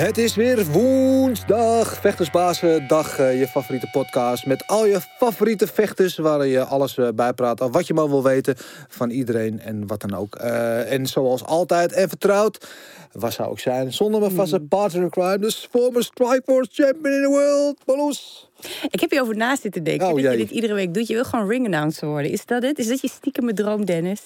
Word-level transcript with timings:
Het 0.00 0.18
is 0.18 0.34
weer 0.34 0.66
woensdag, 0.66 2.00
Vechtersbazendag, 2.00 3.18
eh, 3.18 3.38
je 3.38 3.46
favoriete 3.46 3.88
podcast 3.92 4.46
met 4.46 4.66
al 4.66 4.86
je 4.86 5.00
favoriete 5.00 5.66
vechters 5.66 6.16
waar 6.16 6.46
je 6.46 6.64
alles 6.64 6.98
eh, 6.98 7.08
bij 7.14 7.32
praat, 7.32 7.60
of 7.60 7.72
wat 7.72 7.86
je 7.86 7.94
maar 7.94 8.08
wil 8.08 8.22
weten 8.22 8.54
van 8.88 9.10
iedereen 9.10 9.60
en 9.60 9.86
wat 9.86 10.00
dan 10.00 10.14
ook. 10.14 10.34
Eh, 10.34 10.92
en 10.92 11.06
zoals 11.06 11.44
altijd 11.44 11.92
en 11.92 12.08
vertrouwd, 12.08 12.66
waar 13.12 13.32
zou 13.32 13.52
ik 13.52 13.58
zijn 13.58 13.92
zonder 13.92 14.20
mijn 14.20 14.32
vaste 14.32 14.60
partner 14.60 15.02
in 15.02 15.10
crime, 15.10 15.38
de 15.38 15.52
former 15.70 16.04
Strikeforce 16.04 16.70
champion 16.72 17.14
in 17.14 17.22
the 17.22 17.28
world, 17.28 17.76
Marloes. 17.86 18.48
Ik 18.90 19.00
heb 19.00 19.10
je 19.10 19.20
over 19.20 19.36
naast 19.36 19.62
zitten 19.62 19.84
denken. 19.84 20.06
Oh, 20.06 20.22
dat 20.22 20.32
je 20.32 20.36
dit 20.36 20.50
iedere 20.50 20.74
week 20.74 20.94
doet. 20.94 21.06
Je 21.06 21.14
wil 21.14 21.24
gewoon 21.24 21.48
ring 21.48 21.64
announcer 21.64 22.08
worden. 22.08 22.30
Is 22.30 22.46
dat 22.46 22.62
het? 22.62 22.78
Is 22.78 22.88
dat 22.88 23.00
je 23.00 23.08
stiekem 23.08 23.54
droom, 23.54 23.84
Dennis? 23.84 24.20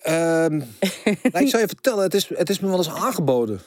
Ehm, 0.00 0.56
nou, 1.32 1.44
ik 1.44 1.48
zou 1.48 1.62
je 1.62 1.68
vertellen, 1.68 2.02
het 2.02 2.14
is, 2.14 2.28
het 2.28 2.50
is 2.50 2.60
me 2.60 2.68
wel 2.68 2.76
eens 2.76 2.90
aangeboden 2.90 3.60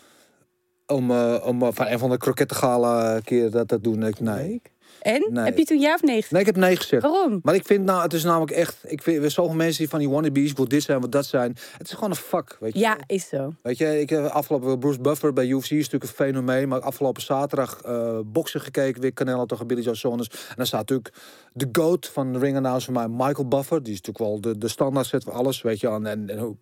om, 0.87 1.11
eh, 1.11 1.35
om 1.45 1.61
eh, 1.61 1.69
van 1.71 1.87
een 1.87 1.99
van 1.99 2.09
de 2.09 2.17
krokettengala 2.17 3.19
keer 3.19 3.51
dat 3.51 3.67
te 3.67 3.81
doen. 3.81 4.03
Ik, 4.03 4.19
nee. 4.19 4.61
En? 5.01 5.27
Nee. 5.29 5.45
Heb 5.45 5.57
je 5.57 5.65
toen 5.65 5.79
ja 5.79 5.93
of 5.93 6.01
nee 6.01 6.25
nee, 6.29 6.41
ik 6.41 6.47
heb 6.47 6.55
nee 6.55 6.75
gezegd. 6.75 7.01
Waarom? 7.01 7.39
Maar 7.43 7.55
ik 7.55 7.65
vind 7.65 7.85
nou, 7.85 8.01
het 8.01 8.13
is 8.13 8.23
namelijk 8.23 8.51
echt, 8.51 8.77
ik 8.83 9.01
vind 9.01 9.19
weer 9.19 9.31
zoveel 9.31 9.55
mensen 9.55 9.77
die 9.77 9.89
van 9.89 9.99
die 9.99 10.09
wannabes, 10.09 10.53
wil 10.53 10.67
dit 10.67 10.83
zijn, 10.83 10.99
wil 10.99 11.09
dat 11.09 11.25
zijn. 11.25 11.55
Het 11.77 11.87
is 11.87 11.93
gewoon 11.93 12.09
een 12.09 12.15
vak, 12.15 12.57
weet 12.59 12.73
je. 12.73 12.79
Ja, 12.79 12.97
is 13.05 13.27
zo. 13.27 13.53
Weet 13.61 13.77
je, 13.77 13.99
ik 13.99 14.09
heb 14.09 14.25
afgelopen 14.25 14.79
Bruce 14.79 15.01
Buffer 15.01 15.33
bij 15.33 15.47
UFC 15.47 15.71
is 15.71 15.89
natuurlijk 15.89 16.03
een 16.03 16.25
fenomeen, 16.25 16.67
maar 16.67 16.79
afgelopen 16.79 17.21
zaterdag 17.21 17.81
eh 17.81 18.19
boksen 18.25 18.61
gekeken, 18.61 19.01
weer 19.01 19.13
Canelo 19.13 19.45
tegen 19.45 19.67
Billy 19.67 19.81
Joe 19.81 19.95
Saunders. 19.95 20.29
En 20.29 20.55
dan 20.55 20.65
staat 20.65 20.79
natuurlijk 20.79 21.13
de 21.53 21.69
goat 21.71 22.07
van 22.07 22.33
de 22.33 22.39
ring 22.39 22.57
announcer 22.57 22.93
van 22.93 23.09
mij, 23.15 23.27
Michael 23.27 23.47
Buffer. 23.47 23.83
Die 23.83 23.93
is 23.93 24.01
natuurlijk 24.01 24.29
wel 24.29 24.41
de, 24.41 24.57
de 24.57 24.67
standaard 24.67 25.07
zet 25.07 25.23
voor 25.23 25.33
alles, 25.33 25.61
weet 25.61 25.79
je. 25.79 25.87
En, 25.87 26.05
en, 26.05 26.29
en 26.29 26.57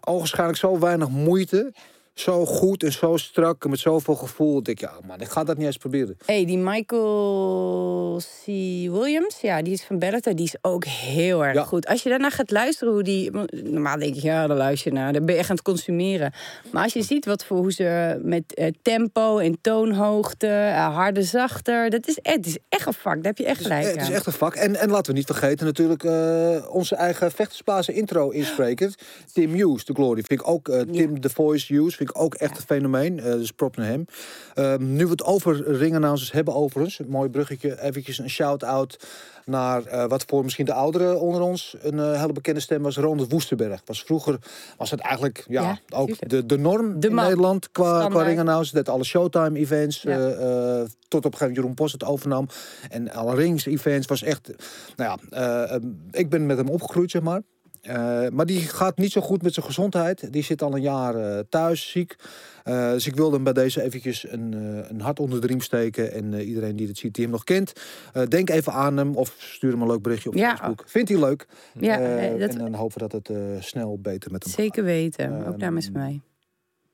ogenschijnlijk 0.00 0.58
zo 0.58 0.78
weinig 0.78 1.08
moeite, 1.08 1.72
zo 2.18 2.44
goed 2.46 2.82
en 2.82 2.92
zo 2.92 3.16
strak 3.16 3.64
en 3.64 3.70
met 3.70 3.78
zoveel 3.78 4.14
gevoel. 4.14 4.54
Dat 4.54 4.68
ik, 4.68 4.80
ja 4.80 4.92
man, 5.06 5.20
ik 5.20 5.28
ga 5.28 5.44
dat 5.44 5.56
niet 5.56 5.66
eens 5.66 5.76
proberen. 5.76 6.16
hey, 6.26 6.44
die 6.44 6.58
Michael 6.58 8.20
C. 8.20 8.46
Williams, 8.92 9.40
ja, 9.40 9.62
die 9.62 9.72
is 9.72 9.84
van 9.84 9.98
Bellator, 9.98 10.34
die 10.34 10.44
is 10.44 10.56
ook 10.62 10.84
heel 10.84 11.44
erg 11.44 11.54
Ja. 11.54 11.64
goed. 11.64 11.86
Als 11.86 12.02
je 12.02 12.08
daarna 12.08 12.30
gaat 12.30 12.50
luisteren 12.50 12.92
hoe 12.92 13.02
die... 13.02 13.30
Normaal 13.64 13.98
denk 13.98 14.14
je, 14.14 14.22
ja, 14.22 14.46
dan 14.46 14.56
luister 14.56 14.92
je 14.92 14.98
naar, 14.98 15.12
dan 15.12 15.24
ben 15.24 15.34
je 15.34 15.40
echt 15.40 15.50
aan 15.50 15.56
het 15.56 15.64
consumeren. 15.64 16.32
Maar 16.72 16.82
als 16.82 16.92
je 16.92 17.02
ziet 17.02 17.24
wat 17.24 17.44
voor 17.44 17.56
hoe 17.56 17.72
ze 17.72 18.20
met 18.22 18.54
eh, 18.54 18.66
tempo 18.82 19.38
en 19.38 19.58
toonhoogte, 19.60 20.46
eh, 20.46 20.94
harde, 20.94 21.22
zachter, 21.22 21.90
dat 21.90 22.08
is, 22.08 22.18
het 22.22 22.46
is 22.46 22.58
echt 22.68 22.86
een 22.86 22.92
vak, 22.92 23.14
daar 23.14 23.22
heb 23.24 23.38
je 23.38 23.44
echt 23.44 23.62
gelijk 23.62 23.84
Het 23.86 23.96
is 23.96 24.06
aan. 24.06 24.12
echt 24.12 24.26
een 24.26 24.32
vak. 24.32 24.54
En, 24.54 24.76
en 24.76 24.90
laten 24.90 25.12
we 25.12 25.18
niet 25.18 25.26
vergeten 25.26 25.66
natuurlijk 25.66 26.04
eh, 26.04 26.66
onze 26.70 26.94
eigen 26.94 27.30
vechtersplaatsen 27.30 27.94
intro 27.94 28.30
inspreker. 28.30 28.94
Tim 29.32 29.52
Hughes, 29.52 29.84
de 29.84 29.92
Glory. 29.94 30.22
Vind 30.22 30.40
ik 30.40 30.48
ook, 30.48 30.70
Tim 30.92 31.20
The 31.20 31.30
Voice 31.30 31.74
Hughes, 31.74 31.94
vind 31.96 32.07
ik 32.07 32.07
ook 32.16 32.34
echt 32.34 32.56
een 32.56 32.62
fenomeen. 32.66 33.20
Eh, 33.20 33.32
dus 33.32 33.52
prop 33.52 33.76
naar 33.76 33.86
hem. 33.86 34.04
Ehm, 34.54 34.92
nu 34.96 35.04
we 35.04 35.10
het 35.10 35.24
over 35.24 35.76
ringannouncers 35.76 36.32
hebben 36.32 36.54
overigens. 36.54 36.98
Een 36.98 37.08
mooi 37.08 37.28
bruggetje. 37.30 37.80
Eventjes 37.82 38.18
een 38.18 38.30
shout-out 38.30 38.98
naar 39.44 39.84
eh, 39.84 40.04
wat 40.08 40.24
voor 40.26 40.42
misschien 40.44 40.64
de 40.64 40.72
ouderen 40.72 41.20
onder 41.20 41.40
ons 41.40 41.76
een 41.80 41.98
eh, 41.98 42.20
hele 42.20 42.32
bekende 42.32 42.60
stem 42.60 42.82
was. 42.82 42.96
Ronald 42.96 43.32
Woesterberg. 43.32 43.80
Was 43.84 44.02
vroeger 44.02 44.38
was 44.76 44.90
het 44.90 45.00
eigenlijk 45.00 45.44
ja, 45.48 45.62
Ja, 45.62 45.78
ook 45.96 46.28
de, 46.28 46.46
de 46.46 46.58
norm 46.58 47.00
De 47.00 47.08
in. 47.08 47.14
Nederland 47.14 47.70
qua, 47.72 47.84
qua 47.90 48.00
Standaard. 48.00 48.26
ringannouncers. 48.26 48.70
Dat 48.70 48.88
alle 48.88 49.04
Showtime 49.04 49.58
events 49.58 50.02
Ja. 50.02 50.28
eh, 50.28 50.84
tot 51.08 51.24
op 51.24 51.32
een 51.32 51.38
gegeven 51.38 51.38
moment 51.38 51.56
Jeroen 51.56 51.74
Post 51.74 51.92
het 51.92 52.04
overnam. 52.04 52.48
En 52.90 53.12
alle 53.12 53.34
rings 53.34 53.66
events 53.66 54.06
was 54.06 54.22
echt... 54.22 54.50
Nou 54.96 55.18
ja, 55.30 55.80
ik 56.10 56.28
ben 56.28 56.46
met 56.46 56.56
hem 56.56 56.68
opgegroeid, 56.68 57.10
zeg 57.10 57.22
maar. 57.22 57.42
Eh, 57.80 58.28
maar 58.28 58.46
die 58.46 58.60
gaat 58.60 58.98
niet 58.98 59.12
zo 59.12 59.20
goed 59.20 59.42
met 59.42 59.54
zijn 59.54 59.66
gezondheid. 59.66 60.32
Die 60.32 60.42
zit 60.42 60.62
al 60.62 60.74
een 60.74 60.80
jaar 60.82 61.14
eh, 61.14 61.38
thuis, 61.48 61.90
ziek. 61.90 62.16
Eh, 62.64 62.90
dus 62.90 63.06
ik 63.06 63.14
wilde 63.16 63.34
hem 63.34 63.44
bij 63.44 63.52
deze 63.52 63.82
eventjes 63.82 64.26
een, 64.30 64.52
een 64.88 65.00
hart 65.00 65.20
onder 65.20 65.40
de 65.40 65.46
riem 65.46 65.60
steken. 65.60 66.12
En 66.12 66.34
iedereen 66.34 66.76
die 66.76 66.86
het 66.86 66.98
ziet, 66.98 67.14
die 67.14 67.22
hem 67.24 67.32
nog 67.32 67.44
kent. 67.44 67.72
denk 68.28 68.50
even 68.50 68.72
aan 68.72 68.96
hem 68.96 69.14
of 69.16 69.34
stuur 69.38 69.70
hem 69.72 69.80
een 69.82 69.88
leuk 69.88 70.02
berichtje 70.02 70.28
op 70.28 70.34
Ja. 70.34 70.48
Facebook. 70.56 70.82
Vindt 70.86 71.08
hij 71.08 71.18
leuk? 71.18 71.46
Ja, 71.80 71.98
dat- 72.36 72.50
En 72.50 72.58
dan 72.58 72.74
hopen 72.74 73.00
we 73.02 73.08
dat 73.08 73.26
het 73.28 73.64
snel 73.64 73.98
beter 74.00 74.30
met 74.32 74.44
hem 74.44 74.52
Zeker 74.52 74.84
weten, 74.84 75.24
Ehm, 75.24 75.48
ook 75.48 75.76
is 75.76 75.90
mij. 75.90 76.20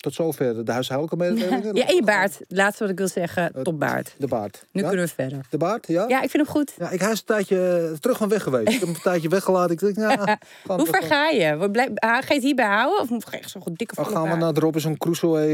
Tot 0.04 0.14
zover 0.14 0.64
de 0.64 0.72
huishoudelijke 0.72 1.16
mededelingen. 1.24 1.74
Ja, 1.74 1.86
en 1.86 1.94
je 1.94 2.02
baard. 2.02 2.38
Laatste 2.48 2.82
wat 2.82 2.92
ik 2.92 2.98
wil 2.98 3.08
zeggen, 3.08 3.52
topbaard. 3.62 4.14
De 4.18 4.26
baard. 4.26 4.66
Nu 4.72 4.80
ja? 4.82 4.88
kunnen 4.88 5.06
we 5.06 5.12
verder. 5.14 5.46
De 5.50 5.56
baard, 5.56 5.86
ja? 5.86 6.04
Ja, 6.08 6.22
ik 6.22 6.30
vind 6.30 6.46
hem 6.46 6.54
goed. 6.54 6.72
Ja, 6.78 6.90
ik 6.90 7.00
hij 7.00 7.10
is 7.12 7.18
een 7.18 7.24
tijdje 7.24 7.88
eh, 7.92 7.98
terug 7.98 8.16
van 8.16 8.28
weg 8.28 8.42
geweest. 8.42 8.66
ik 8.66 8.72
heb 8.72 8.80
hem 8.82 8.94
een 8.94 9.00
tijdje 9.00 9.28
weggelaten. 9.28 9.70
Ik 9.72 9.80
denk, 9.80 9.96
ja, 10.10 10.16
gaan 10.16 10.38
Hoe 10.66 10.76
we 10.76 10.92
ver 10.92 11.02
ga 11.02 11.28
je? 11.28 11.56
Wat 11.56 11.72
blijf- 11.72 11.88
ah, 11.94 12.10
Ga 12.10 12.22
je 12.28 12.34
het 12.34 12.42
hierbij 12.42 12.66
houden? 12.66 13.00
Of 13.00 13.10
moet 13.10 13.24
je 13.30 13.36
echt 13.38 13.50
zo'n 13.50 13.62
dikke 13.64 13.94
Dan 13.94 14.04
volle 14.04 14.16
gaan 14.16 14.24
we 14.24 14.30
baard? 14.30 14.40
naar 14.40 14.52
de 14.54 14.60
Robinson 14.60 14.96
Crusoe. 14.98 15.38
eh 15.38 15.44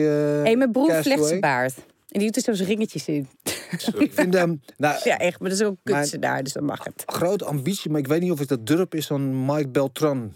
Hé, 0.50 0.56
mijn 0.56 0.72
broer 0.72 0.94
vlecht 1.02 1.26
zijn 1.26 1.40
baard. 1.40 1.74
En 2.08 2.18
die 2.20 2.30
doet 2.30 2.46
er 2.46 2.56
zo'n 2.56 2.66
ringetjes 2.66 3.06
in. 3.08 3.28
Ik 3.98 4.10
vind 4.14 4.34
hem, 4.34 4.60
nou, 4.76 5.00
Ja, 5.04 5.18
echt. 5.18 5.40
Maar 5.40 5.50
dat 5.50 5.60
is 5.60 5.66
ook 5.66 5.76
daar, 6.20 6.42
dus 6.42 6.52
dan 6.52 6.64
mag 6.64 6.84
het. 6.84 7.02
grote 7.06 7.44
ambitie, 7.44 7.90
maar 7.90 8.00
ik 8.00 8.06
weet 8.06 8.20
niet 8.20 8.30
of 8.32 8.40
ik 8.40 8.48
dat 8.48 8.66
durf, 8.66 8.86
is 8.92 9.06
dan 9.06 9.44
Mike 9.44 9.68
Beltran. 9.68 10.32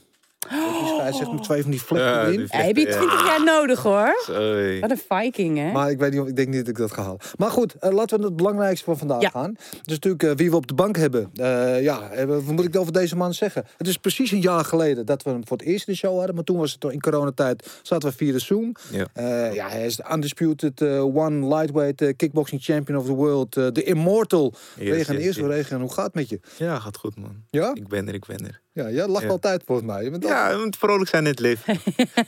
Scheidt 0.97 1.16
zich 1.16 1.32
met 1.32 1.43
twee 1.43 1.62
van 1.62 1.71
die 1.71 1.82
vlekken 1.82 2.10
Ja, 2.10 2.21
erin. 2.22 2.37
die 2.37 2.47
Ja, 2.50 2.59
heb 2.59 2.77
je 2.77 2.87
Ja. 2.87 2.97
20 2.97 3.27
jaar 3.27 3.44
nodig 3.44 3.82
hoor. 3.82 4.21
Sorry. 4.25 4.81
Wat 4.81 4.91
een 4.91 5.00
viking, 5.09 5.59
hè? 5.59 5.72
Maar 5.72 5.91
ik 5.91 5.99
weet 5.99 6.12
niet 6.12 6.21
of 6.21 6.28
ik 6.28 6.37
denk 6.37 6.49
niet 6.49 6.59
dat 6.59 6.69
ik 6.69 6.77
dat 6.77 6.93
ga 6.93 7.03
halen. 7.03 7.21
Maar 7.37 7.50
goed, 7.50 7.75
eh, 7.75 7.91
laten 7.93 8.10
we 8.16 8.16
naar 8.22 8.27
het 8.31 8.37
belangrijkste 8.37 8.84
van 8.84 8.99
vandaag 8.99 9.21
Ja. 9.21 9.28
gaan. 9.31 9.53
Dus 9.83 9.94
natuurlijk 9.94 10.22
eh, 10.22 10.31
wie 10.37 10.50
we 10.50 10.56
op 10.56 10.66
de 10.66 10.75
bank 10.75 10.97
hebben. 10.97 11.31
Eh, 11.34 11.83
ja, 11.83 12.10
eh, 12.10 12.25
wat 12.25 12.43
moet 12.44 12.65
ik 12.65 12.77
over 12.77 12.93
deze 12.93 13.16
man 13.16 13.34
zeggen? 13.34 13.65
Het 13.77 13.87
is 13.87 13.97
precies 13.97 14.31
een 14.31 14.41
jaar 14.41 14.65
geleden 14.65 15.06
dat 15.06 15.22
we 15.22 15.31
hem 15.31 15.47
voor 15.47 15.56
het 15.56 15.66
eerst 15.66 15.87
in 15.88 15.93
de 15.93 15.99
show 15.99 16.16
hadden. 16.16 16.34
Maar 16.34 16.44
toen 16.44 16.56
was 16.56 16.72
het 16.81 16.93
in 16.93 17.00
coronatijd, 17.00 17.78
zaten 17.83 18.09
we 18.09 18.15
via 18.16 18.33
de 18.33 18.38
Zoom. 18.38 18.72
Ja. 18.91 19.06
Eh, 19.12 19.54
ja, 19.54 19.69
hij 19.69 19.87
is 19.87 19.97
de 19.97 20.04
undisputed 20.12 20.83
one 21.00 21.49
lightweight 21.56 22.16
kickboxing 22.16 22.62
champion 22.62 22.99
of 22.99 23.06
the 23.06 23.12
world. 23.12 23.53
De 23.53 23.83
immortal. 23.83 24.53
Yes, 24.78 24.88
Regen, 24.97 25.15
yes, 25.15 25.25
eerst 25.25 25.38
yes. 25.38 25.47
Regen, 25.49 25.81
hoe 25.81 25.93
gaat 25.93 26.04
het 26.04 26.15
met 26.15 26.28
je? 26.28 26.41
Ja, 26.56 26.78
gaat 26.78 26.97
goed, 26.97 27.16
man. 27.21 27.37
Ja? 27.50 27.71
Ik 27.75 27.88
ben 27.88 28.09
er, 28.09 28.15
ik 28.15 28.27
ben 28.27 28.47
er. 28.47 28.60
Ja, 28.75 28.91
jij 28.91 29.07
lacht 29.07 29.23
Ja. 29.25 29.29
altijd 29.31 29.62
volgens 29.67 29.87
mij. 29.87 30.05
Je 30.05 30.11
bent 30.11 30.25
Ja, 30.25 30.51
je 30.51 30.57
moet 30.65 30.77
vrolijk 30.77 31.11
zijn 31.11 31.23
in 31.25 31.31
het 31.31 31.41
leven. 31.41 31.79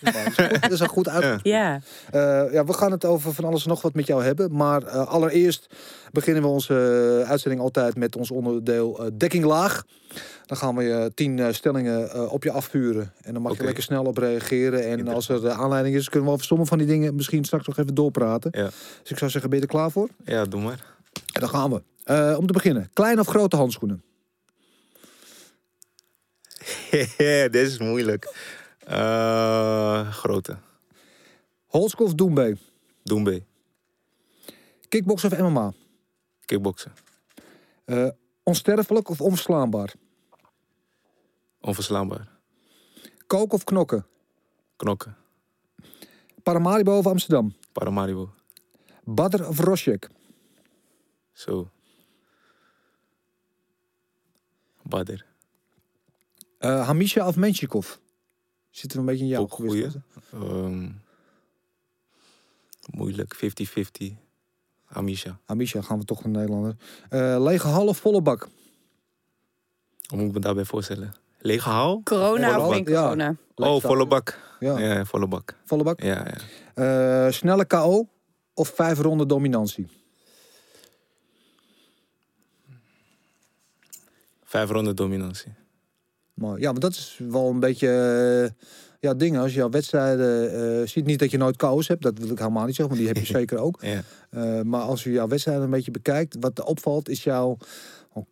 dat 0.61 0.71
is 0.71 0.81
een 0.81 0.89
goed 0.89 1.09
uit. 1.09 1.41
Ja. 1.43 1.81
Eh, 2.11 2.21
ja, 2.53 2.65
we 2.65 2.73
gaan 2.73 2.91
het 2.91 3.05
over 3.05 3.33
van 3.35 3.45
alles 3.45 3.63
en 3.63 3.69
nog 3.69 3.83
wat 3.83 3.95
met 3.95 4.07
jou 4.07 4.23
hebben. 4.25 4.57
Maar 4.57 4.83
eh, 4.83 5.07
allereerst 5.07 5.67
beginnen 6.13 6.43
we 6.43 6.49
onze 6.49 6.75
eh, 7.23 7.31
uitzending 7.31 7.63
altijd 7.63 7.97
met 7.97 8.17
ons 8.17 8.31
onderdeel 8.31 8.99
eh, 9.05 9.07
dekking 9.15 9.45
laag. 9.45 9.85
Dan 10.47 10.57
gaan 10.57 10.77
we 10.77 10.83
je 10.83 11.11
tien 11.15 11.39
eh, 11.39 11.53
stellingen 11.53 12.11
eh, 12.11 12.33
op 12.33 12.43
je 12.43 12.51
afvuren. 12.53 13.13
En 13.23 13.33
dan 13.33 13.43
mag 13.43 13.57
je 13.57 13.65
lekker 13.65 13.83
snel 13.83 14.05
op 14.05 14.19
reageren. 14.19 14.85
En 14.87 15.09
als 15.09 15.29
er 15.29 15.51
aanleiding 15.51 15.97
is, 15.97 16.09
kunnen 16.09 16.29
we 16.29 16.35
over 16.35 16.47
sommige 16.47 16.69
van 16.69 16.79
die 16.79 16.87
dingen 16.87 17.15
misschien 17.15 17.45
straks 17.45 17.67
nog 17.67 17.79
even 17.79 17.95
doorpraten. 17.95 18.51
Ja. 18.55 18.65
Dus 19.03 19.11
ik 19.11 19.19
zou 19.19 19.31
zeggen, 19.31 19.51
ben 19.51 19.59
je 19.59 19.65
er 19.67 19.71
klaar 19.73 19.91
voor? 19.91 20.09
ja, 20.25 20.45
doe 20.45 20.61
maar. 20.61 20.85
En 21.33 21.41
dan 21.41 21.49
gaan 21.49 21.71
we. 21.71 21.83
Eh, 22.05 22.35
om 22.39 22.47
te 22.47 22.53
beginnen, 22.53 22.91
kleine 22.93 23.21
of 23.21 23.27
grote 23.27 23.57
handschoenen? 23.57 24.03
Deze 27.51 27.71
is 27.73 27.79
moeilijk. 27.79 28.35
Eh, 28.79 30.13
grote. 30.13 30.59
Holdschool 31.67 32.07
of 32.07 32.15
Doembe? 32.15 32.57
Doembe. 33.03 33.43
Kickboksen 34.89 35.33
of 35.33 35.39
MMA? 35.39 35.73
Kickboksen. 36.45 36.93
Eh, 37.85 38.09
onsterfelijk 38.43 39.09
of 39.09 39.21
onverslaanbaar? 39.21 39.95
Onverslaanbaar. 41.61 42.29
Koken 43.27 43.55
of 43.55 43.65
knokken? 43.65 44.07
Knokken. 44.77 45.17
Paramaribo 46.43 46.99
of 46.99 47.07
Amsterdam? 47.07 47.55
Paramaribo. 47.73 48.31
Badr 49.05 49.43
of 49.43 49.59
Rosjek? 49.59 50.09
Zo. 51.33 51.71
Bader. 54.83 55.27
Eh, 56.67 56.87
Hamisha 56.87 57.27
of 57.27 57.37
Menchikov? 57.37 57.97
Zit 58.71 58.93
er 58.93 58.99
een 58.99 59.05
beetje 59.05 59.23
in 59.25 59.31
jou 59.31 59.43
Ook 59.43 59.53
goeie. 59.53 59.71
gewisseld? 59.71 60.03
Ehm, 60.33 60.89
moeilijk, 62.91 63.35
50-50. 63.37 64.15
Amisha. 64.89 65.39
Amisha, 65.47 65.81
gaan 65.83 65.99
we 65.99 66.05
toch 66.05 66.25
een 66.25 66.31
Nederlander. 66.31 66.77
Eh, 67.09 67.37
lege 67.41 67.67
hal 67.69 67.87
of 67.87 67.97
volle 67.99 68.23
bak? 68.23 68.49
Hoe 70.07 70.19
moet 70.19 70.27
ik 70.29 70.33
me 70.35 70.41
daarbij 70.41 70.65
voorstellen? 70.65 71.15
Lege 71.39 71.69
hal? 71.69 72.01
Corona 72.05 72.53
Volle 72.53 72.67
of 72.67 72.75
geen 72.75 72.85
ja. 73.17 73.35
Oh, 73.55 73.81
volle 73.83 74.07
bak. 74.07 74.39
Ja, 74.61 74.79
Ja, 74.79 75.05
volle 75.05 75.27
bak. 75.29 75.57
volle 75.65 75.83
bak. 75.83 76.01
Ja, 76.03 76.27
ja. 76.75 77.27
Eh, 77.27 77.33
snelle 77.33 77.67
KO 77.67 78.09
of 78.55 78.69
vijf 78.69 78.99
ronden 78.99 79.29
dominantie? 79.29 79.87
Vijf 84.45 84.71
ronden 84.71 84.97
dominantie. 84.97 85.53
Maar 86.37 86.59
ja, 86.61 86.73
maar 86.73 86.81
dat 86.81 86.93
is 86.93 87.21
wel 87.29 87.51
een 87.51 87.61
beetje 87.61 87.89
eh, 87.89 88.67
ja, 89.01 89.15
dingen. 89.15 89.41
Als 89.41 89.51
je 89.51 89.59
jouw 89.59 89.71
wedstrijden 89.71 90.53
eh, 90.53 90.87
ziet, 90.87 91.07
niet 91.07 91.19
dat 91.19 91.31
je 91.31 91.39
nooit 91.39 91.57
KO's 91.57 91.89
hebt, 91.89 92.03
dat 92.03 92.19
wil 92.19 92.31
ik 92.31 92.39
helemaal 92.39 92.67
niet 92.67 92.75
zeggen, 92.75 92.95
want 92.97 93.07
die 93.07 93.15
heb 93.15 93.27
je 93.27 93.33
zeker 93.39 93.59
ook. 93.59 93.79
Ja. 93.81 94.03
Eh, 94.31 94.61
maar 94.63 94.81
als 94.81 95.05
je 95.05 95.11
jouw 95.11 95.29
wedstrijden 95.29 95.65
een 95.65 95.71
beetje 95.71 95.91
bekijkt, 95.91 96.37
wat 96.41 96.65
opvalt 96.65 97.09
is 97.09 97.25
jouw 97.25 97.57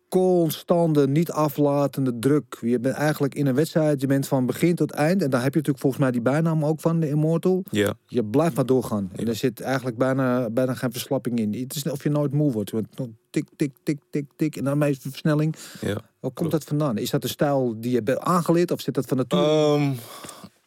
constante, 0.09 1.07
niet 1.07 1.31
aflatende 1.31 2.19
druk. 2.19 2.57
Je 2.61 2.79
bent 2.79 2.95
eigenlijk 2.95 3.35
in 3.35 3.45
een 3.47 3.55
wedstrijd, 3.55 4.01
je 4.01 4.07
bent 4.07 4.27
van 4.27 4.45
begin 4.45 4.75
tot 4.75 4.91
eind. 4.91 5.21
En 5.21 5.29
daar 5.29 5.41
heb 5.43 5.51
je 5.53 5.57
natuurlijk 5.59 5.79
volgens 5.79 6.01
mij 6.03 6.11
die 6.11 6.21
bijnaam 6.21 6.65
ook 6.65 6.79
van, 6.81 6.99
de 6.99 7.07
Immortal. 7.09 7.63
Ja, 7.71 7.93
Je 8.07 8.23
blijft 8.25 8.55
maar 8.55 8.65
doorgaan. 8.65 9.09
En 9.15 9.27
er 9.27 9.35
zit 9.35 9.61
eigenlijk 9.61 9.97
bijna, 9.97 10.49
bijna 10.49 10.73
geen 10.73 10.91
verslapping 10.91 11.39
in. 11.39 11.53
Het 11.53 11.75
is 11.75 11.89
of 11.89 12.03
je 12.03 12.09
nooit 12.09 12.31
moe 12.33 12.51
wordt. 12.51 12.71
Want 12.71 12.87
Tik, 13.29 13.47
tik, 13.55 13.71
tik, 13.83 13.99
tik, 14.09 14.25
tik. 14.35 14.55
En 14.55 14.63
dan 14.63 14.77
meest 14.77 15.01
versnelling. 15.01 15.55
ja. 15.81 15.87
Waar 15.93 16.03
komt 16.19 16.33
Klopt. 16.35 16.51
dat 16.51 16.63
vandaan? 16.63 16.97
Is 16.97 17.09
dat 17.09 17.23
een 17.23 17.29
stijl 17.29 17.75
die 17.79 17.91
je 17.91 18.01
hebt 18.05 18.19
aangeleerd 18.19 18.71
of 18.71 18.81
zit 18.81 18.93
dat 18.93 19.05
van 19.05 19.17
nature? 19.17 19.43
Ehm, 19.75 19.93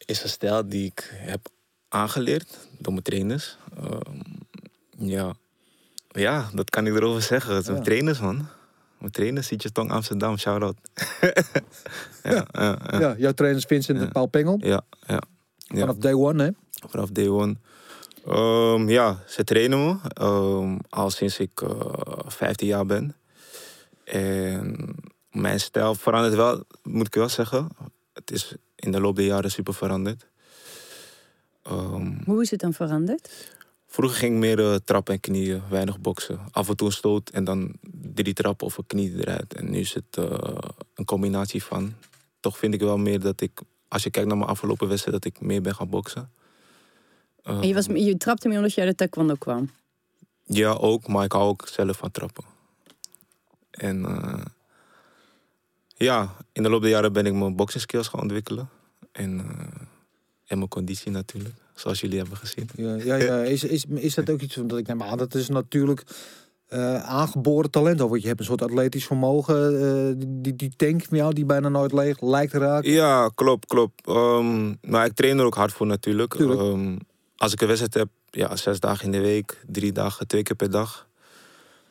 is 0.05 0.23
een 0.23 0.29
stijl 0.29 0.67
die 0.67 0.85
ik 0.85 1.13
heb 1.15 1.47
aangeleerd 1.87 2.57
door 2.77 2.91
mijn 2.91 3.03
trainers. 3.03 3.57
Ehm, 3.77 4.19
ja. 4.97 5.33
ja, 6.07 6.49
dat 6.53 6.69
kan 6.69 6.87
ik 6.87 6.95
erover 6.95 7.21
zeggen. 7.21 7.55
Het 7.55 7.65
zijn 7.65 7.77
Ja. 7.77 7.83
trainers, 7.83 8.19
man. 8.19 8.45
Mijn 8.99 9.11
trainers, 9.11 9.47
ziet 9.47 9.63
je 9.63 9.71
tong 9.71 9.91
Amsterdam, 9.91 10.37
shout-out. 10.37 10.75
ja, 12.23 12.45
ja, 12.51 12.77
ja, 12.91 12.99
ja, 12.99 13.15
jouw 13.17 13.31
trainers 13.31 13.65
Vincent 13.65 13.97
en 13.97 14.03
Ja. 14.03 14.09
Paul 14.09 14.25
Pengel. 14.27 14.57
ja, 14.61 14.81
ja. 15.07 15.21
Ja. 15.57 15.79
Vanaf 15.79 15.95
day 15.95 16.13
one, 16.13 16.43
hè? 16.43 16.49
Vanaf 16.89 17.09
day 17.09 17.27
one. 17.27 17.55
Ehm, 18.25 18.89
ja, 18.89 19.23
ze 19.27 19.43
trainen 19.43 19.85
me 19.85 19.97
ehm, 20.13 20.77
al 20.89 21.09
sinds 21.09 21.39
ik 21.39 21.61
eh 21.61 21.69
15 22.25 22.67
jaar 22.67 22.85
ben. 22.85 23.15
En 24.03 24.95
mijn 25.31 25.59
stijl 25.59 25.95
verandert 25.95 26.35
wel, 26.35 26.63
moet 26.83 27.07
ik 27.07 27.13
wel 27.15 27.29
zeggen. 27.29 27.67
Het 28.13 28.31
is 28.31 28.55
in 28.75 28.91
de 28.91 29.01
loop 29.01 29.15
der 29.15 29.25
jaren 29.25 29.51
super 29.51 29.73
veranderd. 29.73 30.27
Ehm, 31.63 32.13
Hoe 32.25 32.41
is 32.41 32.51
het 32.51 32.59
dan 32.59 32.73
veranderd? 32.73 33.29
Vroeger 33.89 34.17
ging 34.17 34.33
ik 34.33 34.39
meer 34.39 34.59
eh, 34.59 34.75
trappen 34.75 35.13
en 35.13 35.19
knieën, 35.19 35.61
weinig 35.69 35.99
boksen. 35.99 36.39
Af 36.51 36.69
en 36.69 36.75
toe 36.75 36.87
een 36.87 36.93
stoot 36.93 37.29
en 37.29 37.43
dan 37.43 37.73
drie 37.91 38.33
trappen 38.33 38.67
of 38.67 38.77
een 38.77 38.87
knie 38.87 39.19
eruit. 39.19 39.53
En 39.53 39.71
nu 39.71 39.77
is 39.77 39.93
het 39.93 40.17
eh, 40.17 40.57
een 40.95 41.05
combinatie 41.05 41.63
van. 41.63 41.93
Toch 42.39 42.57
vind 42.57 42.73
ik 42.73 42.79
wel 42.79 42.97
meer 42.97 43.19
dat 43.19 43.41
ik, 43.41 43.61
als 43.87 44.03
je 44.03 44.09
kijkt 44.09 44.27
naar 44.27 44.37
mijn 44.37 44.49
afgelopen 44.49 44.87
wedstrijd, 44.87 45.23
dat 45.23 45.33
ik 45.33 45.41
meer 45.41 45.61
ben 45.61 45.75
gaan 45.75 45.89
boksen. 45.89 46.31
En 47.43 47.67
je, 47.67 47.73
was, 47.73 47.87
Ehm, 47.87 47.95
je 47.95 48.17
trapte 48.17 48.47
meer 48.47 48.57
omdat 48.57 48.73
je 48.73 48.81
uit 48.81 48.89
de 48.89 48.95
taekwondo 48.95 49.35
kwam. 49.35 49.69
Ja, 50.43 50.71
ook, 50.71 51.07
maar 51.07 51.23
ik 51.23 51.31
hou 51.31 51.47
ook 51.47 51.67
zelf 51.67 51.97
van 51.97 52.11
trappen. 52.11 52.43
En 53.71 54.05
eh, 54.05 54.45
ja, 55.95 56.35
in 56.51 56.63
de 56.63 56.69
loop 56.69 56.81
der 56.81 56.89
jaren 56.89 57.13
ben 57.13 57.25
ik 57.25 57.33
mijn 57.33 57.55
boxing 57.55 57.81
skills 57.81 58.07
gaan 58.07 58.21
ontwikkelen. 58.21 58.69
En, 59.11 59.39
en 60.45 60.57
mijn 60.57 60.69
conditie 60.69 61.11
natuurlijk, 61.11 61.55
zoals 61.79 61.99
jullie 61.99 62.17
hebben 62.17 62.37
gezien. 62.37 62.69
Ja, 62.75 62.95
ja, 62.95 63.15
ja. 63.15 63.41
Is, 63.55 63.63
is, 63.63 63.85
is 63.89 64.13
dat 64.15 64.29
ook 64.29 64.41
iets 64.41 64.53
van 64.53 64.67
dat 64.67 64.77
ik 64.77 64.87
neem 64.87 65.03
aan? 65.03 65.17
Dat 65.17 65.35
is 65.35 65.49
natuurlijk 65.49 66.03
eh, 66.67 67.03
aangeboren 67.03 67.71
talent. 67.71 68.01
Of 68.01 68.17
je 68.21 68.27
hebt 68.27 68.39
een 68.39 68.45
soort 68.45 68.61
atletisch 68.61 69.05
vermogen. 69.05 69.79
eh, 69.81 70.25
die, 70.27 70.55
die 70.55 70.73
tank 70.75 71.03
van 71.03 71.17
jou 71.17 71.33
die 71.33 71.45
bijna 71.45 71.69
nooit 71.69 71.93
leeg 71.93 72.21
lijkt 72.21 72.51
te 72.51 72.57
raken. 72.57 72.91
Ja, 72.91 73.29
klopt, 73.35 73.65
klopt. 73.65 74.07
Ehm, 74.07 74.73
maar 74.81 75.05
ik 75.05 75.13
train 75.13 75.39
er 75.39 75.45
ook 75.45 75.55
hard 75.55 75.71
voor 75.73 75.85
natuurlijk. 75.87 76.35
Tuurlijk. 76.35 76.59
Ehm, 76.59 76.97
als 77.37 77.53
ik 77.53 77.61
een 77.61 77.67
wedstrijd 77.67 77.93
heb, 77.93 78.09
ja, 78.29 78.55
zes 78.55 78.79
dagen 78.79 79.05
in 79.05 79.11
de 79.11 79.21
week, 79.21 79.63
drie 79.67 79.91
dagen, 79.91 80.27
twee 80.27 80.43
keer 80.43 80.55
per 80.55 80.71
dag. 80.71 81.07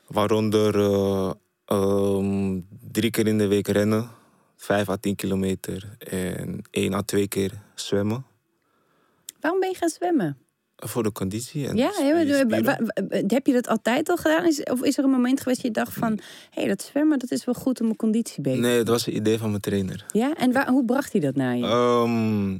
Waaronder 0.06 0.80
eh, 0.80 1.30
ehm, 1.64 2.60
drie 2.90 3.10
keer 3.10 3.26
in 3.26 3.38
de 3.38 3.46
week 3.46 3.68
rennen, 3.68 4.08
vijf 4.56 4.88
à 4.88 4.96
tien 4.96 5.14
kilometer 5.14 5.96
en 5.98 6.62
één 6.70 6.94
à 6.94 7.02
twee 7.02 7.28
keer 7.28 7.52
zwemmen. 7.74 8.24
Waarom 9.40 9.60
ben 9.60 9.68
je 9.68 9.76
gaan 9.76 9.88
zwemmen? 9.88 10.38
Voor 10.76 11.02
de 11.02 11.12
conditie. 11.12 11.68
En 11.68 11.76
Ja, 11.76 11.90
heb 13.26 13.46
je 13.46 13.52
dat 13.52 13.68
altijd 13.68 14.08
al 14.08 14.16
gedaan? 14.16 14.46
Is, 14.46 14.62
of 14.62 14.82
is 14.82 14.98
er 14.98 15.04
een 15.04 15.10
moment 15.10 15.40
geweest 15.40 15.62
dat 15.62 15.76
je 15.76 15.84
dacht 15.84 15.94
van... 15.94 16.12
hé, 16.50 16.60
hey, 16.60 16.68
dat 16.68 16.82
zwemmen 16.82 17.18
dat 17.18 17.30
is 17.30 17.44
wel 17.44 17.54
goed 17.54 17.80
om 17.80 17.86
mijn 17.86 17.98
conditie 17.98 18.42
beter 18.42 18.60
Nee, 18.60 18.76
dat 18.76 18.88
was 18.88 19.04
het 19.06 19.14
idee 19.14 19.38
van 19.38 19.48
mijn 19.48 19.60
trainer. 19.60 20.06
Ja, 20.12 20.34
en 20.34 20.52
waar, 20.52 20.68
hoe 20.68 20.84
bracht 20.84 21.12
hij 21.12 21.20
dat 21.20 21.34
naar 21.34 21.56
je? 21.56 21.64
Ehm, 21.64 22.58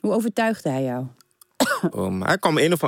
Hoe 0.00 0.12
overtuigde 0.12 0.68
hij 0.68 0.82
jou? 0.82 1.06
Ehm, 1.90 2.20
hij 2.22 2.38
kwam 2.38 2.58
een 2.58 2.72
of 2.72 2.80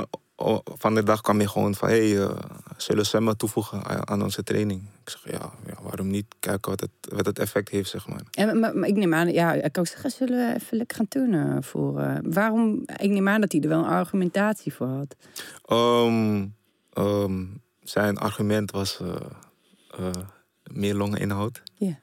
van 0.63 0.95
de 0.95 1.03
dag 1.03 1.21
kwam 1.21 1.37
hij 1.37 1.47
gewoon 1.47 1.75
van... 1.75 1.89
hey, 1.89 2.21
eh, 2.21 2.35
zullen 2.77 3.01
we 3.01 3.07
zwemmen 3.09 3.37
toevoegen 3.37 3.83
aan, 3.85 4.07
aan 4.07 4.23
onze 4.23 4.43
training? 4.43 4.81
Ik 5.03 5.09
zeg, 5.09 5.31
ja, 5.31 5.51
ja 5.65 5.75
waarom 5.81 6.07
niet? 6.07 6.25
Kijken 6.39 6.69
wat 6.69 6.79
het, 6.79 6.89
wat 7.13 7.25
het 7.25 7.39
effect 7.39 7.69
heeft, 7.69 7.89
zeg 7.89 8.07
maar. 8.07 8.21
En, 8.31 8.59
maar, 8.59 8.75
maar 8.75 8.89
ik 8.89 8.95
neem 8.95 9.13
aan, 9.13 9.33
ja, 9.33 9.53
ik 9.53 9.71
kan 9.71 9.83
ook 9.83 9.89
zeggen, 9.89 10.09
zullen 10.11 10.47
we 10.47 10.55
even 10.55 10.77
lekker 10.77 10.97
gaan 10.97 11.07
turnen 11.07 11.63
voor... 11.63 11.99
eh, 11.99 12.17
waarom? 12.23 12.83
Ik 12.97 13.09
neem 13.09 13.27
aan 13.27 13.41
dat 13.41 13.51
hij 13.51 13.61
er 13.61 13.69
wel 13.69 13.79
een 13.79 13.85
argumentatie 13.85 14.73
voor 14.73 14.87
had. 14.87 15.15
Ehm, 15.65 16.45
ehm, 16.93 17.45
zijn 17.83 18.17
argument 18.17 18.71
was 18.71 18.99
eh, 19.01 19.15
eh, 19.97 20.11
meer 20.63 20.95
longeninhoud. 20.95 21.61
Ja. 21.75 21.99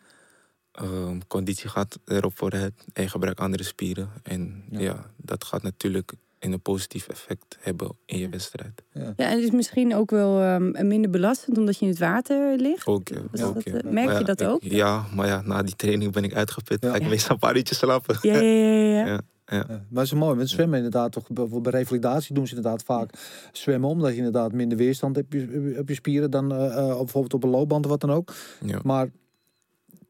Ehm, 0.73 1.19
conditie 1.29 1.69
gaat 1.69 1.99
erop 2.05 2.37
vooruit 2.39 2.75
en 2.93 3.03
je 3.03 3.09
gebruikt 3.09 3.41
andere 3.41 3.63
spieren. 3.63 4.11
En 4.23 4.65
Ja. 4.71 4.81
ja. 4.81 5.11
dat 5.17 5.45
gaat 5.45 5.63
natuurlijk 5.63 6.13
een 6.53 6.61
positief 6.63 7.09
effect 7.09 7.59
hebben 7.61 7.97
in 8.07 8.19
je 8.19 8.29
wedstrijd. 8.29 8.83
Ja, 8.93 9.13
en 9.17 9.31
het 9.31 9.39
is 9.43 9.51
misschien 9.51 9.95
ook 9.95 10.11
wel 10.11 10.41
ehm, 10.41 10.87
minder 10.87 11.11
belastend 11.11 11.59
omdat 11.59 11.79
je 11.79 11.85
in 11.85 11.91
het 11.91 11.99
water 12.01 12.57
ligt. 12.57 12.87
Ook, 12.87 13.09
ja. 13.09 13.19
Ook, 13.45 13.55
dat, 13.55 13.65
ja. 13.65 13.73
eh, 13.75 13.91
merk 13.91 14.07
Maar 14.09 14.19
je 14.19 14.25
dat 14.25 14.41
ik- 14.41 14.49
ook? 14.49 14.63
Ja, 14.63 15.05
maar 15.15 15.27
ja, 15.27 15.41
na 15.45 15.63
die 15.63 15.77
training 15.77 16.13
ben 16.13 16.25
ik 16.25 16.35
uitgeput. 16.35 16.83
Ja. 16.83 16.89
Ga 16.91 16.97
ik 16.97 17.03
Ja. 17.03 17.09
meestal 17.09 17.31
een 17.35 17.39
paar 17.41 17.57
uurtjes 17.57 17.79
slapen. 17.79 18.19
Ja, 18.23 18.35
ja, 18.35 18.41
ja. 18.41 18.97
ja. 18.97 19.07
Ja. 19.07 19.21
Ja, 19.53 19.65
maar 19.69 20.03
het 20.03 20.13
is 20.13 20.13
mooi, 20.13 20.37
met 20.37 20.49
zwemmen 20.49 20.77
inderdaad, 20.77 21.13
toch 21.13 21.29
bij 21.31 21.47
bij 21.49 21.73
revalidatie 21.73 22.35
doen 22.35 22.47
ze 22.47 22.55
inderdaad 22.57 22.83
vaak 22.83 23.11
zwemmen, 23.53 23.91
omdat 23.91 24.11
je 24.11 24.17
inderdaad 24.17 24.53
minder 24.53 24.79
weerstand 24.79 25.17
hebt 25.17 25.33
je, 25.33 25.77
op 25.79 25.89
je 25.89 25.95
spieren 25.95 26.31
dan 26.31 26.53
eh, 26.55 26.77
eh, 26.79 26.91
op- 26.91 26.99
bijvoorbeeld 26.99 27.35
op 27.35 27.45
een 27.45 27.51
loopband 27.51 27.85
of 27.85 27.91
wat 27.91 28.01
dan 28.01 28.11
ook. 28.11 28.33
Ja. 28.65 28.81
Maar 28.83 29.09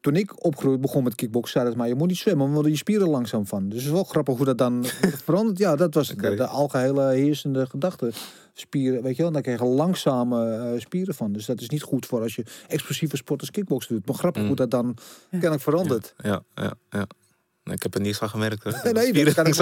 toen 0.01 0.15
ik 0.15 0.45
opgroeide, 0.45 0.79
begon 0.79 1.03
met 1.03 1.15
kickboksen, 1.15 1.51
zeiden 1.51 1.73
ze 1.73 1.79
maar 1.79 1.87
je 1.87 1.95
moet 1.95 2.07
niet 2.07 2.17
zwemmen, 2.17 2.51
want 2.51 2.65
je 2.67 2.75
spieren 2.75 3.07
langzaam 3.09 3.45
van. 3.45 3.63
Dus 3.69 3.77
het 3.77 3.85
is 3.87 3.91
wel 3.91 4.03
grappig 4.03 4.35
hoe 4.37 4.45
dat 4.45 4.57
dan 4.57 4.85
verandert. 5.25 5.57
Ja, 5.57 5.75
dat 5.75 5.93
was 5.93 6.07
de, 6.07 6.35
de 6.35 6.45
algehele 6.47 7.03
heersende 7.11 7.65
gedachte. 7.65 8.11
Spieren, 8.53 9.03
weet 9.03 9.15
je 9.15 9.21
wel, 9.21 9.31
daar 9.31 9.41
krijg 9.41 9.59
je 9.59 9.65
langzame 9.65 10.45
eh, 10.55 10.79
spieren 10.79 11.15
van. 11.15 11.31
Dus 11.31 11.45
dat 11.45 11.61
is 11.61 11.69
niet 11.69 11.81
goed 11.81 12.05
voor 12.05 12.21
als 12.21 12.35
je 12.35 12.45
explosieve 12.67 13.17
sport 13.17 13.39
als 13.39 13.51
kickboksen 13.51 13.95
doet. 13.95 14.05
Maar 14.05 14.15
grappig 14.15 14.41
Mm. 14.41 14.47
hoe 14.47 14.55
dat 14.57 14.71
dan 14.71 14.97
kennelijk 15.29 15.61
verandert. 15.61 16.13
Ja, 16.17 16.43
ja, 16.55 16.73
ja. 16.89 17.07
Ik 17.63 17.83
heb 17.83 17.95
er 17.95 18.01
niets 18.01 18.17
van 18.17 18.29
gemerkt 18.29 18.63
hoor. 18.63 18.73
Nee, 18.83 18.93
nee, 18.93 19.03
Spieren 19.03 19.25
dat 19.25 19.33
kan 19.33 19.45
ik. 19.45 19.55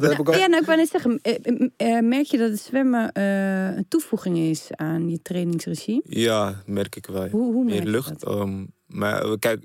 Dat 0.00 0.34
Ja, 0.36 0.46
nou, 0.46 0.60
ik 0.60 0.66
wou 0.66 0.78
net 0.78 0.88
zeggen, 0.88 1.18
eh, 1.22 1.96
eh, 1.96 2.04
merk 2.04 2.26
je 2.26 2.38
dat 2.38 2.50
het 2.50 2.60
zwemmen 2.60 3.12
eh, 3.12 3.76
een 3.76 3.88
toevoeging 3.88 4.38
is 4.38 4.68
aan 4.70 5.10
je 5.10 5.22
trainingsregime? 5.22 6.02
Ja, 6.04 6.62
merk 6.66 6.96
ik 6.96 7.06
wel. 7.06 7.28
Hoe, 7.28 7.52
hoe 7.52 7.64
merk 7.64 7.76
Meer 7.76 7.84
je 7.84 7.90
lucht. 7.90 8.20
dat? 8.20 8.34
ehm, 8.34 8.64
maar 8.86 9.38
kijk, 9.38 9.64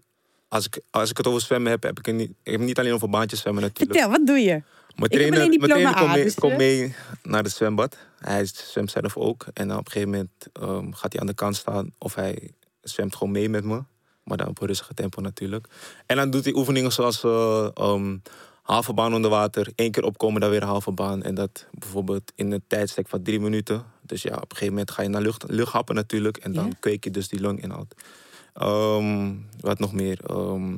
als 0.49 0.65
ik, 0.65 0.79
als 0.89 1.09
ik 1.09 1.17
het 1.17 1.27
over 1.27 1.41
zwemmen 1.41 1.71
heb, 1.71 1.83
heb 1.83 1.99
ik 1.99 2.13
niet, 2.13 2.31
ik 2.43 2.51
heb 2.51 2.61
niet 2.61 2.79
alleen 2.79 2.93
over 2.93 3.09
baantjes 3.09 3.39
zwemmen 3.39 3.63
natuurlijk. 3.63 3.99
Vertel, 3.99 4.17
wat 4.17 4.27
doe 4.27 4.37
je? 4.39 4.61
Mijn 4.95 5.11
trainer, 5.11 5.47
mijn 5.47 5.59
trainer 5.59 5.93
komt 5.93 6.13
mee, 6.13 6.23
dus, 6.23 6.35
eh. 6.35 6.57
mee 6.57 6.95
naar 7.23 7.43
het 7.43 7.51
zwembad. 7.51 7.97
Hij 8.19 8.45
zwemt 8.45 8.91
zelf 8.91 9.17
ook. 9.17 9.45
En 9.53 9.67
dan 9.67 9.77
op 9.77 9.85
een 9.85 9.91
gegeven 9.91 10.11
moment 10.13 10.31
ehm, 10.53 10.91
gaat 10.91 11.11
hij 11.11 11.21
aan 11.21 11.27
de 11.27 11.33
kant 11.33 11.55
staan. 11.55 11.93
Of 11.97 12.15
hij 12.15 12.51
zwemt 12.81 13.15
gewoon 13.15 13.33
mee 13.33 13.49
met 13.49 13.63
me. 13.63 13.83
Maar 14.23 14.37
dan 14.37 14.47
op 14.47 14.61
een 14.61 14.67
rustige 14.67 14.93
tempo 14.93 15.21
natuurlijk. 15.21 15.67
En 16.05 16.15
dan 16.15 16.29
doet 16.29 16.43
hij 16.43 16.53
oefeningen 16.53 16.91
zoals 16.91 17.23
eh, 17.23 17.67
ehm, 17.73 18.17
halve 18.61 18.93
baan 18.93 19.13
onder 19.13 19.31
water. 19.31 19.71
één 19.75 19.91
keer 19.91 20.03
opkomen, 20.03 20.41
dan 20.41 20.49
weer 20.49 20.61
een 20.61 20.67
halve 20.67 20.91
baan. 20.91 21.23
En 21.23 21.35
dat 21.35 21.65
bijvoorbeeld 21.71 22.31
in 22.35 22.51
een 22.51 22.63
tijdstek 22.67 23.07
van 23.07 23.21
drie 23.23 23.39
minuten. 23.39 23.83
Dus 24.01 24.21
ja, 24.21 24.35
op 24.35 24.41
een 24.41 24.47
gegeven 24.49 24.73
moment 24.73 24.91
ga 24.91 25.01
je 25.01 25.09
naar 25.09 25.21
lucht, 25.21 25.43
luchthappen 25.47 25.95
natuurlijk. 25.95 26.37
En 26.37 26.53
dan 26.53 26.65
Ja. 26.65 26.73
kweek 26.79 27.03
je 27.03 27.11
dus 27.11 27.27
die 27.27 27.41
longinhoud. 27.41 27.95
Ehm 28.59 29.31
wat 29.59 29.79
nog 29.79 29.93
meer? 29.93 30.19
Ehm, 30.25 30.77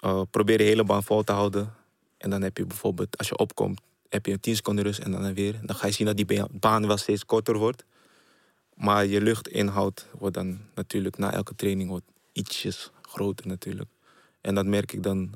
eh, 0.00 0.20
probeer 0.30 0.58
de 0.58 0.64
hele 0.64 0.84
baan 0.84 1.02
vol 1.02 1.22
te 1.22 1.32
houden. 1.32 1.74
En 2.18 2.30
dan 2.30 2.42
heb 2.42 2.56
je 2.56 2.66
bijvoorbeeld, 2.66 3.18
als 3.18 3.28
je 3.28 3.36
opkomt, 3.36 3.80
heb 4.08 4.26
je 4.26 4.32
een 4.32 4.40
10 4.40 4.56
seconden 4.56 4.84
rust 4.84 4.98
en 4.98 5.10
dan 5.10 5.34
weer. 5.34 5.58
Dan 5.62 5.76
ga 5.76 5.86
je 5.86 5.92
zien 5.92 6.06
dat 6.06 6.16
die 6.16 6.26
ba- 6.26 6.48
baan 6.50 6.86
wel 6.86 6.96
steeds 6.96 7.24
korter 7.26 7.58
wordt. 7.58 7.84
Maar 8.74 9.06
je 9.06 9.20
luchtinhoud 9.20 10.06
wordt 10.18 10.34
dan 10.34 10.58
natuurlijk 10.74 11.18
na 11.18 11.32
elke 11.32 11.54
training 11.54 11.88
wordt 11.88 12.04
ietsjes 12.32 12.90
groter 13.02 13.46
natuurlijk. 13.46 13.88
En 14.40 14.54
dat 14.54 14.66
merk 14.66 14.92
ik 14.92 15.02
dan 15.02 15.34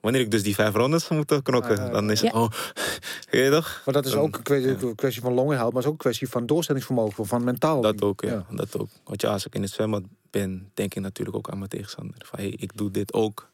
wanneer 0.00 0.20
ik 0.20 0.30
dus 0.30 0.42
die 0.42 0.54
vijf 0.54 0.74
rondes 0.74 1.08
moet 1.08 1.42
knokken, 1.42 1.76
ja, 1.76 1.88
dan 1.88 2.10
is 2.10 2.20
het, 2.20 2.32
ja. 2.32 2.40
oh, 2.40 2.50
weet 3.30 3.44
je 3.44 3.50
toch? 3.50 3.82
Maar 3.84 3.94
dat 3.94 4.06
is 4.06 4.14
ook 4.14 4.36
een 4.36 4.42
kwestie, 4.42 4.94
kwestie 4.94 5.22
van 5.22 5.32
longinhoud, 5.32 5.72
maar 5.72 5.82
het 5.82 5.84
is 5.84 5.86
ook 5.86 5.92
een 5.92 6.10
kwestie 6.10 6.28
van 6.28 6.46
doorzettingsvermogen, 6.46 7.26
van 7.26 7.44
mentaal. 7.44 7.80
Dat 7.80 8.02
ook, 8.02 8.20
ja. 8.22 8.28
Ja. 8.30 8.56
Dat 8.56 8.78
ook. 8.78 8.88
Want 9.04 9.20
ja, 9.20 9.30
als 9.32 9.46
ik 9.46 9.54
in 9.54 9.62
het 9.62 9.70
zwembad 9.70 10.02
ben, 10.38 10.70
denk 10.74 10.94
ik 10.94 11.02
natuurlijk 11.02 11.36
ook 11.36 11.50
aan 11.50 11.58
mijn 11.58 11.70
tegenstander. 11.70 12.14
Van, 12.18 12.38
hey, 12.38 12.48
ik 12.48 12.76
doe 12.76 12.90
dit 12.90 13.12
ook 13.12 13.52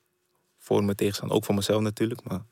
voor 0.58 0.84
mijn 0.84 0.96
tegenstander. 0.96 1.36
Ook 1.36 1.44
voor 1.44 1.54
mezelf 1.54 1.82
natuurlijk, 1.82 2.22
maar 2.24 2.42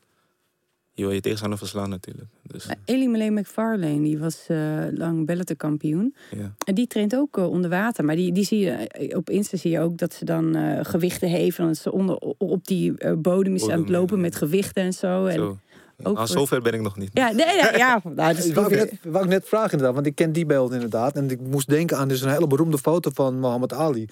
je 0.93 1.03
wil 1.03 1.15
je 1.15 1.21
tegenstander 1.21 1.59
verslaan 1.59 1.91
natuurlijk. 1.91 2.29
Dus, 2.43 2.67
Uh, 2.67 2.73
Elie 2.85 3.09
Malé 3.09 3.31
McFarlane, 3.31 4.03
die 4.03 4.19
was 4.19 4.47
eh, 4.49 4.85
lang 4.91 5.27
Bellator 5.27 5.57
kampioen. 5.57 6.15
ja. 6.31 6.55
En 6.65 6.75
die 6.75 6.87
traint 6.87 7.17
ook 7.17 7.39
eh, 7.39 7.51
onder 7.51 7.71
water. 7.71 8.05
Maar 8.05 8.17
die, 8.17 8.33
die 8.33 8.45
zie 8.45 8.59
je, 8.59 8.71
eh, 8.71 9.17
op 9.17 9.31
Insta 9.31 9.57
zie 9.57 9.71
je 9.71 9.81
ook 9.81 9.99
dat 9.99 10.15
ze 10.15 10.25
dan 10.25 10.57
gewichten 10.85 11.29
heeft. 11.29 11.59
En 11.59 11.67
dat 11.67 11.77
ze 11.77 11.93
onder, 11.93 12.17
op 12.39 12.67
die 12.67 13.17
bodem 13.17 13.55
is 13.55 13.69
aan 13.69 13.81
het 13.81 13.89
lopen 13.89 14.21
met 14.21 14.37
gewichten 14.37 14.83
en 14.83 14.93
zo. 14.93 15.27
En, 15.27 15.35
Zo. 15.35 15.59
Ook 16.07 16.15
Nou, 16.15 16.27
voor- 16.27 16.39
zover 16.39 16.63
ben 16.63 16.73
ik 16.73 16.81
nog 16.81 16.97
niet. 16.97 17.11
Ja, 17.13 17.31
nee, 17.31 17.47
nee, 17.47 17.77
ja. 17.77 18.01
Nou, 18.05 18.15
dat 18.15 18.37
is 18.39 18.47
Ik 18.47 18.55
wou, 18.55 18.75
ik 18.75 18.91
net, 18.91 19.13
wou 19.13 19.25
ik 19.25 19.31
net 19.31 19.45
vragen 19.49 19.71
inderdaad, 19.71 19.95
want 19.95 20.07
ik 20.07 20.15
ken 20.15 20.33
die 20.33 20.47
beeld 20.47 20.73
inderdaad. 20.73 21.17
En 21.17 21.31
ik 21.31 21.41
moest 21.41 21.69
denken 21.69 21.97
aan 21.97 22.09
dus 22.09 22.21
een 22.21 22.31
hele 22.31 22.47
beroemde 22.47 22.79
foto 22.79 23.11
van 23.15 23.39
Mohammed 23.41 23.73
Ali. 23.73 24.09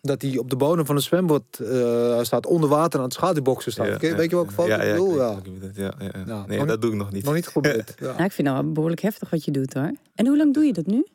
Dat 0.00 0.22
hij 0.22 0.38
op 0.38 0.50
de 0.50 0.56
bodem 0.56 0.86
van 0.86 0.96
een 0.96 1.02
zwembad 1.02 1.42
eh, 1.58 2.22
staat, 2.22 2.46
onder 2.46 2.68
water 2.68 2.98
aan 2.98 3.04
het 3.04 3.14
schaduwboksen 3.14 3.72
staat. 3.72 3.86
Ja, 3.86 3.96
Ken- 3.96 4.10
ja, 4.10 4.16
weet 4.16 4.30
je 4.30 4.36
welke 4.36 4.52
foto 4.52 4.68
ja, 4.68 4.76
ik 4.76 4.82
ja, 4.86 4.90
bedoel? 4.92 5.16
Ja. 5.16 5.38
ja, 5.74 5.92
ja, 5.98 6.10
ja. 6.12 6.22
Ja, 6.26 6.44
Nee, 6.46 6.58
nog 6.58 6.66
dat 6.66 6.80
doe 6.82 6.90
ik 6.90 6.96
nog 6.96 7.12
niet. 7.12 7.24
Nog 7.24 7.34
niet 7.34 7.46
geprobeerd. 7.46 7.94
Ja. 8.00 8.06
Nou, 8.12 8.24
ik 8.24 8.32
vind 8.32 8.48
het 8.48 8.56
wel 8.56 8.72
behoorlijk 8.72 9.00
heftig 9.00 9.30
wat 9.30 9.44
je 9.44 9.50
doet 9.50 9.74
hoor. 9.74 9.92
En 10.14 10.26
hoe 10.26 10.36
lang 10.36 10.54
doe 10.54 10.64
je 10.64 10.72
dat 10.72 10.86
nu? 10.86 11.06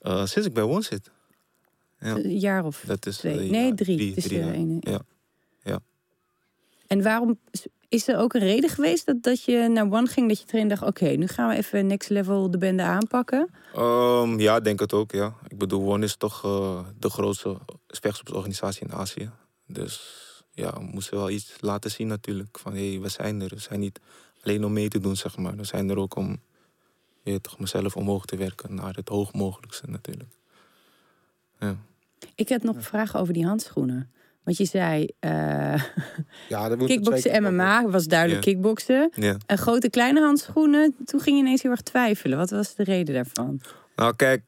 Eh, 0.00 0.24
sinds 0.24 0.48
ik 0.48 0.54
bij 0.54 0.62
Won 0.62 0.82
zit. 0.82 1.10
Ja. 1.98 2.14
Een 2.16 2.38
jaar 2.38 2.64
of 2.64 2.82
Dat 2.86 3.06
is, 3.06 3.16
twee? 3.16 3.38
eh, 3.38 3.50
nee, 3.50 3.74
drie. 3.74 3.96
drie, 3.96 4.22
drie. 4.22 4.78
Ja. 4.80 4.98
Ja. 5.62 5.78
En 6.86 7.02
waarom 7.02 7.38
is 7.90 8.08
er 8.08 8.18
ook 8.18 8.34
een 8.34 8.40
reden 8.40 8.70
geweest 8.70 9.06
dat, 9.06 9.22
dat 9.22 9.44
je 9.44 9.68
naar 9.68 9.92
One 9.92 10.06
ging? 10.06 10.28
Dat 10.28 10.38
je 10.38 10.44
erin 10.46 10.68
dacht, 10.68 10.82
oké, 10.82 11.08
nu 11.08 11.26
gaan 11.26 11.48
we 11.48 11.54
even 11.56 11.86
next 11.86 12.08
level 12.08 12.50
de 12.50 12.58
bende 12.58 12.82
aanpakken. 12.82 13.50
Ehm, 13.74 14.38
ja, 14.38 14.56
ik 14.56 14.64
denk 14.64 14.80
het 14.80 14.92
ook, 14.92 15.12
ja. 15.12 15.34
Ik 15.48 15.58
bedoel, 15.58 15.92
One 15.92 16.04
is 16.04 16.16
toch 16.16 16.44
eh, 16.44 16.78
de 16.98 17.10
grootste 17.10 17.56
vechtsportorganisatie 17.86 18.86
in 18.86 18.92
Azië. 18.92 19.30
Dus 19.66 20.00
ja, 20.52 20.72
we 20.72 20.84
moesten 20.92 21.16
wel 21.16 21.30
iets 21.30 21.56
laten 21.60 21.90
zien 21.90 22.06
natuurlijk. 22.06 22.58
Van, 22.58 22.72
hé, 22.72 22.90
hey, 22.90 23.00
we 23.00 23.08
zijn 23.08 23.40
er. 23.40 23.48
We 23.48 23.58
zijn 23.58 23.80
niet 23.80 24.00
alleen 24.42 24.64
om 24.64 24.72
mee 24.72 24.88
te 24.88 25.00
doen, 25.00 25.16
zeg 25.16 25.36
maar. 25.36 25.56
We 25.56 25.64
zijn 25.64 25.88
er 25.88 25.96
ook 25.96 26.16
om 26.16 26.40
je 27.22 27.40
toch, 27.40 27.58
mezelf 27.58 27.96
omhoog 27.96 28.24
te 28.24 28.36
werken 28.36 28.74
naar 28.74 28.94
het 28.94 29.08
hoog 29.08 29.32
mogelijkste 29.32 29.90
natuurlijk. 29.90 30.30
Ja. 31.58 31.76
Ik 32.34 32.48
had 32.48 32.62
nog 32.62 32.76
vragen 32.78 33.20
over 33.20 33.34
die 33.34 33.46
handschoenen. 33.46 34.10
Want 34.44 34.56
je 34.56 34.64
zei, 34.64 35.08
eh 35.18 35.82
Ja, 36.48 36.68
dat 36.68 36.84
kickboksen 36.84 37.42
MMA 37.42 37.88
was 37.88 38.04
duidelijk 38.06 38.44
Ja. 38.44 38.50
kickboksen. 38.52 39.10
ja. 39.14 39.36
En 39.46 39.58
grote 39.58 39.90
kleine 39.90 40.20
handschoenen, 40.20 40.96
toen 41.04 41.20
ging 41.20 41.36
je 41.36 41.42
ineens 41.42 41.62
heel 41.62 41.70
erg 41.70 41.80
twijfelen. 41.80 42.38
Wat 42.38 42.50
was 42.50 42.74
de 42.74 42.84
reden 42.84 43.14
daarvan? 43.14 43.60
Nou, 43.96 44.16
kijk, 44.16 44.42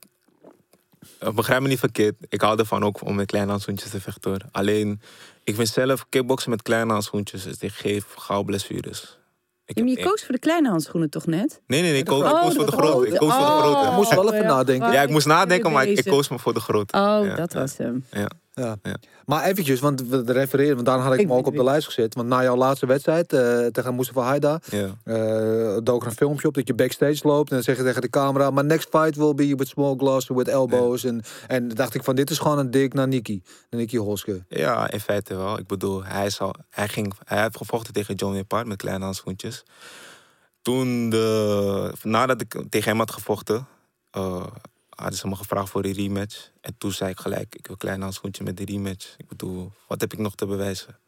eh, 1.19 1.31
begrijp 1.35 1.61
me 1.63 1.69
niet 1.69 1.79
verkeerd. 1.79 2.15
Ik 2.29 2.41
hou 2.41 2.59
ervan 2.59 2.83
ook 2.85 3.05
om 3.07 3.15
met 3.15 3.27
kleine 3.27 3.51
handschoentjes 3.51 3.91
te 3.91 4.01
vechten. 4.01 4.31
hoor. 4.31 4.41
Alleen, 4.53 5.01
ik 5.45 5.55
vind 5.55 5.69
zelf 5.69 6.07
kickboksen 6.09 6.51
met 6.51 6.63
kleine 6.63 6.93
handschoentjes, 6.93 7.43
dus 7.43 7.59
ik 7.59 7.73
geef 7.73 8.05
gauw 8.15 8.43
blessures. 8.43 9.19
Ik 9.67 9.77
Ja, 9.77 9.83
maar 9.85 9.89
heb 9.93 9.99
je 9.99 10.03
één- 10.05 10.13
koos 10.15 10.25
voor 10.25 10.35
de 10.35 10.41
kleine 10.41 10.69
handschoenen 10.69 11.11
toch 11.11 11.27
net? 11.27 11.61
Nee, 11.67 11.81
nee, 11.83 11.91
nee, 11.91 12.01
ik 12.01 12.07
koos, 12.07 12.23
Oh, 12.23 12.29
ik 12.29 12.35
koos 12.43 12.55
voor 12.55 12.67
de 12.67 12.73
grote. 12.73 13.07
Ik 13.09 13.19
koos 13.19 13.33
voor 13.33 13.41
de 13.47 13.51
Oh. 13.53 13.59
grote. 13.61 13.91
Je 13.91 13.97
moest 13.97 14.15
wel 14.15 14.33
even 14.33 14.43
ja, 14.47 14.55
nadenken. 14.55 14.93
Ja, 14.93 15.03
ik 15.03 15.09
moest 15.09 15.27
nadenken, 15.27 15.73
maar 15.73 15.87
ik, 15.87 15.99
ik 15.99 16.05
koos 16.11 16.29
me 16.29 16.39
voor 16.39 16.55
de 16.55 16.61
grote. 16.61 16.97
Oh, 16.97 17.21
Ja, 17.25 17.35
dat 17.35 17.53
ja. 17.53 17.59
was 17.61 17.77
hem. 17.77 18.05
Ja. 18.11 18.31
Ja. 18.55 18.77
Ja. 18.83 18.97
Maar 19.27 19.45
eventjes, 19.45 19.81
want 19.81 20.09
we 20.09 20.33
refereren, 20.33 20.75
want 20.75 20.87
daarom 20.87 21.05
had 21.05 21.15
ik, 21.15 21.21
Ik 21.21 21.27
hem 21.29 21.37
ook 21.37 21.47
op 21.47 21.55
de 21.57 21.65
lijst 21.65 21.87
gezet. 21.87 22.15
Want 22.15 22.29
na 22.29 22.43
jouw 22.43 22.57
laatste 22.57 22.87
wedstrijd 22.87 23.33
eh, 23.33 23.67
tegen 23.67 23.95
Mustafa 23.95 24.21
Haida, 24.23 24.61
Ja. 24.71 24.87
eh 25.05 25.77
dook 25.83 26.01
er 26.03 26.07
een 26.09 26.15
filmpje 26.17 26.49
op 26.49 26.55
dat 26.55 26.67
je 26.67 26.75
backstage 26.75 27.21
loopt. 27.29 27.49
En 27.51 27.55
dan 27.55 27.65
zeg 27.65 27.77
je 27.77 27.83
tegen 27.83 28.01
de 28.01 28.11
camera, 28.11 28.51
my 28.51 28.61
next 28.63 28.89
fight 28.91 29.17
will 29.17 29.35
be 29.35 29.55
with 29.57 29.69
small 29.69 29.95
gloves, 29.97 30.29
with 30.29 30.49
elbows. 30.49 31.05
En, 31.05 31.23
en 31.47 31.69
dacht 31.69 31.95
ik 31.95 32.05
van, 32.05 32.15
dit 32.15 32.31
is 32.31 32.39
gewoon 32.39 32.59
een 32.59 32.71
dik 32.71 32.95
naar 32.95 33.09
Niki, 33.09 33.43
naar 33.71 33.81
Niki 33.81 33.99
Hoske. 33.99 34.45
ja, 34.49 34.91
in 34.91 35.01
feite 35.01 35.37
wel. 35.37 35.59
Ik 35.59 35.67
bedoel, 35.67 36.05
hij, 36.05 36.27
is 36.27 36.41
al, 36.41 36.55
hij, 36.71 36.89
ging, 36.89 37.13
hij 37.25 37.43
heeft 37.43 37.57
gevochten 37.57 37.93
tegen 37.93 38.15
John 38.15 38.35
Wepard 38.35 38.67
met 38.67 38.77
kleine 38.77 39.05
handschoentjes. 39.05 39.63
Toen, 40.63 41.11
de, 41.11 41.93
nadat 42.03 42.41
ik 42.41 42.63
tegen 42.69 42.89
hem 42.91 42.99
had 42.99 43.11
gevochten, 43.11 43.67
eh, 44.11 44.47
hadden 44.95 45.19
ze 45.19 45.29
me 45.29 45.37
gevraagd 45.37 45.71
voor 45.71 45.85
een 45.85 45.93
rematch. 45.93 46.51
En 46.61 46.75
toen 46.79 46.93
zei 46.93 47.11
ik 47.11 47.19
gelijk, 47.21 47.55
ik 47.55 47.67
wil 47.67 47.73
een 47.73 47.77
klein 47.79 48.01
handschoentje 48.03 48.45
met 48.45 48.57
de 48.57 48.65
rematch. 48.65 49.15
Ik 49.19 49.29
bedoel, 49.29 49.73
wat 49.89 50.01
heb 50.01 50.13
ik 50.13 50.19
nog 50.19 50.35
te 50.35 50.47
bewijzen? 50.47 50.99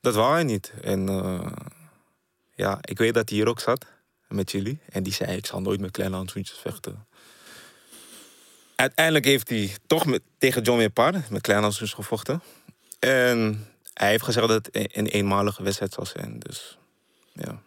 Dat 0.00 0.14
wou 0.14 0.32
hij 0.32 0.42
niet. 0.44 0.72
En 0.82 1.08
eh, 1.08 1.46
ja, 2.54 2.78
ik 2.82 2.98
weet 2.98 3.14
dat 3.14 3.28
hij 3.28 3.38
hier 3.38 3.48
ook 3.48 3.60
zat 3.60 3.86
met 4.28 4.50
jullie. 4.50 4.78
En 4.90 5.02
die 5.02 5.12
zei, 5.12 5.36
ik 5.36 5.46
zal 5.46 5.60
nooit 5.60 5.80
met 5.80 5.90
kleine 5.90 6.16
handschoentjes 6.16 6.58
vechten. 6.58 7.06
Uiteindelijk 8.76 9.24
heeft 9.24 9.48
hij 9.48 9.76
toch 9.86 10.06
met, 10.06 10.22
tegen 10.38 10.62
John 10.62 10.78
Wepard 10.78 11.30
met 11.30 11.40
kleine 11.42 11.64
handschoentjes 11.64 11.98
gevochten. 11.98 12.42
En 12.98 13.66
hij 13.94 14.10
heeft 14.10 14.24
gezegd 14.24 14.48
dat 14.48 14.64
het 14.64 14.76
een, 14.76 14.88
een 14.92 15.06
eenmalige 15.06 15.62
wedstrijd 15.62 15.92
zal 15.92 16.06
zijn. 16.06 16.38
Dus 16.38 16.78
ja. 17.32 17.60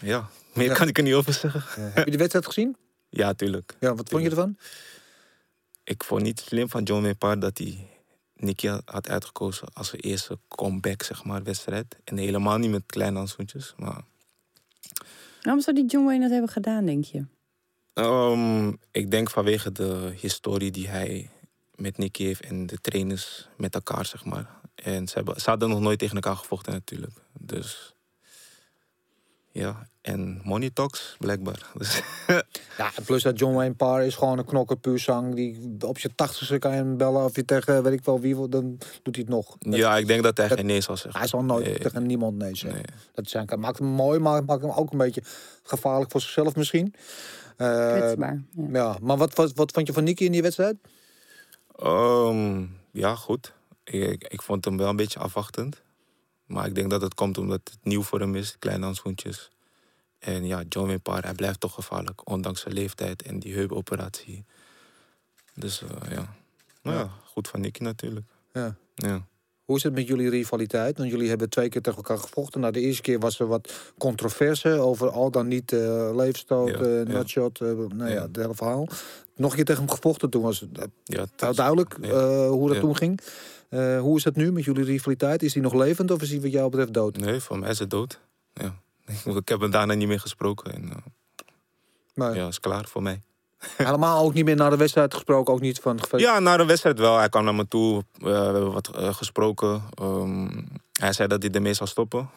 Ja, 0.00 0.28
meer 0.54 0.66
Ja. 0.66 0.74
kan 0.74 0.88
ik 0.88 0.96
er 0.96 1.02
niet 1.02 1.14
over 1.14 1.32
zeggen. 1.32 1.62
Heb 1.92 2.04
je 2.04 2.10
de 2.10 2.16
wedstrijd 2.16 2.46
gezien? 2.46 2.76
Ja, 3.14 3.34
tuurlijk. 3.34 3.76
Ja, 3.80 3.94
wat 3.94 4.08
vond 4.08 4.22
je 4.22 4.28
ervan? 4.28 4.56
Ik 5.84 6.04
vond 6.04 6.22
niet 6.22 6.40
slim 6.40 6.68
van 6.68 6.82
John 6.82 7.02
Wepard 7.02 7.40
dat 7.40 7.58
hij 7.58 7.86
Nicky 8.34 8.66
had- 8.84 9.08
uitgekozen 9.08 9.68
als 9.72 9.88
zijn 9.88 10.00
eerste 10.00 10.38
comeback, 10.48 11.02
zeg 11.02 11.24
maar, 11.24 11.42
wedstrijd. 11.42 11.96
En 12.04 12.16
helemaal 12.16 12.58
niet 12.58 12.70
met 12.70 12.82
kleine 12.86 13.16
handschoentjes. 13.16 13.74
Maar 13.76 14.04
Waarom 15.42 15.62
zou 15.62 15.76
die 15.76 15.86
John 15.86 16.04
Wayne 16.04 16.20
dat 16.22 16.30
hebben 16.30 16.50
gedaan, 16.50 16.84
denk 16.86 17.04
je? 17.04 17.24
ehm, 17.92 18.72
ik 18.90 19.10
denk 19.10 19.30
vanwege 19.30 19.72
de 19.72 20.12
historie 20.20 20.70
die 20.70 20.88
hij 20.88 21.30
met 21.74 21.98
Nicky 21.98 22.24
heeft 22.24 22.40
en 22.40 22.66
de 22.66 22.76
trainers 22.78 23.48
met 23.56 23.74
elkaar, 23.74 24.06
zeg 24.06 24.24
maar. 24.24 24.60
En 24.74 25.08
ze, 25.08 25.14
hebben, 25.14 25.40
ze 25.40 25.50
hadden 25.50 25.68
nog 25.68 25.80
nooit 25.80 25.98
tegen 25.98 26.14
elkaar 26.14 26.36
gevochten 26.36 26.72
natuurlijk. 26.72 27.12
Dus 27.32 27.94
ja, 29.52 29.86
en 30.00 30.40
money 30.44 30.70
talks, 30.70 31.16
blijkbaar. 31.18 31.70
Dus, 31.78 32.02
Ja, 32.78 32.90
plus 33.04 33.22
dat 33.22 33.38
John 33.38 33.54
Wayne 33.54 33.74
Parr 33.74 34.02
is 34.02 34.14
gewoon 34.14 34.38
een 34.38 34.44
knokker 34.44 34.76
puur 34.76 34.98
zang. 34.98 35.34
Die 35.34 35.76
op 35.86 35.98
je 35.98 36.14
tachtigste 36.14 36.58
kan 36.58 36.70
je 36.70 36.76
hem 36.76 36.96
bellen 36.96 37.24
of 37.24 37.36
je 37.36 37.44
tegen 37.44 37.82
weet 37.82 37.92
ik 37.92 38.04
wel 38.04 38.20
wie 38.20 38.34
wil, 38.36 38.48
dan 38.48 38.78
doet 39.02 39.14
hij 39.16 39.24
het 39.24 39.28
nog. 39.34 39.56
Dat- 39.58 39.74
ja, 39.74 39.96
ik 39.96 40.06
denk 40.06 40.22
dat 40.22 40.36
hij 40.36 40.48
dat- 40.48 40.56
geen 40.58 40.66
nee 40.66 40.80
zal 40.80 40.96
zeggen. 40.96 41.20
Hij 41.20 41.28
zal 41.28 41.42
nooit 41.44 41.64
Nee. 41.64 41.78
tegen 41.78 42.06
niemand 42.06 42.38
nee 42.38 42.56
zeggen. 42.56 42.82
Nee. 42.88 42.98
Dat 43.14 43.28
zijn, 43.28 43.48
maakt 43.58 43.78
hem 43.78 43.86
mooi, 43.88 44.18
maar 44.18 44.44
maakt 44.44 44.62
hem 44.62 44.70
ook 44.70 44.92
een 44.92 44.98
beetje 44.98 45.22
gevaarlijk 45.62 46.10
voor 46.10 46.20
zichzelf 46.20 46.56
misschien. 46.56 46.94
Eh, 47.56 47.92
Kwetsbaar. 47.96 48.42
Ja. 48.56 48.66
ja, 48.72 48.96
maar 49.02 49.16
wat, 49.16 49.34
wat, 49.34 49.52
wat 49.54 49.72
vond 49.72 49.86
je 49.86 49.92
van 49.92 50.04
Nicky 50.04 50.24
in 50.24 50.32
die 50.32 50.42
wedstrijd? 50.42 50.76
Ehm, 51.76 52.64
ja, 52.90 53.14
goed. 53.14 53.52
Ik, 53.84 54.24
ik 54.28 54.42
vond 54.42 54.64
hem 54.64 54.76
wel 54.76 54.88
een 54.88 54.96
beetje 54.96 55.18
afwachtend. 55.18 55.82
Maar 56.46 56.66
ik 56.66 56.74
denk 56.74 56.90
dat 56.90 57.02
het 57.02 57.14
komt 57.14 57.38
omdat 57.38 57.60
het 57.64 57.78
nieuw 57.82 58.02
voor 58.02 58.20
hem 58.20 58.34
is, 58.34 58.56
kleine 58.58 58.84
handschoentjes. 58.84 59.50
En 60.18 60.46
ja, 60.46 60.62
John 60.68 60.88
Wepard, 60.88 61.24
hij 61.24 61.34
blijft 61.34 61.60
toch 61.60 61.74
gevaarlijk, 61.74 62.30
ondanks 62.30 62.60
zijn 62.60 62.74
leeftijd 62.74 63.22
en 63.22 63.38
die 63.38 63.54
heupoperatie. 63.54 64.44
Dus 65.54 65.82
eh, 65.82 66.10
ja. 66.10 66.34
Nou 66.82 66.96
ja, 66.96 67.10
goed 67.24 67.48
van 67.48 67.60
Nicky 67.60 67.82
natuurlijk. 67.82 68.26
Ja. 68.52 68.76
Ja. 68.94 69.26
Hoe 69.72 69.80
is 69.80 69.86
het 69.86 69.96
met 69.96 70.06
jullie 70.06 70.30
rivaliteit? 70.30 70.98
Want 70.98 71.10
jullie 71.10 71.28
hebben 71.28 71.50
twee 71.50 71.68
keer 71.68 71.80
tegen 71.82 71.98
elkaar 71.98 72.18
gevochten. 72.18 72.60
Nou, 72.60 72.72
de 72.72 72.80
eerste 72.80 73.02
keer 73.02 73.18
was 73.18 73.38
er 73.40 73.46
wat 73.46 73.92
controverse 73.98 74.68
over 74.68 75.08
al 75.10 75.30
dan 75.30 75.48
niet 75.48 75.72
eh 75.72 76.10
leefstoot, 76.14 76.68
Ja, 76.68 76.74
eh 76.80 76.96
ja. 76.96 77.02
nutshot. 77.12 77.60
eh, 77.60 77.68
nou 77.68 78.10
ja, 78.10 78.22
het 78.22 78.36
hele 78.36 78.54
verhaal. 78.54 78.86
Nog 79.36 79.50
een 79.50 79.56
keer 79.56 79.64
tegen 79.64 79.82
hem 79.84 79.90
gevochten. 79.92 80.30
Toen 80.30 80.42
was 80.42 80.60
het 80.60 80.68
ja 81.04 81.20
het 81.20 81.48
is- 81.50 81.56
duidelijk 81.56 81.94
hoe 82.48 82.68
dat 82.68 82.80
toen 82.80 82.96
ging. 82.96 83.20
Hoe 84.00 84.16
is 84.16 84.22
dat 84.22 84.36
nu 84.36 84.52
met 84.52 84.64
jullie 84.64 84.84
rivaliteit? 84.84 85.42
Is 85.42 85.52
die 85.52 85.62
nog 85.62 85.74
levend 85.74 86.10
of 86.10 86.22
is 86.22 86.28
die 86.28 86.40
wat 86.40 86.52
jou 86.52 86.70
betreft 86.70 86.92
dood? 86.94 87.16
Nee, 87.16 87.40
voor 87.40 87.58
mij 87.58 87.70
is 87.70 87.78
het 87.78 87.90
dood. 87.90 88.20
Ja. 88.54 88.74
Ik 89.40 89.48
heb 89.48 89.60
hem 89.60 89.70
daarna 89.70 89.94
niet 89.94 90.08
meer 90.08 90.20
gesproken. 90.20 90.72
En, 90.72 90.90
Maar 92.14 92.36
ja, 92.36 92.46
is 92.46 92.60
klaar 92.60 92.84
voor 92.88 93.02
mij. 93.02 93.22
Helemaal 93.76 94.24
ook 94.24 94.34
niet 94.34 94.44
meer 94.44 94.56
naar 94.56 94.70
de 94.70 94.76
wedstrijd 94.76 95.14
gesproken. 95.14 95.54
Ook 95.54 95.60
niet 95.60 95.78
van 95.78 96.00
Ja, 96.16 96.38
na 96.38 96.56
de 96.56 96.64
wedstrijd 96.64 96.98
wel. 96.98 97.18
Hij 97.18 97.28
kwam 97.28 97.44
naar 97.44 97.54
me 97.54 97.68
toe. 97.68 98.04
Eh, 98.14 98.22
we 98.22 98.30
hebben 98.30 98.72
wat 98.72 98.88
eh, 98.88 99.14
gesproken. 99.14 99.82
Ehm, 99.94 100.62
hij 100.92 101.12
zei 101.12 101.28
dat 101.28 101.42
hij 101.42 101.50
ermee 101.52 101.74
zou 101.74 101.88
stoppen. 101.88 102.30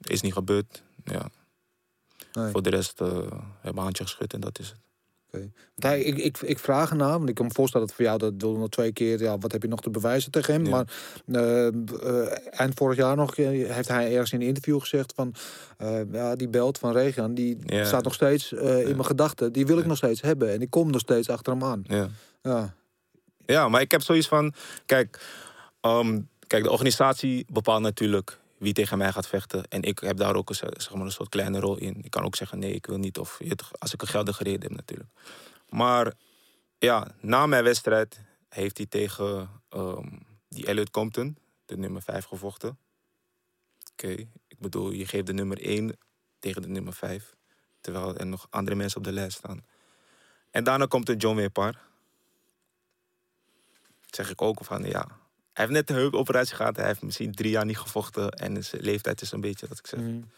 Is 0.00 0.20
niet 0.20 0.32
gebeurd. 0.32 0.82
Ja. 1.04 1.28
Nee. 2.32 2.50
Voor 2.50 2.62
de 2.62 2.70
rest 2.70 3.00
eh 3.00 3.06
hebben 3.08 3.30
we 3.60 3.68
een 3.68 3.78
handje 3.78 4.04
geschud 4.04 4.32
en 4.32 4.40
dat 4.40 4.58
is 4.58 4.68
het. 4.68 4.85
Hij, 5.76 6.00
ik, 6.00 6.16
ik, 6.18 6.38
ik 6.38 6.58
vraag 6.58 6.90
ernaar, 6.90 7.18
want 7.18 7.28
ik 7.28 7.34
kan 7.34 7.46
me 7.46 7.52
voorstellen 7.52 7.86
dat 7.86 7.96
voor 7.96 8.04
jou 8.04 8.18
dat 8.18 8.32
wilde 8.38 8.58
nog 8.58 8.68
twee 8.68 8.92
keer, 8.92 9.20
ja, 9.20 9.38
wat 9.38 9.52
heb 9.52 9.62
je 9.62 9.68
nog 9.68 9.80
te 9.80 9.90
bewijzen 9.90 10.30
tegen 10.30 10.54
hem? 10.54 10.64
Ja. 10.64 10.70
Maar 10.70 10.86
eh, 11.26 11.66
eh, 11.66 12.36
eind 12.50 12.74
vorig 12.74 12.96
jaar 12.96 13.16
nog 13.16 13.36
eh, 13.36 13.46
heeft 13.46 13.88
hij 13.88 14.12
ergens 14.12 14.32
in 14.32 14.40
een 14.40 14.46
interview 14.46 14.80
gezegd 14.80 15.12
van, 15.16 15.34
ja, 16.12 16.36
die 16.36 16.48
belt 16.48 16.78
van 16.78 16.92
Regan, 16.92 17.34
die 17.34 17.58
Ja. 17.66 17.84
staat 17.84 18.04
nog 18.04 18.14
steeds 18.14 18.52
in 18.52 18.84
mijn 18.90 19.04
gedachten. 19.04 19.52
Die 19.52 19.66
wil 19.66 19.78
ik 19.78 19.86
nog 19.86 19.96
steeds 19.96 20.20
hebben 20.20 20.52
en 20.52 20.60
ik 20.60 20.70
kom 20.70 20.90
nog 20.90 21.00
steeds 21.00 21.28
achter 21.28 21.52
hem 21.52 21.64
aan. 21.64 21.84
Ja. 21.86 22.08
Ja, 22.42 22.74
ja, 23.46 23.68
maar 23.68 23.80
ik 23.80 23.90
heb 23.90 24.02
zoiets 24.02 24.28
van... 24.28 24.52
Kijk, 24.86 25.20
ehm, 25.80 26.20
kijk, 26.46 26.62
de 26.62 26.70
organisatie 26.70 27.46
bepaalt 27.52 27.82
natuurlijk 27.82 28.38
wie 28.58 28.72
tegen 28.72 28.98
mij 28.98 29.12
gaat 29.12 29.26
vechten. 29.26 29.68
En 29.68 29.82
ik 29.82 29.98
heb 29.98 30.16
daar 30.16 30.34
ook 30.34 30.48
een, 30.48 30.54
zeg 30.54 30.94
maar, 30.94 31.04
een 31.04 31.12
soort 31.12 31.28
kleine 31.28 31.60
rol 31.60 31.76
in. 31.76 32.04
Ik 32.04 32.10
kan 32.10 32.24
ook 32.24 32.36
zeggen, 32.36 32.58
nee, 32.58 32.72
ik 32.72 32.86
wil 32.86 32.98
niet. 32.98 33.18
Of 33.18 33.40
als 33.78 33.92
ik 33.92 34.02
een 34.02 34.08
geldige 34.08 34.42
reden 34.42 34.62
heb 34.62 34.70
natuurlijk. 34.70 35.10
Maar 35.68 36.12
ja, 36.78 37.14
na 37.20 37.46
mijn 37.46 37.64
wedstrijd 37.64 38.20
heeft 38.48 38.76
hij 38.76 38.86
tegen 38.86 39.50
ehm, 39.68 40.08
die 40.48 40.66
Elliot 40.66 40.90
Compton, 40.90 41.38
de 41.64 41.76
nummer 41.76 42.02
5, 42.02 42.24
gevochten. 42.24 42.78
Oké, 43.92 44.08
ik 44.48 44.58
bedoel, 44.58 44.90
je 44.90 45.06
geeft 45.06 45.26
de 45.26 45.32
nummer 45.32 45.62
1 45.62 45.98
tegen 46.38 46.62
de 46.62 46.68
nummer 46.68 46.92
5. 46.92 47.34
Terwijl 47.80 48.16
er 48.16 48.26
nog 48.26 48.46
andere 48.50 48.76
mensen 48.76 48.98
op 48.98 49.04
de 49.04 49.12
lijst 49.12 49.38
staan. 49.38 49.64
En 50.50 50.64
daarna 50.64 50.86
komt 50.86 51.08
er 51.08 51.16
John 51.16 51.36
Wepar. 51.36 51.80
Zeg 54.10 54.30
ik 54.30 54.42
ook 54.42 54.64
van, 54.64 54.84
ja... 54.84 55.24
Hij 55.56 55.64
heeft 55.64 55.76
net 55.76 55.90
een 55.90 55.96
heupoperatie 55.96 56.54
gehad. 56.56 56.76
Hij 56.76 56.86
heeft 56.86 57.02
misschien 57.02 57.34
drie 57.34 57.50
jaar 57.50 57.64
niet 57.64 57.78
gevochten. 57.78 58.30
En 58.30 58.64
zijn 58.64 58.82
leeftijd 58.82 59.20
is 59.20 59.32
een 59.32 59.40
beetje, 59.40 59.68
dat 59.68 59.78
ik 59.78 59.86
zeg... 59.86 60.00
Mm. 60.00 60.30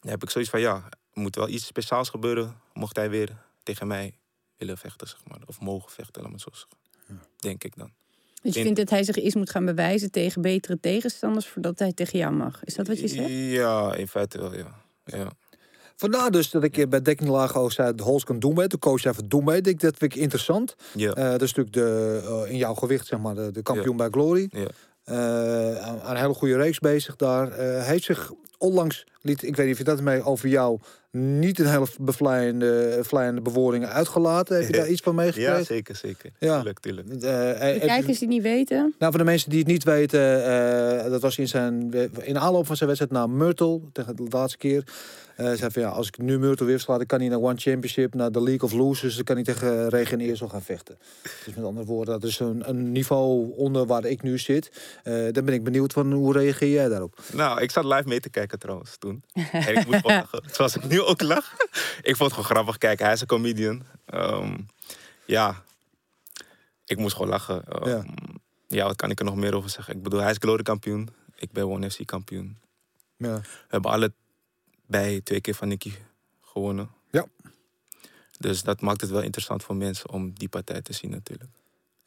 Dan 0.00 0.10
heb 0.10 0.22
ik 0.22 0.30
zoiets 0.30 0.50
van, 0.50 0.60
ja, 0.60 0.74
er 1.12 1.20
moet 1.20 1.36
wel 1.36 1.48
iets 1.48 1.66
speciaals 1.66 2.08
gebeuren. 2.08 2.56
Mocht 2.72 2.96
hij 2.96 3.10
weer 3.10 3.36
tegen 3.62 3.86
mij 3.86 4.14
willen 4.56 4.78
vechten, 4.78 5.08
zeg 5.08 5.18
maar. 5.26 5.38
Of 5.46 5.60
mogen 5.60 5.90
vechten, 5.92 6.22
laat 6.22 6.32
het 6.32 6.40
zo 6.40 6.48
zeggen. 6.52 7.26
Denk 7.36 7.64
ik 7.64 7.76
dan. 7.76 7.90
Dus 8.42 8.52
je 8.52 8.58
In- 8.58 8.64
vindt 8.64 8.78
dat 8.78 8.90
hij 8.90 9.02
zich 9.02 9.16
eerst 9.16 9.36
moet 9.36 9.50
gaan 9.50 9.64
bewijzen 9.64 10.10
tegen 10.10 10.42
betere 10.42 10.80
tegenstanders 10.80 11.46
voordat 11.46 11.78
hij 11.78 11.92
tegen 11.92 12.18
jou 12.18 12.32
mag. 12.32 12.64
Is 12.64 12.74
dat 12.74 12.86
wat 12.86 13.00
je 13.00 13.08
zegt? 13.08 13.28
Ja, 13.30 13.94
in 13.94 14.08
feite 14.08 14.38
wel, 14.38 14.54
ja. 14.54 14.80
ja. 15.04 15.30
Vandaar 16.00 16.30
dus 16.30 16.50
dat 16.50 16.64
ik 16.64 16.76
eh, 16.76 16.88
bij 16.88 17.02
Dekking 17.02 17.30
Lago 17.30 17.68
zei, 17.68 17.94
de 17.94 18.02
Hols 18.02 18.24
kan 18.24 18.38
doen 18.38 18.54
mee. 18.54 18.66
De 18.66 18.78
coach 18.78 19.00
zei 19.00 19.14
van 19.14 19.24
doe 19.28 19.42
mee. 19.42 19.60
Ik 19.60 19.80
dat 19.80 19.96
vind 19.96 20.14
ik 20.14 20.20
interessant. 20.20 20.74
Ja, 20.94 21.12
Eh, 21.12 21.30
dat 21.30 21.42
is 21.42 21.54
natuurlijk 21.54 21.72
de, 21.72 22.20
eh, 22.44 22.50
in 22.50 22.56
jouw 22.56 22.74
gewicht, 22.74 23.06
zeg 23.06 23.18
maar, 23.18 23.34
de, 23.34 23.50
de 23.50 23.62
kampioen 23.62 23.96
bij 23.96 24.08
Glory. 24.10 24.48
ja. 24.50 24.66
Eh, 25.04 25.16
aan, 25.86 26.00
aan 26.00 26.10
een 26.10 26.20
hele 26.20 26.34
goede 26.34 26.56
reeks 26.56 26.78
bezig 26.78 27.16
daar. 27.16 27.52
Eh 27.52 27.84
heeft 27.84 28.04
zich 28.04 28.32
onlangs, 28.58 29.06
liet, 29.22 29.42
ik 29.42 29.56
weet 29.56 29.64
niet 29.66 29.74
of 29.74 29.78
je 29.78 29.84
dat 29.84 30.00
mee 30.00 30.22
over 30.22 30.48
jou, 30.48 30.78
niet 31.10 31.58
een 31.58 31.66
hele 31.66 31.86
bevlijende, 32.00 32.98
vlijende 33.02 33.40
bewoordingen 33.40 33.88
uitgelaten. 33.88 34.56
Heb 34.56 34.66
je 34.66 34.72
daar 34.72 34.88
iets 34.88 35.00
van 35.00 35.14
meegekregen? 35.14 35.52
ja 35.58 35.62
zeker, 35.64 35.96
zeker. 35.96 36.30
Ja. 36.38 36.54
Tuurlijk, 36.54 36.78
tuurlijk. 36.78 37.08
Eh, 37.08 37.18
De 37.20 37.80
kijkers 37.86 38.18
die 38.18 38.28
niet 38.28 38.42
weten. 38.42 38.94
nou, 38.98 39.10
voor 39.12 39.18
de 39.18 39.24
mensen 39.30 39.50
die 39.50 39.58
het 39.58 39.68
niet 39.68 39.84
weten, 39.84 40.44
eh, 41.04 41.10
dat 41.10 41.20
was 41.20 41.38
in 41.38 41.48
zijn 41.48 41.92
in 42.22 42.38
aanloop 42.38 42.66
van 42.66 42.76
zijn 42.76 42.88
wedstrijd 42.88 43.14
naar 43.18 43.30
Myrtle 43.30 43.80
tegen 43.92 44.16
de 44.16 44.26
laatste 44.28 44.58
keer. 44.58 44.84
Eh 45.36 45.52
zei 45.52 45.70
van 45.70 45.82
ja, 45.82 45.88
als 45.88 46.06
ik 46.06 46.18
nu 46.18 46.38
Myrtle 46.38 46.66
weer 46.66 46.80
sla, 46.80 46.96
dan 46.96 47.06
kan 47.06 47.20
hij 47.20 47.28
naar 47.28 47.38
One 47.40 47.56
Championship, 47.56 48.14
naar 48.14 48.32
de 48.32 48.42
League 48.42 48.62
of 48.68 48.72
Losers, 48.72 49.14
dan 49.14 49.24
kan 49.24 49.34
hij 49.34 49.44
tegen 49.44 49.88
Regen 49.88 50.20
Eersel 50.20 50.48
gaan 50.48 50.62
vechten. 50.62 50.98
Dus 51.44 51.54
met 51.54 51.64
andere 51.64 51.86
woorden, 51.86 52.20
dat 52.20 52.30
is 52.30 52.38
een, 52.38 52.68
een 52.68 52.92
niveau 52.92 53.52
onder 53.56 53.86
waar 53.86 54.04
ik 54.04 54.22
nu 54.22 54.38
zit. 54.38 54.70
Eh 55.02 55.14
dan 55.32 55.44
ben 55.44 55.54
ik 55.54 55.64
benieuwd 55.64 55.92
van 55.92 56.12
hoe 56.12 56.32
reageer 56.32 56.70
jij 56.72 56.88
daarop? 56.88 57.18
Nou, 57.32 57.60
ik 57.62 57.70
zat 57.70 57.84
live 57.84 58.08
mee 58.08 58.20
te 58.20 58.30
kijken 58.30 58.47
trouwens 58.56 58.96
toen. 58.98 59.22
En 59.52 59.76
ik 59.76 59.86
moest 59.86 60.00
gewoon 60.00 60.16
lachen. 60.16 60.42
Zoals 60.54 60.76
ik 60.76 60.84
nu 60.84 61.02
ook 61.02 61.22
lach. 61.22 61.54
Ik 62.02 62.16
vond 62.16 62.18
het 62.18 62.32
gewoon 62.32 62.44
grappig 62.44 62.78
kijken. 62.78 63.04
Hij 63.04 63.14
is 63.14 63.20
een 63.20 63.26
comedian. 63.26 63.82
Ehm, 64.04 64.58
ja, 65.26 65.62
ik 66.84 66.96
moest 66.98 67.14
gewoon 67.14 67.30
lachen. 67.30 67.64
Ehm, 67.66 67.88
Ja. 67.88 68.04
ja. 68.68 68.84
wat 68.84 68.96
kan 68.96 69.10
ik 69.10 69.18
er 69.18 69.24
nog 69.24 69.36
meer 69.36 69.54
over 69.54 69.70
zeggen? 69.70 69.96
Ik 69.96 70.02
bedoel, 70.02 70.20
hij 70.20 70.30
is 70.30 70.36
Glory 70.40 70.62
kampioen. 70.62 71.08
Ik 71.36 71.52
ben 71.52 71.68
One 71.68 71.90
FC 71.90 72.06
kampioen. 72.06 72.58
Ja. 73.16 73.40
We 73.40 73.46
hebben 73.68 73.90
alle 73.90 74.12
bij 74.86 75.20
twee 75.20 75.40
keer 75.40 75.54
van 75.54 75.68
Nicky 75.68 75.92
gewonnen. 76.42 76.90
Ja. 77.10 77.26
Dus 78.38 78.62
dat 78.62 78.80
maakt 78.80 79.00
het 79.00 79.10
wel 79.10 79.22
interessant 79.22 79.62
voor 79.62 79.76
mensen 79.76 80.10
om 80.10 80.32
die 80.32 80.48
partij 80.48 80.82
te 80.82 80.92
zien 80.92 81.10
natuurlijk. 81.10 81.50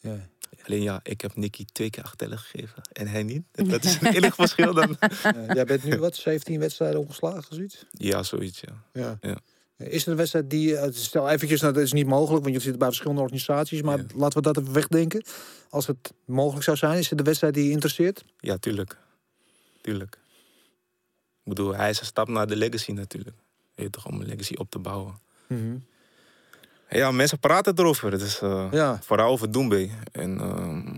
Ja. 0.02 0.30
Alleen 0.66 0.82
ja, 0.82 1.00
ik 1.04 1.22
heb 1.22 1.36
Nicky 1.36 1.66
twee 1.66 1.90
keer 1.90 2.04
acht 2.04 2.18
tellen 2.18 2.38
gegeven 2.40 2.82
en 2.94 3.08
hij 3.08 3.24
niet. 3.24 3.44
Dat 3.70 3.84
is 3.84 4.02
een 4.02 4.14
eerlijk 4.14 4.36
verschil 4.36 4.74
dan. 4.74 4.98
Eh, 5.00 5.48
jij 5.48 5.66
bent 5.66 5.84
nu 5.84 5.98
wat, 5.98 6.16
17 6.16 6.60
wedstrijden 6.60 7.00
ongeslagen, 7.00 7.56
zoiets? 7.56 7.86
Ja, 7.92 8.24
zoiets 8.24 8.60
ja. 8.62 8.84
Ja. 9.02 9.18
Ja. 9.22 9.38
Is 9.78 10.06
er 10.06 10.12
een 10.12 10.18
wedstrijd 10.18 10.50
die, 10.50 10.78
eh, 10.78 10.92
stel 10.94 11.30
eventjes, 11.30 11.62
nou, 11.62 11.74
dat 11.74 11.84
is 11.84 11.94
niet 11.94 12.08
mogelijk, 12.08 12.44
want 12.44 12.56
je 12.56 12.62
zit 12.62 12.78
bij 12.78 12.88
verschillende 12.88 13.22
organisaties, 13.22 13.82
maar 13.82 13.98
Ja. 13.98 14.06
laten 14.16 14.38
we 14.38 14.54
dat 14.54 14.58
even 14.60 14.74
wegdenken. 14.74 15.24
Als 15.70 15.88
het 15.88 16.14
mogelijk 16.26 16.64
zou 16.64 16.78
zijn, 16.78 16.98
is 16.98 17.12
er 17.12 17.18
de 17.18 17.24
wedstrijd 17.24 17.54
die 17.54 17.64
je 17.66 17.72
interesseert? 17.72 18.24
Ja, 18.40 18.58
tuurlijk. 18.58 18.98
Tuurlijk. 19.82 20.16
Ik 21.44 21.50
bedoel, 21.50 21.76
hij 21.76 21.90
is 21.90 22.00
een 22.00 22.06
stap 22.06 22.28
naar 22.28 22.48
de 22.48 22.56
legacy 22.56 22.92
natuurlijk. 22.92 23.36
Je 23.76 23.82
weet 23.82 23.92
toch, 23.92 24.06
om 24.08 24.22
een 24.22 24.28
legacy 24.28 24.54
op 24.54 24.70
te 24.70 24.80
bouwen. 24.80 25.20
Ja, 26.96 27.12
mensen 27.12 27.40
praten 27.40 27.74
erover. 27.80 28.20
Dus, 28.20 28.42
eh, 28.42 28.68
Ja. 28.72 29.00
Vooral 29.04 29.32
over 29.32 29.52
Doembe. 29.52 29.90
En 30.12 30.40
ehm, 30.40 30.96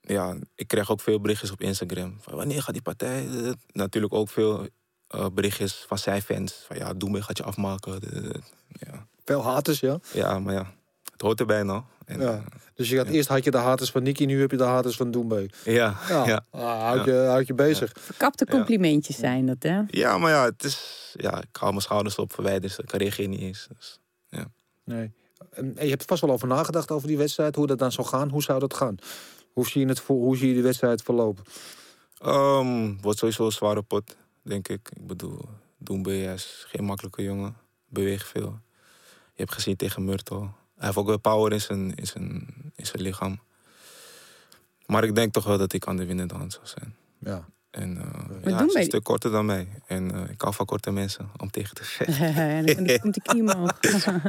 ja, 0.00 0.36
ik 0.54 0.68
krijg 0.68 0.90
ook 0.90 1.00
veel 1.00 1.20
berichtjes 1.20 1.50
op 1.50 1.60
Instagram. 1.60 2.16
Van, 2.20 2.34
wanneer 2.36 2.62
gaat 2.62 2.72
die 2.74 2.82
partij? 2.82 3.28
Natuurlijk 3.72 4.14
ook 4.14 4.28
veel 4.28 4.66
eh, 5.08 5.26
berichtjes 5.32 5.84
van 5.88 5.98
zijn 5.98 6.22
fans. 6.22 6.64
Van 6.66 6.76
ja, 6.76 6.94
Doembe 6.94 7.22
gaat 7.22 7.36
je 7.36 7.42
afmaken. 7.42 8.00
Eh, 8.00 8.40
Ja. 8.68 9.06
Veel 9.24 9.42
haters, 9.42 9.80
ja. 9.80 9.98
ja, 10.12 10.38
maar 10.38 10.54
ja, 10.54 10.72
het 11.12 11.20
hoort 11.20 11.40
erbij 11.40 11.62
nou. 11.62 11.82
En, 12.04 12.20
ja. 12.20 12.44
Dus 12.74 12.88
je 12.88 12.96
had, 12.96 13.06
eerst 13.06 13.28
had 13.28 13.44
je 13.44 13.50
de 13.50 13.56
haters 13.58 13.90
van 13.90 14.02
Nicky, 14.02 14.24
nu 14.24 14.40
heb 14.40 14.50
je 14.50 14.56
de 14.56 14.62
haters 14.64 14.96
van 14.96 15.10
Doembe. 15.10 15.48
ja, 15.64 15.96
Ja, 16.08 16.26
ja. 16.26 16.44
Ah, 16.50 16.80
houd, 16.80 17.04
Je, 17.04 17.12
houd 17.12 17.46
je 17.46 17.54
bezig. 17.54 17.92
Verkapte 18.00 18.46
complimentjes 18.46 19.16
zijn 19.16 19.46
dat, 19.46 19.62
hè? 19.62 19.80
Ja, 19.86 20.18
maar 20.18 20.30
ja, 20.30 20.44
het 20.44 20.64
is, 20.64 21.14
ja, 21.16 21.38
ik 21.40 21.56
hou 21.56 21.70
mijn 21.70 21.82
schouders 21.82 22.16
op, 22.16 22.32
verwijder 22.32 22.70
ze. 22.70 22.82
Ik 22.82 22.92
reageer 22.92 23.28
niet 23.28 23.40
eens. 23.40 23.68
Dus. 23.76 23.98
Nee. 24.88 25.12
Je 25.74 25.88
hebt 25.88 26.04
vast 26.04 26.20
wel 26.20 26.30
over 26.30 26.48
nagedacht 26.48 26.90
over 26.90 27.08
die 27.08 27.16
wedstrijd, 27.16 27.54
hoe 27.56 27.66
dat 27.66 27.78
dan 27.78 27.92
zou 27.92 28.06
gaan. 28.06 28.28
Hoe 28.28 28.42
zou 28.42 28.58
dat 28.58 28.74
gaan? 28.74 28.96
Hoe 29.52 29.66
zie 29.66 29.80
je, 29.80 29.86
het 29.86 29.98
hoe 29.98 30.36
zie 30.36 30.48
je 30.48 30.54
die 30.54 30.62
wedstrijd 30.62 31.02
verlopen? 31.02 31.44
Ehm, 32.18 32.96
wordt 33.00 33.18
sowieso 33.18 33.44
een 33.44 33.52
zware 33.52 33.82
pot, 33.82 34.16
denk 34.42 34.68
ik. 34.68 34.90
Ik 34.92 35.06
bedoel, 35.06 35.40
hij 36.02 36.34
is 36.34 36.64
geen 36.68 36.84
makkelijke 36.84 37.22
jongen. 37.22 37.56
Beweegt 37.88 38.28
veel. 38.28 38.58
Je 39.34 39.44
hebt 39.44 39.52
gezien 39.52 39.76
tegen 39.76 40.04
Myrtle. 40.04 40.40
Hij 40.76 40.86
heeft 40.86 40.96
ook 40.96 41.06
wel 41.06 41.18
power 41.18 41.52
in 41.52 41.60
zijn, 41.60 41.94
in 41.94 42.06
zijn, 42.06 42.54
in 42.74 42.86
zijn 42.86 43.02
lichaam. 43.02 43.40
Maar 44.86 45.04
ik 45.04 45.14
denk 45.14 45.32
toch 45.32 45.44
wel 45.44 45.58
dat 45.58 45.72
ik 45.72 45.86
aan 45.86 45.96
de 45.96 46.06
winnende 46.06 46.34
hand 46.34 46.52
zal 46.52 46.66
zijn. 46.66 46.96
Ja. 47.18 47.48
En 47.70 47.96
uh, 47.96 48.52
ja, 48.52 48.64
is 48.64 48.74
een 48.74 48.82
stuk 48.82 49.02
korter 49.04 49.30
dan 49.30 49.46
mij. 49.46 49.68
En 49.86 50.14
eh, 50.14 50.30
ik 50.30 50.40
hou 50.40 50.54
van 50.54 50.66
korte 50.66 50.90
mensen 50.90 51.30
om 51.36 51.50
tegen 51.50 51.74
te 51.74 51.84
vechten. 51.84 52.34
en 52.76 52.86
dan 52.86 52.98
komt- 52.98 53.14
de 53.14 53.22
knie 53.22 53.42
omhoog. 53.42 53.72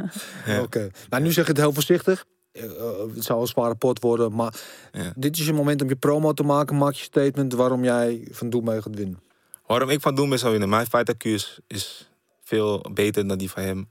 Oké. 0.66 0.90
Nou, 1.10 1.24
nu 1.24 1.32
zeg 1.32 1.46
je 1.46 1.52
het 1.52 1.60
heel 1.62 1.74
voorzichtig. 1.74 2.26
Eh, 2.52 2.64
het 3.16 3.24
zou 3.24 3.42
een 3.42 3.48
zware 3.48 3.76
pot 3.76 4.00
worden, 4.02 4.34
maar 4.36 4.54
Ja. 4.92 5.14
dit 5.16 5.38
is 5.38 5.46
je 5.46 5.54
moment 5.54 5.82
om 5.82 5.90
je 5.90 5.96
promo 5.96 6.34
te 6.34 6.44
maken. 6.44 6.78
Maak 6.78 6.94
je 6.94 7.04
statement 7.04 7.54
waarom 7.54 7.84
jij 7.84 8.28
van 8.32 8.50
Doembe 8.50 8.82
gaat 8.82 8.96
winnen. 8.96 9.20
Waarom 9.66 9.90
ik 9.90 10.02
van 10.02 10.16
Doembe 10.16 10.38
zou 10.38 10.52
winnen? 10.52 10.70
Mijn 10.70 10.86
fight 10.86 11.14
IQ 11.14 11.18
is, 11.32 11.60
is 11.68 12.10
veel 12.44 12.86
beter 12.94 13.28
dan 13.28 13.38
die 13.38 13.50
van 13.52 13.64
hem. 13.64 13.90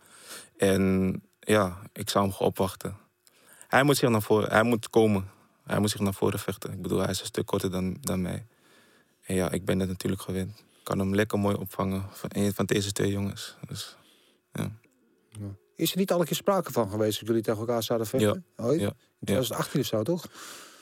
En 0.56 1.12
ja, 1.40 1.78
ik 1.92 2.10
zou 2.10 2.24
hem 2.26 2.34
opwachten. 2.38 2.96
Hij 3.68 3.82
moet 3.82 3.96
zich 3.96 4.08
naar 4.08 4.22
voren, 4.22 4.50
hij 4.50 4.62
moet 4.62 4.90
komen. 4.90 5.30
Hij 5.66 5.78
moet 5.78 5.90
zich 5.90 6.00
naar 6.00 6.14
voren 6.14 6.38
vechten. 6.38 6.72
Ik 6.72 6.82
bedoel, 6.82 6.98
hij 6.98 7.10
is 7.10 7.20
een 7.20 7.26
stuk 7.26 7.46
korter 7.46 7.70
dan, 7.70 7.96
dan 8.00 8.22
mij. 8.22 8.46
En 9.28 9.34
ja, 9.34 9.50
ik 9.50 9.64
ben 9.64 9.80
het 9.80 9.88
natuurlijk 9.88 10.22
gewend. 10.22 10.58
Ik 10.58 10.84
kan 10.84 10.98
hem 10.98 11.14
lekker 11.14 11.38
mooi 11.38 11.56
opvangen 11.56 12.04
van 12.10 12.30
een 12.32 12.54
van 12.54 12.66
deze 12.66 12.92
twee 12.92 13.10
jongens. 13.10 13.56
Dus, 13.66 13.96
ja. 14.52 14.70
Is 15.76 15.92
er 15.92 15.98
niet 15.98 16.12
al 16.12 16.20
een 16.20 16.26
keer 16.26 16.36
sprake 16.36 16.72
van 16.72 16.90
geweest 16.90 17.18
dat 17.18 17.28
jullie 17.28 17.42
tegen 17.42 17.60
elkaar 17.60 17.82
zouden 17.82 18.06
vechten? 18.06 18.44
Ooit? 18.56 18.80
ja, 18.80 18.86
In 18.86 19.26
2018 19.26 19.80
of 19.80 19.86
zo, 19.86 20.02
toch? 20.02 20.26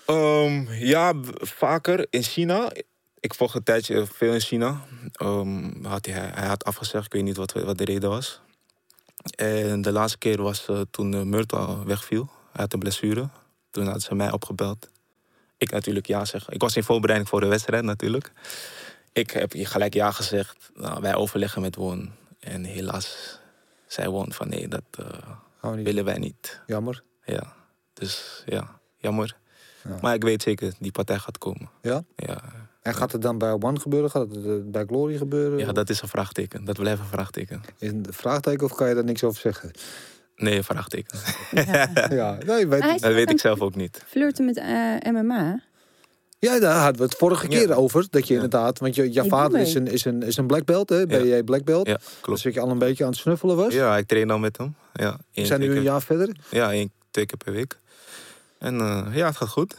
Ehm, 0.07 0.73
ja, 0.73 1.13
vaker 1.39 2.07
in 2.11 2.23
China. 2.23 2.73
Ik 3.21 3.35
volg 3.35 3.55
een 3.55 3.63
tijdje 3.63 4.07
veel 4.07 4.33
in 4.33 4.41
China. 4.41 4.85
Ehm, 5.13 5.85
had 5.85 6.07
hij, 6.07 6.31
hij 6.35 6.47
had 6.47 6.65
afgezegd, 6.65 7.07
ik 7.07 7.13
weet 7.13 7.23
niet 7.23 7.37
wat, 7.37 7.53
wat 7.53 7.79
de 7.79 7.85
reden 7.85 8.11
was. 8.11 8.41
En 9.37 9.83
de 9.83 9.93
laatste 9.93 10.19
keer 10.19 10.43
was 10.43 10.69
eh, 10.69 10.81
toen 10.91 11.13
uh, 11.13 11.23
Myrtle 11.23 11.85
wegviel. 11.85 12.31
Hij 12.53 12.63
had 12.63 12.73
een 12.73 12.79
blessure. 12.79 13.29
Toen 13.71 13.85
hadden 13.85 14.03
ze 14.03 14.15
mij 14.15 14.33
opgebeld. 14.33 14.91
Ik 15.59 15.71
natuurlijk 15.71 16.07
ja 16.07 16.25
zeggen. 16.25 16.53
Ik 16.53 16.61
was 16.61 16.77
in 16.77 16.83
voorbereiding 16.85 17.31
voor 17.31 17.41
de 17.41 17.47
wedstrijd 17.47 17.85
natuurlijk. 17.85 18.33
Ik 19.13 19.31
heb 19.31 19.53
gelijk 19.57 19.95
ja 19.95 20.11
gezegd. 20.11 20.71
Nou, 20.75 21.01
wij 21.01 21.15
overleggen 21.15 21.63
met 21.63 21.77
Won. 21.77 22.13
En 22.41 22.65
helaas 22.65 23.39
zei 23.87 24.09
Won 24.09 24.33
van 24.33 24.49
nee, 24.49 24.69
dat 24.69 24.83
eh, 25.61 25.75
willen 25.75 26.05
wij 26.05 26.19
niet. 26.19 26.61
Jammer. 26.67 27.03
Ja, 27.25 27.55
dus 27.93 28.43
ja, 28.47 28.81
jammer. 28.97 29.37
Ja. 29.85 29.99
Maar 30.01 30.15
ik 30.15 30.23
weet 30.23 30.43
zeker, 30.43 30.75
die 30.79 30.91
partij 30.93 31.19
gaat 31.19 31.39
komen. 31.39 31.71
Ja? 31.83 32.05
Ja, 32.17 32.43
En 32.83 32.95
gaat 32.95 33.13
het 33.13 33.23
dan 33.23 33.39
bij 33.39 33.51
One 33.51 33.81
gebeuren? 33.81 34.11
Gaat 34.11 34.31
het 34.31 34.47
eh, 34.47 34.53
bij 34.65 34.85
Glory 34.85 35.17
gebeuren? 35.17 35.59
ja 35.59 35.73
dat 35.73 35.91
is 35.91 36.03
een 36.03 36.09
vraagteken. 36.09 36.65
Dat 36.65 36.77
blijft 36.77 37.01
een 37.01 37.07
vraagteken. 37.07 37.63
Is 37.79 37.91
een 37.91 38.07
vraagteken 38.11 38.67
of 38.67 38.75
kan 38.75 38.89
je 38.89 38.95
daar 38.95 39.05
niks 39.05 39.25
over 39.25 39.41
zeggen? 39.41 39.71
Nee, 40.37 40.57
een 40.57 40.65
vraagteken. 40.65 41.19
ja, 42.17 42.39
nee, 42.47 42.67
weet 42.67 42.85
ik. 42.85 43.01
Dat 43.01 43.13
weet 43.13 43.31
ik 43.31 43.41
zelf 43.41 43.61
ook 43.61 43.75
niet. 43.75 44.03
Flirten 44.07 44.45
met 44.45 44.57
eh, 44.57 45.13
MMA. 45.13 45.61
Ja, 46.39 46.59
daar 46.61 46.77
hadden 46.81 46.97
we 46.97 47.03
het 47.03 47.15
vorige 47.17 47.49
keer 47.49 47.69
Ja. 47.69 47.75
over. 47.75 48.07
Dat 48.11 48.27
je 48.29 48.35
Ja. 48.35 48.41
inderdaad, 48.43 48.79
want 48.79 48.95
je, 48.95 49.11
jouw 49.11 49.23
Hey, 49.23 49.31
vader 49.31 49.61
is 49.61 49.75
een, 49.75 49.87
is, 49.87 50.05
een, 50.05 50.23
is 50.23 50.37
een 50.37 50.47
black 50.47 50.65
belt, 50.65 50.89
hè? 50.89 51.07
Ben 51.07 51.27
jij 51.27 51.43
black 51.43 51.65
belt? 51.65 51.87
Ja, 51.87 51.95
Dus 51.95 52.05
klopt. 52.21 52.43
dat 52.43 52.55
je 52.55 52.61
al 52.61 52.71
een 52.71 52.79
beetje 52.79 53.05
aan 53.05 53.11
het 53.11 53.19
snuffelen 53.19 53.57
was. 53.57 53.73
Ja, 53.75 53.97
ik 53.97 54.07
train 54.07 54.31
al 54.31 54.39
met 54.39 54.57
hem. 54.57 54.75
Ja, 54.93 55.19
We 55.35 55.47
zijn 55.47 55.61
nu 55.61 55.77
een 55.77 55.83
jaar 55.83 56.03
verder. 56.03 56.37
Ja, 56.51 56.73
één, 56.73 56.93
twee 57.11 57.27
keer 57.27 57.37
per 57.39 57.53
week. 57.53 57.79
En 58.59 58.81
eh, 58.81 59.07
ja, 59.13 59.27
het 59.27 59.37
gaat 59.37 59.49
goed. 59.49 59.77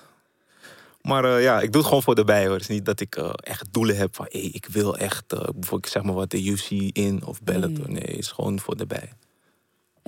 Maar 1.01 1.25
eh, 1.35 1.43
ja, 1.43 1.61
ik 1.61 1.71
doe 1.71 1.77
het 1.81 1.87
gewoon 1.87 2.03
voor 2.03 2.15
de 2.15 2.23
bij 2.23 2.43
hoor. 2.45 2.51
Het 2.53 2.61
is 2.61 2.67
niet 2.67 2.85
dat 2.85 2.99
ik 2.99 3.15
eh, 3.15 3.29
echt 3.35 3.67
doelen 3.73 3.97
heb 3.97 4.15
van... 4.15 4.25
Hey, 4.29 4.41
ik 4.41 4.65
wil 4.71 4.97
echt, 4.97 5.33
eh, 5.33 5.39
bijvoorbeeld 5.39 5.91
zeg 5.91 6.03
maar 6.03 6.13
wat, 6.13 6.29
de 6.29 6.43
UFC 6.45 6.69
in 6.91 7.25
of 7.25 7.41
Bellator. 7.43 7.89
Nee, 7.91 8.01
het 8.01 8.17
is 8.17 8.27
gewoon 8.31 8.59
voor 8.59 8.77
de 8.77 8.85
bij. 8.85 9.11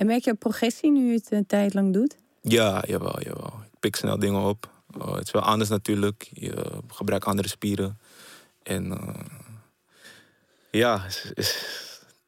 En 0.00 0.06
merk 0.06 0.24
je 0.24 0.34
progressie 0.34 0.90
nu 0.90 1.06
je 1.06 1.12
het 1.14 1.30
een 1.32 1.46
tijd 1.46 1.74
lang 1.74 1.92
doet? 1.92 2.16
Ja, 2.42 2.82
jawel, 2.86 3.22
jawel. 3.22 3.52
Ik 3.72 3.78
pik 3.80 3.96
snel 3.96 4.18
dingen 4.18 4.40
op. 4.40 4.70
Eh, 5.00 5.14
het 5.14 5.26
is 5.26 5.30
wel 5.32 5.42
anders 5.42 5.70
natuurlijk. 5.70 6.30
Je 6.32 6.66
gebruikt 6.88 7.24
andere 7.24 7.48
spieren. 7.48 7.98
En 8.62 8.92
eh, 8.92 9.24
ja, 10.70 11.00
het 11.02 11.32
is, 11.34 11.64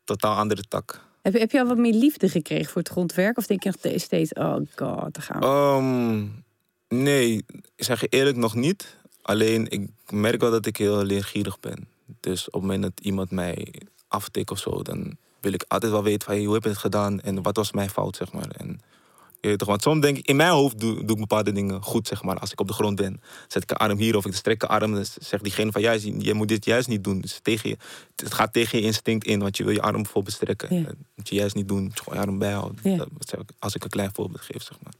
totaal 0.04 0.36
andere 0.36 0.62
tak. 0.68 1.00
Heb, 1.22 1.32
je- 1.32 1.38
heb 1.38 1.50
je 1.50 1.60
al 1.60 1.66
wat 1.66 1.76
meer 1.78 1.92
liefde 1.94 2.28
gekregen 2.28 2.66
voor 2.72 2.82
het 2.82 2.90
grondwerk? 2.90 3.38
Of 3.38 3.46
denk 3.46 3.62
je 3.62 3.72
nog 3.82 4.00
steeds, 4.00 4.32
oh 4.32 4.54
god, 4.54 5.14
daar 5.14 5.22
gaan 5.22 5.40
we. 5.40 5.46
Ehm, 5.46 6.26
nee, 7.02 7.44
ik 7.76 7.84
zeg 7.84 8.00
je 8.00 8.06
eerlijk 8.08 8.36
nog 8.36 8.54
niet. 8.54 8.96
Alleen 9.22 9.70
ik 9.70 9.88
merk 10.10 10.40
wel 10.40 10.50
dat 10.50 10.66
ik 10.66 10.76
heel 10.76 11.04
leergierig 11.04 11.60
ben. 11.60 11.88
Dus 12.20 12.46
op 12.46 12.52
het 12.52 12.62
moment 12.62 12.82
dat 12.82 12.92
iemand 13.02 13.30
mij 13.30 13.74
aftikt 14.08 14.50
of 14.50 14.58
zo, 14.58 14.82
dan 14.82 15.16
wil 15.42 15.52
ik 15.52 15.64
altijd 15.68 15.92
wel 15.92 16.02
weten 16.02 16.22
van 16.22 16.34
hey, 16.34 16.44
hoe 16.44 16.54
heb 16.54 16.62
je 16.62 16.68
het 16.68 16.78
gedaan 16.78 17.20
en 17.20 17.42
wat 17.42 17.56
was 17.56 17.72
mijn 17.72 17.90
fout, 17.90 18.16
zeg 18.16 18.32
maar. 18.32 18.50
En, 18.50 18.80
weet 19.40 19.58
toch, 19.58 19.68
want 19.68 19.82
soms 19.82 20.00
denk 20.00 20.16
ik, 20.16 20.26
in 20.26 20.36
mijn 20.36 20.50
hoofd 20.50 20.78
doe, 20.78 20.94
doe 20.94 21.14
ik 21.14 21.20
bepaalde 21.20 21.52
dingen 21.52 21.82
goed, 21.82 22.06
zeg 22.06 22.22
maar. 22.22 22.38
Als 22.38 22.52
ik 22.52 22.60
op 22.60 22.66
de 22.66 22.72
grond 22.72 22.96
ben, 22.96 23.20
zet 23.48 23.62
ik 23.62 23.70
een 23.70 23.76
arm 23.76 23.98
hier 23.98 24.16
of 24.16 24.26
ik 24.26 24.34
strek 24.34 24.62
een 24.62 24.68
arm, 24.68 24.94
dan 24.94 25.04
zegt 25.20 25.42
diegene 25.42 25.72
van 25.72 25.80
ja, 25.80 25.92
je 25.92 26.24
je 26.24 26.34
moet 26.34 26.48
dit 26.48 26.64
juist 26.64 26.88
niet 26.88 27.04
doen. 27.04 27.20
Dus 27.20 27.40
tegen 27.42 27.68
je, 27.68 27.76
het 28.16 28.34
gaat 28.34 28.52
tegen 28.52 28.78
je 28.78 28.84
instinct 28.84 29.26
in, 29.26 29.40
want 29.40 29.56
je 29.56 29.64
wil 29.64 29.72
je 29.74 29.82
arm 29.82 30.02
bijvoorbeeld 30.02 30.34
strekken. 30.34 30.76
Ja. 30.76 30.82
Dat 30.84 30.94
moet 31.14 31.28
je 31.28 31.34
juist 31.34 31.54
niet 31.54 31.68
doen, 31.68 31.82
moet 31.82 31.96
je 31.96 32.02
gewoon 32.02 32.18
je 32.20 32.26
arm 32.26 32.38
bijhouden. 32.38 32.78
Ja. 32.82 32.96
Dat, 32.96 33.08
zeg 33.18 33.40
ik, 33.40 33.50
als 33.58 33.74
ik 33.74 33.84
een 33.84 33.90
klein 33.90 34.10
voorbeeld 34.12 34.40
geef, 34.40 34.62
zeg 34.62 34.78
maar. 34.82 34.92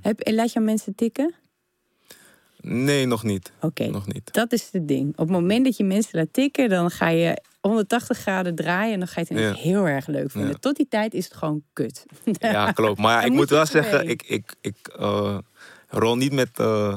Heb, 0.00 0.20
en 0.20 0.34
laat 0.34 0.52
je 0.52 0.60
mensen 0.60 0.94
tikken? 0.94 1.34
Nee, 2.60 3.06
nog 3.06 3.22
niet. 3.22 3.52
Oké, 3.60 3.86
Nog 3.86 4.06
niet. 4.06 4.32
dat 4.32 4.52
is 4.52 4.68
het 4.72 4.88
ding. 4.88 5.10
Op 5.10 5.18
het 5.18 5.28
moment 5.28 5.64
dat 5.64 5.76
je 5.76 5.84
mensen 5.84 6.18
laat 6.18 6.32
tikken, 6.32 6.68
dan 6.68 6.90
ga 6.90 7.08
je 7.08 7.42
180 7.68 8.18
graden 8.18 8.54
draaien 8.54 8.92
en 8.92 8.98
dan 8.98 9.08
ga 9.08 9.20
je 9.20 9.26
het 9.28 9.30
ineens 9.38 9.56
Ja. 9.56 9.62
heel 9.62 9.86
erg 9.88 10.06
leuk 10.06 10.30
vinden. 10.30 10.50
Ja. 10.50 10.56
Tot 10.60 10.76
die 10.76 10.86
tijd 10.88 11.14
is 11.14 11.24
het 11.24 11.34
gewoon 11.36 11.62
kut. 11.72 12.04
Ja, 12.24 12.72
klopt. 12.72 12.98
Maar 12.98 13.22
ik 13.24 13.28
moet 13.28 13.38
moet 13.38 13.50
wel 13.50 13.66
zeggen, 13.66 13.98
mee. 13.98 14.06
ik, 14.08 14.22
ik, 14.22 14.54
ik 14.60 14.76
eh, 14.98 15.38
rol 15.88 16.16
niet 16.16 16.32
met 16.32 16.58
eh, 16.58 16.94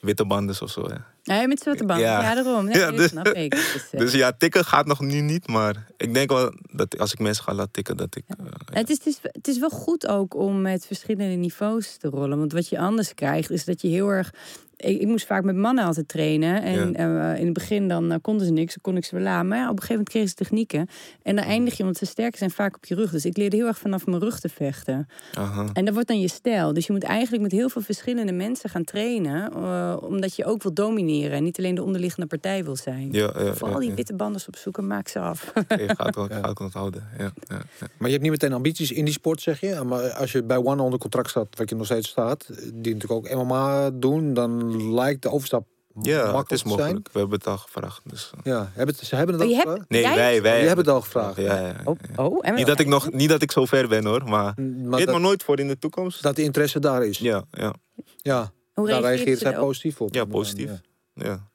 witte 0.00 0.24
banden 0.24 0.56
of 0.62 0.70
zo. 0.70 0.88
Nee, 1.24 1.48
met 1.48 1.60
zwarte 1.60 1.84
banden. 1.84 2.06
Ja, 2.06 2.22
Ja. 2.22 2.34
daarom. 2.42 2.64
Nee, 2.68 2.78
Ja, 2.78 2.90
dus- 2.90 3.10
snap 3.10 3.26
ik. 3.28 3.50
Dus, 3.50 3.88
eh, 3.90 4.00
Dus 4.00 4.12
ja, 4.12 4.32
tikken 4.32 4.64
gaat 4.64 4.86
nog 4.86 5.00
nu 5.00 5.20
niet. 5.20 5.46
Maar 5.48 5.86
ik 5.96 6.14
denk 6.14 6.30
wel 6.30 6.52
dat 6.72 6.98
als 6.98 7.12
ik 7.12 7.18
mensen 7.18 7.44
ga 7.44 7.54
laten 7.54 7.72
tikken, 7.72 7.96
dat 7.96 8.16
ik... 8.16 8.24
Het 8.72 8.90
is, 8.90 8.96
het, 8.98 9.06
is, 9.06 9.18
het 9.22 9.48
is 9.48 9.58
wel 9.58 9.70
goed 9.70 10.06
ook 10.06 10.34
om 10.34 10.60
met 10.62 10.86
verschillende 10.86 11.34
niveaus 11.34 11.96
te 11.96 12.08
rollen. 12.08 12.38
Want 12.38 12.52
wat 12.52 12.68
je 12.68 12.78
anders 12.78 13.14
krijgt, 13.14 13.50
is 13.50 13.64
dat 13.64 13.80
je 13.80 13.88
heel 13.88 14.08
erg. 14.08 14.34
Ik, 14.76 15.00
ik 15.00 15.06
moest 15.06 15.26
vaak 15.26 15.44
met 15.44 15.56
mannen 15.56 15.84
altijd 15.84 16.08
trainen. 16.08 16.62
En 16.62 16.94
eh, 16.94 17.38
in 17.38 17.44
het 17.44 17.54
begin 17.54 17.88
dan 17.88 18.12
eh, 18.12 18.18
konden 18.22 18.46
ze 18.46 18.52
niks, 18.52 18.74
dan 18.74 18.82
kon 18.82 18.96
ik 18.96 19.04
ze 19.04 19.16
wel 19.16 19.26
aan. 19.26 19.48
Maar 19.48 19.58
ja, 19.58 19.64
op 19.64 19.70
een 19.70 19.82
gegeven 19.82 19.94
moment 19.94 20.08
kregen 20.08 20.28
ze 20.28 20.34
technieken. 20.34 20.88
En 21.22 21.36
dan 21.36 21.44
eindig 21.44 21.76
je, 21.76 21.84
want 21.84 21.96
ze 21.96 22.06
sterk 22.06 22.36
zijn, 22.36 22.50
vaak 22.50 22.76
op 22.76 22.84
je 22.84 22.94
rug. 22.94 23.10
Dus 23.10 23.24
ik 23.24 23.36
leerde 23.36 23.56
heel 23.56 23.66
erg 23.66 23.78
vanaf 23.78 24.06
mijn 24.06 24.20
rug 24.20 24.40
te 24.40 24.48
vechten. 24.48 25.08
Aha. 25.34 25.66
En 25.72 25.84
dat 25.84 25.94
wordt 25.94 26.08
dan 26.08 26.20
je 26.20 26.28
stijl. 26.28 26.72
Dus 26.72 26.86
je 26.86 26.92
moet 26.92 27.02
eigenlijk 27.02 27.42
met 27.42 27.52
heel 27.52 27.68
veel 27.68 27.82
verschillende 27.82 28.32
mensen 28.32 28.70
gaan 28.70 28.84
trainen. 28.84 29.52
eh, 29.52 29.96
omdat 30.00 30.36
je 30.36 30.44
ook 30.44 30.62
wil 30.62 30.74
domineren. 30.74 31.36
En 31.36 31.42
niet 31.42 31.58
alleen 31.58 31.74
de 31.74 31.82
onderliggende 31.82 32.26
partij 32.26 32.64
wil 32.64 32.76
zijn. 32.76 33.08
Ja, 33.12 33.32
ja, 33.38 33.54
Vooral 33.54 33.74
ja, 33.74 33.80
die 33.80 33.88
ja. 33.88 33.94
witte 33.94 34.14
banden 34.14 34.42
opzoeken, 34.48 34.86
maak 34.86 35.08
ze 35.08 35.18
af. 35.18 35.52
Ik 35.68 35.92
ga 35.96 36.06
het 36.06 36.14
wel, 36.16 36.52
onthouden. 36.60 37.08
Ja, 37.18 37.32
ja, 37.48 37.62
ja. 37.80 37.86
Maar 37.98 38.06
je 38.06 38.10
hebt 38.10 38.22
niet 38.22 38.30
meteen 38.30 38.52
ambities 38.52 38.92
in 38.92 39.04
die 39.04 39.14
sport, 39.14 39.40
zeg 39.40 39.60
je. 39.60 39.82
Maar 39.86 40.10
als 40.10 40.32
je 40.32 40.42
bij 40.42 40.56
One 40.56 40.82
onder 40.82 40.98
contract 40.98 41.30
staat, 41.30 41.46
wat 41.50 41.68
je 41.68 41.74
nog 41.74 41.86
steeds 41.86 42.08
staat, 42.08 42.46
die 42.74 42.94
natuurlijk 42.94 43.12
ook 43.12 43.34
MMA 43.34 43.90
doen, 43.90 44.34
dan 44.34 44.65
lijkt 44.94 45.22
de 45.22 45.30
overstap 45.30 45.66
Ja, 46.02 46.12
het 46.12 46.22
makkelijk 46.32 46.50
is 46.50 46.62
te 46.62 46.68
zijn. 46.68 46.80
mogelijk. 46.80 47.12
We 47.12 47.18
hebben 47.18 47.38
het 47.38 47.46
al 47.46 47.56
gevraagd. 47.58 48.00
Dus, 48.04 48.30
eh. 48.34 48.40
Ja, 48.44 48.70
hebben 48.74 48.94
het, 48.96 49.06
ze 49.06 49.16
hebben 49.16 49.34
het 49.38 49.44
Maar 49.44 49.52
al 49.54 49.60
gevraagd? 49.60 49.78
hebt- 49.78 49.90
Nee, 49.90 50.02
Jij- 50.02 50.14
wij, 50.14 50.42
wij. 50.42 50.64
Hebt 50.64 50.76
het 50.78 50.88
al 50.88 51.00
gevraagd. 51.00 51.36
Ja, 51.36 51.42
ja, 51.60 51.66
ja. 51.66 51.80
Oh, 51.84 51.96
oh 52.16 52.38
en 52.42 52.54
Niet, 52.54 52.66
dat 52.66 52.78
ik 52.80 52.86
nog, 52.86 53.12
niet 53.12 53.28
dat 53.28 53.42
ik 53.42 53.50
zo 53.52 53.64
ver 53.64 53.88
ben 53.88 54.06
hoor, 54.06 54.24
maar... 54.24 54.54
Maar 54.56 54.56
Weet 54.56 54.98
dat, 55.06 55.10
maar 55.14 55.20
nooit 55.20 55.42
voor 55.42 55.58
in 55.60 55.68
de 55.68 55.78
toekomst. 55.78 56.22
dat 56.22 56.36
de 56.36 56.42
interesse 56.42 56.78
daar 56.80 57.04
is. 57.06 57.18
Ja, 57.18 57.44
ja, 57.50 57.74
Ja, 58.16 58.52
Hoe 58.74 58.88
daar 58.88 59.00
reageert 59.00 59.38
zij 59.38 59.52
positief 59.54 60.00
op. 60.00 60.14
ja, 60.14 60.24
positief. 60.24 60.70
Ja. 61.14 61.24
Ja. 61.24 61.48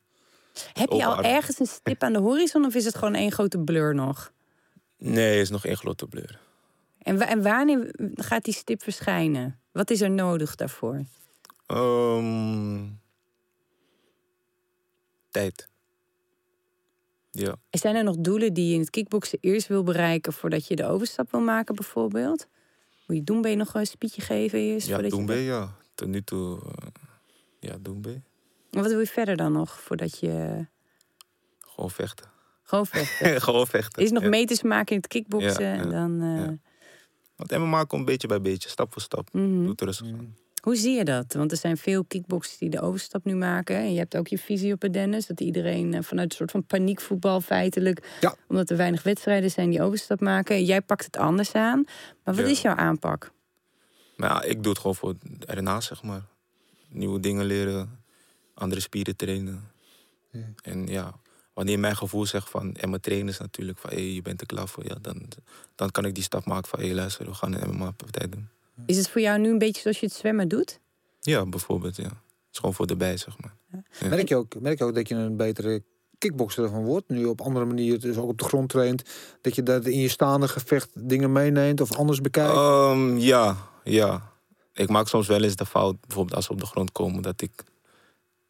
Heb 0.73 0.89
je 0.91 1.05
al 1.05 1.21
ergens 1.23 1.59
een 1.59 1.65
stip 1.65 2.03
aan 2.03 2.13
de 2.13 2.19
horizon 2.19 2.65
of 2.65 2.75
is 2.75 2.85
het 2.85 2.95
gewoon 2.95 3.13
één 3.15 3.31
grote 3.31 3.59
blur 3.59 3.95
nog? 3.95 4.31
Nee, 4.97 5.39
is 5.39 5.49
nog 5.49 5.65
één 5.65 5.77
grote 5.77 6.07
blur. 6.07 6.39
En, 7.01 7.19
en 7.21 7.41
wanneer 7.43 7.93
gaat 8.13 8.43
die 8.43 8.53
stip 8.53 8.83
verschijnen? 8.83 9.59
Wat 9.71 9.89
is 9.89 10.01
er 10.01 10.11
nodig 10.11 10.55
daarvoor? 10.55 11.01
Ehm, 11.65 12.79
tijd. 15.31 15.69
Ja. 17.31 17.55
Zijn 17.69 17.95
er 17.95 18.03
nog 18.03 18.15
doelen 18.17 18.53
die 18.53 18.67
je 18.67 18.73
in 18.73 18.79
het 18.79 18.89
kickboksen 18.89 19.37
eerst 19.41 19.67
wil 19.67 19.83
bereiken 19.83 20.33
voordat 20.33 20.67
je 20.67 20.75
de 20.75 20.85
overstap 20.85 21.31
wil 21.31 21.39
maken, 21.41 21.75
bijvoorbeeld? 21.75 22.47
Moet 23.07 23.17
je 23.17 23.23
Doembe 23.23 23.55
nog 23.55 23.73
een 23.73 23.85
spietje 23.87 24.21
geven 24.21 24.59
eerst? 24.59 24.87
Ja, 24.87 24.99
je 24.99 25.09
Doembe, 25.09 25.33
ja. 25.33 25.75
Tot 25.95 26.07
nu 26.07 26.23
toe, 26.23 26.59
eh, 26.61 26.87
ja, 27.59 27.77
Doembe. 27.81 28.09
En 28.71 28.81
Wat 28.81 28.87
wil 28.87 28.99
je 28.99 29.05
verder 29.07 29.35
dan 29.37 29.51
nog 29.51 29.79
voordat 29.81 30.19
je 30.19 30.65
Gewoon 31.59 31.91
vechten. 31.91 32.29
gewoon 32.63 32.85
vecht? 32.91 33.43
Gewoon 33.43 33.67
vechten. 33.67 34.03
Is 34.03 34.11
nog 34.11 34.23
ja. 34.23 34.29
meters 34.29 34.61
maken 34.61 34.91
in 34.95 34.97
het 35.01 35.07
kickboksen 35.07 35.63
Ja, 35.65 35.73
ja, 35.73 35.79
en 35.81 35.89
dan. 35.89 36.21
eh, 36.21 36.45
ja. 36.45 36.57
Want 37.35 37.51
MMA 37.51 37.83
komt 37.83 38.05
beetje 38.05 38.27
bij 38.27 38.41
beetje, 38.41 38.69
stap 38.69 38.93
voor 38.93 39.01
stap. 39.01 39.33
mhm. 39.33 39.59
Doe 39.61 39.69
het 39.69 39.81
rustig 39.81 40.07
aan. 40.07 40.35
Hoe 40.61 40.75
zie 40.75 40.95
je 40.97 41.03
dat? 41.05 41.33
Want 41.33 41.51
er 41.51 41.57
zijn 41.57 41.77
veel 41.77 42.03
kickboxers 42.03 42.57
die 42.57 42.69
de 42.69 42.81
overstap 42.81 43.25
nu 43.25 43.35
maken. 43.35 43.75
En 43.75 43.91
je 43.93 43.97
hebt 43.99 44.17
ook 44.17 44.27
je 44.27 44.37
visie 44.37 44.73
op 44.73 44.81
het 44.81 44.93
Dennis. 44.93 45.25
Dat 45.25 45.39
iedereen 45.39 45.93
eh, 45.93 46.01
vanuit 46.03 46.31
een 46.31 46.37
soort 46.37 46.51
van 46.51 46.63
paniekvoetbal 46.65 47.41
feitelijk... 47.41 48.17
Ja. 48.21 48.35
omdat 48.47 48.69
er 48.69 48.77
weinig 48.77 49.03
wedstrijden 49.03 49.51
zijn 49.51 49.69
die 49.69 49.81
overstap 49.81 50.19
maken. 50.19 50.65
Jij 50.65 50.81
pakt 50.81 51.05
het 51.05 51.17
anders 51.17 51.51
aan. 51.53 51.83
Maar 52.23 52.35
wat 52.35 52.45
Ja. 52.45 52.51
is 52.51 52.61
jouw 52.61 52.75
aanpak? 52.75 53.31
Ja, 54.17 54.41
ik 54.43 54.63
doe 54.63 54.71
het 54.71 54.81
gewoon 54.81 54.95
voor 54.95 55.15
ernaast, 55.45 55.87
zeg 55.87 56.03
maar. 56.03 56.21
Nieuwe 56.89 57.19
dingen 57.19 57.45
leren, 57.45 57.99
andere 58.53 58.81
spieren 58.81 59.15
trainen. 59.15 59.69
En 60.63 60.87
ja, 60.87 61.13
wanneer 61.53 61.79
mijn 61.79 61.95
gevoel 61.97 62.25
zegt 62.25 62.49
van... 62.49 62.75
En 62.75 62.89
mijn 62.89 63.01
trainers 63.01 63.37
natuurlijk, 63.37 63.77
van 63.77 63.89
hey, 63.89 64.11
je 64.13 64.21
bent 64.21 64.41
er 64.41 64.47
klaar 64.47 64.67
voor. 64.67 64.83
Ja, 64.87 64.95
dan, 65.01 65.27
dan 65.75 65.91
kan 65.91 66.05
ik 66.05 66.13
die 66.13 66.23
stap 66.23 66.45
maken 66.45 66.69
van... 66.69 66.79
Hé, 66.79 66.85
hey, 66.85 66.95
luister, 66.95 67.25
we 67.25 67.33
gaan 67.33 67.53
een 67.53 67.69
MMA-partij 67.75 68.29
doen. 68.29 68.49
Is 68.85 68.97
het 68.97 69.09
voor 69.09 69.21
jou 69.21 69.39
nu 69.39 69.49
een 69.49 69.57
beetje 69.57 69.81
zoals 69.81 69.99
je 69.99 70.05
het 70.05 70.15
zwemmen 70.15 70.47
doet? 70.47 70.79
Ja, 71.19 71.45
bijvoorbeeld, 71.45 71.95
ja. 71.95 72.03
Het 72.03 72.13
is 72.51 72.57
gewoon 72.59 72.73
voor 72.73 72.87
de 72.87 72.95
bij, 72.95 73.17
zeg 73.17 73.39
maar. 73.39 73.55
Ja. 73.71 74.07
Merk, 74.09 74.27
je 74.29 74.35
ook, 74.35 74.59
merk 74.59 74.77
je 74.77 74.83
ook 74.83 74.95
dat 74.95 75.07
je 75.07 75.15
een 75.15 75.37
betere 75.37 75.83
kickbokser 76.17 76.63
ervan 76.63 76.83
wordt? 76.83 77.09
Nu 77.09 77.25
op 77.25 77.41
andere 77.41 77.65
manier, 77.65 77.99
dus 77.99 78.17
ook 78.17 78.29
op 78.29 78.37
de 78.37 78.43
grond 78.43 78.69
traint. 78.69 79.03
Dat 79.41 79.55
je 79.55 79.63
dat 79.63 79.85
in 79.85 79.99
je 79.99 80.07
staande 80.07 80.47
gevecht 80.47 80.89
dingen 80.93 81.31
meeneemt 81.31 81.81
of 81.81 81.95
anders 81.95 82.21
bekijkt? 82.21 82.51
Ehm, 82.53 83.17
ja, 83.17 83.57
ja. 83.83 84.29
Ik 84.73 84.89
maak 84.89 85.07
soms 85.07 85.27
wel 85.27 85.43
eens 85.43 85.55
de 85.55 85.65
fout, 85.65 85.95
bijvoorbeeld 86.01 86.35
als 86.35 86.47
we 86.47 86.53
op 86.53 86.59
de 86.59 86.65
grond 86.65 86.91
komen, 86.91 87.21
dat 87.21 87.41
ik 87.41 87.51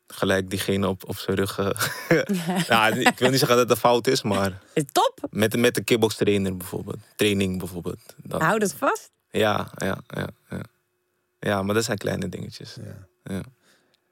gelijk 0.07 0.49
diegene 0.49 0.87
op, 0.87 1.09
op 1.09 1.17
zijn 1.17 1.35
rug. 1.37 1.59
eh, 1.59 2.67
nou, 2.69 2.99
ik 2.99 3.19
wil 3.19 3.29
niet 3.29 3.39
zeggen 3.39 3.57
dat 3.57 3.59
het 3.59 3.69
een 3.69 3.75
fout 3.77 4.07
is, 4.07 4.21
maar 4.21 4.61
Top! 4.91 5.27
met, 5.29 5.57
met 5.57 5.77
een 5.77 5.83
kickbox 5.83 6.15
trainer 6.15 6.57
bijvoorbeeld. 6.57 6.97
Training 7.15 7.59
bijvoorbeeld. 7.59 7.99
Dan, 8.23 8.41
Hou 8.41 8.59
dat 8.59 8.73
vast. 8.73 9.11
Ja, 9.31 9.71
ja, 9.75 9.97
ja, 10.07 10.27
ja. 10.49 10.61
Ja, 11.39 11.63
maar 11.63 11.75
dat 11.75 11.83
zijn 11.83 11.97
kleine 11.97 12.29
dingetjes. 12.29 12.75
Ja. 12.75 13.07
Ja. 13.35 13.41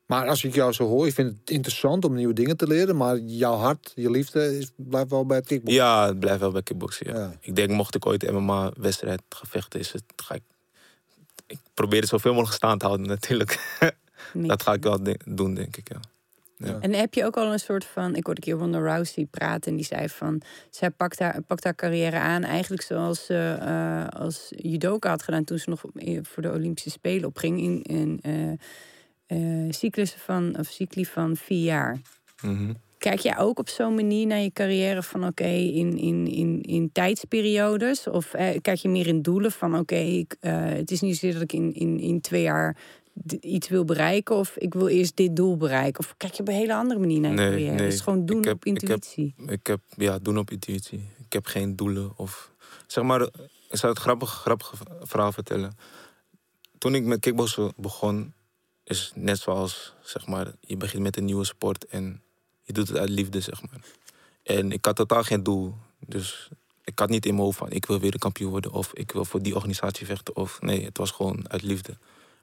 Maar 0.06 0.28
als 0.28 0.44
ik 0.44 0.54
jou 0.56 0.72
zo 0.74 0.88
hoor, 0.88 1.06
je 1.06 1.14
vindt 1.14 1.40
het 1.40 1.50
interessant 1.50 2.06
om 2.06 2.14
nieuwe 2.14 2.34
dingen 2.34 2.58
te 2.58 2.68
leren, 2.68 2.96
maar 2.98 3.18
jouw 3.18 3.56
hart, 3.56 3.92
je 3.96 4.12
liefde, 4.12 4.58
is, 4.58 4.72
blijft 4.76 5.10
wel 5.10 5.26
bij 5.26 5.38
het 5.38 5.46
kickboksen. 5.48 5.84
Ja, 5.84 6.08
het 6.08 6.20
blijft 6.20 6.40
wel 6.40 6.52
bij 6.52 6.64
kickboksen. 6.64 7.14
Ja. 7.14 7.20
Ja. 7.20 7.34
Ik 7.40 7.56
denk, 7.56 7.70
mocht 7.70 7.96
ik 7.96 8.06
ooit 8.06 8.32
MMA-wedstrijd 8.32 9.22
gevechten, 9.30 9.80
is 9.80 9.92
het, 9.92 10.04
ga 10.16 10.36
ik. 10.36 10.42
Ik 11.48 11.60
probeer 11.74 12.00
het 12.00 12.10
zoveel 12.10 12.32
mogelijk 12.34 12.56
staan 12.58 12.78
te 12.78 12.86
houden, 12.86 13.08
natuurlijk. 13.18 13.78
dat 14.34 14.64
ga 14.64 14.74
ik 14.74 14.84
wel 14.84 15.04
de- 15.04 15.20
doen, 15.26 15.54
denk 15.54 15.78
ik. 15.78 15.90
Ja. 15.90 16.00
En 16.60 16.94
heb 16.94 17.14
je 17.14 17.26
ook 17.26 17.38
al 17.38 17.52
een 17.52 17.60
soort 17.60 17.86
van... 17.86 18.16
Ik 18.16 18.26
hoorde 18.26 18.42
een 18.42 18.54
keer 18.54 18.64
Ronda 18.64 18.80
Rousey 18.80 19.26
praten 19.26 19.72
en 19.72 19.78
die 19.78 19.86
zei 19.86 20.10
van... 20.10 20.42
Zij 20.70 20.90
pakt 20.90 21.20
haar, 21.20 21.42
pakt 21.42 21.64
haar 21.64 21.76
carrière 21.76 22.20
aan 22.20 22.44
eigenlijk 22.44 22.82
zoals 22.82 23.26
ze 23.26 23.58
eh, 23.60 24.08
als 24.20 24.48
judoka 24.56 25.10
had 25.10 25.24
gedaan... 25.24 25.44
toen 25.44 25.58
ze 25.58 25.70
nog 25.70 25.82
voor 26.22 26.44
de 26.44 26.52
Olympische 26.52 26.90
Spelen 26.90 27.28
opging 27.28 27.64
in 27.64 27.84
een 27.84 28.60
eh, 29.26 29.38
cyclussen 29.70 30.20
van, 30.20 30.58
of 30.60 30.68
cycli 30.68 31.06
van 31.06 31.36
vier 31.36 31.64
jaar. 31.64 31.98
Mhm. 32.42 32.74
Kijk 32.98 33.20
jij 33.20 33.38
ook 33.38 33.60
op 33.60 33.70
zo'n 33.70 33.96
manier 33.96 34.28
naar 34.28 34.40
je 34.40 34.52
carrière 34.52 35.04
van 35.04 35.26
oké, 35.26 35.48
in, 35.48 35.98
in, 35.98 36.28
in, 36.28 36.62
in 36.62 36.90
tijdsperiodes? 36.92 38.08
Of 38.08 38.34
eh, 38.34 38.58
kijk 38.62 38.78
je 38.78 38.90
meer 38.90 39.08
in 39.08 39.22
doelen 39.22 39.52
van 39.52 39.78
oké, 39.78 40.24
het 40.40 40.92
is 40.92 41.02
niet 41.02 41.14
zozeer 41.14 41.34
dat 41.34 41.42
ik 41.42 41.54
in, 41.54 41.74
in, 41.74 42.00
in 42.00 42.22
twee 42.22 42.42
jaar 42.42 42.78
iets 43.40 43.68
wil 43.68 43.86
bereiken 43.86 44.36
of 44.36 44.56
ik 44.58 44.74
wil 44.74 44.88
eerst 44.88 45.16
dit 45.16 45.36
doel 45.36 45.58
bereiken? 45.58 46.00
Of 46.04 46.14
kijk 46.18 46.34
je 46.34 46.42
op 46.42 46.48
een 46.48 46.54
hele 46.54 46.76
andere 46.76 47.00
manier 47.00 47.20
naar 47.20 47.32
je 47.32 47.38
Nee, 47.38 47.68
carrière? 47.68 47.98
gewoon 47.98 48.26
doen 48.26 48.44
heb- 48.44 48.54
op 48.56 48.66
ik 48.66 48.74
heb- 48.82 48.82
intuïtie. 48.90 49.34
Ik 49.48 49.68
heb, 49.68 49.80
ja, 49.98 50.20
doen 50.20 50.38
op 50.38 50.52
intuïtie. 50.52 51.08
Ik 51.26 51.34
heb 51.34 51.46
geen 51.46 51.76
doelen 51.76 52.12
of... 52.18 52.52
Zeg 52.88 53.04
maar, 53.04 53.22
ik 53.70 53.78
zal 53.78 53.90
het 53.90 54.00
grappig, 54.00 54.30
grappig 54.30 54.74
verhaal 55.02 55.32
vertellen. 55.32 55.78
Toen 56.78 56.96
ik 56.96 57.04
met 57.04 57.20
kickboksen 57.20 57.74
begon, 57.76 58.34
is 58.84 59.12
net 59.16 59.40
zoals, 59.40 59.94
zeg 60.04 60.28
maar, 60.28 60.54
je 60.60 60.78
begint 60.78 61.04
met 61.04 61.18
een 61.18 61.26
nieuwe 61.26 61.44
sport 61.46 61.86
en 61.86 62.22
je 62.64 62.74
doet 62.74 62.88
het 62.88 62.98
uit 62.98 63.10
liefde, 63.10 63.40
zeg 63.42 63.62
maar. 63.62 63.80
En 64.44 64.72
ik 64.72 64.86
had 64.86 64.96
totaal 64.96 65.24
geen 65.24 65.44
doel. 65.44 65.74
Dus 66.06 66.50
ik 66.84 67.00
had 67.00 67.10
niet 67.10 67.26
in 67.26 67.32
mijn 67.34 67.44
hoofd 67.46 67.58
van, 67.58 67.72
ik 67.72 67.86
wil 67.86 68.00
weer 68.00 68.12
de 68.12 68.18
kampioen 68.18 68.50
worden 68.52 68.72
of 68.72 68.94
ik 68.94 69.12
wil 69.12 69.26
voor 69.26 69.42
die 69.42 69.56
organisatie 69.56 70.06
vechten. 70.06 70.36
Of 70.36 70.62
nee, 70.62 70.84
het 70.86 70.98
was 70.98 71.12
gewoon 71.12 71.50
uit 71.50 71.62
liefde. 71.62 71.98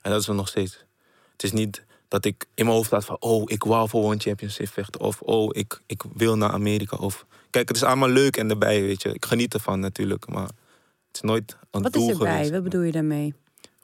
En 0.06 0.12
dat 0.12 0.20
is 0.20 0.28
er 0.28 0.34
nog 0.34 0.48
steeds. 0.48 0.84
Het 1.32 1.42
is 1.42 1.52
niet 1.52 1.84
dat 2.08 2.24
ik 2.24 2.46
in 2.54 2.64
mijn 2.64 2.76
hoofd 2.76 2.90
had 2.90 3.04
van, 3.04 3.16
oh, 3.20 3.42
ik 3.46 3.64
wou 3.64 3.88
voor 3.88 4.04
One 4.04 4.18
Championship 4.18 4.68
vechten. 4.68 5.00
Of, 5.00 5.20
oh, 5.22 5.48
ik, 5.52 5.80
ik 5.86 6.02
wil 6.14 6.36
naar 6.36 6.50
Amerika. 6.50 6.96
Of, 6.96 7.26
kijk, 7.50 7.68
het 7.68 7.76
is 7.76 7.82
allemaal 7.82 8.08
leuk 8.08 8.36
en 8.36 8.50
erbij, 8.50 8.80
weet 8.82 9.02
je. 9.02 9.12
Ik 9.12 9.24
geniet 9.24 9.54
ervan 9.54 9.80
natuurlijk, 9.80 10.28
maar 10.28 10.46
het 10.46 11.12
is 11.12 11.20
nooit 11.20 11.56
een 11.70 11.82
Wat 11.82 11.92
doel 11.92 12.08
is 12.08 12.12
erbij? 12.12 12.32
geweest. 12.32 12.50
Wat 12.50 12.62
bedoel 12.62 12.80
je 12.82 12.92
daarmee? 12.92 13.34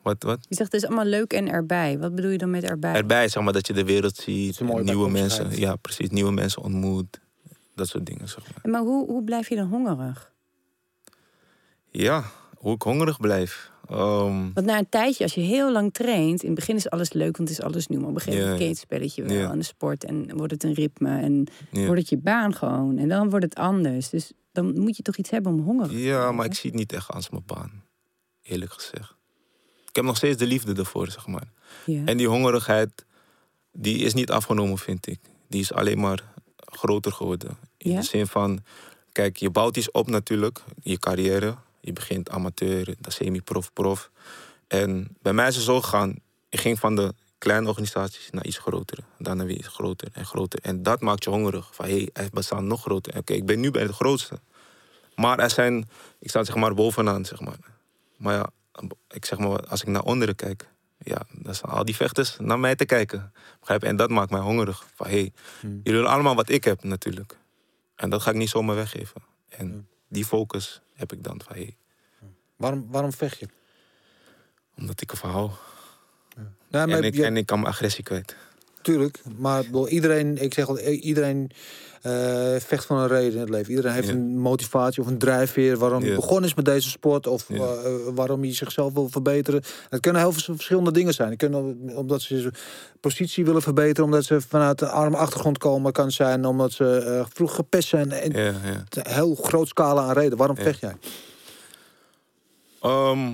Wat, 0.03 0.23
wat? 0.23 0.39
Je 0.49 0.55
zegt 0.55 0.73
het 0.73 0.83
is 0.83 0.89
allemaal 0.89 1.05
leuk 1.05 1.33
en 1.33 1.49
erbij. 1.49 1.99
Wat 1.99 2.15
bedoel 2.15 2.31
je 2.31 2.39
dan 2.39 2.51
met 2.51 2.65
erbij? 2.65 2.95
Erbij, 2.95 3.29
zeg 3.29 3.43
maar, 3.43 3.53
dat 3.53 3.67
je 3.67 3.73
de 3.73 3.85
wereld 3.85 4.17
ziet. 4.17 4.61
Nieuwe 4.61 5.11
mensen, 5.11 5.59
ja, 5.59 5.77
precies. 5.77 6.09
Nieuwe 6.11 6.33
mensen 6.33 6.63
ontmoet. 6.63 7.21
Dat 7.75 7.89
soort 7.89 8.07
dingen, 8.07 8.29
zeg 8.29 8.45
maar. 8.45 8.73
Maar 8.73 8.81
hoe, 8.81 9.07
hoe 9.07 9.25
blijf 9.25 9.49
je 9.49 9.57
dan 9.57 9.69
hongerig? 9.69 10.33
Ja, 11.91 12.25
hoe 12.57 12.75
ik 12.75 12.83
hongerig 12.83 13.21
blijf. 13.21 13.71
Ehm, 13.88 14.53
Want 14.55 14.66
na 14.66 14.79
een 14.79 14.88
tijdje, 14.88 15.23
als 15.25 15.35
je 15.35 15.40
heel 15.40 15.73
lang 15.73 15.92
traint, 15.92 16.40
in 16.42 16.47
het 16.51 16.59
begin 16.59 16.77
is 16.77 16.90
alles 16.90 17.12
leuk, 17.12 17.37
want 17.37 17.49
het 17.49 17.59
is 17.59 17.64
alles 17.64 17.87
nieuw. 17.87 18.01
Maar 18.01 18.09
op 18.09 18.14
een 18.14 18.21
gegeven 18.21 18.51
moment 18.51 18.68
het 18.68 18.79
spelletje 18.79 19.23
wel 19.23 19.37
Ja. 19.37 19.51
en 19.51 19.59
de 19.59 19.64
sport 19.64 20.05
en 20.05 20.37
wordt 20.37 20.53
het 20.53 20.62
een 20.64 20.75
ritme 20.75 21.21
en 21.21 21.47
wordt 21.71 22.01
het 22.01 22.09
je 22.09 22.16
baan 22.16 22.55
gewoon. 22.55 22.99
En 22.99 23.09
dan 23.09 23.31
wordt 23.31 23.45
het 23.45 23.55
anders. 23.55 24.09
Dus 24.09 24.33
dan 24.53 24.81
moet 24.81 24.97
je 24.97 25.03
toch 25.03 25.16
iets 25.16 25.31
hebben 25.31 25.53
om 25.53 25.61
hongerig 25.61 25.90
te 25.92 25.99
ja, 26.03 26.33
maar 26.33 26.47
ik 26.47 26.55
zie 26.55 26.71
het 26.71 26.79
niet 26.79 26.92
echt 26.92 27.11
als 27.11 27.31
mijn 27.31 27.42
baan. 27.47 27.83
Eerlijk 28.42 28.73
gezegd. 28.73 29.14
Ik 29.88 29.97
heb 29.99 30.05
nog 30.05 30.16
steeds 30.16 30.37
de 30.37 30.47
liefde 30.47 30.75
ervoor, 30.75 31.11
zeg 31.11 31.27
maar. 31.27 31.53
En 32.05 32.16
die 32.16 32.29
hongerigheid, 32.29 33.05
die 33.73 33.99
is 33.99 34.14
niet 34.14 34.31
afgenomen, 34.31 34.79
vind 34.79 35.07
ik. 35.07 35.21
Die 35.49 35.61
is 35.61 35.73
alleen 35.73 35.99
maar 36.01 36.23
groter 36.57 37.12
geworden. 37.12 37.57
In 37.77 37.97
de 37.97 38.03
zin 38.03 38.27
van, 38.27 38.61
kijk, 39.12 39.37
je 39.37 39.51
bouwt 39.51 39.77
iets 39.77 39.90
op 39.90 40.11
natuurlijk, 40.11 40.62
je 40.83 40.99
carrière. 40.99 41.55
Je 41.85 41.92
begint 41.92 42.31
amateur, 42.31 42.85
dan 42.99 43.12
semi-prof, 43.12 43.73
prof. 43.73 44.11
En 44.66 45.16
bij 45.23 45.33
mij 45.33 45.49
is 45.49 45.55
het 45.55 45.64
zo 45.64 45.81
gegaan, 45.81 46.14
ik 46.49 46.61
ging 46.61 46.79
van 46.79 46.97
de 46.97 47.14
kleine 47.38 47.68
organisaties 47.68 48.31
naar 48.31 48.45
iets 48.45 48.59
groter. 48.59 48.99
Daarna 49.18 49.45
weer 49.45 49.57
iets 49.57 49.68
groter 49.68 50.09
en 50.12 50.27
groter. 50.27 50.59
En 50.62 50.83
dat 50.83 51.01
maakt 51.01 51.25
je 51.25 51.31
hongerig. 51.31 51.75
Van, 51.75 51.87
hé, 51.87 51.97
hey, 51.97 52.09
hij 52.12 52.29
bestaat 52.33 52.62
nog 52.62 52.81
groter. 52.81 53.16
Oké, 53.16 53.33
ik 53.33 53.47
ben 53.47 53.61
nu 53.61 53.71
bij 53.71 53.87
de 53.87 53.92
grootste. 53.92 54.40
Maar 55.16 55.38
er 55.38 55.51
zijn, 55.51 55.88
ik 56.18 56.29
sta 56.29 56.45
zeg 56.45 56.55
maar 56.55 56.75
bovenaan, 56.75 57.25
zeg 57.25 57.40
maar. 57.40 57.59
Maar 58.16 58.35
ja, 58.35 58.51
ik 59.11 59.25
zeg 59.25 59.38
maar, 59.38 59.66
als 59.66 59.83
ik 59.83 59.88
naar 59.88 60.03
onderen 60.03 60.35
kijk, 60.35 60.68
ja, 60.99 61.23
dan 61.31 61.55
staan 61.55 61.71
al 61.71 61.85
die 61.85 61.97
vechters 61.97 62.37
naar 62.38 62.59
mij 62.59 62.75
te 62.75 62.85
kijken. 62.85 63.33
Begrijp? 63.61 63.83
En 63.83 63.97
dat 63.97 64.11
maakt 64.11 64.31
mij 64.31 64.40
hongerig. 64.40 64.87
Van 64.95 65.07
hé, 65.07 65.12
hey, 65.12 65.33
jullie 65.61 65.81
willen 65.83 66.11
allemaal 66.11 66.35
wat 66.35 66.49
ik 66.49 66.64
heb 66.64 66.85
natuurlijk. 66.85 67.37
En 67.97 68.11
dat 68.11 68.23
ga 68.23 68.31
ik 68.31 68.37
niet 68.37 68.49
zomaar 68.49 68.77
weggeven. 68.77 69.23
En 69.49 69.88
die 70.12 70.25
focus 70.25 70.81
heb 70.94 71.12
ik 71.12 71.25
dan 71.25 71.40
van 71.44 71.57
hey, 71.57 71.77
Waarom, 72.57 72.87
waarom 72.90 73.12
vecht 73.12 73.38
je? 73.38 73.48
omdat 74.77 75.01
ik 75.01 75.11
ervan 75.11 75.31
hou. 75.31 75.51
Nou, 76.68 76.88
maar 76.88 76.98
En 76.98 77.05
ik, 77.05 77.14
je- 77.14 77.25
en 77.25 77.37
ik 77.37 77.46
kan 77.46 77.61
mijn 77.61 77.72
agressie 77.72 78.05
kwijt. 78.05 78.37
Tuurlijk, 78.83 79.23
maar 79.37 79.64
iedereen, 79.88 80.42
ik 80.42 80.55
zeg 80.55 80.68
al, 80.68 80.79
iedereen 80.79 81.51
eh, 82.03 82.57
vecht 82.59 82.85
van 82.87 82.99
een 82.99 83.09
reden 83.09 83.33
in 83.33 83.38
het 83.40 83.49
leven. 83.49 83.71
Iedereen 83.71 83.92
heeft 83.92 84.09
Ja. 84.09 84.12
een 84.14 84.38
motivatie 84.38 85.03
of 85.03 85.09
een 85.09 85.18
drijfveer 85.18 85.77
waarom 85.79 86.03
hij 86.03 86.14
begonnen 86.14 86.45
is 86.49 86.55
met 86.55 86.64
deze 86.64 86.88
sport 86.90 87.27
of 87.27 87.45
Ja. 87.49 87.57
eh, 87.75 87.92
waarom 88.14 88.42
hij 88.42 88.55
zichzelf 88.55 88.92
wil 88.92 89.09
verbeteren. 89.09 89.62
Het 89.88 90.01
kunnen 90.01 90.21
heel 90.23 90.33
veel 90.33 90.55
verschillende 90.55 90.92
dingen 90.92 91.14
zijn. 91.14 91.29
Het 91.29 91.38
kunnen 91.38 91.79
omdat 91.95 92.23
ze 92.23 92.51
positie 93.01 93.45
willen 93.45 93.62
verbeteren, 93.62 94.05
omdat 94.05 94.25
ze 94.25 94.40
vanuit 94.40 94.81
een 94.81 94.88
arme 94.88 95.16
achtergrond 95.16 95.59
komen, 95.59 95.92
kan 95.92 96.11
zijn 96.11 96.45
omdat 96.45 96.73
ze 96.73 96.97
eh, 96.97 97.25
vroeg 97.33 97.55
gepest 97.55 97.88
zijn. 97.88 98.12
En 98.12 98.55
heel 99.09 99.35
groot 99.35 99.68
scala 99.68 100.03
aan 100.03 100.12
reden. 100.14 100.38
Waarom 100.38 100.57
vecht 100.57 100.81
jij? 100.81 100.97
Ehm, 102.81 103.31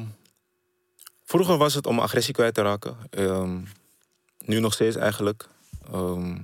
vroeger 1.24 1.56
was 1.56 1.74
het 1.74 1.86
om 1.86 1.98
agressie 2.00 2.34
kwijt 2.34 2.54
te 2.54 2.62
raken. 2.62 2.96
Ehm, 3.10 3.56
nu 4.48 4.60
nog 4.60 4.72
steeds 4.72 4.96
eigenlijk. 4.96 5.46
Ehm, 5.92 6.30
Had 6.30 6.40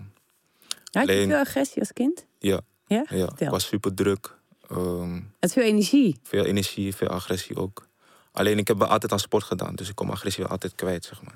je 0.91 1.01
alleen- 1.01 1.29
veel 1.29 1.39
agressie 1.39 1.81
als 1.81 1.93
kind? 1.93 2.27
ja, 2.39 2.61
Ja? 2.87 3.05
ja. 3.09 3.29
Ik 3.39 3.49
was 3.49 3.67
super 3.67 3.95
druk. 3.95 4.37
Ehm, 4.69 5.21
Het 5.41 5.53
veel 5.53 5.63
energie. 5.63 6.19
veel 6.23 6.45
energie, 6.45 6.95
veel 6.95 7.09
agressie 7.09 7.57
ook. 7.57 7.87
Alleen 8.33 8.59
ik 8.59 8.69
heb 8.69 8.83
altijd 8.83 9.13
aan 9.13 9.19
sport 9.19 9.45
gedaan, 9.45 9.75
dus 9.75 9.89
ik 9.89 9.95
kom 9.95 10.11
agressie 10.11 10.43
wel 10.43 10.53
altijd 10.53 10.75
kwijt, 10.75 11.05
zeg 11.05 11.23
maar. 11.23 11.35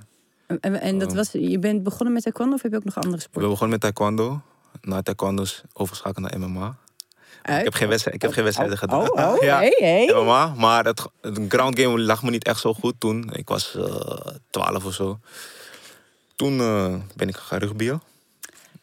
En, 0.80 0.98
dat 0.98 1.10
Oh. 1.10 1.16
was, 1.16 1.32
je 1.32 1.58
bent 1.58 1.82
begonnen 1.82 2.12
met 2.12 2.22
taekwondo 2.22 2.54
of 2.54 2.62
heb 2.62 2.70
je 2.70 2.76
ook 2.76 2.84
nog 2.84 2.94
andere 2.96 3.14
Ik 3.14 3.20
sporten? 3.20 3.40
ben 3.40 3.50
begonnen 3.50 3.70
met 3.70 3.80
taekwondo. 3.80 4.40
Na 4.80 5.02
taekwondo 5.02 5.42
is 5.42 5.62
overschakeld 5.72 6.30
naar 6.30 6.38
MMA. 6.40 6.76
Uit? 7.42 7.58
Ik 7.58 7.64
heb 7.64 7.74
geen, 7.74 7.88
wedstrijd, 7.88 8.16
ik 8.16 8.22
heb 8.22 8.32
geen 8.32 8.44
wedstrijden 8.44 8.78
gedaan. 8.78 9.10
Oh, 9.10 9.24
oh, 9.34 9.42
ja, 9.42 9.56
hey, 9.58 9.74
hey. 9.78 10.12
MMA, 10.14 10.54
maar 10.56 10.84
het, 10.84 11.06
het 11.20 11.38
ground 11.48 11.78
game 11.80 11.98
lag 12.00 12.22
me 12.22 12.30
niet 12.30 12.44
echt 12.44 12.60
zo 12.60 12.74
goed 12.74 12.94
toen. 12.98 13.30
Ik 13.32 13.48
was 13.48 13.74
eh 13.76 14.26
12 14.50 14.84
of 14.84 14.94
zo. 14.94 15.18
Toen 16.38 16.60
eh, 16.60 16.94
ben 17.16 17.28
ik 17.28 17.36
gaan 17.36 17.58
rugbyen. 17.58 18.02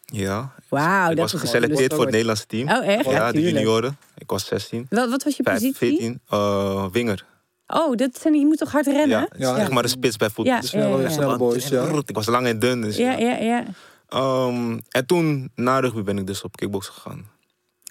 Ja. 0.04 0.52
Wauw, 0.68 1.10
ik 1.10 1.16
dat 1.16 1.30
was 1.30 1.34
is 1.34 1.40
geselecteerd 1.40 1.92
voor 1.94 2.02
het. 2.02 2.10
Nederlandse 2.10 2.46
team. 2.46 2.68
Oh, 2.68 2.86
echt? 2.86 3.04
Ja, 3.04 3.26
de 3.26 3.32
tuurlijk. 3.32 3.56
junioren. 3.56 3.96
Ik 4.18 4.30
was 4.30 4.46
16. 4.46 4.86
Wat, 4.90 5.10
wat 5.10 5.22
was 5.22 5.36
je 5.36 5.42
5, 5.42 5.56
positie? 5.56 5.76
14. 5.76 6.20
eh, 6.28 6.86
winger. 6.92 7.24
Oh, 7.66 7.94
dat 7.96 8.18
zijn, 8.20 8.34
je 8.34 8.46
moet 8.46 8.58
toch 8.58 8.72
hard 8.72 8.86
rennen? 8.86 9.08
Ja, 9.08 9.28
Ja. 9.38 9.54
zeg 9.56 9.70
maar 9.70 9.82
een 9.84 9.88
spits 9.90 10.16
bij 10.16 10.30
voetbal. 10.30 10.54
Ja, 10.54 10.60
Dus, 10.60 10.70
Snelle, 10.70 10.96
ja, 10.96 11.02
ja. 11.02 11.08
snelle 11.08 11.36
boys, 11.36 11.68
ja. 11.68 12.02
Ik 12.06 12.14
was 12.14 12.26
lang 12.26 12.46
en 12.46 12.58
dun. 12.58 12.80
Dus, 12.80 12.96
Ja, 12.96 13.12
ja. 13.12 13.28
ja, 13.28 13.36
ja. 13.44 13.64
Ehm, 14.08 14.78
en 14.88 15.06
toen, 15.06 15.50
na 15.54 15.78
rugby, 15.80 16.02
ben 16.02 16.18
ik 16.18 16.26
dus 16.26 16.42
op 16.42 16.56
kickbox 16.56 16.88
gegaan. 16.88 17.26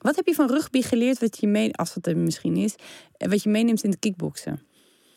Wat 0.01 0.15
heb 0.15 0.25
je 0.27 0.33
van 0.33 0.47
rugby 0.49 0.81
geleerd, 0.81 1.19
wat 1.19 1.37
je 1.39 1.47
mee, 1.47 1.75
als 1.75 1.93
dat 1.93 2.05
er 2.05 2.17
misschien 2.17 2.57
is, 2.57 2.75
en 3.17 3.29
wat 3.29 3.43
je 3.43 3.49
meeneemt 3.49 3.83
in 3.83 3.89
het 3.89 3.99
kickboksen? 3.99 4.61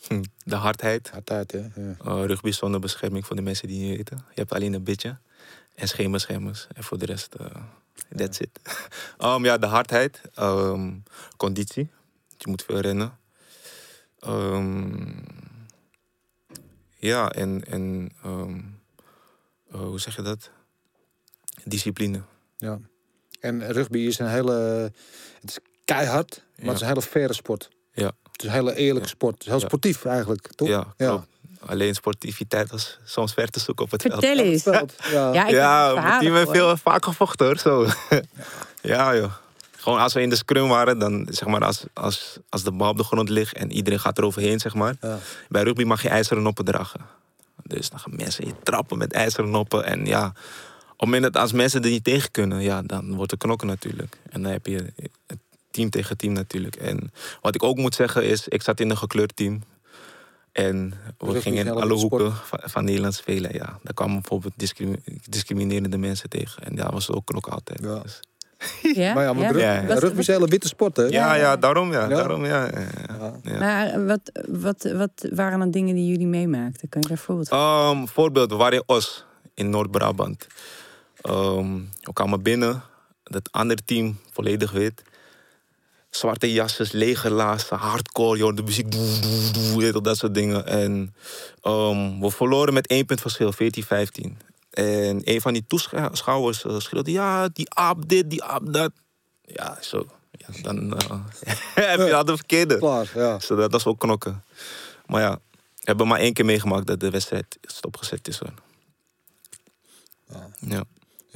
Hm, 0.06 0.22
De 0.44 0.54
hardheid. 0.54 1.10
Altijd, 1.14 1.52
hè? 1.52 1.58
Ja. 1.58 1.94
Uh, 2.06 2.24
rugby 2.26 2.50
zonder 2.50 2.80
bescherming 2.80 3.26
voor 3.26 3.36
de 3.36 3.42
mensen 3.42 3.68
die 3.68 3.80
niet 3.86 3.96
weten. 3.96 4.16
Je 4.16 4.40
hebt 4.40 4.52
alleen 4.52 4.72
een 4.72 4.82
bitje 4.84 5.18
en 5.74 5.88
scheenbeschermers. 5.88 6.66
En 6.74 6.84
voor 6.84 6.98
de 6.98 7.06
rest, 7.06 7.34
eh 7.34 7.46
that's 8.16 8.38
it. 8.38 8.60
Um, 9.18 9.44
ja, 9.50 9.58
de 9.58 9.66
hardheid. 9.66 10.20
ehm, 10.34 10.92
conditie. 11.36 11.90
Je 12.36 12.48
moet 12.48 12.62
veel 12.62 12.78
rennen. 12.80 13.18
Ehm, 14.20 15.12
ja, 16.96 17.30
en, 17.30 17.64
en 17.64 18.10
ehm, 18.22 18.60
eh, 19.70 19.80
hoe 19.80 20.00
zeg 20.00 20.16
je 20.16 20.22
dat? 20.22 20.50
Discipline. 21.64 22.22
Ja. 22.56 22.78
En 23.40 23.72
rugby 23.72 23.98
is 23.98 24.18
een 24.18 24.28
hele. 24.28 24.52
Het 25.40 25.50
is 25.50 25.58
keihard, 25.84 26.44
maar 26.56 26.66
het 26.66 26.74
is 26.74 26.80
een 26.80 26.86
hele 26.86 27.02
faire 27.02 27.32
sport. 27.32 27.68
Ja. 27.92 28.12
Het 28.38 28.46
is 28.46 28.52
een 28.52 28.64
hele 28.64 28.74
eerlijke 28.76 29.08
sport. 29.08 29.32
Het 29.34 29.42
is 29.42 29.48
heel 29.48 29.58
Ja. 29.60 29.66
sportief 29.66 30.04
eigenlijk, 30.04 30.48
toch? 30.54 30.68
Ja, 30.68 30.86
klopt. 30.96 31.26
Alleen 31.66 31.94
sportiviteit 31.94 32.70
was 32.70 32.98
soms 33.04 33.32
ver 33.32 33.48
te 33.50 33.60
zoeken 33.60 33.84
op 33.84 33.90
het 33.90 34.02
veld. 34.02 34.12
Vertel 34.24 34.44
eens. 34.44 34.62
Veld, 34.62 34.92
Ja. 35.12 35.32
Ja, 35.32 35.46
ik 35.46 35.50
ja, 35.54 35.84
heb 35.84 35.92
mijn 35.94 36.02
verhalen 36.02 36.20
team 36.20 36.32
heeft 36.34 36.44
voor. 36.44 36.54
veel 36.54 36.76
vaak 36.76 37.04
gevochten 37.04 37.46
hoor. 37.46 37.58
Zo. 37.58 37.86
ja, 38.94 39.16
joh. 39.16 39.32
Gewoon 39.76 39.98
als 39.98 40.12
we 40.12 40.20
in 40.22 40.28
de 40.30 40.36
scrum 40.36 40.68
waren, 40.68 40.98
dan 40.98 41.26
zeg 41.30 41.48
maar 41.48 41.64
als, 41.64 41.84
als, 41.92 42.38
als 42.48 42.62
de 42.62 42.72
bal 42.72 42.90
op 42.90 42.96
de 42.96 43.04
grond 43.04 43.28
ligt 43.28 43.54
en 43.54 43.72
iedereen 43.72 44.00
gaat 44.00 44.18
er 44.18 44.24
overheen, 44.24 44.58
zeg 44.60 44.74
maar. 44.74 44.94
Ja. 45.00 45.18
Bij 45.48 45.62
rugby 45.62 45.84
mag 45.84 46.02
je 46.02 46.08
ijzeren 46.08 46.42
noppen 46.42 46.64
dragen. 46.64 47.00
Dus 47.62 47.90
dan 47.90 47.98
gaan 47.98 48.16
mensen 48.16 48.46
je 48.46 48.52
trappen 48.62 48.98
met 48.98 49.12
ijzeren 49.12 49.50
noppen. 49.50 49.84
En 49.84 50.06
ja, 50.06 50.26
op 50.26 50.34
het 50.88 51.00
moment 51.00 51.22
dat 51.22 51.36
als 51.42 51.52
mensen 51.52 51.82
er 51.82 51.90
niet 51.90 52.04
tegen 52.04 52.30
kunnen, 52.30 52.60
ja, 52.62 52.82
dan 52.82 53.14
wordt 53.14 53.32
er 53.32 53.38
knokken 53.38 53.66
natuurlijk. 53.66 54.16
En 54.30 54.42
dan 54.42 54.52
heb 54.52 54.66
je 54.66 54.92
het 55.26 55.38
team 55.70 55.90
tegen 55.90 56.16
team 56.16 56.32
natuurlijk. 56.32 56.76
En 56.76 57.12
wat 57.40 57.54
ik 57.54 57.62
ook 57.62 57.76
moet 57.76 57.94
zeggen 57.94 58.24
is, 58.24 58.48
ik 58.48 58.62
zat 58.62 58.80
in 58.80 58.90
een 58.90 58.96
gekleurd 58.96 59.36
team. 59.36 59.62
En 60.52 60.90
we 61.18 61.24
Rugby 61.24 61.40
gingen 61.40 61.66
in 61.66 61.72
alle 61.72 61.94
hoeken 61.94 62.32
van, 62.34 62.58
van 62.62 62.84
Nederland 62.84 63.14
spelen. 63.14 63.52
Ja, 63.54 63.78
daar 63.82 63.94
kwamen 63.94 64.14
bijvoorbeeld 64.14 64.52
discrimi- 64.56 65.02
discriminerende 65.28 65.98
mensen 65.98 66.28
tegen. 66.28 66.62
En 66.64 66.76
daar 66.76 66.92
was 66.92 67.06
het 67.06 67.16
ook 67.16 67.26
knokken 67.26 67.52
altijd. 67.52 67.80
Ja. 67.82 67.98
Dus- 67.98 68.20
Ja? 68.94 69.14
Maar 69.14 69.24
ja, 69.24 69.32
maar 69.32 69.42
Ja? 69.42 69.50
rug- 69.50 69.62
Ja, 69.62 69.94
rugby 69.98 70.18
is 70.18 70.26
een 70.28 70.34
hele 70.34 70.46
witte 70.48 70.68
sport, 70.68 70.96
hè? 70.96 71.02
ja, 71.02 71.34
ja, 71.34 71.56
daarom 71.56 71.92
ja. 71.92 72.00
Ja. 72.00 72.08
Daarom, 72.08 72.44
ja. 72.44 72.70
Maar 73.58 74.06
wat, 74.06 74.20
wat, 74.48 74.90
wat 74.92 75.28
waren 75.30 75.58
dan 75.58 75.70
dingen 75.70 75.94
die 75.94 76.06
jullie 76.06 76.26
meemaakten? 76.26 76.88
Kan 76.88 77.00
je 77.02 77.08
daar 77.08 77.18
voorbeeld 77.18 77.48
van? 77.48 77.58
Ehm, 77.58 78.06
voorbeeld, 78.06 78.50
we 78.50 78.56
waren 78.56 78.78
in 78.78 78.82
Os, 78.86 79.24
in 79.54 79.70
Noord-Brabant. 79.70 80.46
Ehm, 81.20 81.74
we 82.00 82.12
kwamen 82.12 82.42
binnen, 82.42 82.82
het 83.24 83.52
andere 83.52 83.80
team, 83.84 84.18
volledig 84.32 84.70
wit. 84.72 85.02
Zwarte 86.10 86.52
jasjes, 86.52 86.92
legerlaarzen, 86.92 87.76
hardcore, 87.76 88.38
joh, 88.38 88.56
de 88.56 88.62
muziek, 88.62 88.92
doe, 88.92 89.20
doe, 89.52 89.92
doe, 89.92 90.02
dat 90.02 90.16
soort 90.16 90.34
dingen. 90.34 90.66
En 90.66 91.14
ehm, 91.62 92.20
we 92.20 92.30
verloren 92.30 92.74
met 92.74 92.86
één 92.86 93.06
punt 93.06 93.20
verschil, 93.20 93.52
14-15. 93.52 93.56
En 94.70 95.20
een 95.24 95.40
van 95.40 95.52
die 95.52 95.64
toeschouwers 95.66 96.64
uh, 96.64 96.78
schreeuwde, 96.78 97.10
ja, 97.10 97.48
die 97.48 97.74
aap 97.74 98.08
dit, 98.08 98.30
die 98.30 98.42
aap 98.42 98.72
dat. 98.72 98.92
Ja, 99.42 99.78
zo. 99.80 100.06
Ja, 100.30 100.62
dan 100.62 100.96
eh, 100.98 101.20
heb 101.74 101.98
je 101.98 102.14
al 102.14 102.24
de 102.24 102.36
verkeerde. 102.36 102.78
Klaar, 102.78 103.10
ja. 103.14 103.36
Dus 103.36 103.46
dat 103.46 103.72
was 103.72 103.86
ook 103.86 103.98
knokken. 103.98 104.44
Maar 105.06 105.20
ja, 105.20 105.40
we 105.50 105.80
hebben 105.80 106.06
maar 106.06 106.20
één 106.20 106.32
keer 106.32 106.44
meegemaakt 106.44 106.86
dat 106.86 107.00
de 107.00 107.10
wedstrijd 107.10 107.58
stopgezet 107.62 108.28
is. 108.28 108.38
Hoor. 108.38 108.54
Ja. 110.60 110.84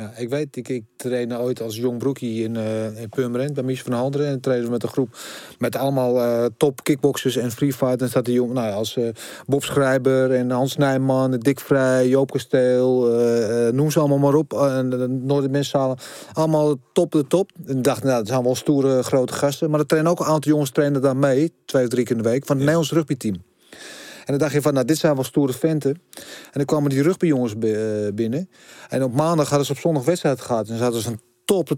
Ja, 0.02 0.12
ik 0.16 0.28
weet, 0.28 0.56
ik, 0.56 0.68
ik 0.68 0.84
trainde 0.96 1.38
ooit 1.38 1.60
als 1.60 1.76
jong 1.76 1.98
broekie 1.98 2.44
in, 2.44 2.56
eh 2.56 3.00
in 3.00 3.08
Purmerend 3.08 3.54
bij 3.54 3.62
Mies 3.62 3.82
van 3.82 3.92
Halderen. 3.92 4.26
En 4.26 4.40
trainen 4.40 4.66
we 4.66 4.72
met 4.72 4.82
een 4.82 4.88
groep 4.88 5.16
met 5.58 5.76
allemaal 5.76 6.20
eh, 6.20 6.44
top 6.56 6.82
kickboxers 6.82 7.36
en 7.36 7.50
free 7.50 7.72
fight. 7.72 8.02
En 8.02 8.08
staat 8.08 8.24
die 8.24 8.34
jong, 8.34 8.52
nou 8.52 8.66
ja, 8.66 8.74
als 8.74 8.96
eh, 8.96 9.08
Bob 9.46 9.64
Schrijber 9.64 10.32
en 10.32 10.50
Hans 10.50 10.76
Nijman, 10.76 11.30
Dick 11.30 11.60
Vrij, 11.60 12.08
Joop 12.08 12.30
Kasteel, 12.30 13.00
noem 13.72 13.90
ze 13.90 13.98
allemaal 13.98 14.18
maar 14.18 14.34
op. 14.34 14.52
En 14.52 14.90
de 14.90 15.08
Noordermenszalen, 15.08 15.96
allemaal 16.32 16.76
top 16.92 17.12
de 17.12 17.26
top. 17.26 17.50
En 17.66 17.76
ik 17.76 17.84
dacht, 17.84 18.02
nou, 18.02 18.18
dat 18.18 18.26
zijn 18.26 18.42
wel 18.42 18.54
stoere 18.54 19.02
grote 19.02 19.32
gasten. 19.32 19.70
Maar 19.70 19.80
er 19.80 19.86
trainen 19.86 20.10
ook 20.10 20.20
een 20.20 20.26
aantal 20.26 20.52
jongens 20.52 20.70
trainen 20.70 21.02
daar 21.02 21.16
mee, 21.16 21.52
twee 21.64 21.82
of 21.82 21.88
drie 21.88 22.04
keer 22.04 22.16
in 22.16 22.22
de 22.22 22.28
week, 22.28 22.46
van 22.46 22.56
het 22.56 22.64
Nederlands 22.64 22.92
rugbyteam. 22.92 23.51
En 24.24 24.24
dan 24.26 24.38
dacht 24.38 24.52
je 24.52 24.62
van, 24.62 24.74
nou, 24.74 24.86
dit 24.86 24.98
zijn 24.98 25.14
wel 25.14 25.24
stoere 25.24 25.52
venten. 25.52 25.90
En 26.14 26.52
dan 26.52 26.64
kwamen 26.64 26.90
die 26.90 27.02
rugbyjongens 27.02 27.54
eh, 27.58 28.14
binnen. 28.14 28.50
En 28.88 29.02
op 29.02 29.14
maandag 29.14 29.48
hadden 29.48 29.66
ze 29.66 29.72
op 29.72 29.78
zondag 29.78 30.04
wedstrijd 30.04 30.40
gehad. 30.40 30.68
En 30.68 30.76
ze 30.76 30.82
van 30.82 31.02
top 31.02 31.26
de 31.26 31.31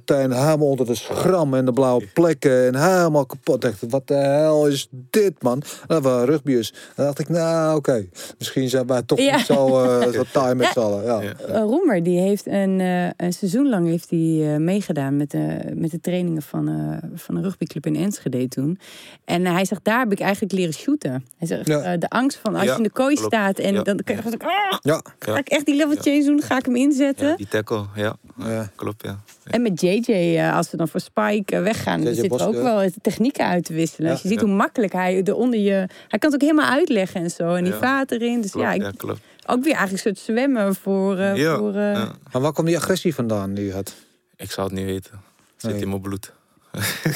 tuin, 0.04 0.32
helemaal 0.32 0.68
onder 0.68 0.86
de 0.86 0.94
schram 0.94 1.54
en 1.54 1.64
de 1.64 1.72
blauwe 1.72 2.06
plekken. 2.12 2.66
En 2.66 2.74
helemaal 2.94 3.26
kapot. 3.26 3.54
Ik 3.54 3.60
dacht, 3.70 3.92
wat 3.92 4.06
de 4.08 4.14
hel 4.14 4.66
is 4.66 4.88
dit, 4.90 5.42
man? 5.42 5.62
Dat 5.86 6.02
waren 6.02 6.26
rugbyers. 6.26 6.72
Dan 6.94 7.04
dacht 7.06 7.18
ik, 7.18 7.28
nou, 7.28 7.76
oké. 7.76 8.06
Misschien 8.38 8.68
zijn 8.68 8.86
wij 8.86 9.02
toch 9.02 9.18
Ja. 9.20 9.36
niet 9.36 9.44
zo, 9.46 9.82
eh 9.84 10.08
zo 10.18 10.22
taai 10.32 10.54
met 10.54 10.66
z'n 10.72 10.78
allen. 10.78 11.04
Ja. 11.04 11.20
Ja. 11.20 11.32
Eh, 11.32 11.60
Roemer, 11.62 12.02
die 12.02 12.18
heeft 12.20 12.46
een, 12.46 12.80
eh, 12.80 13.08
een 13.16 13.32
seizoen 13.32 13.68
lang 13.68 13.86
heeft 13.86 14.10
hij, 14.10 14.58
meegedaan 14.58 15.16
met 15.16 15.30
de, 15.30 15.72
met 15.74 15.90
de 15.90 16.00
trainingen 16.00 16.42
van, 16.42 16.98
van 17.14 17.36
een 17.36 17.42
rugbyclub 17.42 17.86
in 17.86 17.96
Enschede 17.96 18.48
toen. 18.48 18.78
En 19.24 19.46
hij 19.46 19.64
zegt, 19.64 19.84
daar 19.84 19.98
heb 19.98 20.12
ik 20.12 20.20
eigenlijk 20.20 20.52
leren 20.52 20.74
shooten. 20.74 21.24
Hij 21.38 21.48
zegt, 21.48 21.66
Ja. 21.68 21.96
de 21.96 22.08
angst 22.08 22.38
van 22.42 22.54
als 22.54 22.64
Ja, 22.64 22.70
je 22.70 22.76
in 22.76 22.82
de 22.82 22.90
kooi 22.90 23.14
klopt. 23.14 23.34
staat 23.34 23.58
en 23.58 23.74
Ja. 23.74 23.82
dan 23.82 24.00
kan 24.04 24.16
je 24.16 24.22
gewoon 24.22 24.38
zo, 24.40 24.46
ah, 24.46 24.78
Ja. 24.82 25.02
ga 25.18 25.36
ik 25.38 25.48
echt 25.48 25.66
die 25.66 25.74
level 25.76 25.96
change 25.96 26.24
doen, 26.24 26.42
ga 26.42 26.58
ik 26.58 26.64
hem 26.64 26.76
inzetten. 26.76 27.28
Ja, 27.28 27.36
die 27.36 27.48
tackle, 27.48 27.84
ja. 27.94 28.16
Ja. 28.38 28.70
Klopt, 28.76 29.02
ja. 29.02 29.18
En 29.44 29.62
met 29.70 29.80
JJ, 29.80 30.12
eh, 30.38 30.56
als 30.56 30.68
ze 30.68 30.76
dan 30.76 30.88
voor 30.88 31.00
Spike 31.00 31.56
eh, 31.56 31.62
weggaan, 31.62 32.04
dan 32.04 32.14
zit 32.14 32.32
er 32.40 32.46
ook 32.46 32.54
wel 32.54 32.88
technieken 33.02 33.46
uit 33.46 33.64
te 33.64 33.72
wisselen. 33.72 34.06
Ja. 34.06 34.12
Als 34.12 34.22
je 34.22 34.28
ziet 34.28 34.40
Ja. 34.40 34.46
hoe 34.46 34.54
makkelijk 34.54 34.92
hij 34.92 35.22
eronder 35.24 35.60
je... 35.60 35.72
Hij 36.08 36.18
kan 36.18 36.32
het 36.32 36.34
ook 36.34 36.40
helemaal 36.48 36.70
uitleggen 36.70 37.20
en 37.22 37.30
zo. 37.30 37.54
En 37.54 37.64
die 37.64 37.72
Ja. 37.72 37.78
vaat 37.78 38.10
erin. 38.10 38.40
Dus 38.40 38.50
Klopt, 38.50 38.66
ja, 38.66 38.72
ik- 38.72 38.82
ja, 38.82 38.90
klopt. 38.96 39.20
ook 39.46 39.64
weer 39.64 39.74
eigenlijk 39.74 40.06
een 40.06 40.14
soort 40.16 40.26
zwemmen 40.26 40.74
voor... 40.74 41.18
eh, 41.18 41.36
Ja, 41.36 41.56
voor 41.56 41.74
eh, 41.74 41.92
ja. 41.92 42.12
Maar 42.32 42.42
waar 42.42 42.52
kwam 42.52 42.64
die 42.66 42.76
agressie 42.76 43.14
vandaan 43.14 43.54
die 43.54 43.64
je 43.64 43.72
had? 43.72 43.94
Ik 44.36 44.50
zou 44.50 44.66
het 44.66 44.76
niet 44.76 44.86
weten. 44.86 45.20
Zit 45.56 45.70
Nee. 45.72 45.80
in 45.80 45.88
mijn 45.88 46.00
bloed. 46.00 46.32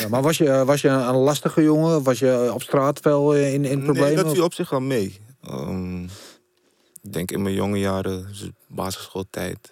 Ja, 0.01 0.09
maar 0.09 0.23
was 0.23 0.39
je, 0.39 0.63
was 0.65 0.81
je 0.81 0.89
een 0.89 1.15
lastige 1.15 1.63
jongen? 1.63 2.03
Was 2.03 2.19
je 2.19 2.51
op 2.55 2.63
straat 2.63 3.01
wel 3.01 3.35
in, 3.35 3.65
in 3.65 3.83
problemen? 3.83 4.15
Nee, 4.15 4.25
dat 4.25 4.33
viel 4.33 4.45
op 4.45 4.55
zich 4.55 4.71
wel 4.71 4.81
mee. 4.81 5.19
Ehm, 5.45 6.03
ik 7.03 7.13
denk 7.13 7.31
in 7.31 7.43
mijn 7.43 7.55
jonge 7.55 7.79
jaren, 7.79 8.27
dus 8.27 8.49
basisschooltijd. 8.67 9.71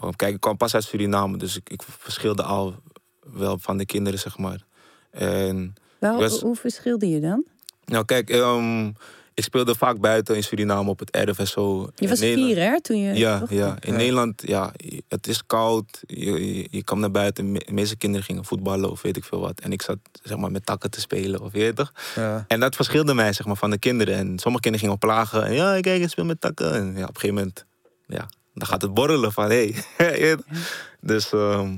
Oh, 0.00 0.08
kijk, 0.16 0.34
ik 0.34 0.40
kwam 0.40 0.56
pas 0.56 0.74
uit 0.74 0.84
Suriname, 0.84 1.36
dus 1.36 1.56
ik, 1.56 1.70
ik 1.70 1.82
verschilde 1.98 2.42
al 2.42 2.74
wel 3.20 3.58
van 3.58 3.76
de 3.76 3.86
kinderen, 3.86 4.18
zeg 4.18 4.38
maar. 4.38 4.64
En, 5.10 5.74
wel, 5.98 6.18
was- 6.18 6.40
Hoe 6.40 6.56
verschilde 6.56 7.08
je 7.08 7.20
dan? 7.20 7.44
nou 7.84 8.04
kijk, 8.04 8.30
ehm, 8.30 8.86
ik 9.34 9.44
speelde 9.44 9.74
vaak 9.74 10.00
buiten 10.00 10.36
in 10.36 10.42
Suriname 10.42 10.90
op 10.90 10.98
het 10.98 11.10
erf 11.10 11.38
en 11.38 11.46
zo. 11.48 11.88
Je 11.96 12.08
was 12.08 12.20
Nederland- 12.20 12.52
vier, 12.54 12.62
hè? 12.64 12.80
Toen 12.80 12.98
je, 13.00 13.14
Ja, 13.14 13.42
ja, 13.48 13.76
in 13.80 13.92
Ja. 13.92 13.96
Nederland, 13.98 14.42
ja, 14.46 14.72
het 15.08 15.26
is 15.26 15.46
koud. 15.46 16.02
Je, 16.06 16.56
je, 16.56 16.66
je 16.70 16.84
kwam 16.84 17.00
naar 17.00 17.10
buiten. 17.10 17.52
De 17.52 17.72
meeste 17.72 17.96
kinderen 17.96 18.26
gingen 18.26 18.44
voetballen 18.44 18.90
of 18.90 19.02
weet 19.02 19.16
ik 19.16 19.24
veel 19.24 19.40
wat. 19.40 19.60
En 19.60 19.72
ik 19.72 19.82
zat 19.82 19.98
zeg 20.22 20.36
maar, 20.38 20.50
met 20.50 20.66
takken 20.66 20.90
te 20.90 21.00
spelen 21.00 21.40
of 21.40 21.52
weet 21.52 21.64
je 21.64 21.72
toch? 21.72 21.92
Ja. 22.14 22.44
En 22.48 22.60
dat 22.60 22.74
verschilde 22.76 23.14
mij 23.14 23.32
zeg 23.32 23.46
maar, 23.46 23.56
van 23.56 23.70
de 23.70 23.78
kinderen. 23.78 24.14
En 24.16 24.26
sommige 24.38 24.62
kinderen 24.62 24.78
gingen 24.78 24.94
op 24.94 25.00
plagen. 25.00 25.44
En 25.44 25.52
ja, 25.54 25.80
kijk, 25.80 26.02
ik 26.02 26.08
speel 26.08 26.24
met 26.24 26.40
takken. 26.40 26.72
En 26.72 26.84
ja, 26.96 27.02
op 27.02 27.14
een 27.14 27.20
gegeven 27.20 27.34
moment, 27.34 27.64
ja, 28.06 28.28
dan 28.54 28.66
gaat 28.68 28.82
het 28.82 28.94
borrelen 28.94 29.32
van 29.32 29.50
hé. 29.50 29.74
Hey. 29.96 30.36
dus 31.00 31.32
ehm, 31.32 31.76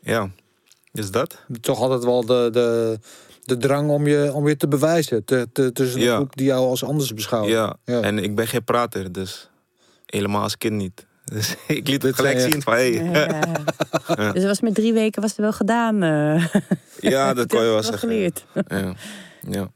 ja, 0.00 0.30
dus 0.92 1.10
dat. 1.10 1.44
toch 1.60 1.80
altijd 1.80 2.04
wel 2.04 2.26
de, 2.26 2.48
de, 2.52 2.98
de 3.44 3.56
drang 3.56 3.90
om 3.90 4.06
je, 4.06 4.32
om 4.32 4.48
je 4.48 4.56
te 4.56 4.68
bewijzen. 4.68 5.24
Te, 5.24 5.48
te, 5.52 5.72
tussen 5.72 5.98
een 6.00 6.06
Ja. 6.06 6.14
groep 6.16 6.36
die 6.36 6.46
jou 6.46 6.66
als 6.68 6.84
anders 6.84 7.14
beschouwt. 7.14 7.48
Ja. 7.48 7.76
Ja. 7.84 8.00
en 8.00 8.18
ik 8.18 8.34
ben 8.34 8.46
geen 8.46 8.64
prater, 8.64 9.12
dus 9.12 9.50
helemaal 10.06 10.42
als 10.42 10.58
kind 10.58 10.74
niet. 10.74 11.06
Dus 11.32 11.54
ik 11.66 11.88
liet 11.88 12.02
het 12.02 12.14
gelijk 12.14 12.36
je. 12.36 12.40
zien 12.50 12.62
van 12.62 12.72
hé. 12.72 12.80
Ja, 12.80 13.44
ja. 14.16 14.32
Dus 14.32 14.44
was 14.44 14.60
met 14.60 14.74
drie 14.74 14.92
weken 14.92 15.22
was 15.22 15.30
het 15.30 15.40
wel 15.40 15.52
gedaan. 15.52 16.02
eh. 16.02 16.44
Ja, 17.00 17.34
dat 17.34 17.46
kon 17.46 17.58
je 17.58 17.64
wel 17.64 17.72
wel 17.74 17.82
zeggen. 17.82 17.98
geleerd. 18.08 18.44
Ja, 18.68 18.94
ja. 19.50 19.70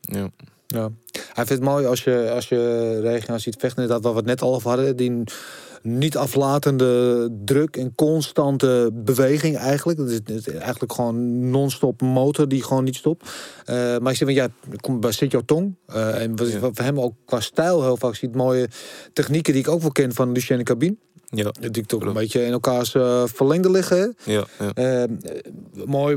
ja. 0.00 0.28
Ja. 0.74 0.90
Hij 1.12 1.46
vindt 1.46 1.50
het 1.50 1.60
mooi 1.60 1.86
als 1.86 2.04
je, 2.04 2.30
als 2.34 2.48
je 2.48 3.00
Regina 3.00 3.38
ziet 3.38 3.56
vechten. 3.58 3.88
Dat 3.88 4.02
wat 4.02 4.12
we 4.12 4.18
het 4.18 4.26
net 4.26 4.42
al 4.42 4.60
hadden. 4.62 4.96
Die 4.96 5.22
niet 5.82 6.16
aflatende 6.16 7.28
druk 7.44 7.76
en 7.76 7.94
constante 7.94 8.90
beweging 8.94 9.56
eigenlijk. 9.56 9.98
Dat 9.98 10.08
is, 10.08 10.48
eigenlijk 10.48 10.92
gewoon 10.92 11.50
non-stop 11.50 12.00
motor 12.00 12.48
die 12.48 12.62
gewoon 12.62 12.84
niet 12.84 12.96
stopt. 12.96 13.30
Eh, 13.64 13.74
maar 13.74 14.12
ik 14.12 14.18
zeg 14.18 14.28
van 14.28 14.34
ja, 14.34 14.48
komt 14.80 15.00
bij 15.00 15.42
Tong. 15.46 15.76
Eh 15.86 16.22
en 16.22 16.36
wat, 16.36 16.48
voor 16.60 16.84
hem 16.84 17.00
ook 17.00 17.14
qua 17.24 17.40
stijl 17.40 17.82
heel 17.82 17.96
vaak 17.96 18.14
ziet. 18.14 18.34
Mooie 18.34 18.68
technieken 19.12 19.52
die 19.52 19.62
ik 19.62 19.68
ook 19.68 19.80
wel 19.80 19.92
ken 19.92 20.14
van 20.14 20.32
Lucien 20.32 20.64
Cabine. 20.64 20.96
Ja, 21.30 21.50
Die 21.60 21.82
ik 21.82 21.86
toch 21.86 22.02
een 22.02 22.12
beetje 22.12 22.44
in 22.44 22.52
elkaars 22.52 22.94
eh, 22.94 23.22
verlengde 23.26 23.70
liggen. 23.70 24.16
ja, 24.24 24.44
ja. 24.74 25.06
Mooi 25.84 26.16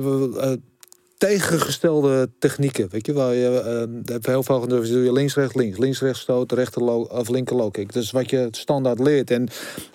tegengestelde 1.22 2.30
technieken. 2.40 2.88
Weet 2.90 3.06
je 3.06 3.14
wel, 3.14 3.32
je 3.32 3.62
eh, 3.62 4.12
hebt 4.14 4.26
heel 4.26 4.44
veel 4.44 4.60
van 4.60 4.70
doe 4.70 5.04
je 5.04 5.12
links, 5.12 5.36
rechts, 5.36 5.56
links, 5.56 5.78
links, 5.78 6.02
rechts 6.02 6.20
stoot, 6.20 6.52
rechter 6.52 6.84
low, 6.84 7.12
of 7.12 7.30
linker 7.30 7.56
low 7.56 7.72
kick. 7.72 7.94
Dat 7.94 8.04
is 8.04 8.12
wat 8.12 8.30
je 8.30 8.48
standaard 8.52 9.00
leert. 9.00 9.32
En 9.32 9.48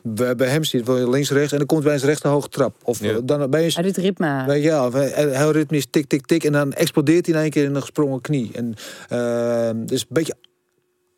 bij, 0.02 0.34
bij 0.36 0.48
hem 0.48 0.64
ziet 0.64 0.86
je 0.86 1.10
links, 1.10 1.30
rechts 1.30 1.52
en 1.52 1.58
dan 1.58 1.66
komt 1.66 1.82
bij 1.82 1.92
eens 1.92 2.04
rechter 2.04 2.30
hoge 2.30 2.48
trap. 2.48 2.74
Of 2.84 3.00
Ja. 3.00 3.10
eh, 3.10 3.18
dan 3.24 3.50
ben 3.50 3.62
je 3.62 3.70
Hij 3.74 3.82
doet 3.82 3.96
ritme. 3.96 4.44
Weet 4.46 4.62
je 4.62 4.68
wel, 4.68 4.92
eh, 4.92 5.38
heel 5.38 5.50
ritmisch 5.50 5.86
tik, 5.90 6.06
tik, 6.06 6.26
tik. 6.26 6.44
En 6.44 6.52
dan 6.52 6.72
explodeert 6.72 7.26
hij 7.26 7.34
in 7.34 7.40
één 7.40 7.50
keer 7.50 7.64
in 7.64 7.74
een 7.74 7.80
gesprongen 7.80 8.20
knie. 8.20 8.50
En 8.54 8.74
eh, 9.08 9.70
dus 9.86 10.00
een 10.00 10.06
beetje 10.08 10.34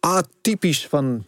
atypisch 0.00 0.86
van 0.86 1.24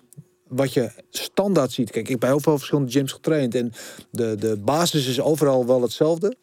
wat 0.49 0.73
je 0.73 0.90
standaard 1.11 1.73
ziet. 1.73 1.90
Kijk, 1.90 2.05
ik 2.05 2.11
heb 2.11 2.21
bij 2.21 2.29
heel 2.29 2.40
veel 2.40 2.57
verschillende 2.57 2.90
gyms 2.90 3.12
getraind. 3.12 3.55
En 3.55 3.73
de, 4.11 4.35
de 4.38 4.57
basis 4.64 5.07
is 5.07 5.21
overal 5.21 5.66
wel 5.66 5.83
hetzelfde. 5.83 6.37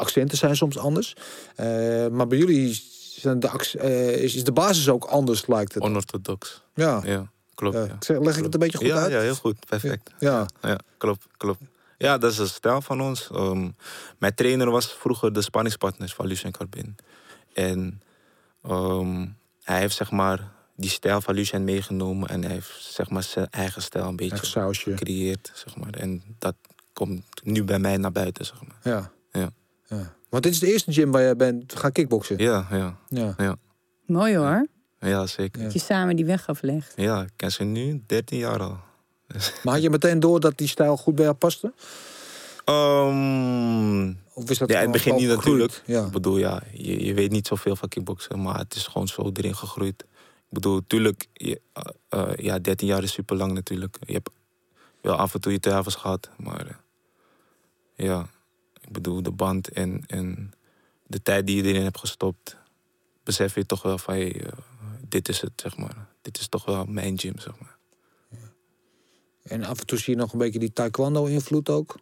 Accenten 0.00 0.38
zijn 0.38 0.56
soms 0.56 0.78
anders. 0.78 1.16
Eh, 1.54 1.66
maar 2.06 2.26
bij 2.26 2.38
jullie 2.38 2.82
zijn 3.16 3.40
de, 3.40 3.76
eh, 3.78 4.22
is, 4.22 4.44
de 4.44 4.52
basis 4.52 4.88
ook 4.88 5.04
anders, 5.04 5.46
lijkt 5.46 5.74
het. 5.74 5.82
Onorthodox. 5.82 6.62
Ja. 6.74 7.00
Ja, 7.04 7.30
klopt. 7.54 7.76
Ja. 7.76 7.96
Zeg, 8.00 8.18
leg 8.18 8.36
ik 8.36 8.44
het 8.44 8.54
een 8.54 8.60
beetje 8.60 8.78
goed 8.78 8.86
ja, 8.86 8.96
uit? 8.96 9.12
ja, 9.12 9.20
heel 9.20 9.34
goed. 9.34 9.66
Perfect. 9.66 10.10
Ja. 10.18 10.46
Ja, 10.62 10.78
klopt, 10.96 11.26
klopt. 11.36 11.60
Ja, 11.98 12.18
dat 12.18 12.32
is 12.32 12.38
een 12.38 12.46
stijl 12.46 12.82
van 12.82 13.00
ons. 13.00 13.28
Ehm, 13.32 13.68
mijn 14.18 14.34
trainer 14.34 14.70
was 14.70 14.92
vroeger 14.92 15.32
de 15.32 15.42
spanningspartner 15.42 16.08
van 16.08 16.26
Lucien 16.26 16.52
Carbin. 16.52 16.96
En 17.52 18.02
ehm, 18.62 19.26
hij 19.62 19.78
heeft 19.78 19.96
zeg 19.96 20.10
maar 20.10 20.52
die 20.76 20.90
stijl 20.90 21.20
van 21.20 21.34
Lucien 21.34 21.64
meegenomen 21.64 22.28
en 22.28 22.42
hij 22.42 22.52
heeft 22.52 22.92
zeg 22.92 23.10
maar 23.10 23.22
zijn 23.22 23.50
eigen 23.50 23.82
stijl 23.82 24.06
een 24.06 24.16
beetje 24.16 24.72
gecreëerd, 24.72 25.52
zeg 25.54 25.76
maar. 25.76 25.94
En 25.94 26.22
dat 26.38 26.54
komt 26.92 27.24
nu 27.42 27.64
bij 27.64 27.78
mij 27.78 27.96
naar 27.96 28.12
buiten, 28.12 28.44
zeg 28.44 28.62
maar. 28.62 28.94
Ja. 28.94 29.10
Ja. 29.32 29.50
Ja. 29.90 30.14
Want 30.28 30.42
dit 30.42 30.52
is 30.52 30.58
de 30.58 30.72
eerste 30.72 30.92
gym 30.92 31.10
waar 31.10 31.22
je 31.22 31.36
bent 31.36 31.78
gaan 31.78 31.92
kickboksen. 31.92 32.38
Ja, 32.38 32.66
ja, 32.70 32.96
Ja. 33.36 33.56
Mooi 34.06 34.36
hoor. 34.36 34.66
ja, 34.98 35.26
zeker. 35.26 35.58
Ja. 35.58 35.64
Dat 35.64 35.72
je 35.72 35.80
samen 35.80 36.16
die 36.16 36.24
weg 36.24 36.48
aflegt. 36.48 36.92
Ja, 36.96 37.22
ik 37.22 37.30
ken 37.36 37.52
ze 37.52 37.64
nu 37.64 38.02
13 38.06 38.38
jaar 38.38 38.60
al. 38.60 38.78
Maar 39.64 39.74
had 39.74 39.82
je 39.82 39.90
meteen 39.90 40.20
door 40.20 40.40
dat 40.40 40.58
die 40.58 40.68
stijl 40.68 40.96
goed 40.96 41.14
bij 41.14 41.24
jou 41.24 41.36
paste? 41.36 41.72
Ehm, 42.64 44.12
Of 44.34 44.50
is 44.50 44.58
dat 44.58 44.68
ja, 44.70 44.76
in 44.76 44.82
het 44.82 44.92
begin 44.92 45.14
niet 45.14 45.30
gegroeid? 45.30 45.44
natuurlijk. 45.58 45.82
Ja. 45.86 46.04
Ik 46.06 46.12
bedoel, 46.12 46.38
ja, 46.38 46.62
je, 46.72 47.04
je 47.04 47.14
weet 47.14 47.30
niet 47.30 47.46
zoveel 47.46 47.76
van 47.76 47.88
kickboksen, 47.88 48.42
maar 48.42 48.58
het 48.58 48.74
is 48.74 48.86
gewoon 48.86 49.08
zo 49.08 49.30
erin 49.32 49.56
gegroeid. 49.56 50.02
Ik 50.02 50.56
bedoel, 50.56 50.80
tuurlijk, 50.86 51.26
je, 51.32 51.60
eh, 51.72 51.82
eh, 52.08 52.34
ja, 52.36 52.58
13 52.58 52.86
jaar 52.88 53.02
is 53.02 53.12
super 53.12 53.36
lang 53.36 53.52
natuurlijk. 53.52 53.96
Je 54.06 54.12
hebt 54.12 54.30
wel 55.00 55.14
af 55.16 55.34
en 55.34 55.40
toe 55.40 55.52
je 55.52 55.60
twijfels 55.60 55.94
gehad, 55.94 56.28
maar 56.38 56.66
eh, 56.66 56.74
ja, 58.06 58.28
ik 58.90 58.96
bedoel, 58.96 59.22
de 59.22 59.30
band 59.30 59.68
en, 59.68 60.04
en 60.06 60.52
de 61.06 61.22
tijd 61.22 61.46
die 61.46 61.56
je 61.56 61.62
erin 61.62 61.82
hebt 61.82 61.98
gestopt, 61.98 62.56
besef 63.24 63.54
je 63.54 63.66
toch 63.66 63.82
wel 63.82 63.98
van, 63.98 64.14
hey, 64.14 64.42
eh, 64.44 64.52
dit 65.08 65.28
is 65.28 65.40
het, 65.40 65.52
zeg 65.56 65.76
maar. 65.76 66.06
Dit 66.22 66.38
is 66.38 66.48
toch 66.48 66.64
wel 66.64 66.84
mijn 66.84 67.18
gym, 67.18 67.38
zeg 67.38 67.58
maar. 67.60 67.76
En 69.42 69.64
af 69.64 69.80
en 69.80 69.86
toe 69.86 69.98
zie 69.98 70.14
je 70.14 70.20
nog 70.20 70.32
een 70.32 70.38
beetje 70.38 70.58
die 70.58 70.72
taekwondo-invloed 70.72 71.68
ook. 71.68 71.96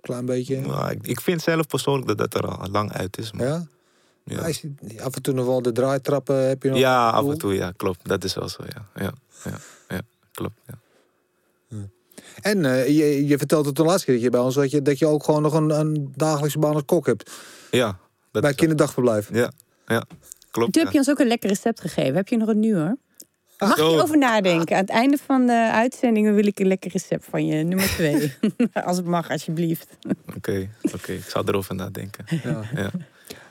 Klein 0.00 0.26
beetje. 0.26 0.60
Maar 0.60 0.92
ik, 0.92 1.06
ik 1.06 1.20
vind 1.20 1.42
zelf 1.42 1.66
persoonlijk 1.66 2.06
dat 2.06 2.18
dat 2.18 2.34
er 2.34 2.48
al 2.48 2.68
lang 2.70 2.92
uit 2.92 3.18
is. 3.18 3.32
Maar, 3.32 3.46
Ja? 3.46 3.66
ja. 4.24 4.46
Je 4.46 5.02
af 5.02 5.14
en 5.14 5.22
toe 5.22 5.34
nog 5.34 5.46
wel 5.46 5.62
de 5.62 5.72
draaitrappen 5.72 6.48
heb 6.48 6.62
je 6.62 6.68
nog. 6.68 6.78
Ja, 6.78 7.10
af 7.10 7.28
en 7.28 7.38
toe, 7.38 7.54
ja, 7.54 7.70
klopt. 7.70 8.08
Dat 8.08 8.24
is 8.24 8.34
wel 8.34 8.48
zo, 8.48 8.62
ja. 8.68 8.88
Ja, 9.04 9.12
ja, 9.44 9.58
ja 9.88 10.00
klopt. 10.32 10.60
Ja. 10.66 10.74
En 12.40 12.64
eh, 12.64 12.86
je, 12.86 13.26
je 13.26 13.38
vertelt 13.38 13.66
het 13.66 13.76
de 13.76 13.84
laatste 13.84 14.04
keer 14.04 14.14
dat 14.14 14.24
je 14.24 14.30
bij 14.30 14.40
ons 14.40 14.54
dat 14.54 14.70
je, 14.70 14.82
dat 14.82 14.98
je 14.98 15.06
ook 15.06 15.24
gewoon 15.24 15.42
nog 15.42 15.54
een, 15.54 15.70
een 15.70 16.12
dagelijkse 16.16 16.58
baan 16.58 16.74
als 16.74 16.84
kok 16.84 17.06
hebt. 17.06 17.30
ja 17.70 17.98
dat 18.34 18.42
bij 18.42 18.54
kinderdagverblijf. 18.54 19.28
Ja, 19.32 19.52
ja, 19.86 20.04
klopt. 20.50 20.72
Toen 20.72 20.82
heb 20.82 20.92
je 20.92 20.98
ons 20.98 21.10
ook 21.10 21.18
een 21.18 21.26
lekker 21.26 21.48
recept 21.48 21.80
gegeven. 21.80 22.14
Heb 22.14 22.28
je 22.28 22.36
nog 22.36 22.48
een 22.48 22.60
nu 22.60 22.76
hoor? 22.76 22.96
Mag 23.58 23.76
Zo. 23.76 23.90
je 23.90 24.02
over 24.02 24.18
nadenken? 24.18 24.76
Aan 24.76 24.82
het 24.82 24.90
einde 24.90 25.18
van 25.26 25.46
de 25.46 25.70
uitzending 25.72 26.34
wil 26.34 26.46
ik 26.46 26.58
een 26.58 26.66
lekker 26.66 26.90
recept 26.90 27.24
van 27.30 27.46
je. 27.46 27.62
Nummer 27.62 27.86
twee. 27.86 28.34
Als 28.86 28.96
het 28.96 29.06
mag, 29.06 29.30
alsjeblieft. 29.30 29.96
Oké, 30.36 30.68
oké. 30.94 31.12
Ik 31.12 31.24
zal 31.28 31.42
erover 31.46 31.74
nadenken. 31.74 32.24
Ja. 32.42 32.62
Ja. 32.74 32.90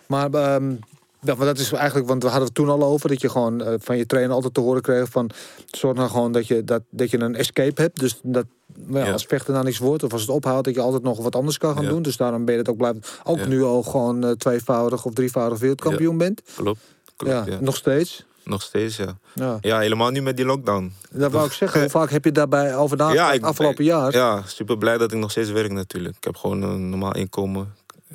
Maar 0.07 0.31
ehm, 0.33 0.75
ja, 1.23 1.35
maar 1.35 1.45
dat 1.45 1.57
is 1.59 1.71
eigenlijk, 1.71 2.07
want 2.07 2.21
we 2.23 2.29
hadden 2.29 2.45
het 2.47 2.55
toen 2.55 2.69
al 2.69 2.83
over 2.83 3.09
dat 3.09 3.21
je 3.21 3.29
gewoon 3.29 3.61
eh, 3.61 3.73
van 3.79 3.97
je 3.97 4.05
trainer 4.05 4.33
altijd 4.35 4.53
te 4.53 4.59
horen 4.59 4.81
kreeg 4.81 5.09
van 5.09 5.29
zorg 5.71 5.95
nou 5.97 6.09
gewoon 6.09 6.31
dat 6.31 6.47
je, 6.47 6.63
dat, 6.63 6.81
dat 6.89 7.09
je 7.11 7.19
een 7.19 7.35
escape 7.35 7.81
hebt. 7.81 7.99
Dus 7.99 8.19
dat 8.23 8.45
nou 8.75 8.99
ja, 8.99 9.05
Ja. 9.05 9.11
als 9.11 9.25
vechten 9.25 9.53
nou 9.53 9.65
niks 9.65 9.77
wordt 9.77 10.03
of 10.03 10.11
als 10.11 10.21
het 10.21 10.29
ophoudt, 10.29 10.65
dat 10.65 10.73
je 10.75 10.81
altijd 10.81 11.03
nog 11.03 11.17
wat 11.21 11.35
anders 11.35 11.57
kan 11.57 11.73
gaan 11.73 11.83
Ja. 11.83 11.89
doen. 11.89 12.01
Dus 12.01 12.17
daarom 12.17 12.45
ben 12.45 12.53
je 12.53 12.59
het 12.59 12.69
ook 12.69 12.77
blijven. 12.77 13.01
Ook 13.23 13.45
nu 13.45 13.63
al 13.63 13.83
gewoon 13.83 14.23
eh, 14.23 14.31
tweevoudig 14.31 15.05
of 15.05 15.13
drievoudig 15.13 15.59
wereldkampioen 15.59 16.17
bent. 16.17 16.41
Klopt. 16.55 16.79
Klopt, 17.15 17.33
Ja, 17.33 17.43
ja. 17.53 17.57
nog 17.61 17.75
steeds. 17.75 18.25
Nog 18.43 18.61
steeds, 18.61 18.97
ja. 18.97 19.17
Ja. 19.33 19.57
Ja, 19.61 19.79
helemaal 19.79 20.09
nu 20.09 20.21
met 20.21 20.35
die 20.37 20.45
lockdown. 20.45 20.93
Dat 21.11 21.31
wou 21.31 21.45
ik 21.45 21.51
zeggen. 21.51 21.79
Hoe 21.81 21.89
vaak 21.89 22.09
heb 22.09 22.23
je 22.25 22.31
daarbij 22.31 22.75
over 22.75 23.13
Ja, 23.13 23.31
ik- 23.31 23.43
afgelopen 23.43 23.83
jaar? 23.83 24.13
Ja, 24.13 24.41
super 24.45 24.77
blij 24.77 24.97
dat 24.97 25.11
ik 25.11 25.17
nog 25.19 25.31
steeds 25.31 25.51
werk 25.51 25.71
natuurlijk. 25.71 26.15
Ik 26.15 26.23
heb 26.23 26.35
gewoon 26.35 26.61
een 26.61 26.89
normaal 26.89 27.15
inkomen. 27.15 27.73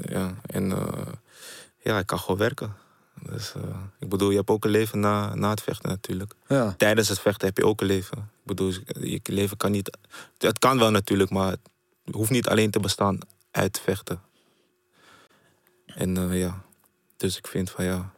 Ja, 0.08 0.34
en 0.46 0.72
eh, 0.72 0.82
ja, 1.78 1.98
ik 1.98 2.06
kan 2.06 2.18
gewoon 2.18 2.36
werken. 2.38 2.72
Dus, 3.22 3.52
eh, 3.54 3.62
ik 3.98 4.08
bedoel, 4.08 4.30
je 4.30 4.36
hebt 4.36 4.50
ook 4.50 4.64
een 4.64 4.70
leven 4.70 5.00
na, 5.00 5.34
na 5.34 5.50
het 5.50 5.62
vechten 5.62 5.88
natuurlijk. 5.88 6.34
Ja. 6.48 6.74
Tijdens 6.76 7.08
het 7.08 7.20
vechten 7.20 7.46
heb 7.48 7.56
je 7.56 7.64
ook 7.66 7.80
een 7.80 7.86
leven. 7.86 8.18
Ik 8.18 8.44
bedoel, 8.44 8.72
je 9.00 9.20
leven 9.24 9.56
kan 9.56 9.70
niet... 9.70 9.96
Het 10.38 10.58
kan 10.58 10.78
wel 10.78 10.90
natuurlijk, 10.90 11.30
maar 11.30 11.50
het 11.50 11.60
hoeft 12.14 12.30
niet 12.30 12.48
alleen 12.48 12.70
te 12.70 12.80
bestaan 12.80 13.18
uit 13.50 13.80
vechten. 13.80 14.20
En 15.86 16.16
eh, 16.16 16.38
ja, 16.40 16.62
dus 17.16 17.36
ik 17.38 17.46
vind 17.46 17.70
van 17.70 17.84
ja, 17.84 18.12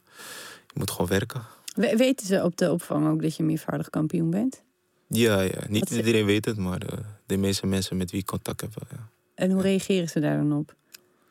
je 0.66 0.72
moet 0.74 0.90
gewoon 0.90 1.06
werken. 1.06 1.42
We- 1.74 1.96
weten 1.96 2.26
ze 2.26 2.42
op 2.44 2.56
de 2.56 2.70
opvang 2.72 3.08
ook 3.08 3.22
dat 3.22 3.36
je 3.36 3.42
meervoudig 3.42 3.90
kampioen 3.90 4.30
bent? 4.30 4.62
Ja, 5.08 5.40
ja. 5.40 5.58
Niet 5.68 5.80
Wat 5.80 5.88
ze- 5.88 5.96
iedereen 5.96 6.26
weet 6.26 6.44
het, 6.44 6.56
maar 6.56 6.78
de, 6.78 6.98
de 7.26 7.36
meeste 7.36 7.66
mensen 7.66 7.96
met 7.96 8.10
wie 8.10 8.20
ik 8.20 8.26
contact 8.26 8.60
heb, 8.60 8.70
wel, 8.74 8.98
ja. 8.98 9.08
En 9.34 9.50
hoe 9.50 9.62
reageren 9.62 10.08
ze 10.08 10.20
daar 10.20 10.36
dan 10.36 10.52
op? 10.52 10.74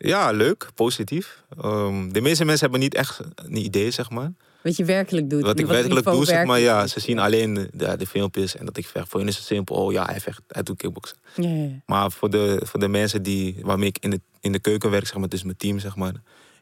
Ja, 0.02 0.32
leuk, 0.32 0.70
positief. 0.76 1.44
Ehm, 1.62 2.10
de 2.10 2.22
meeste 2.22 2.46
mensen 2.46 2.62
hebben 2.62 2.80
niet 2.80 2.96
echt 2.96 3.20
een 3.36 3.56
idee, 3.58 3.92
zeg 3.92 4.10
maar. 4.10 4.32
Wat 4.64 4.76
je 4.76 4.86
werkelijk 4.86 5.30
doet. 5.30 5.42
Wat 5.42 5.60
ik 5.60 5.66
werkelijk 5.66 6.06
doe, 6.06 6.26
zeg 6.26 6.46
maar, 6.46 6.60
ja. 6.60 6.88
Ze 6.88 7.00
zien 7.00 7.20
alleen 7.20 7.54
de, 7.54 7.98
de, 7.98 8.08
filmpjes 8.08 8.56
en 8.56 8.66
dat 8.66 8.78
ik 8.78 8.88
vecht. 8.88 9.10
Voor 9.10 9.20
hen 9.20 9.30
is 9.30 9.36
het 9.36 9.46
simpel. 9.46 9.76
Oh 9.76 9.92
ja, 9.92 10.06
hij 10.06 10.20
vecht, 10.20 10.42
hij 10.48 10.64
doet 10.64 10.78
kickboksen. 10.78 11.18
Ja, 11.36 11.50
ja, 11.50 11.64
ja. 11.64 11.70
Maar 11.86 12.12
voor 12.12 12.30
de, 12.30 12.62
voor 12.66 12.80
de 12.80 12.88
mensen 12.88 13.24
die, 13.24 13.58
waarmee 13.62 13.88
ik 13.88 13.98
in 14.00 14.10
de, 14.10 14.22
in 14.40 14.52
de 14.52 14.60
keuken 14.60 14.90
werk, 14.92 15.06
zeg 15.08 15.18
maar, 15.18 15.30
dus 15.30 15.44
mijn 15.44 15.58
team, 15.58 15.80
zeg 15.80 15.96
maar. 15.96 16.14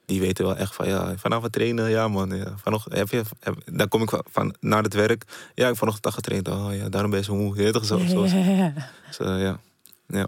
Die 0.06 0.20
weten 0.20 0.46
wel 0.46 0.56
echt 0.56 0.76
van, 0.76 0.88
ja, 0.88 1.18
vanavond 1.18 1.52
trainen, 1.52 1.90
ja 1.90 2.08
man. 2.08 2.36
Ja. 2.36 2.54
Vanochtend, 2.64 2.96
heb 2.96 3.10
je, 3.10 3.22
heb- 3.40 3.62
dan 3.66 3.88
kom 3.88 4.02
ik 4.02 4.10
van, 4.10 4.24
van 4.32 4.56
naar 4.60 4.84
het 4.84 4.94
werk. 4.94 5.24
Ja, 5.28 5.64
ik 5.64 5.68
heb 5.68 5.78
vanochtend 5.78 6.04
dag 6.04 6.14
getraind. 6.14 6.48
Oh 6.48 6.76
ja, 6.76 6.90
daarom 6.90 7.10
ben 7.12 7.20
je 7.20 7.26
zo 7.26 7.36
moe. 7.36 7.56
Je 7.64 7.72
toch 7.72 7.86
zo? 7.86 7.98
zo, 7.98 8.26
Ja, 8.26 8.74
zo. 9.12 9.24
ja, 9.24 9.60
ja. 10.08 10.28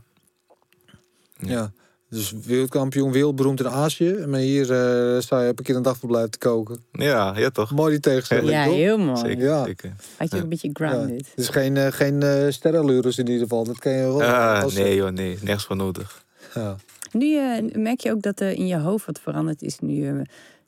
Ja. 1.38 1.72
Ja. 2.10 2.18
Ja. 2.18 2.18
Dus 2.18 2.34
wereldkampioen, 2.46 3.12
wereldberoemd 3.12 3.60
in 3.60 3.68
Azië. 3.70 4.24
Maar 4.28 4.40
hier 4.40 4.72
eh, 4.72 5.20
sta 5.22 5.42
je 5.44 5.50
op 5.50 5.58
een 5.58 5.64
keer 5.64 5.76
een 5.76 5.82
dagverblijf 5.82 6.30
te 6.30 6.38
koken. 6.38 6.80
Ja, 6.92 7.38
ja 7.38 7.50
toch? 7.50 7.72
Mooi 7.72 7.92
die 7.92 8.00
tegenstelling, 8.00 8.50
Ja, 8.50 8.66
toch? 8.66 8.74
heel 8.74 8.98
mooi. 8.98 9.18
Zeker, 9.20 9.44
Ja. 9.46 9.64
zeker. 9.66 9.94
Had 10.18 10.32
je 10.32 10.38
een 10.38 10.50
beetje 10.50 10.70
grounded. 10.74 11.28
Het 11.30 11.40
is 11.40 11.48
geen, 11.48 11.78
eh 11.78 11.92
geen 11.92 12.22
eh 12.24 12.50
sterrenlures 12.50 13.18
in 13.18 13.26
ieder 13.28 13.42
geval. 13.42 13.64
Dat 13.64 13.80
kan 13.80 13.92
je 13.92 14.02
wel. 14.02 14.24
Ah, 14.24 14.64
als- 14.64 14.74
nee 14.76 14.96
joh, 14.96 15.10
nee. 15.12 15.38
Nergens 15.42 15.66
voor 15.66 15.76
nodig. 15.76 16.24
Ja. 16.56 16.76
Nu 17.12 17.40
merk 17.74 18.00
je 18.00 18.12
ook 18.12 18.22
dat 18.22 18.40
er 18.40 18.52
in 18.52 18.68
je 18.68 18.78
hoofd 18.80 19.06
wat 19.06 19.20
veranderd 19.20 19.62
is 19.62 19.80
nu 19.80 19.94
je 19.94 20.22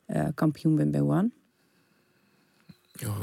eh, 0.06 0.24
kampioen 0.34 0.76
bent 0.76 0.90
bij 0.90 1.00
One. 1.00 1.30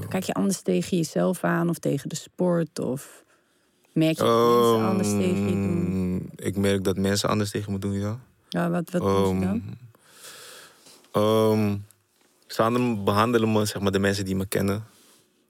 Kijk 0.09 0.23
je 0.23 0.33
anders 0.33 0.61
tegen 0.61 0.97
jezelf 0.97 1.43
aan 1.43 1.69
of 1.69 1.77
tegen 1.79 2.09
de 2.09 2.15
sport? 2.15 2.79
Of 2.79 3.23
merk 3.93 4.17
je 4.17 4.23
dat 4.23 4.35
mensen 4.47 4.85
anders 4.87 5.09
tegen 5.09 5.49
je 5.49 5.61
doen? 5.61 6.31
Ehm, 6.37 6.45
Ik 6.47 6.55
merk 6.57 6.83
dat 6.83 6.97
mensen 6.97 7.29
anders 7.29 7.51
tegen 7.51 7.71
me 7.71 7.79
doen, 7.79 7.93
ja. 7.99 8.19
Ja, 8.49 8.69
wat 8.69 8.89
wat 8.89 9.01
doen 9.01 9.25
ze 9.25 9.31
Ehm, 9.31 9.39
dan? 9.39 9.61
ehm, 11.11 11.77
ze 12.47 12.61
anderen 12.63 13.03
behandelen 13.03 13.51
me, 13.51 13.65
zeg 13.65 13.81
maar, 13.81 13.91
de 13.91 13.99
mensen 13.99 14.25
die 14.25 14.35
me 14.35 14.45
kennen. 14.45 14.83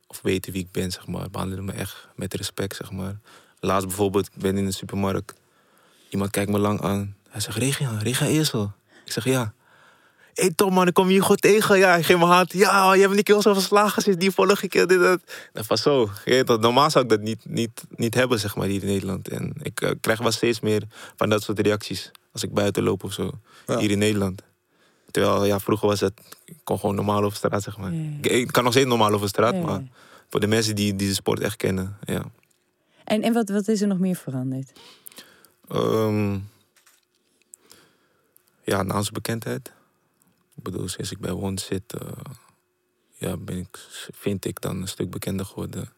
Of 0.08 0.22
weten 0.22 0.54
wie 0.54 0.62
ik 0.64 0.72
ben, 0.72 0.92
zeg 0.92 1.08
maar. 1.08 1.30
Behandelen 1.30 1.66
me 1.66 1.72
echt 1.72 2.08
met 2.16 2.34
respect, 2.34 2.76
zeg 2.76 2.92
maar. 2.92 3.20
Laatst 3.60 3.88
bijvoorbeeld, 3.88 4.26
ik 4.26 4.42
ben 4.42 4.58
in 4.58 4.66
de 4.66 4.72
supermarkt. 4.72 5.34
Iemand 6.10 6.32
kijkt 6.32 6.52
me 6.52 6.60
lang 6.60 6.82
aan. 6.82 7.16
Hij 7.30 7.42
zegt, 7.42 7.58
Regia, 7.58 7.98
Regia 7.98 8.28
Eersel. 8.28 8.72
Ik 9.06 9.12
zeg, 9.12 9.24
ja. 9.24 9.54
Hé 10.40 10.46
hey, 10.46 10.54
Tom 10.56 10.74
man, 10.74 10.88
ik 10.88 10.94
kom 10.94 11.06
je 11.06 11.12
hier 11.12 11.24
goed 11.24 11.42
tegen. 11.42 11.78
Ja, 11.78 11.96
ik 11.96 12.06
geef 12.06 12.18
mijn 12.18 12.30
hand. 12.30 12.54
Ja, 12.54 12.94
je 12.94 13.02
hebt 13.02 13.14
die 13.14 13.24
keer 13.24 13.42
zo 13.42 13.54
verslagen 13.54 14.02
sinds 14.02 14.20
die 14.20 14.32
vorige 14.32 14.68
keer. 14.68 14.88
Dit, 14.88 15.00
dat. 15.00 15.22
Dat 15.54 15.68
was 15.68 15.82
zo. 15.82 16.10
Dat, 16.46 16.62
normaal 16.62 16.90
zou 16.90 17.04
ik 17.04 17.10
dat 17.10 17.22
niet, 17.22 17.46
niet, 17.46 17.84
niet 17.90 18.14
hebben, 18.14 18.40
zeg 18.40 18.56
maar, 18.56 18.68
hier 18.68 18.82
in 18.82 18.88
Nederland. 18.88 19.28
En 19.28 19.54
ik 19.62 19.82
eh, 19.82 19.92
krijg 20.02 20.20
wel 20.20 20.32
steeds 20.32 20.60
meer 20.60 20.84
van 21.16 21.30
dat 21.30 21.44
soort 21.44 21.60
reacties. 21.60 22.12
Als 22.32 22.44
ik 22.44 22.54
buiten 22.54 22.84
loop 22.84 23.04
of 23.04 23.14
zo. 23.14 23.32
Ja. 23.68 23.78
Hier 23.78 23.92
in 23.92 23.98
Nederland. 23.98 24.42
Terwijl, 25.12 25.46
ja, 25.46 25.60
vroeger 25.60 25.88
was 25.88 26.00
het... 26.00 26.14
Ik 26.46 26.58
kon 26.64 26.80
gewoon 26.80 26.96
normaal 26.96 27.24
over 27.24 27.38
straat, 27.38 27.64
zeg 27.64 27.78
maar. 27.78 27.94
Ik, 27.94 28.26
ik 28.26 28.52
kan 28.52 28.64
nog 28.64 28.72
steeds 28.72 28.88
normaal 28.88 29.14
over 29.14 29.28
straat, 29.28 29.64
maar... 29.64 29.82
Voor 30.30 30.40
de 30.40 30.48
mensen 30.48 30.76
die, 30.76 30.96
die 30.96 31.08
de 31.08 31.14
sport 31.14 31.40
echt 31.40 31.56
kennen, 31.56 31.98
ja. 32.06 32.24
En, 33.04 33.22
en 33.22 33.34
wat, 33.34 33.50
wat 33.50 33.68
is 33.68 33.82
er 33.82 33.88
nog 33.88 34.00
meer 34.00 34.16
veranderd? 34.16 34.72
Ehm, 35.68 36.38
ja, 38.64 38.84
naamsbekendheid. 38.84 39.72
Ik 40.60 40.66
bedoel, 40.66 40.88
sinds 40.88 41.12
ik 41.12 41.20
bij 41.20 41.32
Won 41.32 41.58
zit, 41.58 41.94
eh, 41.94 42.08
ja, 43.16 43.38
ben 43.38 43.58
ik, 43.58 43.80
vind 44.14 44.46
ik 44.46 44.62
dan 44.62 44.82
een 44.82 44.88
stuk 44.88 45.10
bekender 45.10 45.46
geworden. 45.46 45.90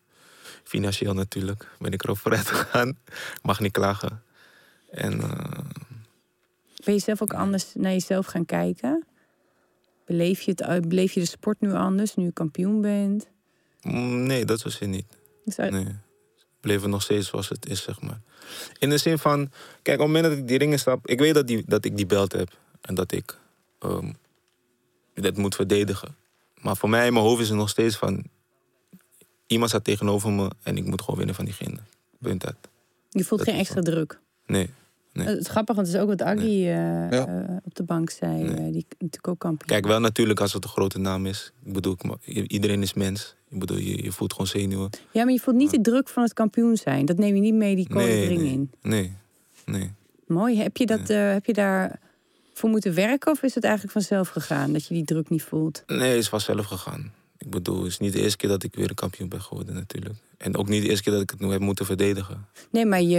Financieel 0.64 1.14
natuurlijk 1.14 1.68
ben 1.80 1.92
ik 1.92 2.04
erop 2.04 2.18
vooruit 2.18 2.48
gegaan. 2.56 2.98
Mag 3.42 3.60
niet 3.60 3.72
klagen. 3.72 4.24
En 4.92 5.22
eh, 5.22 5.60
Ben 6.86 6.94
je 6.94 7.00
zelf 7.00 7.22
ook 7.22 7.34
anders 7.34 7.74
naar 7.74 7.92
jezelf 7.92 8.26
gaan 8.26 8.46
kijken? 8.46 9.06
Beleef 10.06 10.42
je, 10.42 10.52
het, 10.52 10.64
uit- 10.64 10.88
beleef 10.90 11.12
je 11.14 11.20
de 11.20 11.26
sport 11.26 11.60
nu 11.62 11.74
anders, 11.74 12.16
nu 12.16 12.24
je 12.24 12.32
kampioen 12.32 12.82
bent? 12.82 13.28
mm, 13.82 14.24
nee, 14.24 14.46
dat 14.46 14.62
was 14.62 14.80
het 14.80 14.90
niet. 14.90 15.06
Dat- 15.46 15.70
Nee. 15.70 15.96
Bleef 16.60 16.86
nog 16.86 17.02
steeds 17.02 17.28
zoals 17.28 17.50
het 17.50 17.66
is, 17.70 17.82
zeg 17.84 18.02
maar. 18.02 18.22
In 18.80 18.90
de 18.90 18.98
zin 18.98 19.18
van, 19.18 19.52
kijk, 19.82 20.00
op 20.00 20.06
het 20.08 20.14
moment 20.16 20.24
dat 20.24 20.38
ik 20.38 20.48
die 20.48 20.58
ringen 20.58 20.80
stap, 20.80 21.08
ik 21.08 21.20
weet 21.20 21.34
dat, 21.34 21.48
die, 21.48 21.64
dat 21.68 21.86
ik 21.86 21.98
die 21.98 22.06
belt 22.06 22.32
heb 22.32 22.58
en 22.82 22.96
dat 22.96 23.12
ik 23.12 23.38
dat 25.22 25.38
moet 25.38 25.56
verdedigen. 25.56 26.16
Maar 26.62 26.78
voor 26.78 26.90
mij 26.90 27.08
in 27.08 27.14
mijn 27.14 27.26
hoofd 27.26 27.42
is 27.42 27.50
het 27.50 27.58
nog 27.58 27.70
steeds 27.70 27.96
van, 27.96 28.24
iemand 29.48 29.70
staat 29.70 29.84
tegenover 29.84 30.32
me 30.32 30.52
en 30.64 30.78
ik 30.78 30.86
moet 30.86 31.02
gewoon 31.02 31.16
winnen 31.18 31.36
van 31.36 31.46
diegene. 31.46 31.78
Punt 32.20 32.46
uit. 32.46 32.56
Je 33.10 33.24
voelt 33.24 33.40
Dat 33.46 33.50
geen 33.50 33.60
extra 33.60 33.82
druk. 33.82 34.20
Nee. 34.46 34.70
Nee. 35.14 35.28
Het 35.28 35.40
is 35.40 35.48
grappig, 35.48 35.76
want 35.76 35.88
het 35.88 35.96
is 35.96 36.02
ook 36.02 36.08
wat 36.08 36.22
Aggie 36.22 36.68
eh, 36.68 36.74
Ja. 37.12 37.28
eh, 37.28 37.56
op 37.64 37.76
de 37.76 37.84
bank 37.84 38.10
zei. 38.10 38.44
Nee. 38.44 38.56
eh, 38.56 38.58
die 38.58 38.86
natuurlijk 38.90 39.28
ook 39.28 39.40
kampioen. 39.40 39.68
Kijk, 39.68 39.86
wel 39.86 40.00
natuurlijk 40.00 40.40
als 40.40 40.54
het 40.54 40.64
een 40.64 40.70
grote 40.70 41.00
naam 41.00 41.26
is. 41.26 41.52
Ik 41.64 41.74
bedoel, 41.74 41.98
iedereen 42.26 42.82
is 42.82 42.94
mens. 42.94 43.36
Ik 43.50 43.60
bedoel, 43.60 43.78
je, 43.78 44.04
je 44.04 44.12
voelt 44.12 44.32
gewoon 44.32 44.48
zenuwen. 44.48 44.90
Ja, 45.12 45.24
maar 45.24 45.34
je 45.34 45.40
voelt 45.40 45.56
niet 45.56 45.72
de 45.72 45.82
druk 45.82 46.10
van 46.10 46.24
het 46.24 46.34
kampioen 46.34 46.78
zijn. 46.78 47.06
Dat 47.06 47.18
neem 47.18 47.36
je 47.36 47.42
niet 47.42 47.54
mee 47.54 47.76
die 47.76 47.94
nee. 47.94 48.30
in. 48.30 48.72
Nee, 48.82 49.14
nee. 49.66 49.92
Mooi. 50.28 50.58
Heb 50.58 50.78
je, 50.78 50.86
dat, 50.86 51.10
eh, 51.10 51.32
heb 51.32 51.46
je 51.46 51.54
daar 51.54 52.00
voor 52.62 52.70
moeten 52.70 52.94
werken 52.94 53.32
of 53.32 53.44
is 53.44 53.56
het 53.56 53.64
eigenlijk 53.64 53.94
vanzelf 53.94 54.30
gegaan 54.30 54.74
dat 54.74 54.88
je 54.88 54.94
die 54.94 55.06
druk 55.06 55.30
niet 55.30 55.44
voelt? 55.44 55.84
Nee, 55.88 56.10
het 56.10 56.18
is 56.18 56.30
vanzelf 56.30 56.66
gegaan. 56.66 57.14
Ik 57.38 57.50
bedoel, 57.50 57.78
het 57.78 57.88
is 57.88 57.98
niet 58.00 58.14
de 58.14 58.22
eerste 58.22 58.38
keer 58.38 58.50
dat 58.50 58.64
ik 58.64 58.76
weer 58.76 58.90
een 58.90 58.96
kampioen 58.96 59.30
ben 59.30 59.42
geworden 59.42 59.74
natuurlijk. 59.76 60.16
En 60.38 60.58
ook 60.58 60.68
niet 60.68 60.82
de 60.82 60.90
eerste 60.90 61.04
keer 61.04 61.14
dat 61.14 61.22
ik 61.22 61.30
het 61.30 61.40
nu 61.40 61.52
heb 61.52 61.60
moeten 61.62 61.86
verdedigen. 61.86 62.48
Nee, 62.72 62.86
maar 62.86 63.02
je, 63.02 63.18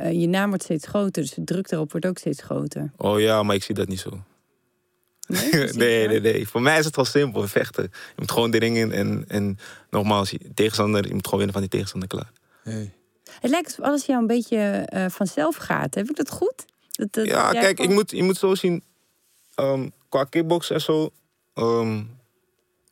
eh, 0.00 0.20
je 0.20 0.26
naam 0.28 0.48
wordt 0.48 0.64
steeds 0.64 0.86
groter, 0.86 1.22
dus 1.22 1.34
de 1.34 1.44
druk 1.44 1.70
erop 1.70 1.90
wordt 1.90 2.06
ook 2.06 2.18
steeds 2.18 2.42
groter. 2.42 2.90
Oh 2.96 3.20
ja, 3.20 3.42
maar 3.42 3.54
ik 3.54 3.62
zie 3.62 3.74
dat 3.74 3.88
niet 3.88 4.00
zo. 4.00 4.22
Nee, 5.28 5.50
nee, 5.72 6.08
het 6.08 6.22
nee. 6.22 6.48
Voor 6.48 6.62
mij 6.62 6.78
is 6.78 6.84
het 6.84 6.96
wel 6.96 7.04
simpel, 7.04 7.48
vechten. 7.48 7.82
Je 7.92 8.12
moet 8.16 8.30
gewoon 8.30 8.50
de 8.50 8.58
ring 8.58 8.76
in 8.76 8.92
en, 8.92 9.24
en 9.28 9.58
nogmaals, 9.90 10.30
je- 10.30 10.40
tegenstander, 10.54 11.06
je 11.06 11.14
moet 11.14 11.24
gewoon 11.24 11.44
winnen 11.44 11.52
van 11.52 11.60
die 11.62 11.70
tegenstander 11.70 12.08
klaar. 12.08 12.30
Nee. 12.64 12.90
Het 13.40 13.50
lijkt 13.50 13.66
alsof 13.66 13.84
alles 13.84 14.06
jou 14.06 14.20
een 14.20 14.26
beetje 14.26 14.56
eh, 14.58 15.04
vanzelf 15.08 15.56
gaat. 15.56 15.94
Heb 15.94 16.10
ik 16.10 16.16
dat 16.16 16.30
goed? 16.30 16.64
Dat, 16.98 17.12
dat 17.12 17.26
Ja, 17.26 17.52
kijk, 17.52 17.80
ik 17.80 17.88
moet, 17.88 18.10
je 18.10 18.22
moet 18.22 18.36
zo 18.36 18.54
zien, 18.54 18.82
ehm, 19.54 19.88
qua 20.08 20.24
kickbox 20.24 20.70
en 20.70 20.80
zo, 20.80 21.10
ehm, 21.54 22.02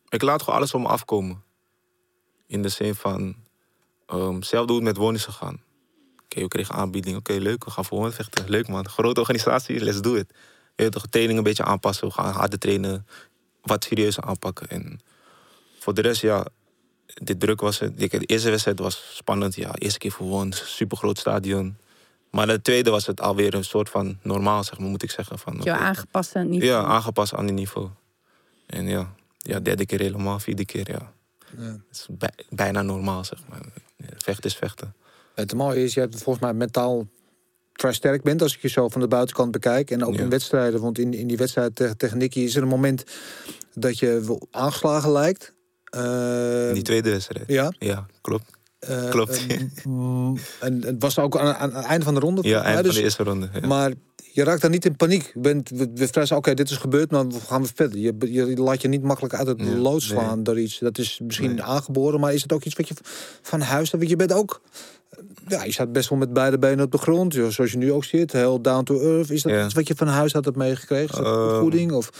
ik 0.08 0.22
laat 0.22 0.42
gewoon 0.42 0.58
alles 0.58 0.74
op 0.74 0.80
me 0.80 0.88
afkomen. 0.88 1.42
In 2.46 2.62
de 2.62 2.68
zin 2.68 2.94
van, 2.94 3.36
ehm 4.06 4.42
zelf 4.42 4.66
hoe 4.66 4.74
het 4.74 4.84
met 4.84 4.96
wonen 4.96 5.14
is 5.14 5.24
gegaan. 5.24 5.62
Oké, 6.24 6.40
we 6.40 6.48
kregen 6.48 6.74
aanbieding, 6.74 7.16
oké, 7.16 7.32
leuk, 7.32 7.64
we 7.64 7.70
gaan 7.70 7.84
voor 7.84 7.98
wonen 7.98 8.12
vechten. 8.12 8.48
Leuk 8.48 8.68
man, 8.68 8.88
grote 8.88 9.20
organisatie, 9.20 9.80
let's 9.80 10.00
do 10.00 10.14
it. 10.14 10.32
Je 10.76 10.82
weet 10.82 10.92
toch, 10.92 11.06
training 11.06 11.38
een 11.38 11.44
beetje 11.44 11.64
aanpassen, 11.64 12.08
we 12.08 12.14
gaan 12.14 12.32
harder 12.32 12.58
trainen, 12.58 13.06
wat 13.62 13.84
serieuzer 13.84 14.22
aanpakken. 14.22 14.68
En 14.68 15.00
voor 15.78 15.94
de 15.94 16.00
rest, 16.00 16.20
ja, 16.20 16.46
de 17.14 17.36
druk 17.36 17.60
was 17.60 17.78
het. 17.78 17.98
De 17.98 18.20
eerste 18.20 18.50
wedstrijd 18.50 18.78
was 18.78 19.10
spannend, 19.14 19.54
ja, 19.54 19.74
eerste 19.74 19.98
keer 19.98 20.12
voor 20.12 20.26
wonen, 20.26 20.52
super 20.52 20.96
groot 20.96 21.18
stadion. 21.18 21.76
Maar 22.30 22.46
de 22.46 22.62
tweede 22.62 22.90
was 22.90 23.06
het 23.06 23.20
alweer 23.20 23.54
een 23.54 23.64
soort 23.64 23.88
van 23.88 24.18
normaal, 24.22 24.64
zeg 24.64 24.78
maar, 24.78 24.88
moet 24.88 25.02
ik 25.02 25.10
zeggen. 25.10 25.38
Van, 25.38 25.60
oké. 25.60 25.72
aangepast 25.72 26.34
aan 26.36 26.42
het 26.42 26.50
niveau. 26.50 26.70
Ja, 26.72 26.84
aangepast 26.84 27.34
aan 27.34 27.46
die 27.46 27.54
niveau. 27.54 27.88
En 28.66 28.86
ja, 28.88 29.14
ja, 29.38 29.60
derde 29.60 29.86
keer 29.86 30.00
helemaal, 30.00 30.38
vierde 30.38 30.64
keer, 30.64 30.90
ja. 30.90 31.12
Het 31.56 31.80
is 31.90 32.06
bij- 32.10 32.34
bijna 32.50 32.82
normaal, 32.82 33.24
zeg 33.24 33.38
maar. 33.48 33.60
Vechten 34.16 34.50
is 34.50 34.56
vechten. 34.56 34.94
Het 35.34 35.54
mooie 35.54 35.82
is, 35.84 35.94
je 35.94 36.00
hebt 36.00 36.22
volgens 36.22 36.44
mij 36.44 36.54
mentaal 36.54 37.06
vrij 37.72 37.92
sterk 37.92 38.22
bent 38.22 38.42
als 38.42 38.54
ik 38.54 38.62
je 38.62 38.68
zo 38.68 38.88
van 38.88 39.00
de 39.00 39.08
buitenkant 39.08 39.50
bekijk. 39.50 39.90
En 39.90 40.04
ook 40.04 40.14
Ja. 40.14 40.20
in 40.22 40.28
wedstrijden, 40.28 40.80
want 40.80 40.98
in, 40.98 41.14
in 41.14 41.26
die 41.26 41.36
wedstrijd 41.36 41.74
tegen, 41.76 41.96
tegen 41.96 42.18
Nicky 42.18 42.40
is 42.40 42.56
er 42.56 42.62
een 42.62 42.68
moment 42.68 43.04
dat 43.74 43.98
je 43.98 44.38
aangeslagen 44.50 45.10
lijkt. 45.12 45.54
Eh, 45.84 46.68
In 46.68 46.74
die 46.74 46.82
tweede 46.82 47.10
wedstrijd. 47.10 47.48
ja. 47.48 47.72
Ja, 47.78 48.06
klopt. 48.20 48.50
Eh, 48.88 49.10
klopt. 49.10 49.46
mm, 49.84 50.36
en 50.60 50.82
het 50.82 51.02
was 51.02 51.18
ook 51.18 51.38
aan, 51.38 51.54
aan 51.54 51.74
het 51.74 51.84
einde 51.84 52.04
van 52.04 52.14
de 52.14 52.20
ronde. 52.20 52.42
Ja, 52.42 52.48
volgens 52.48 52.62
mij, 52.64 52.74
eind 52.74 52.76
van 52.76 52.84
dus- 52.86 52.94
de 52.96 53.02
eerste 53.02 53.22
ronde. 53.22 53.48
Ja. 53.60 53.66
Maar 53.66 53.92
je 54.36 54.44
raakt 54.44 54.62
dan 54.62 54.70
niet 54.70 54.84
in 54.84 54.96
paniek. 54.96 55.30
Je 55.34 55.40
bent, 55.40 55.68
we, 55.70 55.90
we 55.94 56.36
oké, 56.36 56.54
dit 56.54 56.70
is 56.70 56.76
gebeurd, 56.76 57.10
maar 57.10 57.26
we 57.28 57.40
gaan 57.40 57.62
we 57.62 57.68
verder. 57.74 57.98
Je, 57.98 58.14
je 58.32 58.56
laat 58.56 58.82
je 58.82 58.88
niet 58.88 59.02
makkelijk 59.02 59.34
uit 59.34 59.46
het 59.46 59.60
Ja, 59.60 59.66
lood 59.66 60.02
slaan 60.02 60.42
door 60.42 60.58
iets. 60.58 60.78
Dat 60.78 60.98
is 60.98 61.20
misschien 61.22 61.54
Nee. 61.54 61.62
aangeboren, 61.62 62.20
maar 62.20 62.34
is 62.34 62.42
het 62.42 62.52
ook 62.52 62.64
iets 62.64 62.74
wat 62.74 62.88
je 62.88 62.94
van 63.42 63.60
huis 63.60 63.90
hebt? 63.90 63.98
Want 64.02 64.10
je 64.10 64.16
bent 64.26 64.32
ook... 64.32 64.60
Ja, 65.48 65.64
je 65.64 65.72
staat 65.72 65.92
best 65.92 66.08
wel 66.08 66.18
met 66.18 66.32
beide 66.32 66.58
benen 66.58 66.84
op 66.84 66.92
de 66.92 66.98
grond. 66.98 67.34
Zoals 67.34 67.72
je 67.72 67.76
nu 67.78 67.92
ook 67.92 68.04
zit, 68.04 68.32
heel 68.32 68.60
down 68.60 68.84
to 68.84 69.00
earth. 69.00 69.30
Is 69.30 69.42
dat 69.42 69.52
Ja. 69.52 69.64
iets 69.64 69.74
wat 69.74 69.88
je 69.88 69.94
van 69.94 70.06
huis 70.06 70.32
had 70.32 70.44
hebt 70.44 70.56
meegekregen? 70.56 71.24
Ehm, 71.24 71.48
opvoeding? 71.48 71.92
Of... 71.92 72.10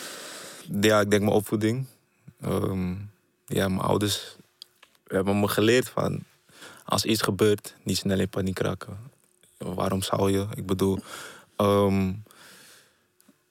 Ja, 0.81 1.01
ik 1.01 1.11
denk 1.11 1.23
mijn 1.23 1.35
opvoeding. 1.35 1.85
Ehm, 2.41 2.91
ja, 3.47 3.69
mijn 3.69 3.81
ouders 3.81 4.37
hebben 5.07 5.41
me 5.41 5.49
geleerd 5.49 5.89
van... 5.89 6.23
als 6.87 7.05
iets 7.05 7.22
gebeurt, 7.22 7.74
niet 7.82 7.97
snel 7.97 8.20
in 8.20 8.28
paniek 8.28 8.59
raken. 8.59 8.99
Waarom 9.59 10.03
zou 10.03 10.30
je? 10.32 10.47
Ik 10.55 10.66
bedoel... 10.66 10.99
ehm, 11.57 12.12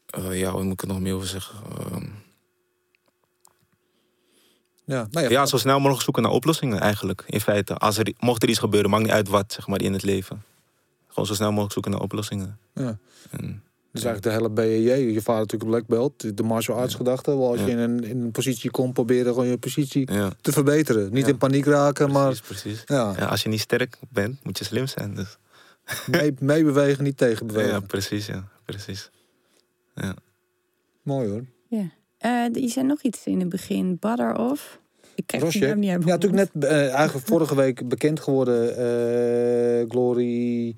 eh, 0.05 0.39
ja, 0.39 0.51
wat 0.51 0.63
moet 0.63 0.73
ik 0.73 0.81
er 0.81 0.87
nog 0.87 0.99
meer 0.99 1.13
over 1.13 1.27
zeggen? 1.27 1.55
Ehm, 1.79 2.05
Ja, 4.87 5.07
nou 5.11 5.25
ja, 5.25 5.31
ja, 5.31 5.45
zo 5.45 5.57
snel 5.57 5.77
mogelijk 5.77 6.03
zoeken 6.03 6.23
naar 6.23 6.31
oplossingen 6.31 6.79
eigenlijk, 6.79 7.23
in 7.27 7.41
feite. 7.41 7.75
Als 7.77 7.97
er, 7.97 8.13
mocht 8.19 8.43
er 8.43 8.49
iets 8.49 8.59
gebeuren, 8.59 8.89
maakt 8.89 9.03
niet 9.03 9.11
uit 9.11 9.27
wat, 9.27 9.53
zeg 9.53 9.67
maar, 9.67 9.81
in 9.81 9.93
het 9.93 10.03
leven. 10.03 10.43
Gewoon 11.07 11.25
zo 11.25 11.33
snel 11.33 11.49
mogelijk 11.49 11.73
zoeken 11.73 11.91
naar 11.91 12.01
oplossingen. 12.01 12.57
ja. 12.73 12.97
En, 13.29 13.63
Dus 13.95 14.03
eigenlijk 14.03 14.23
de 14.23 14.31
hele 14.43 14.49
BJJ, 14.49 15.13
je 15.13 15.21
vader 15.21 15.41
natuurlijk 15.41 15.63
een 15.63 15.69
black 15.69 15.87
belt, 15.87 16.37
de 16.37 16.43
martial 16.43 16.77
arts 16.77 16.95
gedachte. 16.95 17.37
Wel 17.37 17.47
als 17.47 17.59
Ja. 17.59 17.65
je 17.65 17.71
in 17.71 17.77
een, 17.77 18.03
in 18.03 18.21
een 18.21 18.31
positie 18.31 18.71
komt, 18.71 18.93
proberen 18.93 19.33
gewoon 19.33 19.47
je 19.47 19.57
positie 19.57 20.11
ja, 20.13 20.31
te 20.41 20.51
verbeteren. 20.51 21.13
Niet 21.13 21.25
Ja. 21.25 21.31
in 21.31 21.37
paniek 21.37 21.65
raken, 21.65 22.11
maar 22.11 22.25
precies, 22.25 22.41
precies. 22.47 22.81
ja, 22.85 23.13
Ja, 23.17 23.25
als 23.25 23.43
je 23.43 23.49
niet 23.49 23.59
sterk 23.59 23.97
bent, 24.09 24.43
moet 24.43 24.57
je 24.57 24.63
slim 24.63 24.87
zijn. 24.87 25.15
Dus. 25.15 25.37
mee, 26.07 26.33
meebewegen, 26.39 27.03
niet 27.03 27.17
tegenbewegen. 27.17 27.71
Ja, 27.71 27.79
precies, 27.79 28.25
ja. 28.25 28.47
Precies. 28.65 29.09
Mooi 31.03 31.29
hoor. 31.29 31.45
Ja. 31.67 31.89
Eh, 32.17 32.61
je 32.63 32.67
zei 32.69 32.85
nog 32.85 33.01
iets 33.01 33.25
in 33.25 33.39
het 33.39 33.49
begin. 33.49 33.97
Butter 33.99 34.35
of? 34.37 34.79
Ik 35.15 35.29
die 35.29 35.39
Rosje. 35.39 35.67
naam 35.67 35.79
niet 35.79 35.89
Ja, 35.89 35.97
natuurlijk 35.97 36.53
net 36.53 36.63
eh, 36.63 36.93
eigenlijk 36.93 37.27
vorige 37.27 37.55
week 37.55 37.87
bekend 37.87 38.19
geworden. 38.19 38.69
eh, 38.77 39.89
Glory, 39.89 40.75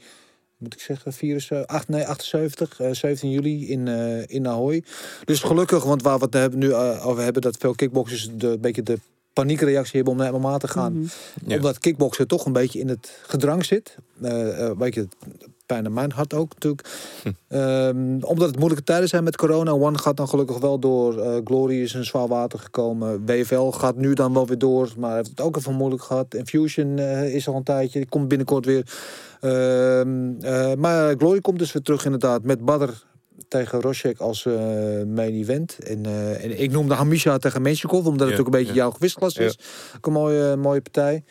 moet 0.57 0.73
ik 0.73 0.79
zeggen, 0.79 1.13
74, 1.13 1.75
8, 1.75 1.87
nee, 1.87 2.07
78, 2.07 2.79
eh, 2.79 2.91
17 2.91 3.29
juli 3.29 3.69
in, 3.69 3.87
eh 3.87 4.23
in 4.27 4.47
Ahoy. 4.47 4.83
Dus 5.25 5.39
gelukkig, 5.39 5.83
want 5.83 6.01
waar 6.01 6.17
we 6.17 6.25
het 6.25 6.33
hebben 6.33 6.59
nu 6.59 6.71
eh, 6.71 7.07
over 7.07 7.23
hebben, 7.23 7.41
dat 7.41 7.57
veel 7.57 7.75
kickboxers 7.75 8.29
de, 8.33 8.47
een 8.47 8.61
beetje 8.61 8.83
de 8.83 8.99
paniekreactie 9.33 9.95
hebben 9.95 10.13
om 10.13 10.19
naar 10.19 10.33
MMA 10.33 10.57
te 10.57 10.67
gaan. 10.67 10.93
Mhm. 10.93 11.07
Ja. 11.45 11.55
Omdat 11.55 11.79
kickboksen 11.79 12.27
toch 12.27 12.45
een 12.45 12.53
beetje 12.53 12.79
in 12.79 12.89
het 12.89 13.19
gedrang 13.21 13.65
zit. 13.65 13.97
Eh 14.21 14.65
eh, 14.65 14.77
weet 14.77 14.93
je, 14.93 15.07
pijn 15.67 15.85
aan 15.85 15.93
mijn 15.93 16.11
hart 16.11 16.33
ook 16.33 16.53
natuurlijk. 16.53 16.87
Hm. 17.23 17.31
Ehm, 17.47 18.17
omdat 18.21 18.47
het 18.47 18.57
moeilijke 18.57 18.83
tijden 18.83 19.09
zijn 19.09 19.23
met 19.23 19.35
corona. 19.35 19.71
One 19.71 19.97
gaat 19.97 20.17
dan 20.17 20.27
gelukkig 20.27 20.57
wel 20.57 20.79
door. 20.79 21.19
Eh, 21.19 21.37
Glory 21.43 21.81
is 21.81 21.93
in 21.93 22.05
zwaar 22.05 22.27
water 22.27 22.59
gekomen. 22.59 23.25
WFL 23.25 23.69
gaat 23.69 23.95
nu 23.95 24.13
dan 24.13 24.33
wel 24.33 24.47
weer 24.47 24.57
door. 24.57 24.93
Maar 24.97 25.15
heeft 25.15 25.29
het 25.29 25.41
ook 25.41 25.57
even 25.57 25.73
moeilijk 25.73 26.03
gehad. 26.03 26.33
Infusion 26.33 26.99
eh, 26.99 27.35
is 27.35 27.47
al 27.47 27.55
een 27.55 27.63
tijdje. 27.63 27.99
Die 27.99 28.09
komt 28.09 28.27
binnenkort 28.27 28.65
weer. 28.65 28.85
Ehm, 29.39 30.41
eh, 30.41 30.73
maar 30.73 31.15
Glory 31.17 31.41
komt 31.41 31.59
dus 31.59 31.71
weer 31.71 31.81
terug 31.81 32.05
inderdaad. 32.05 32.43
Met 32.43 32.65
Badr 32.65 32.89
tegen 33.47 33.81
Roshek 33.81 34.19
als 34.19 34.45
eh, 34.45 34.53
main 35.03 35.33
event. 35.33 35.77
En, 35.79 36.05
eh, 36.05 36.43
en 36.43 36.61
ik 36.61 36.71
noemde 36.71 36.93
Hamisha 36.93 37.37
tegen 37.37 37.61
Menshikov. 37.61 38.05
Omdat 38.05 38.29
het 38.29 38.39
ook 38.39 38.45
een 38.45 38.51
beetje 38.51 38.73
ja. 38.73 38.79
jouw 38.79 38.91
gewichtsklasse 38.91 39.43
is. 39.43 39.59
Ook 39.95 40.05
een 40.05 40.13
mooie, 40.13 40.55
mooie 40.55 40.81
partij. 40.81 41.23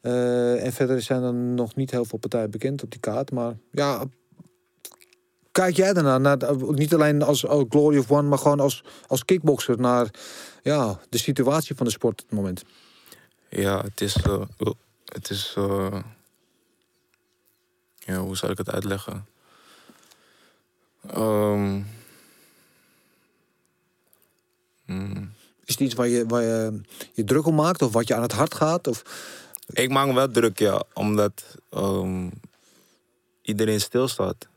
En 0.00 0.72
verder 0.72 1.02
zijn 1.02 1.22
er 1.22 1.34
nog 1.34 1.74
niet 1.74 1.90
heel 1.90 2.04
veel 2.04 2.18
partijen 2.18 2.50
bekend 2.50 2.82
op 2.82 2.90
die 2.90 3.00
kaart. 3.00 3.30
Maar 3.30 3.54
ja, 3.70 4.04
kijk 5.52 5.76
jij 5.76 5.92
daarnaar? 5.92 6.20
Naar, 6.20 6.38
niet 6.68 6.94
alleen 6.94 7.22
als 7.22 7.44
oh, 7.44 7.64
Glory 7.68 7.98
of 7.98 8.10
One, 8.10 8.28
maar 8.28 8.38
gewoon 8.38 8.60
als, 8.60 8.84
als 9.06 9.24
kickboxer 9.24 9.80
naar 9.80 10.10
ja, 10.62 11.00
de 11.08 11.18
situatie 11.18 11.76
van 11.76 11.86
de 11.86 11.92
sport 11.92 12.22
op 12.22 12.28
het 12.28 12.38
moment. 12.38 12.62
Ja, 13.48 13.82
het 13.82 14.00
is. 14.00 14.16
het 15.04 15.30
is. 15.30 15.56
Ja, 18.06 18.18
hoe 18.18 18.36
zal 18.36 18.50
ik 18.50 18.58
het 18.58 18.70
uitleggen? 18.70 19.26
Ehm, 21.06 21.82
hmm. 24.84 25.32
Is 25.64 25.74
het 25.74 25.80
iets 25.80 25.94
waar 25.94 26.08
je, 26.08 26.26
waar 26.26 26.42
je 26.42 26.80
je 27.12 27.24
druk 27.24 27.46
om 27.46 27.54
maakt? 27.54 27.82
Of 27.82 27.92
wat 27.92 28.08
je 28.08 28.14
aan 28.14 28.22
het 28.22 28.32
hart 28.32 28.54
gaat? 28.54 28.86
Of, 28.86 29.02
Ik 29.66 29.90
maak 29.90 30.06
me 30.06 30.14
wel 30.14 30.30
druk, 30.30 30.58
ja. 30.58 30.82
Omdat 30.92 31.56
ehm, 31.70 32.30
iedereen 33.42 33.80
stilstaat. 33.80 34.48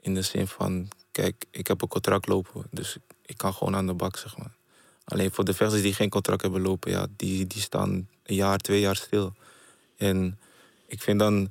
In 0.00 0.14
de 0.14 0.22
zin 0.22 0.46
van, 0.46 0.88
kijk, 1.12 1.44
ik 1.50 1.66
heb 1.66 1.82
een 1.82 1.88
contract 1.88 2.28
lopen. 2.28 2.64
Dus 2.70 2.96
ik, 2.96 3.02
ik 3.26 3.36
kan 3.36 3.54
gewoon 3.54 3.76
aan 3.76 3.86
de 3.86 3.94
bak, 3.94 4.16
zeg 4.16 4.36
maar. 4.36 4.56
Alleen 5.04 5.32
voor 5.32 5.44
de 5.44 5.54
vechters 5.54 5.82
die 5.82 5.94
geen 5.94 6.08
contract 6.08 6.42
hebben 6.42 6.60
lopen, 6.60 6.90
ja, 6.90 7.06
die, 7.16 7.46
die 7.46 7.62
staan 7.62 8.08
een 8.22 8.34
jaar, 8.34 8.58
twee 8.58 8.80
jaar 8.80 8.96
stil. 8.96 9.34
En 9.96 10.38
ik 10.86 11.02
vind 11.02 11.18
dan, 11.18 11.50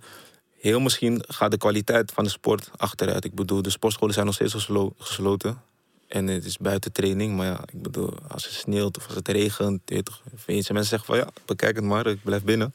heel 0.68 0.80
misschien 0.80 1.24
gaat 1.28 1.52
de 1.52 1.58
kwaliteit 1.58 2.12
van 2.12 2.24
de 2.24 2.30
sport 2.30 2.70
achteruit. 2.78 3.26
Ik 3.26 3.34
bedoel, 3.36 3.62
de 3.62 3.70
sportscholen 3.70 4.14
zijn 4.14 4.26
nog 4.26 4.36
steeds 4.36 4.54
geslo- 4.54 4.94
gesloten. 4.98 5.62
En 6.08 6.28
het 6.28 6.46
is 6.46 6.58
buiten 6.58 6.92
training, 6.92 7.36
maar 7.36 7.46
ja, 7.46 7.60
ik 7.74 7.82
bedoel, 7.82 8.14
als 8.28 8.46
het 8.46 8.54
sneeuwt 8.54 8.98
of 8.98 9.06
als 9.06 9.16
het 9.16 9.28
regent, 9.28 9.82
weet 9.86 10.06
toch, 10.06 10.22
mensen 10.46 10.84
zeggen 10.84 11.06
van 11.06 11.18
ja, 11.18 11.28
bekijk 11.46 11.76
het 11.76 11.86
maar, 11.86 12.08
ik 12.08 12.24
blijf 12.24 12.44
binnen. 12.44 12.74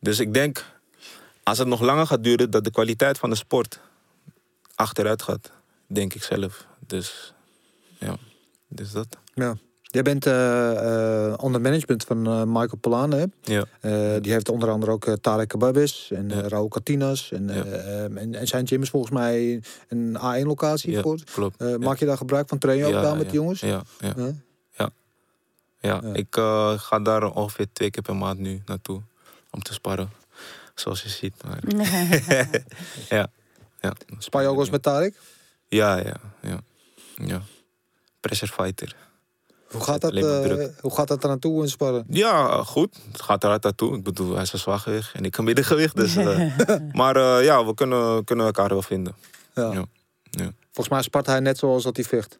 Dus 0.00 0.18
ik 0.18 0.34
denk, 0.34 0.64
als 1.42 1.58
het 1.58 1.68
nog 1.68 1.80
langer 1.80 2.06
gaat 2.06 2.24
duren, 2.24 2.50
dat 2.50 2.64
de 2.64 2.70
kwaliteit 2.70 3.18
van 3.18 3.30
de 3.30 3.36
sport 3.36 3.80
achteruit 4.74 5.22
gaat, 5.22 5.50
denk 5.86 6.14
ik 6.14 6.22
zelf. 6.22 6.66
Dus 6.86 7.32
ja, 7.98 8.16
dus 8.68 8.92
dat. 8.92 9.16
ja. 9.34 9.56
Jij 9.90 10.02
bent 10.02 10.26
eh, 10.26 11.26
eh, 11.26 11.34
onder 11.36 11.60
management 11.60 12.04
van 12.04 12.26
eh, 12.26 12.42
Michael 12.44 12.76
Polane. 12.80 13.16
Hè? 13.16 13.24
Ja, 13.54 13.64
Eh, 13.80 14.20
die 14.22 14.32
heeft 14.32 14.48
onder 14.48 14.70
andere 14.70 14.92
ook 14.92 15.06
uh, 15.06 15.14
Tarek 15.14 15.48
Kababis 15.48 16.10
en 16.10 16.28
Ja. 16.28 16.48
Raul 16.48 16.68
Katinas. 16.68 17.32
En, 17.32 17.46
Ja. 17.48 17.64
eh, 17.64 18.04
ehm, 18.04 18.16
en, 18.16 18.34
en 18.34 18.46
zijn 18.46 18.66
gym 18.66 18.82
is 18.82 18.90
volgens 18.90 19.12
mij 19.12 19.62
een 19.88 20.16
A1-locatie. 20.18 20.92
ja 20.92 21.00
voor. 21.02 21.18
klopt. 21.32 21.60
Eh, 21.60 21.70
Ja. 21.70 21.78
Maak 21.78 21.98
je 21.98 22.06
daar 22.06 22.16
gebruik 22.16 22.48
van? 22.48 22.58
Train 22.58 22.78
je 22.78 22.84
ook 22.84 22.90
Ja, 22.92 23.00
daar 23.00 23.16
met 23.16 23.24
ja, 23.24 23.30
de 23.30 23.36
jongens? 23.36 23.60
Ja, 23.60 23.82
ja, 24.00 24.12
Ja? 24.16 24.32
ja. 24.72 24.90
Ja. 25.80 26.02
ik 26.12 26.36
eh, 26.36 26.78
ga 26.78 26.98
daar 26.98 27.24
ongeveer 27.34 27.66
twee 27.72 27.90
keer 27.90 28.02
per 28.02 28.16
maand 28.16 28.38
nu 28.38 28.62
naartoe 28.66 29.00
om 29.50 29.62
te 29.62 29.72
sparren. 29.72 30.10
Zoals 30.74 31.02
je 31.02 31.08
ziet. 31.08 31.34
Maar, 31.44 31.60
ja. 33.18 33.26
ja. 33.80 33.92
Spaar 34.18 34.42
je 34.42 34.48
ook 34.48 34.54
wel 34.54 34.62
eens 34.62 34.72
met 34.72 34.82
Tarek? 34.82 35.14
Ja, 35.68 35.96
ja, 35.96 36.16
ja. 36.42 36.60
ja. 37.16 37.42
Pressure 38.20 38.52
fighter. 38.52 38.96
Hoe 39.70 39.80
gaat 39.82 40.00
dat, 40.00 40.12
eh, 40.12 40.40
druk. 40.40 40.72
hoe 40.80 40.94
gaat 40.94 41.08
dat 41.08 41.22
er 41.22 41.28
naartoe 41.28 41.62
in 41.62 41.68
sparren? 41.68 42.04
Ja, 42.08 42.62
goed. 42.62 42.96
Het 43.12 43.22
gaat 43.22 43.42
er 43.42 43.48
hard 43.48 43.62
naartoe. 43.62 43.96
Ik 43.96 44.02
bedoel, 44.02 44.32
hij 44.32 44.42
is 44.42 44.52
een 44.52 44.58
zwaargewicht 44.58 45.14
en 45.14 45.24
ik 45.24 45.32
kan 45.32 45.44
middengewicht. 45.44 45.96
Dus, 45.96 46.16
eh, 46.16 46.52
maar 46.92 47.16
eh, 47.16 47.44
ja, 47.44 47.66
we 47.66 47.74
kunnen, 47.74 48.24
kunnen 48.24 48.46
elkaar 48.46 48.68
wel 48.68 48.82
vinden. 48.82 49.14
Ja. 49.54 49.72
Ja. 49.72 49.84
Ja. 50.30 50.50
Volgens 50.64 50.88
mij 50.88 51.02
spart 51.02 51.26
hij 51.26 51.40
net 51.40 51.58
zoals 51.58 51.82
dat 51.82 51.96
hij 51.96 52.04
vecht. 52.04 52.38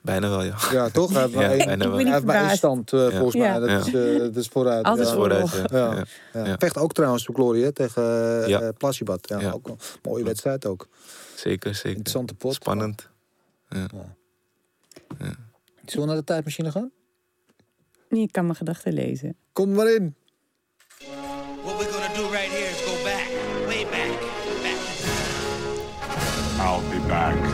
Bijna 0.00 0.28
wel, 0.28 0.42
ja. 0.42 0.56
Ja, 0.72 0.88
toch? 0.88 1.12
Hij 1.12 1.20
heeft 1.22 1.34
maar 1.36 1.56
Ja, 1.56 1.64
bijna 1.64 1.88
wel. 1.88 1.96
hij 1.98 2.12
heeft 2.12 2.24
maar 2.24 2.48
één 2.48 2.56
stand, 2.56 2.90
Ja. 2.90 3.10
volgens 3.10 3.34
mij. 3.34 3.46
Ja. 3.46 3.58
Dat, 3.58 3.68
Ja. 3.68 3.98
is, 4.00 4.18
dat 4.18 4.36
is 4.36 4.48
vooruit. 4.48 4.84
Altijd 4.84 5.08
ja. 5.08 5.14
Vooruit, 5.14 5.50
ja. 5.50 5.64
Ja. 5.70 5.94
Ja. 5.94 6.04
Ja. 6.32 6.44
Ja. 6.46 6.56
Vecht 6.58 6.78
ook 6.78 6.92
trouwens 6.92 7.24
voor 7.24 7.34
Glory 7.34 7.62
hè, 7.62 7.72
tegen 7.72 8.02
Ja. 8.48 8.72
Plasibat. 8.72 9.28
Ja, 9.28 9.40
Ja. 9.40 9.50
Ook 9.50 9.68
een 9.68 9.78
mooie 10.02 10.24
wedstrijd 10.24 10.66
ook. 10.66 10.86
Zeker, 11.34 11.74
zeker. 11.74 11.90
Interessante 11.90 12.34
pot. 12.34 12.54
Spannend. 12.54 13.08
Zullen 15.84 16.06
we 16.06 16.12
naar 16.12 16.22
de 16.22 16.24
tijdmachine 16.24 16.70
gaan? 16.70 16.90
Nee, 18.08 18.22
ik 18.22 18.32
kan 18.32 18.44
mijn 18.44 18.56
gedachten 18.56 18.92
lezen. 18.92 19.36
Kom 19.52 19.72
maar 19.72 19.94
in. 19.94 20.14
What 21.62 21.78
we're 21.78 21.92
gonna 21.92 22.14
do 22.14 22.30
right 22.30 22.50
here 22.50 22.70
is 22.70 22.80
go 22.80 23.02
back, 23.02 23.28
way 23.66 23.84
back, 23.84 24.20
back. 24.62 24.78
I'll 26.60 26.82
be 26.90 27.06
back. 27.08 27.53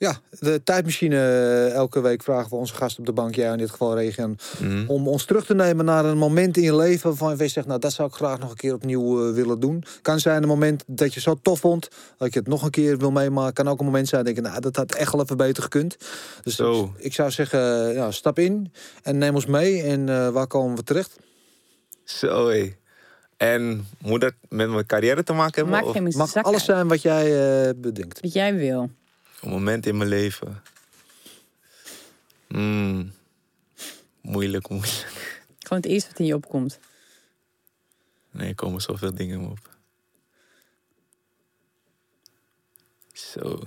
Ja, 0.00 0.18
de 0.40 0.62
tijdmachine. 0.64 1.16
eh, 1.16 1.72
Elke 1.72 2.00
week 2.00 2.22
vragen 2.22 2.50
we 2.50 2.56
onze 2.56 2.74
gast 2.74 2.98
op 2.98 3.06
de 3.06 3.12
bank, 3.12 3.34
jij 3.34 3.52
in 3.52 3.58
dit 3.58 3.70
geval 3.70 3.94
Regen, 3.96 4.36
Mhm. 4.60 4.84
om 4.86 5.08
ons 5.08 5.24
terug 5.24 5.44
te 5.46 5.54
nemen 5.54 5.84
naar 5.84 6.04
een 6.04 6.18
moment 6.18 6.56
in 6.56 6.62
je 6.62 6.76
leven 6.76 7.08
waarvan 7.08 7.36
je 7.38 7.48
zegt, 7.48 7.66
nou 7.66 7.80
dat 7.80 7.92
zou 7.92 8.08
ik 8.08 8.14
graag 8.14 8.38
nog 8.38 8.50
een 8.50 8.56
keer 8.56 8.74
opnieuw 8.74 9.28
eh, 9.28 9.34
willen 9.34 9.60
doen. 9.60 9.84
Kan 10.02 10.20
zijn 10.20 10.42
een 10.42 10.48
moment 10.48 10.84
dat 10.86 11.14
je 11.14 11.20
zo 11.20 11.38
tof 11.42 11.60
vond, 11.60 11.88
dat 12.18 12.32
je 12.32 12.38
het 12.38 12.48
nog 12.48 12.62
een 12.62 12.70
keer 12.70 12.98
wil 12.98 13.10
meemaken. 13.10 13.52
Kan 13.52 13.68
ook 13.68 13.78
een 13.78 13.84
moment 13.84 14.08
zijn 14.08 14.24
dat 14.24 14.34
je 14.34 14.40
denkt, 14.42 14.50
nou 14.58 14.62
dat 14.72 14.76
had 14.76 14.94
echt 14.94 15.12
wel 15.12 15.22
even 15.22 15.36
beter 15.36 15.62
gekund. 15.62 15.96
Dus 16.42 16.54
Zo. 16.56 16.92
ik, 16.96 17.04
ik 17.04 17.12
zou 17.14 17.30
zeggen, 17.30 17.92
ja, 17.92 18.10
stap 18.10 18.38
in 18.38 18.72
en 19.02 19.18
neem 19.18 19.34
ons 19.34 19.46
mee. 19.46 19.82
En 19.82 20.08
eh, 20.08 20.28
waar 20.28 20.46
komen 20.46 20.76
we 20.76 20.82
terecht? 20.82 21.16
Zo, 22.04 22.48
hé. 22.48 22.76
En 23.36 23.86
moet 24.02 24.20
dat 24.20 24.32
met 24.48 24.70
mijn 24.70 24.86
carrière 24.86 25.22
te 25.22 25.32
maken 25.32 25.54
hebben? 25.54 25.72
Maak 25.94 25.96
of 26.06 26.14
Mag 26.16 26.34
alles 26.44 26.64
zijn 26.64 26.88
wat 26.88 27.02
jij 27.02 27.24
eh, 27.68 27.70
bedenkt. 27.76 28.20
Wat 28.20 28.32
jij 28.32 28.54
wil. 28.54 28.90
Een 29.40 29.50
moment 29.50 29.86
in 29.86 29.96
mijn 29.96 30.08
leven? 30.08 30.62
Hmm. 32.46 33.12
Moeilijk, 34.20 34.68
moeilijk. 34.68 35.42
Gewoon 35.58 35.82
het 35.82 35.86
eerste 35.86 36.08
wat 36.08 36.18
in 36.18 36.26
je 36.26 36.34
opkomt. 36.34 36.78
Nee, 38.30 38.48
er 38.48 38.54
komen 38.54 38.80
zoveel 38.80 39.14
dingen 39.14 39.34
in 39.34 39.42
me 39.42 39.48
op. 39.50 39.76
Zo. 43.12 43.62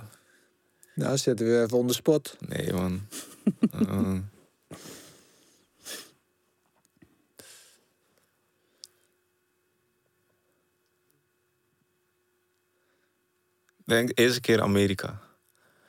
Nou, 0.94 1.18
zetten 1.18 1.46
we 1.46 1.62
even 1.62 1.78
on 1.78 1.86
the 1.86 1.94
spot. 1.94 2.36
Nee, 2.38 2.72
man. 2.72 3.06
Ik 3.44 3.68
denk 13.84 14.08
de 14.08 14.14
eerste 14.14 14.40
keer 14.40 14.62
Amerika. 14.62 15.20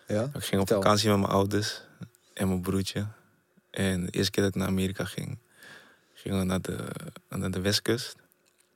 Ja? 0.08 0.30
Ik 0.34 0.43
ging 0.43 0.62
op 0.62 0.68
vakantie 0.68 1.10
met 1.10 1.20
mijn 1.20 1.32
ouders 1.32 1.82
en 2.34 2.47
mijn 2.47 2.62
broertje. 2.62 3.08
En 3.70 4.06
de 4.06 4.12
eerste 4.12 4.32
keer 4.32 4.43
dat 4.43 4.54
ik 4.54 4.60
naar 4.60 4.68
Amerika 4.68 5.06
ging, 5.06 5.38
gingen 6.14 6.39
we 6.39 6.45
naar 6.45 6.62
de, 6.62 6.88
naar 7.30 7.51
de 7.51 7.62
westkust. 7.62 8.16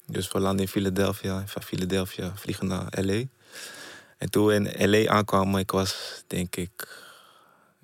Dus 0.05 0.31
we 0.31 0.39
landden 0.39 0.65
in 0.65 0.71
Philadelphia. 0.71 1.43
Van 1.47 1.61
Philadelphia 1.61 2.35
vliegen 2.35 2.67
naar 2.67 2.87
LA. 3.01 3.23
En 4.17 4.29
toen 4.29 4.45
we 4.45 4.53
in 4.53 4.89
LA 4.89 5.09
aankwamen, 5.09 5.59
ik 5.59 5.71
was 5.71 6.23
denk 6.27 6.55
ik, 6.55 7.03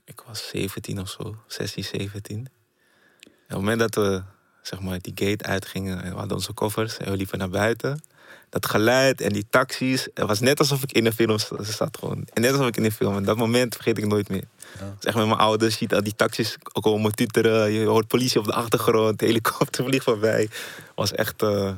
ik 0.06 0.22
was 0.26 0.48
17 0.48 1.00
of 1.00 1.10
zo, 1.10 1.36
16, 1.48 1.84
17. 1.84 2.38
En 2.38 2.46
op 2.46 3.48
het 3.48 3.58
moment 3.58 3.80
dat 3.80 3.96
we 3.96 4.24
zeg 4.62 4.80
maar, 4.80 5.00
die 5.02 5.14
gate 5.16 5.44
uitgingen 5.44 6.04
en 6.04 6.12
we 6.12 6.18
hadden 6.18 6.38
onze 6.38 6.54
koffers 6.54 6.98
en 6.98 7.12
we 7.12 7.18
liepen 7.18 7.38
naar 7.38 7.50
buiten. 7.50 8.04
Dat 8.50 8.66
geluid 8.66 9.22
en 9.22 9.34
die 9.34 9.46
taxis, 9.50 10.08
het 10.14 10.28
was 10.28 10.40
net 10.40 10.60
alsof 10.60 10.84
ik 10.84 10.92
in 10.92 11.06
een 11.06 11.14
film 11.14 11.38
zat 11.60 11.98
gewoon. 12.00 12.26
En 12.34 12.42
net 12.42 12.52
alsof 12.52 12.68
ik 12.68 12.78
in 12.78 12.84
een 12.86 12.92
film. 12.92 13.16
En 13.16 13.24
dat 13.24 13.38
moment 13.38 13.74
vergeet 13.76 13.98
ik 13.98 14.08
nooit 14.08 14.30
meer. 14.30 14.44
Zeg 15.00 15.16
met 15.16 15.26
mijn 15.26 15.38
ouders, 15.40 15.72
je 15.74 15.78
ziet 15.80 15.94
al 15.94 16.04
die 16.04 16.16
taxis 16.16 16.58
komen 16.82 17.12
tuteren. 17.12 17.72
Je 17.72 17.86
hoort 17.86 18.08
politie 18.08 18.40
op 18.40 18.46
de 18.46 18.54
achtergrond, 18.54 19.20
de 19.20 19.26
helikopter 19.26 19.84
vliegt 19.88 20.04
voorbij. 20.04 20.50
was 20.96 21.12
echt, 21.12 21.42
eh, 21.42 21.72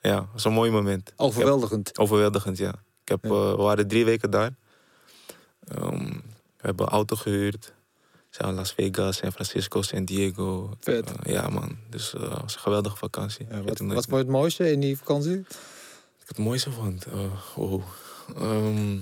ja, 0.00 0.28
was 0.32 0.44
een 0.44 0.52
mooi 0.52 0.70
moment. 0.70 1.12
Overweldigend. 1.16 1.98
Overweldigend, 1.98 2.58
ja. 2.58 2.72
Ik 3.04 3.08
heb, 3.08 3.18
Ja. 3.24 3.28
eh, 3.30 3.50
we 3.50 3.56
waren 3.62 3.88
drie 3.88 4.04
weken 4.04 4.30
daar. 4.30 4.50
Ehm, 5.68 6.04
we 6.56 6.66
hebben 6.66 6.86
een 6.86 6.92
auto 6.92 7.16
gehuurd. 7.16 7.72
Zijn 8.30 8.54
Las 8.54 8.72
Vegas, 8.72 9.16
San 9.16 9.32
Francisco, 9.32 9.82
San 9.82 10.04
Diego. 10.04 10.70
Vet. 10.80 11.12
Eh, 11.22 11.32
ja, 11.32 11.48
man. 11.48 11.76
Dus 11.90 12.12
het 12.12 12.28
was 12.42 12.54
een 12.54 12.60
geweldige 12.60 12.96
vakantie. 12.96 13.46
Ja, 13.50 13.62
wat, 13.62 13.78
wat 13.78 13.88
vond 13.88 14.06
je 14.10 14.16
het 14.16 14.28
mooiste 14.28 14.70
in 14.72 14.80
die 14.80 14.98
vakantie? 14.98 15.44
Wat 16.28 16.38
ik 16.38 16.44
het 16.44 16.46
mooiste 16.52 16.70
vond? 16.70 17.06
Oh, 17.06 17.32
wow. 17.54 17.82
Ehm, 18.36 18.96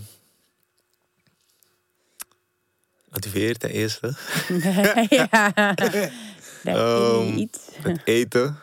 het 3.10 3.32
weer 3.32 3.56
ten 3.56 3.70
eerste. 3.70 4.16
ja. 5.08 5.52
Dat 5.74 5.94
Ehm. 6.64 7.46
Het 7.82 8.00
eten. 8.04 8.58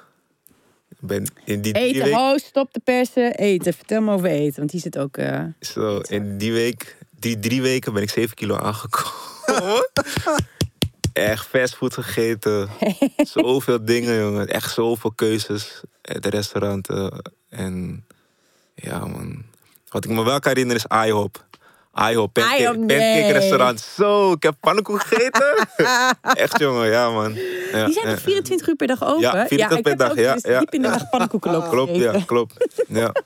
Ben 0.99 1.25
in 1.45 1.61
die 1.61 1.73
Eten, 1.73 2.03
weken... 2.03 2.17
ho, 2.19 2.37
stop 2.37 2.73
de 2.73 2.79
persen. 2.79 3.35
Eten, 3.35 3.73
vertel 3.73 4.01
me 4.01 4.11
over 4.13 4.29
eten. 4.29 4.59
Want 4.59 4.71
die 4.71 4.79
zit 4.79 4.97
ook... 4.97 5.17
eh, 5.17 5.43
Zo, 5.59 5.97
in 5.99 6.37
die 6.37 6.51
week, 6.53 6.97
die 7.19 7.39
drie 7.39 7.61
weken 7.61 7.93
ben 7.93 8.01
ik 8.03 8.09
7 8.09 8.35
kilo 8.35 8.57
aangekomen. 8.57 9.89
Echt 11.13 11.45
fastfood 11.47 11.93
gegeten. 11.93 12.69
zoveel 13.17 13.85
dingen, 13.85 14.19
jongen. 14.19 14.47
Echt 14.47 14.73
zoveel 14.73 15.11
keuzes. 15.11 15.81
Het 16.01 16.25
restaurant. 16.25 16.89
eh, 16.89 17.07
en 17.49 18.05
ja, 18.75 18.99
man. 19.05 19.43
Wat 19.89 20.05
ik 20.05 20.11
me 20.11 20.23
wel 20.23 20.39
kan 20.39 20.51
herinneren 20.51 20.81
is 20.85 21.05
IHOP. 21.07 21.45
IHOP, 22.09 22.33
pancake, 22.33 22.61
IHOP, 22.61 22.75
nee. 22.75 22.87
pancake 22.87 23.39
restaurant. 23.39 23.79
Zo, 23.79 24.31
ik 24.31 24.43
heb 24.43 24.55
pannenkoek 24.59 25.03
gegeten. 25.03 25.67
Echt, 26.43 26.59
jongen, 26.59 26.87
ja, 26.87 27.09
man. 27.09 27.33
Ja, 27.71 27.85
die 27.85 27.93
zijn 27.93 28.07
ja. 28.07 28.13
toch 28.13 28.21
24 28.21 28.67
uur 28.67 28.75
per 28.75 28.87
dag 28.87 29.03
open? 29.03 29.21
Ja, 29.21 29.47
24 29.47 29.77
ik 29.77 29.83
per 29.83 29.97
dag, 29.97 30.15
ja, 30.15 30.33
dus 30.33 30.43
ja. 30.43 30.59
diep 30.59 30.73
in 30.73 30.81
de 30.81 30.87
dag 30.87 31.09
pannenkoeken 31.09 31.51
lopen 31.51 31.69
Klopt, 31.69 31.95
ja, 31.95 32.21
klopt. 32.25 32.83
Ja. 32.87 33.11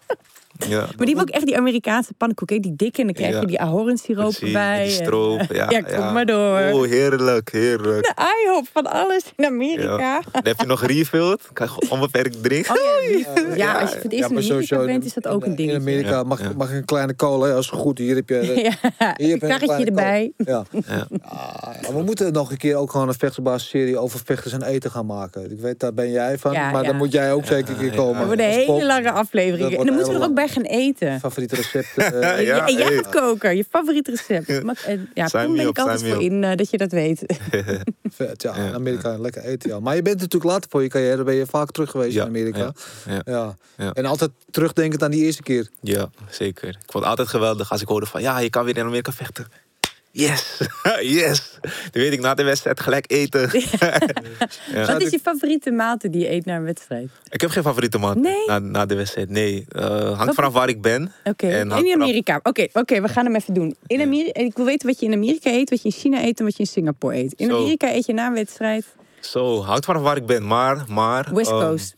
ja. 0.67 0.77
Maar 0.79 0.87
die 1.05 1.07
hebben 1.15 1.21
ook 1.23 1.29
echt 1.29 1.45
die 1.45 1.57
Amerikaanse 1.57 2.13
pannenkoeken. 2.17 2.61
Die 2.61 2.73
dikke. 2.75 2.99
En 2.99 3.05
dan 3.05 3.15
krijg 3.15 3.33
je 3.33 3.39
Ja. 3.41 3.45
die 3.45 3.59
ahornsiroop 3.61 4.33
erbij. 4.33 4.83
Die 4.87 4.97
en- 4.97 5.05
stroop, 5.05 5.41
ja. 5.53 5.69
Ja, 5.77 5.81
kom 5.81 6.13
maar 6.13 6.25
door. 6.25 6.59
Oh, 6.73 6.85
heerlijk, 6.85 7.51
heerlijk. 7.51 8.03
De 8.03 8.13
IHOP 8.45 8.67
van 8.73 8.85
alles 8.87 9.23
in 9.35 9.45
Amerika. 9.45 9.97
Ja. 9.97 10.21
Dan 10.31 10.41
heb 10.43 10.59
je 10.59 10.65
nog 10.65 10.85
refilled. 10.85 11.41
Kan 11.53 11.65
je 11.67 11.71
gewoon 11.73 11.89
onbeperkt 11.89 12.43
drinken. 12.43 12.71
Oh 12.75 13.19
ja, 13.19 13.55
ja, 13.65 13.79
als 13.79 13.89
je 13.91 13.95
voor 13.95 14.03
het 14.03 14.13
eerst 14.13 14.13
Ja, 14.13 14.17
in 14.17 14.23
Amerika 14.25 14.47
sowieso 14.53 14.85
bent, 14.85 15.05
is 15.05 15.13
dat 15.13 15.27
ook 15.27 15.45
een 15.45 15.55
ding. 15.55 15.69
In 15.69 15.75
Amerika 15.75 16.09
Ja, 16.09 16.23
mag, 16.23 16.55
mag 16.55 16.71
een 16.73 16.85
kleine 16.85 17.15
cola, 17.15 17.53
als 17.53 17.69
het 17.71 17.79
goed. 17.79 17.97
Hier 17.97 18.15
heb 18.15 18.29
je, 18.29 18.35
Ja, 18.45 18.51
hier 18.57 18.71
heb 19.07 19.17
je 19.19 19.31
een 19.31 19.39
karretje 19.39 19.85
erbij. 19.85 20.31
Ja. 20.37 20.63
Ja. 20.87 21.07
Ah, 21.21 21.73
ja, 21.81 21.93
we 21.93 22.01
moeten 22.03 22.33
nog 22.33 22.51
een 22.51 22.57
keer 22.57 22.75
ook 22.75 22.91
gewoon 22.91 23.07
een 23.07 23.13
vechtersbaas-serie 23.13 23.97
over 23.97 24.19
vechters 24.25 24.53
en 24.53 24.61
eten 24.63 24.91
gaan 24.91 25.05
maken. 25.05 25.51
Ik 25.51 25.59
weet, 25.59 25.79
daar 25.79 25.93
ben 25.93 26.11
jij 26.11 26.37
van. 26.37 26.51
Ja, 26.51 26.71
maar 26.71 26.81
ja. 26.81 26.87
dan 26.87 26.97
moet 26.97 27.11
jij 27.11 27.33
ook 27.33 27.45
zeker 27.45 27.69
een 27.73 27.79
keer 27.79 27.91
komen. 27.95 28.17
Dat 28.17 28.27
worden 28.27 28.45
Als 28.45 28.55
hele 28.55 28.85
lange 28.85 29.11
afleveringen. 29.11 29.69
Dat 29.71 29.79
En 29.79 29.85
dan 29.85 29.95
moeten 29.95 30.13
we 30.13 30.19
er 30.19 30.25
ook 30.25 30.35
heel 30.35 30.45
bij 30.47 30.63
gaan 30.63 30.79
eten. 30.79 31.19
Favoriete 31.19 31.55
recepten. 31.55 32.03
eh, 32.21 32.45
Ja, 32.45 32.67
en 32.67 32.73
jij 32.73 32.91
gaat 32.91 33.09
koken, 33.09 33.57
je 33.57 33.63
favoriete 33.69 34.11
recept. 34.11 34.63
Maar, 34.63 34.97
ja, 35.13 35.27
toen 35.27 35.55
ben 35.55 35.67
ik 35.67 35.79
altijd 35.79 36.03
voor 36.03 36.21
in 36.23 36.43
eh, 36.43 36.55
dat 36.55 36.69
je 36.69 36.77
dat 36.77 36.91
weet. 36.91 37.23
vet, 38.03 38.41
ja, 38.41 38.55
Ja, 38.55 38.65
in 38.67 38.73
Amerika 38.73 39.17
lekker 39.17 39.43
eten. 39.43 39.69
Ja. 39.69 39.79
Maar 39.79 39.95
je 39.95 40.01
bent 40.01 40.19
natuurlijk 40.19 40.51
later 40.51 40.69
voor 40.69 40.83
je 40.83 40.89
carrière, 40.89 41.23
ben 41.23 41.35
je 41.35 41.45
vaak 41.45 41.71
terug 41.71 41.91
geweest 41.91 42.13
Ja, 42.13 42.21
in 42.21 42.27
Amerika. 42.27 42.59
ja, 42.59 42.73
Ja, 43.13 43.21
ja. 43.25 43.57
Ja. 43.77 43.93
En 43.93 44.05
altijd 44.05 44.31
terugdenkend 44.51 45.03
aan 45.03 45.11
die 45.11 45.23
eerste 45.25 45.43
keer. 45.43 45.69
Ja, 45.81 46.09
zeker. 46.29 46.67
Ik 46.67 46.75
vond 46.85 47.03
het 47.03 47.03
altijd 47.03 47.27
geweldig 47.27 47.71
als 47.71 47.81
ik 47.81 47.87
hoorde 47.87 48.05
van... 48.05 48.21
Ja, 48.21 48.39
je 48.39 48.49
kan 48.49 48.65
weer 48.65 48.77
in 48.77 48.85
Amerika 48.85 49.11
vechten. 49.11 49.47
Yes, 50.17 50.57
yes. 51.19 51.57
Dan 51.61 51.71
weet 51.91 52.11
ik 52.13 52.19
na 52.19 52.33
de 52.33 52.43
wedstrijd 52.43 52.79
gelijk 52.79 53.11
eten. 53.11 53.49
Ja. 54.73 54.85
Wat 54.85 55.01
is 55.01 55.09
je 55.09 55.19
favoriete 55.19 55.71
maaltijd 55.71 56.13
die 56.13 56.21
je 56.21 56.31
eet 56.31 56.45
na 56.45 56.55
een 56.55 56.63
wedstrijd? 56.63 57.09
Ik 57.29 57.41
heb 57.41 57.49
geen 57.49 57.63
favoriete 57.63 57.97
man 57.97 58.21
Nee? 58.21 58.45
na, 58.45 58.59
na 58.59 58.85
de 58.85 58.95
wedstrijd. 58.95 59.29
Nee, 59.29 59.65
Eh, 59.69 60.17
hangt 60.17 60.35
vanaf 60.35 60.53
waar 60.53 60.69
ik 60.69 60.81
ben. 60.81 61.11
Oké, 61.23 61.47
in 61.47 61.69
vanaf- 61.69 61.93
Amerika. 61.93 62.39
Oké, 62.43 62.67
oké, 62.73 63.01
we 63.01 63.07
gaan 63.07 63.25
hem 63.25 63.35
even 63.35 63.53
doen. 63.53 63.75
In 63.87 64.01
Amerika, 64.01 64.39
ik 64.39 64.55
wil 64.55 64.65
weten 64.65 64.87
wat 64.87 64.99
je 64.99 65.05
in 65.05 65.13
Amerika 65.13 65.49
eet, 65.49 65.69
wat 65.69 65.81
je 65.81 65.85
in 65.89 65.93
China 65.95 66.23
eet 66.23 66.39
en 66.39 66.45
wat 66.45 66.53
je 66.53 66.59
in 66.59 66.67
Singapore 66.69 67.15
eet. 67.15 67.33
In. 67.33 67.51
Amerika 67.51 67.93
eet 67.93 68.05
je 68.05 68.13
na 68.13 68.27
een 68.27 68.33
wedstrijd 68.33 68.85
Zo, 69.19 69.61
hangt 69.63 69.85
vanaf 69.85 70.01
waar 70.01 70.17
ik 70.17 70.25
ben. 70.25 70.47
Maar, 70.47 70.85
maar... 70.87 71.33
West 71.33 71.49
ehm, 71.51 71.59
Coast. 71.59 71.95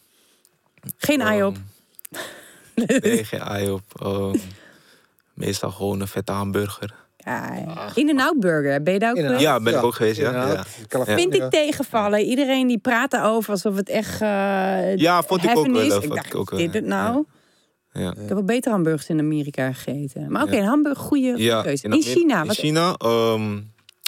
Geen 0.98 1.22
ehm, 1.22 1.34
IHOP. 1.34 1.58
Nee, 2.76 3.24
geen 3.24 3.40
ei 3.42 3.70
op. 3.70 3.84
Ehm, 4.02 4.36
meestal 5.34 5.72
gewoon 5.72 6.00
een 6.02 6.08
vette 6.08 6.32
hamburger. 6.32 6.94
In 7.96 8.10
een 8.10 8.20
out 8.20 8.40
burger. 8.40 8.84
Ben 8.84 8.94
je 8.94 9.00
daar 9.00 9.12
ook 9.12 9.18
geweest? 9.18 9.42
Ja, 9.42 9.60
ben 9.60 9.74
ik 9.74 9.84
ook 9.84 9.96
geweest, 9.96 10.20
ja. 10.20 10.64
Vind 11.06 11.34
ik 11.34 11.50
tegenvallen. 11.50 12.20
Iedereen 12.22 12.68
die 12.68 12.78
praat 12.78 13.12
daarover 13.12 13.52
alsof 13.52 13.76
het 13.76 13.90
echt 13.90 14.22
eh 14.22 14.96
Ja, 14.96 15.24
vond 15.24 15.44
ik 15.44 15.58
ook 15.58 15.68
wel, 15.68 15.82
is. 15.82 15.94
Ik 16.04 16.14
dacht, 16.16 16.36
ook 16.36 16.58
dit 16.58 16.74
het 16.74 16.84
ja. 16.84 16.90
nou? 16.90 17.26
Ja. 17.92 18.10
Ik 18.12 18.18
heb 18.18 18.30
wel 18.30 18.44
beter 18.44 18.72
hamburgers 18.72 19.10
in 19.10 19.20
Amerika 19.20 19.72
gegeten. 19.74 20.32
Maar 20.32 20.44
oké, 20.44 20.56
Ja. 20.56 20.60
een 20.62 20.68
hamburger, 20.68 21.04
goede 21.04 21.34
Ja, 21.38 21.62
keuze. 21.62 21.88
In, 21.88 22.02
China, 22.02 22.42
In 22.42 22.48
wat, 22.48 22.56
China, 22.56 22.96
ehm, 22.98 23.60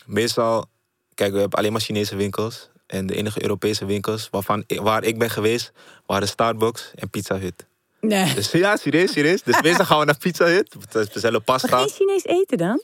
meestal... 0.05 0.65
Kijk, 1.13 1.33
we 1.33 1.39
hebben 1.39 1.57
alleen 1.59 1.71
maar 1.71 1.81
Chinese 1.81 2.15
winkels. 2.15 2.69
En 2.87 3.05
de 3.05 3.15
enige 3.15 3.41
Europese 3.43 3.85
winkels 3.85 4.27
waarvan, 4.31 4.63
waar 4.67 5.03
ik 5.03 5.17
ben 5.17 5.29
geweest... 5.29 5.71
waren 6.05 6.27
Starbucks 6.27 6.91
en 6.95 7.09
Pizza 7.09 7.37
Hut. 7.39 7.65
nee. 8.01 8.33
Dus 8.33 8.51
ja, 8.51 8.75
serieus, 8.75 9.11
serieus. 9.11 9.43
Dus 9.43 9.61
meestal 9.61 9.85
gaan 9.85 9.99
we 9.99 10.05
naar 10.05 10.17
Pizza 10.17 10.45
Hut. 10.45 10.73
We 10.73 11.07
bestellen 11.13 11.31
Maar 11.31 11.41
pasta. 11.41 11.77
geen 11.77 11.89
Chinees 11.89 12.25
eten 12.25 12.57
dan? 12.57 12.81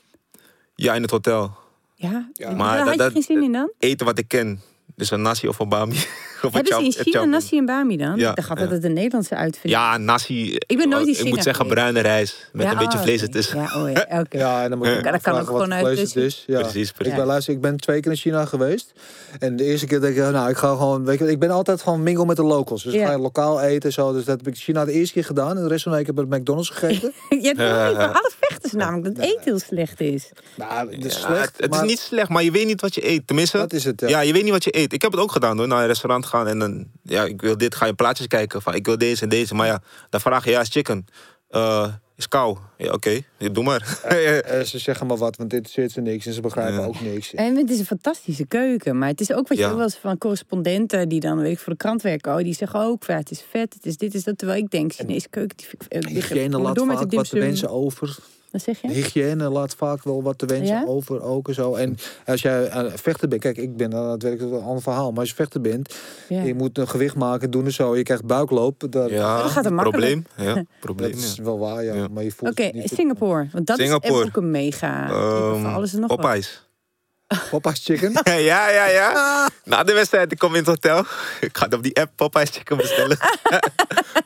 Ja, 0.80 0.94
in 0.94 1.02
het 1.02 1.10
hotel. 1.10 1.56
Ja, 1.94 2.28
Maar 2.56 2.76
daar 2.76 2.76
had 2.76 2.84
dat- 2.86 2.92
je 2.92 2.98
dat- 2.98 3.12
geen 3.12 3.22
zin 3.22 3.42
in 3.42 3.52
dan? 3.52 3.70
Eten 3.78 4.06
wat 4.06 4.18
ik 4.18 4.28
ken. 4.28 4.60
Dus 4.96 5.10
een 5.10 5.22
nasi 5.22 5.48
of 5.48 5.58
een 5.58 5.68
bami. 5.68 5.96
Hebben 6.52 6.74
ze 6.74 6.84
in 6.84 6.92
China 6.92 7.24
nasi 7.24 7.58
en 7.58 7.66
bami 7.66 7.96
dan? 7.96 8.16
Ja, 8.16 8.30
Ik 8.30 8.36
dacht 8.36 8.48
ja. 8.48 8.54
altijd 8.54 8.70
dat 8.70 8.78
het 8.78 8.84
een 8.88 8.92
Nederlandse 8.92 9.34
uitvinding 9.36 9.82
Ja, 9.82 9.96
nasi. 9.98 10.56
Ik 10.66 10.76
ben 10.76 10.88
nooit 10.88 11.06
in 11.06 11.12
Ik 11.12 11.24
moet 11.24 11.42
zeggen 11.42 11.54
geweest. 11.54 11.74
bruine 11.74 12.00
rijst. 12.00 12.48
Met 12.52 12.66
Ja, 12.66 12.72
een 12.72 12.78
beetje 12.78 12.98
oh, 12.98 13.04
vlees 13.04 13.16
oké. 13.16 13.24
ertussen. 13.26 13.58
Ja, 13.58 13.82
oh 13.82 13.90
ja, 13.90 14.06
oké. 14.20 14.38
Ja, 14.38 14.62
en 14.62 14.68
dan 14.70 14.78
moet 14.78 14.86
je 14.86 14.94
Ja, 15.02 15.10
dat 15.10 15.20
kan 15.22 15.40
ook 15.40 15.46
gewoon 15.46 15.74
uit 15.74 15.98
het 15.98 16.16
is. 16.16 16.44
Ja. 16.46 16.60
Precies, 16.60 16.92
precies. 16.92 17.12
Ik 17.12 17.18
ben, 17.18 17.26
luister, 17.26 17.54
ik 17.54 17.60
ben 17.60 17.76
twee 17.76 18.00
keer 18.00 18.10
in 18.10 18.16
China 18.16 18.44
geweest. 18.44 18.92
En 19.38 19.56
de 19.56 19.64
eerste 19.64 19.86
keer 19.86 20.00
denk 20.00 20.16
ik, 20.16 20.22
nou, 20.32 20.50
ik 20.50 20.56
ga 20.56 20.68
gewoon, 20.68 21.04
weet 21.04 21.18
je, 21.18 21.30
ik 21.30 21.38
ben 21.38 21.50
altijd 21.50 21.82
gewoon 21.82 22.02
mingle 22.02 22.24
met 22.26 22.36
de 22.36 22.42
locals. 22.42 22.82
Dus 22.82 22.92
Ja. 22.92 23.00
ik 23.00 23.06
ga 23.06 23.18
lokaal 23.18 23.60
eten 23.60 23.82
en 23.88 23.92
zo. 23.92 24.12
Dus 24.12 24.24
dat 24.24 24.36
heb 24.38 24.46
ik 24.46 24.54
in 24.54 24.60
China 24.60 24.84
de 24.84 24.92
eerste 24.92 25.12
keer 25.12 25.24
gedaan. 25.24 25.56
En 25.56 25.62
de 25.62 25.68
rest 25.68 25.82
van 25.82 25.92
de 25.92 25.98
week 25.98 26.06
heb 26.06 26.18
ik 26.20 26.28
bij 26.28 26.38
McDonald's 26.38 26.68
gegeten. 26.70 27.12
Je 27.42 27.54
hebt 27.56 27.96
van 27.96 28.12
alle 28.12 28.30
vechters 28.40 28.72
namelijk 28.72 29.16
dat 29.16 29.24
eten 29.24 29.40
heel 29.44 29.58
slecht 29.58 30.00
is. 30.00 30.30
nou, 30.56 30.94
het 30.94 31.04
is 31.04 31.20
slecht. 31.20 31.56
het, 31.56 31.64
het 31.64 31.74
is 31.74 31.80
niet 31.88 31.98
slecht, 31.98 32.28
maar 32.28 32.42
je 32.42 32.50
weet 32.50 32.66
niet 32.66 32.80
wat 32.80 32.94
je 32.94 33.08
eet. 33.08 33.26
Tenminste, 33.26 33.56
Dat 33.58 33.72
is 33.72 33.84
het, 33.84 34.00
ja. 34.00 34.08
ja. 34.08 34.20
je 34.20 34.32
weet 34.32 34.42
niet 34.42 34.52
wat 34.52 34.64
je 34.64 34.76
eet. 34.76 34.92
Ik 34.92 35.02
heb 35.02 35.12
het 35.12 35.20
ook 35.20 35.32
gedaan 35.32 35.58
hoor, 35.58 35.68
naar 35.68 35.80
een 35.80 35.86
restaurant 35.86 36.26
gaan 36.28 36.46
en 36.46 36.58
dan, 36.58 36.86
ja, 37.02 37.24
ik 37.24 37.40
wil 37.40 37.56
dit, 37.56 37.74
ga 37.74 37.86
je 37.86 37.94
plaatjes 37.94 38.26
kijken 38.26 38.62
van, 38.62 38.74
ik 38.74 38.86
wil 38.86 38.98
deze 38.98 39.22
en 39.22 39.28
deze. 39.28 39.54
Maar 39.54 39.66
ja, 39.66 39.82
dan 40.10 40.20
vraag 40.20 40.44
je, 40.44 40.50
ja, 40.50 40.60
is 40.60 40.68
chicken. 40.68 41.04
Eh, 41.48 41.88
is 42.16 42.28
kou. 42.28 42.56
Ja, 42.76 42.92
oké, 42.92 43.20
doe 43.52 43.64
maar. 43.64 43.98
Eh, 44.04 44.60
ze 44.60 44.78
zeggen 44.78 45.06
maar 45.06 45.16
wat, 45.16 45.36
want 45.36 45.50
dit 45.50 45.70
zit 45.70 45.92
ze 45.92 46.00
niks 46.00 46.26
en 46.26 46.32
ze 46.32 46.40
begrijpen 46.40 46.80
Ja. 46.80 46.86
ook 46.86 47.00
niks. 47.00 47.34
En 47.34 47.56
het 47.56 47.70
is 47.70 47.78
een 47.78 47.84
fantastische 47.86 48.46
keuken. 48.46 48.98
Maar 48.98 49.08
het 49.08 49.20
is 49.20 49.32
ook 49.32 49.48
wat 49.48 49.58
je 49.58 49.64
Ja. 49.64 49.74
wel 49.74 49.82
eens 49.82 49.96
van 49.96 50.18
correspondenten 50.18 51.08
die 51.08 51.20
dan 51.20 51.38
weet 51.38 51.52
ik 51.52 51.58
voor 51.58 51.72
de 51.72 51.78
krant 51.78 52.02
werken. 52.02 52.32
Oh, 52.32 52.38
die 52.38 52.54
zeggen 52.54 52.80
ook, 52.80 53.04
ja, 53.06 53.16
het 53.16 53.30
is 53.30 53.44
vet, 53.50 53.74
het 53.74 53.86
is 53.86 53.96
dit, 53.96 54.14
is 54.14 54.24
dat. 54.24 54.38
Terwijl 54.38 54.62
ik 54.62 54.70
denk, 54.70 54.92
Chinese 54.92 55.28
keuken, 55.28 55.56
die 55.56 55.66
vind 55.66 55.82
ik, 55.82 56.50
door 56.52 56.62
met 56.62 56.76
de 56.76 56.84
wat 56.86 56.98
te 57.00 57.06
dimsum. 57.06 57.38
wensen 57.40 57.70
over. 57.70 58.18
Wat 58.50 58.62
zeg 58.62 58.80
je? 58.80 58.88
Hygiëne 58.88 59.48
laat 59.48 59.74
vaak 59.74 60.04
wel 60.04 60.22
wat 60.22 60.38
te 60.38 60.46
wensen 60.46 60.76
Ja? 60.76 60.84
over 60.86 61.22
ook 61.22 61.48
en 61.48 61.54
zo. 61.54 61.74
En 61.74 61.96
als 62.26 62.42
jij 62.42 62.70
aan 62.70 62.84
het 62.84 63.00
vechten 63.00 63.28
bent, 63.28 63.40
kijk, 63.40 63.56
ik 63.56 63.76
ben 63.76 63.94
aan 63.94 64.10
het 64.10 64.22
werk 64.22 64.40
een 64.40 64.52
ander 64.62 64.82
verhaal. 64.82 65.10
Maar 65.10 65.20
als 65.20 65.28
je 65.28 65.34
vechter 65.34 65.60
bent, 65.60 65.94
Ja. 66.28 66.42
je 66.42 66.54
moet 66.54 66.78
een 66.78 66.88
gewicht 66.88 67.14
maken, 67.14 67.50
doen 67.50 67.64
en 67.64 67.72
zo. 67.72 67.96
Je 67.96 68.02
krijgt 68.02 68.24
buikloop. 68.24 68.84
Dat, 68.90 69.10
Ja, 69.10 69.42
Dat 69.42 69.50
gaat 69.50 69.70
makkelijk. 69.70 70.24
probleem. 70.34 70.54
Ja, 70.54 70.64
probleem. 70.80 71.10
dat 71.10 71.20
is 71.20 71.34
ja. 71.36 71.42
wel 71.42 71.58
waar, 71.58 71.84
ja. 71.84 71.94
Ja. 71.94 72.08
Maar 72.08 72.22
je 72.24 72.30
voelt 72.30 72.50
Oké. 72.50 72.70
Singapore. 72.84 73.48
Want 73.52 73.66
dat 73.66 73.78
Singapore. 73.78 74.20
is 74.22 74.26
ook 74.28 74.36
een 74.36 74.50
mega. 74.50 75.08
Van 75.52 75.66
alles 75.74 75.94
en 75.94 76.00
nog. 76.00 76.08
Popeyes 77.50 77.84
chicken. 77.84 78.12
ja, 78.24 78.68
ja, 78.70 78.86
ja. 78.86 79.48
Na 79.64 79.82
de 79.84 79.92
wedstrijd, 79.92 80.32
ik 80.32 80.38
kom 80.38 80.50
in 80.52 80.58
het 80.58 80.66
hotel. 80.66 80.98
Ik 81.40 81.56
ga 81.58 81.66
op 81.70 81.82
die 81.82 81.96
app 82.00 82.12
Popeyes 82.16 82.50
chicken 82.50 82.76
bestellen. 82.76 83.16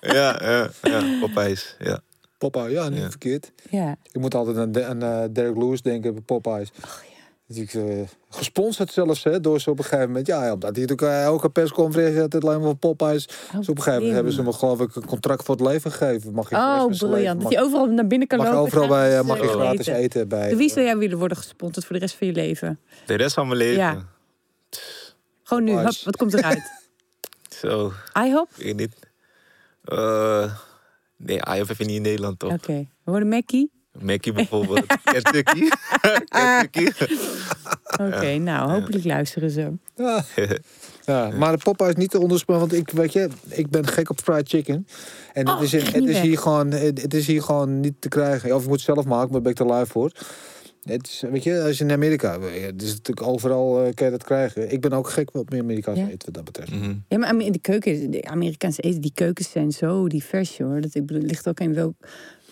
ja, 0.01 0.39
ja, 0.43 0.69
ja, 0.83 1.03
Popeyes. 1.21 1.77
Ja. 1.79 2.01
Popeye, 2.51 2.71
ja, 2.71 2.89
niet 2.89 2.99
Ja. 3.01 3.09
verkeerd. 3.11 3.53
Ja. 3.71 3.97
Ik 4.13 4.21
moet 4.21 4.35
altijd 4.35 4.57
aan, 4.57 4.73
De- 4.73 4.85
aan 4.85 5.03
eh, 5.03 5.23
Derek 5.31 5.57
Lewis 5.57 5.83
denken 5.83 6.13
bij 6.13 6.23
Popeyes. 6.23 6.71
Die, 7.47 7.71
eh, 7.73 8.01
gesponsord 8.31 8.93
zelfs 8.93 9.25
hè, 9.25 9.41
door 9.41 9.61
ze 9.61 9.71
op 9.71 9.79
een 9.79 9.85
gegeven 9.85 10.07
moment. 10.07 10.27
Ja, 10.27 10.45
ja, 10.45 10.53
omdat 10.53 10.77
hij 10.77 10.81
natuurlijk 10.87 11.03
eh, 11.03 11.23
elke 11.23 11.51
persconferentie 11.51 12.21
had 12.21 12.33
het 12.33 12.45
alleen 12.45 12.57
maar 12.59 12.67
van 12.67 12.79
Popeyes. 12.79 13.27
Dus 13.27 13.69
op 13.69 13.77
een 13.77 13.83
gegeven 13.83 13.93
moment 13.95 14.15
hebben 14.15 14.33
ze 14.33 14.43
me 14.43 14.53
geloof 14.53 14.81
ik 14.81 14.97
een 14.97 15.07
contract 15.07 15.45
voor 15.45 15.55
het 15.57 15.65
leven 15.67 15.91
gegeven. 15.93 16.33
Mag 16.33 16.51
je 16.51 16.57
Oh, 16.57 16.87
briljant. 16.87 17.03
leven- 17.03 17.39
Dat 17.39 17.53
je 17.53 17.61
overal 17.61 17.87
naar 17.87 18.07
binnen 18.07 18.29
kan 18.29 18.39
mag, 18.39 18.47
mag 18.47 18.57
lopen. 18.57 18.73
overal 18.73 18.89
bij, 18.97 19.19
eh, 19.19 19.25
mag 19.25 19.37
je 19.41 19.43
gratis, 19.49 19.61
gratis 19.65 19.87
eten 19.87 20.29
bij. 20.29 20.57
Wie 20.57 20.71
zou 20.71 20.85
jij 20.87 20.97
willen 20.97 21.19
worden 21.19 21.37
gesponsord 21.37 21.85
voor 21.87 21.95
de 21.95 22.01
rest 22.01 22.15
van 22.15 22.27
je 22.27 22.33
leven? 22.33 22.81
De 23.07 23.15
rest 23.15 23.35
van 23.35 23.47
mijn 23.47 23.59
leven. 23.59 23.77
Ja. 23.83 24.07
Gewoon 25.43 25.65
nu, 25.65 25.73
hop, 25.73 25.93
wat 26.05 26.17
komt 26.17 26.35
eruit? 26.35 26.71
Zo, 27.61 27.93
IHOP? 28.27 28.49
ik 28.57 28.65
weet 28.65 28.77
niet. 28.77 28.95
Eh, 29.85 30.55
nee, 31.25 31.41
IOF 31.57 31.69
heb 31.69 31.79
je 31.79 31.85
niet 31.85 31.97
in 31.97 32.03
Nederland 32.03 32.39
toch? 32.39 32.53
Oké. 32.53 32.73
We 33.05 33.11
worden 33.11 33.29
Mackie? 33.29 33.71
Mackie 34.01 34.33
bijvoorbeeld. 34.33 34.87
Kentucky. 35.05 35.69
Kentucky. 36.29 37.05
Oké, 38.01 38.37
nou, 38.39 38.71
hopelijk 38.71 39.05
luisteren 39.05 39.51
ze. 39.51 39.73
Ja. 39.97 40.25
Ja, 41.05 41.31
maar 41.31 41.53
de 41.57 41.63
Popeyes 41.63 41.95
niet 41.95 42.11
te 42.11 42.21
onderspelen, 42.21 42.61
want 42.61 42.73
ik 42.73 42.91
weet 42.91 43.13
je, 43.13 43.29
ik 43.49 43.71
ben 43.71 43.87
gek 43.87 44.11
op 44.11 44.21
fried 44.21 44.49
chicken. 44.49 44.87
En 45.33 45.47
het 45.49 45.57
Oh, 45.57 45.63
is, 45.63 45.73
in- 45.75 45.81
echt 45.81 45.93
het 45.95 46.05
is 46.09 46.21
hier 46.21 46.39
gewoon, 46.39 46.71
het 46.71 47.03
het 47.03 47.15
is 47.15 47.27
hier 47.27 47.43
gewoon 47.43 47.81
niet 47.81 47.95
te 48.01 48.09
krijgen. 48.09 48.55
Of 48.55 48.63
ik 48.63 48.69
moet 48.69 48.77
het 48.77 48.95
zelf 48.95 49.05
maken, 49.05 49.33
maar 49.33 49.41
ben 49.41 49.51
ik 49.51 49.57
te 49.57 49.65
lui 49.65 49.87
voor. 49.87 50.13
Het 50.83 51.07
is, 51.07 51.23
weet 51.31 51.43
je, 51.45 51.63
als 51.63 51.79
je 51.79 51.85
in 51.85 51.91
Amerika, 51.93 52.41
het 52.41 52.83
is 52.83 52.91
natuurlijk 52.91 53.27
overal 53.27 53.85
eh, 53.85 53.95
kan 53.95 54.07
je 54.07 54.13
dat 54.13 54.25
krijgen. 54.25 54.73
Ik 54.73 54.81
ben 54.81 54.93
ook 54.93 55.09
gek 55.09 55.35
op 55.35 55.55
Amerikaans 55.55 55.99
Ja. 55.99 56.05
eten 56.09 56.19
wat 56.25 56.35
dat 56.35 56.45
betreft. 56.45 56.71
Mhm. 56.71 56.95
Ja, 57.09 57.19
maar 57.19 57.37
in 57.41 57.53
de 57.53 57.59
keuken, 57.59 58.11
de 58.11 58.25
Amerikaanse 58.25 58.81
eten, 58.83 59.01
die 59.01 59.13
keukens 59.15 59.51
zijn 59.51 59.73
zo 59.73 60.09
divers, 60.09 60.59
hoor. 60.59 60.81
Dat 60.81 60.95
ik 60.95 61.07
bedoel, 61.07 61.23
ligt 61.23 61.49
ook 61.49 61.61
in 61.61 61.75
welk 61.75 61.95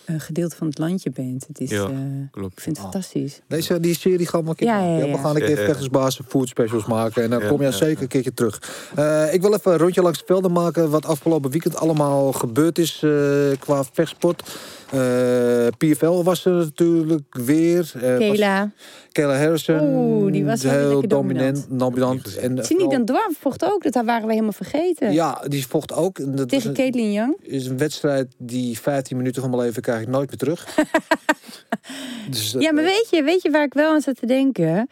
eh, 0.05 0.15
gedeelte 0.19 0.55
van 0.55 0.67
het 0.67 0.77
land 0.77 1.03
je 1.03 1.09
bent. 1.09 1.47
Het 1.47 1.59
is, 1.59 1.69
Ja, 1.69 1.83
eh, 1.83 1.95
klopt. 2.31 2.51
ik 2.53 2.59
vind 2.59 2.75
het 2.77 2.85
fantastisch. 2.85 3.41
Deze, 3.47 3.79
die 3.79 3.95
serie 3.95 4.27
gaan 4.27 4.43
we 4.43 4.49
een 4.49 4.55
keer 4.55 4.67
Ja, 4.67 4.83
ja, 4.97 5.01
we 5.01 5.07
ja. 5.07 5.17
gaan 5.17 5.35
een 5.35 5.41
keer 5.41 5.67
Ja, 5.67 5.75
ja. 5.91 6.09
food 6.27 6.47
specials 6.47 6.85
maken. 6.85 7.23
En 7.23 7.29
dan 7.29 7.41
Ja, 7.41 7.47
kom 7.47 7.57
je 7.59 7.65
ja, 7.65 7.71
zeker 7.71 8.01
een 8.01 8.07
keertje 8.07 8.33
terug. 8.33 8.89
Eh, 8.95 9.33
ik 9.33 9.41
wil 9.41 9.53
even 9.53 9.71
een 9.71 9.77
rondje 9.77 10.01
langs 10.01 10.19
de 10.19 10.25
velden 10.25 10.51
maken. 10.51 10.89
Wat 10.89 11.05
afgelopen 11.05 11.51
weekend 11.51 11.75
allemaal 11.75 12.31
gebeurd 12.31 12.77
is 12.77 13.03
eh, 13.03 13.11
qua 13.59 13.83
vechtsport. 13.93 14.59
Eh, 14.91 15.67
PFL 15.77 16.23
was 16.23 16.45
er 16.45 16.51
natuurlijk 16.53 17.35
weer. 17.45 17.91
Eh, 17.95 18.01
was- 18.01 18.17
Kela. 18.17 18.71
Kayla 19.11 19.37
Harrison. 19.37 19.79
Oeh, 19.81 20.31
die 20.31 20.45
was 20.45 20.63
wel 20.63 20.73
heel 20.89 21.07
dominant. 21.07 21.65
dominant. 21.69 22.37
En, 22.37 22.57
eh, 22.57 22.63
Zie 22.63 22.77
niet 22.77 22.91
dan 22.91 23.05
Dwarf 23.05 23.37
vocht 23.39 23.65
ook, 23.65 23.83
dat 23.91 24.05
waren 24.05 24.23
we 24.25 24.31
helemaal 24.31 24.51
vergeten. 24.51 25.11
Ja, 25.13 25.43
die 25.47 25.67
vocht 25.67 25.93
ook. 25.93 26.19
En 26.19 26.35
Dat 26.35 26.49
Tegen 26.49 26.73
Caitlin 26.73 27.11
Young. 27.11 27.35
is 27.41 27.65
een 27.65 27.77
wedstrijd 27.77 28.33
die 28.37 28.79
15 28.79 29.17
minuten 29.17 29.41
van 29.41 29.51
mijn 29.51 29.63
leven 29.63 29.81
krijg 29.81 30.01
ik 30.01 30.07
nooit 30.07 30.27
meer 30.29 30.37
terug. 30.37 30.65
dus, 32.29 32.55
Ja, 32.59 32.71
maar 32.71 32.83
weet 32.83 33.07
je, 33.11 33.23
weet 33.23 33.41
je 33.41 33.49
waar 33.51 33.63
ik 33.65 33.73
wel 33.73 33.91
aan 33.93 34.01
zat 34.01 34.15
te 34.19 34.25
denken? 34.25 34.89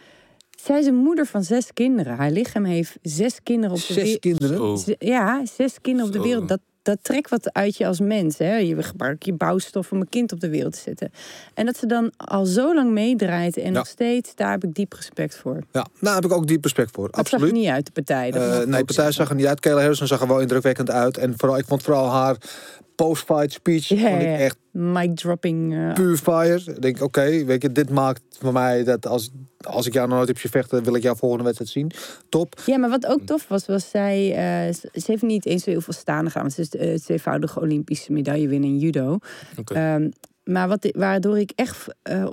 Zij 0.64 0.80
is 0.80 0.86
een 0.86 0.96
moeder 0.96 1.26
van 1.26 1.44
zes 1.44 1.74
kinderen. 1.74 2.16
Haar 2.16 2.32
lichaam 2.32 2.64
heeft 2.66 2.96
zes 3.02 3.40
kinderen 3.44 3.76
op 3.76 3.88
de 3.88 3.94
Zes 3.94 4.04
wereld. 4.04 4.20
kinderen. 4.20 4.58
Zo. 4.58 4.76
Z- 4.76 4.94
Ja, 5.00 5.46
zes 5.58 5.82
kinderen 5.82 6.08
op 6.08 6.14
de 6.14 6.22
wereld. 6.22 6.48
Dat, 6.48 6.60
dat 6.90 7.00
trekt 7.02 7.30
wat 7.30 7.54
uit 7.54 7.78
je 7.78 7.88
als 7.88 8.00
mens. 8.00 8.38
Hè? 8.38 8.56
Je 8.58 8.84
gebruikt 8.84 9.26
je 9.26 9.34
bouwstof 9.34 9.92
om 9.92 10.00
een 10.00 10.10
kind 10.10 10.32
op 10.32 10.40
de 10.40 10.50
wereld 10.50 10.74
te 10.74 10.80
zetten. 10.80 11.12
En 11.54 11.66
dat 11.66 11.78
ze 11.78 11.86
dan 11.86 12.12
al 12.18 12.46
zo 12.46 12.74
lang 12.76 12.92
meedraait 12.92 13.58
en 13.58 13.64
Ja. 13.64 13.70
nog 13.70 13.88
steeds, 13.88 14.36
daar 14.36 14.52
heb 14.52 14.64
ik 14.64 14.74
diep 14.74 14.94
respect 14.94 15.36
voor. 15.36 15.64
Ja, 15.72 15.86
daar 16.00 16.16
heb 16.16 16.26
ik 16.26 16.32
ook 16.32 16.48
diep 16.48 16.64
respect 16.64 16.92
voor. 16.92 17.06
Dat 17.06 17.16
zag 17.16 17.24
Absoluut. 17.24 17.52
er 17.54 17.58
niet 17.60 17.68
uit, 17.70 17.86
de 17.86 17.92
partij. 17.92 18.32
Eh, 18.32 18.42
nee, 18.50 18.60
ook 18.60 18.66
partij 18.68 18.86
zeggen. 18.96 19.14
zag 19.14 19.30
er 19.30 19.36
niet 19.36 19.46
uit. 19.46 19.60
Kayla 19.60 19.80
Harrison 19.80 20.08
zag 20.08 20.22
er 20.22 20.28
wel 20.28 20.40
indrukwekkend 20.40 20.90
uit. 20.92 21.18
En 21.18 21.34
vooral, 21.38 21.58
ik 21.58 21.66
vond 21.68 21.84
vooral 21.84 22.10
haar 22.10 22.36
post-fight 23.04 23.52
speech 23.52 23.88
Ja, 23.88 24.10
vond 24.10 24.22
ik 24.22 24.28
echt 24.28 24.58
Mic 24.72 25.16
dropping. 25.16 25.74
eh, 25.74 25.94
puur 25.94 26.18
fire. 26.18 26.62
Ik 26.66 26.82
denk, 26.82 27.02
oké, 27.02 27.46
weet 27.46 27.62
je, 27.62 27.72
dit 27.72 27.90
maakt 27.90 28.22
voor 28.40 28.54
mij 28.54 28.84
dat 28.84 29.08
als, 29.08 29.30
als 29.58 29.88
ik 29.88 29.94
jou 29.94 30.08
nog 30.08 30.16
nooit 30.16 30.28
heb 30.28 30.40
zien 30.40 30.52
vechten, 30.52 30.84
wil 30.84 30.96
ik 30.96 31.02
jou 31.04 31.18
volgende 31.18 31.44
wedstrijd 31.44 31.72
zien. 31.72 31.92
Top. 32.30 32.62
Ja, 32.66 32.78
maar 32.78 32.90
wat 32.90 33.06
ook 33.06 33.22
tof 33.26 33.48
was, 33.48 33.66
was 33.66 33.90
zij... 33.90 34.30
eh, 34.30 34.74
ze 34.74 35.04
heeft 35.06 35.22
niet 35.22 35.46
eens 35.46 35.64
zo 35.64 35.70
heel 35.72 35.82
veel 35.82 35.94
staande 35.94 36.30
gedaan. 36.30 36.42
Want 36.44 36.54
ze 36.54 36.62
is 36.62 36.76
eh, 36.76 36.96
tweevoudige 36.96 37.60
Olympische 37.62 38.12
medaillewinner 38.12 38.70
in 38.70 38.78
judo. 38.78 39.18
Oké. 39.58 39.74
Ehm, 39.74 40.10
maar 40.50 40.68
wat, 40.68 40.90
waardoor 40.98 41.40
ik 41.40 41.52
echt... 41.56 41.86
eh, 42.02 42.26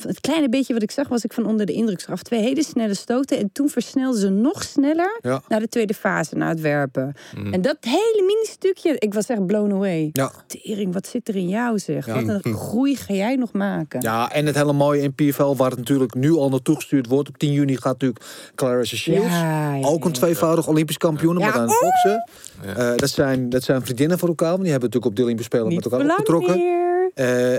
het 0.00 0.20
kleine 0.20 0.48
beetje 0.48 0.72
wat 0.72 0.82
ik 0.82 0.90
zag, 0.90 1.08
was 1.08 1.24
ik 1.24 1.32
van 1.32 1.46
onder 1.46 1.66
de 1.66 1.72
indruk. 1.72 2.00
Ze 2.00 2.06
gaf 2.06 2.22
twee 2.22 2.40
hele 2.40 2.64
snelle 2.64 2.94
stoten. 2.94 3.38
En 3.38 3.50
toen 3.52 3.68
versnelde 3.68 4.18
ze 4.18 4.28
nog 4.28 4.62
sneller 4.62 5.18
Ja. 5.20 5.42
naar 5.48 5.60
de 5.60 5.68
tweede 5.68 5.94
fase, 5.94 6.34
naar 6.36 6.48
het 6.48 6.60
werpen. 6.60 7.14
Mhm. 7.36 7.52
En 7.52 7.62
dat 7.62 7.76
hele 7.80 8.22
mini-stukje, 8.26 8.96
ik 8.98 9.14
was 9.14 9.26
echt 9.26 9.46
blown 9.46 9.72
away. 9.72 10.08
Ja. 10.12 10.30
Tering, 10.46 10.92
wat 10.92 11.06
zit 11.06 11.28
er 11.28 11.36
in 11.36 11.48
jou, 11.48 11.78
zeg. 11.78 12.06
Ja. 12.06 12.22
Wat 12.24 12.44
een 12.44 12.54
groei 12.54 12.96
ga 12.96 13.14
jij 13.14 13.36
nog 13.36 13.52
maken. 13.52 14.00
Ja, 14.00 14.32
en 14.32 14.46
het 14.46 14.54
hele 14.54 14.72
mooie 14.72 15.02
in 15.02 15.14
PFL, 15.14 15.54
waar 15.56 15.70
het 15.70 15.78
natuurlijk 15.78 16.14
nu 16.14 16.32
al 16.32 16.48
naartoe 16.48 16.74
gestuurd 16.74 17.06
wordt. 17.06 17.28
Op 17.28 17.38
10 17.38 17.52
juni 17.52 17.76
gaat 17.76 17.92
natuurlijk 17.92 18.24
Clarissa 18.54 18.96
Shields. 18.96 19.34
Ook 19.82 20.04
een 20.04 20.12
tweevoudig 20.12 20.68
Olympisch 20.68 20.96
kampioen, 20.98 21.34
maar 21.38 21.52
dan 21.52 21.66
boksen. 21.66 22.28
Ja. 22.64 22.74
Eh, 22.76 22.96
dat, 22.96 23.10
zijn, 23.10 23.48
dat 23.48 23.62
zijn 23.62 23.82
vriendinnen 23.82 24.18
voor 24.18 24.28
elkaar, 24.28 24.48
want 24.50 24.62
die 24.62 24.70
hebben 24.70 24.88
natuurlijk 24.90 25.12
op 25.12 25.16
de 25.16 25.22
Olympische 25.22 25.50
Spelen 25.52 25.68
Niet 25.72 25.84
met 25.84 25.92
elkaar 25.92 26.08
opgetrokken. 26.10 26.56
meer. 26.58 26.82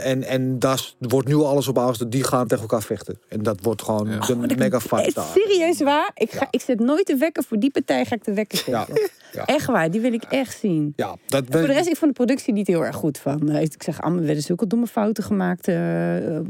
En 0.06 0.24
en 0.24 0.60
daar 0.60 0.94
wordt 1.00 1.28
nu 1.28 1.36
alles 1.36 1.68
op 1.68 1.78
aangestaan. 1.80 2.10
Die 2.10 2.24
gaan 2.24 2.48
tegen 2.48 2.64
elkaar 2.64 2.82
vechten. 2.84 3.20
En 3.30 3.44
dat 3.44 3.60
wordt 3.62 3.82
gewoon 3.82 4.10
Ja. 4.10 4.46
de 4.48 4.56
mega 4.58 4.80
fight 4.80 5.20
serieus 5.34 5.80
waar? 5.82 6.12
Ik, 6.16 6.32
ga, 6.32 6.40
Ja. 6.40 6.48
ik 6.52 6.62
zet 6.62 6.80
nooit 6.80 7.08
de 7.08 7.16
wekker 7.18 7.44
voor 7.44 7.60
die 7.60 7.72
partij, 7.72 8.06
ga 8.06 8.16
ik 8.16 8.24
de 8.24 8.34
wekker 8.34 8.64
Ja. 8.66 8.86
zetten. 8.86 9.10
Ja. 9.34 9.46
Echt 9.46 9.66
waar, 9.66 9.92
die 9.92 10.02
wil 10.02 10.14
ik 10.14 10.24
echt 10.24 10.60
zien. 10.60 10.94
Ja, 10.96 11.16
dat 11.28 11.44
Voor 11.50 11.62
de 11.62 11.66
ben 11.68 11.76
rest, 11.76 11.88
ik 11.90 11.96
vond 11.98 12.12
de 12.12 12.18
productie 12.18 12.54
niet 12.54 12.68
heel 12.68 12.86
erg 12.86 12.96
goed 12.96 13.18
van. 13.18 13.50
Eh, 13.50 13.62
Ik 13.62 13.84
zeg, 13.84 14.02
allemaal 14.02 14.24
werden 14.24 14.44
zulke 14.44 14.68
domme 14.68 14.88
fouten 14.88 15.24
gemaakt 15.24 15.68
eh, 15.68 15.76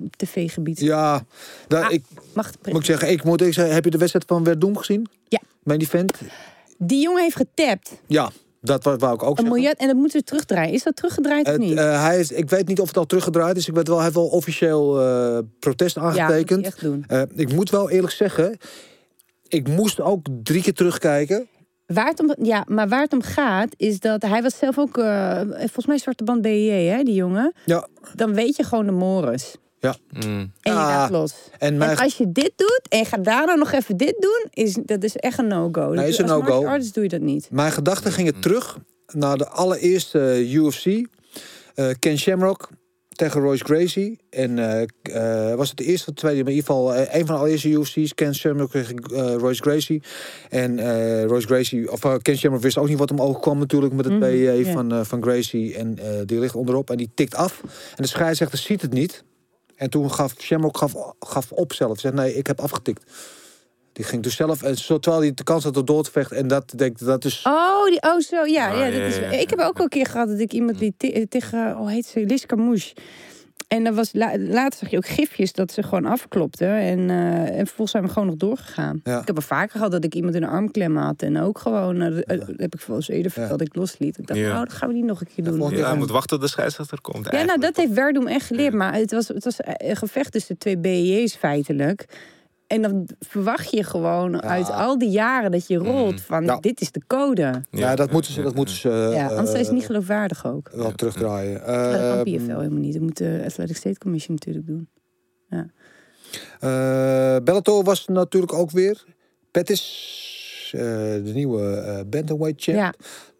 op 0.03 0.15
tv-gebied. 0.15 0.79
Ja, 0.79 1.23
daar, 1.67 1.83
Ah. 1.85 1.91
ik 1.91 2.03
Mag 2.33 2.51
moet 2.65 2.77
ik 2.77 2.85
zeggen, 2.85 3.09
ik 3.11 3.23
moet 3.23 3.41
ik 3.41 3.53
zeggen, 3.53 3.73
heb 3.73 3.83
je 3.83 3.91
de 3.91 3.97
wedstrijd 3.97 4.25
van 4.27 4.43
Verdum 4.43 4.77
gezien? 4.77 5.07
Ja. 5.27 5.39
Mijn 5.63 5.79
event? 5.81 6.13
Die 6.77 7.01
jongen 7.01 7.21
heeft 7.21 7.35
getapt. 7.35 7.91
Ja, 8.07 8.31
dat 8.65 8.83
wou, 8.83 8.97
wou 8.97 9.13
ik 9.13 9.23
ook 9.23 9.29
Een 9.29 9.35
zeggen. 9.35 9.53
miljard. 9.53 9.77
En 9.79 9.87
dat 9.87 9.95
moeten 9.95 10.19
ze 10.19 10.25
terugdraaien. 10.25 10.73
Is 10.73 10.83
dat 10.83 10.95
teruggedraaid 10.95 11.45
of 11.45 11.51
Het, 11.51 11.61
niet? 11.61 11.77
eh, 11.77 12.03
hij 12.03 12.19
is, 12.19 12.31
ik 12.31 12.49
weet 12.49 12.67
niet 12.67 12.79
of 12.79 12.87
het 12.87 12.97
al 12.97 13.05
teruggedraaid 13.05 13.57
is. 13.57 13.67
Ik 13.67 13.73
weet 13.73 13.87
wel, 13.87 13.95
hij 13.95 14.05
heeft 14.05 14.17
wel 14.17 14.27
officieel 14.27 15.01
eh, 15.01 15.37
protest 15.59 15.95
ja, 15.95 16.01
dat 16.01 16.11
moet 16.11 16.19
aangetekend. 16.21 16.59
hij 16.61 16.69
echt 16.71 16.81
doen. 16.81 17.03
Eh, 17.07 17.21
ik 17.35 17.53
moet 17.53 17.69
wel 17.69 17.89
eerlijk 17.89 18.13
zeggen, 18.13 18.57
ik 19.47 19.67
moest 19.67 19.99
ook 20.01 20.25
drie 20.43 20.61
keer 20.61 20.73
terugkijken. 20.73 21.47
Waar 21.85 22.07
het 22.07 22.19
om, 22.19 22.35
ja, 22.41 22.63
maar 22.67 22.87
waar 22.87 23.01
het 23.01 23.13
om 23.13 23.21
gaat, 23.21 23.73
is 23.77 23.99
dat 23.99 24.21
hij 24.21 24.41
was 24.41 24.57
zelf 24.57 24.79
ook, 24.79 24.93
volgens 25.57 25.85
mij 25.85 25.97
zwarte 25.97 26.23
band 26.23 26.45
hè, 26.45 27.03
die 27.03 27.13
jongen. 27.13 27.53
Ja, 27.65 27.87
Dan 28.15 28.33
weet 28.33 28.55
je 28.55 28.63
gewoon 28.63 28.85
de 28.85 28.91
mores. 28.91 29.55
Ja. 29.85 29.95
Mm. 30.11 30.23
En 30.23 30.51
je 30.61 30.69
Ja, 30.69 30.89
gaat 30.91 31.09
los. 31.09 31.33
En 31.51 31.67
En 31.71 31.77
mijn, 31.77 31.97
als 31.97 32.17
je 32.17 32.31
dit 32.31 32.51
doet 32.55 32.81
en 32.89 32.97
je 32.97 33.05
gaat 33.05 33.23
daarna 33.23 33.53
nog 33.55 33.71
even 33.71 33.97
dit 33.97 34.15
doen, 34.19 34.45
is, 34.65 34.77
dat 34.85 35.03
is 35.03 35.15
echt 35.15 35.37
een 35.37 35.47
no-go. 35.47 35.89
Nee, 35.93 36.07
is 36.07 36.17
een 36.17 36.29
Als 36.29 36.43
no-go. 36.47 36.65
artist 36.65 36.93
doe 36.93 37.03
je 37.03 37.09
dat 37.09 37.21
niet. 37.21 37.47
mijn 37.51 37.71
gedachten 37.71 38.11
gingen 38.11 38.39
terug 38.39 38.77
naar 39.13 39.37
de 39.37 39.47
allereerste 39.47 40.19
eh, 40.31 40.53
UFC. 40.53 40.85
Eh, 41.75 41.87
Ken 41.99 42.17
Shamrock 42.17 42.69
tegen 43.09 43.41
Royce 43.41 43.63
Gracie. 43.63 44.19
En 44.29 44.59
eh, 44.59 45.49
eh, 45.51 45.55
was 45.57 45.67
het 45.69 45.77
de 45.77 45.83
eerste 45.83 46.09
of 46.09 46.15
de 46.15 46.21
tweede, 46.21 46.43
maar 46.43 46.51
in 46.51 46.57
ieder 46.57 46.71
geval 46.73 46.95
een 46.95 47.25
van 47.25 47.35
de 47.35 47.41
allereerste 47.41 47.69
UFC's. 47.69 48.13
Ken 48.13 48.35
Shamrock 48.35 48.71
tegen 48.71 48.95
eh, 48.97 49.35
Royce 49.35 49.61
Gracie. 49.61 50.01
En 50.49 50.79
eh, 50.79 51.23
Royce 51.25 51.47
Gracie, 51.47 51.91
of 51.91 51.99
Ken 52.21 52.37
Shamrock 52.37 52.61
wist 52.61 52.77
ook 52.77 52.87
niet 52.87 52.97
wat 52.97 53.09
hem 53.09 53.21
overkwam 53.21 53.57
natuurlijk 53.59 53.93
met 53.93 54.05
het 54.05 54.19
BJ 54.19 54.49
ja. 54.49 54.71
van, 54.73 55.05
van 55.05 55.21
Gracie. 55.21 55.75
En 55.75 55.97
eh, 55.99 56.07
die 56.25 56.39
ligt 56.39 56.55
onderop 56.55 56.89
en 56.89 56.97
die 56.97 57.09
tikt 57.15 57.35
af. 57.35 57.61
En 57.95 58.01
de 58.03 58.07
scheidsrechter 58.07 58.57
ziet 58.59 58.81
het 58.81 58.93
niet. 58.93 59.23
En 59.75 59.89
toen 59.89 60.11
gaf 60.11 60.33
Shamrock 60.37 60.77
gaf, 60.77 60.93
gaf 61.19 61.51
op 61.51 61.73
zelf. 61.73 61.99
Zegt 61.99 62.13
nee, 62.13 62.35
ik 62.35 62.47
heb 62.47 62.59
afgetikt. 62.59 63.11
Die 63.93 64.05
ging 64.05 64.23
dus 64.23 64.35
zelf, 64.35 64.63
en 64.63 64.77
zo, 64.77 64.99
terwijl 64.99 65.23
hij 65.23 65.33
de 65.33 65.43
kans 65.43 65.63
had 65.63 65.77
om 65.77 65.85
door 65.85 66.03
te 66.03 66.11
vechten. 66.11 66.37
En 66.37 66.47
dat, 66.47 66.73
denk, 66.75 66.99
ik, 66.99 67.05
dat 67.05 67.25
is... 67.25 67.41
Oh, 67.47 67.85
die, 67.85 68.01
oh 68.01 68.19
zo, 68.19 68.35
ja. 68.45 68.69
Ah, 68.71 68.77
ja, 68.77 68.85
ja, 68.85 68.99
dat 68.99 69.09
is, 69.09 69.15
ja, 69.15 69.21
ja. 69.21 69.31
Ik 69.31 69.49
heb 69.49 69.59
ook 69.59 69.73
wel 69.73 69.83
een 69.83 69.89
keer 69.89 70.05
gehad 70.05 70.27
dat 70.27 70.39
ik 70.39 70.53
iemand 70.53 70.79
die 70.79 70.93
te- 70.97 71.25
tegen, 71.29 71.77
oh 71.77 71.87
heet 71.87 72.05
ze, 72.05 72.19
Liz 72.19 72.45
Camouche. 72.45 72.93
En 73.75 73.83
dan 73.83 73.95
was, 73.95 74.09
la, 74.13 74.37
later 74.37 74.79
zag 74.79 74.89
je 74.89 74.97
ook 74.97 75.07
gifjes 75.07 75.53
dat 75.53 75.71
ze 75.71 75.83
gewoon 75.83 76.05
afklopte. 76.05 76.65
En, 76.65 77.09
eh, 77.09 77.49
en 77.49 77.55
vervolgens 77.55 77.91
zijn 77.91 78.03
we 78.03 78.09
gewoon 78.09 78.27
nog 78.27 78.37
doorgegaan. 78.37 78.99
Ja. 79.03 79.19
Ik 79.19 79.27
heb 79.27 79.37
er 79.37 79.43
vaker 79.43 79.71
gehad 79.71 79.91
dat 79.91 80.03
ik 80.03 80.15
iemand 80.15 80.35
in 80.35 80.41
de 80.41 80.47
arm 80.47 80.71
klem 80.71 80.97
had. 80.97 81.21
En 81.21 81.41
ook 81.41 81.59
gewoon, 81.59 82.01
eh, 82.01 82.17
eh, 82.17 82.39
dat 82.39 82.47
heb 82.57 82.75
ik 82.75 82.81
wel 82.81 82.95
eens 82.95 83.09
eerder 83.09 83.31
verteld, 83.31 83.59
dat 83.59 83.67
ik 83.67 83.75
losliet. 83.75 84.17
Ik 84.17 84.27
dacht, 84.27 84.39
Ja. 84.39 84.51
oh, 84.51 84.59
dat 84.59 84.73
gaan 84.73 84.87
we 84.87 84.93
niet 84.95 85.05
nog 85.05 85.21
een 85.21 85.27
keer 85.35 85.43
doen. 85.43 85.77
Ja, 85.77 85.87
hij 85.87 85.97
moet 85.97 86.09
wachten 86.09 86.29
tot 86.29 86.41
de 86.41 86.47
scheidsrechter 86.47 87.01
komt. 87.01 87.31
Ja, 87.31 87.43
nou, 87.43 87.59
dat 87.59 87.75
heeft 87.75 87.93
Verdum 87.93 88.27
echt 88.27 88.45
geleerd. 88.45 88.73
Maar 88.73 88.93
het 88.93 89.11
was, 89.11 89.27
het 89.27 89.43
was 89.43 89.57
een 89.59 89.95
gevecht 89.95 90.31
tussen 90.31 90.57
twee 90.57 90.77
BJ's 90.77 91.35
feitelijk. 91.35 92.05
En 92.67 92.81
dan 92.81 93.07
verwacht 93.19 93.71
je 93.71 93.83
gewoon 93.83 94.41
uit 94.41 94.69
al 94.71 94.97
die 94.97 95.09
jaren 95.09 95.51
dat 95.51 95.67
je 95.67 95.77
rolt 95.77 96.21
van 96.21 96.43
Ja. 96.45 96.57
dit 96.59 96.81
is 96.81 96.91
de 96.91 97.01
code. 97.07 97.63
Ja, 97.71 97.95
dat 97.95 98.11
moeten 98.11 98.33
ze, 98.33 98.41
dat 98.41 98.55
moeten 98.55 98.75
ze 98.75 98.89
eh, 98.89 99.15
Ja, 99.15 99.27
anders 99.27 99.51
is 99.51 99.57
het 99.57 99.67
eh, 99.67 99.73
niet 99.73 99.85
geloofwaardig 99.85 100.45
ook. 100.45 100.69
wel 100.73 100.91
terugdraaien. 100.91 101.53
Dat 101.53 101.65
kan 101.65 102.17
Eh, 102.17 102.21
PFL 102.21 102.57
helemaal 102.57 102.69
niet. 102.79 102.93
Dat 102.93 103.01
moet 103.01 103.17
de 103.17 103.41
Athletic 103.45 103.75
State 103.75 103.97
Commission 103.99 104.35
natuurlijk 104.35 104.67
doen. 104.67 104.89
Eh, 106.59 107.37
Bellator 107.43 107.83
was 107.83 108.07
natuurlijk 108.07 108.53
ook 108.53 108.71
weer. 108.71 109.05
Pettis, 109.51 110.71
eh, 110.75 110.81
de 110.81 111.31
nieuwe 111.33 111.75
eh 111.75 111.99
bantamweight 112.09 112.63
champ. 112.63 112.77
Ja. 112.77 112.93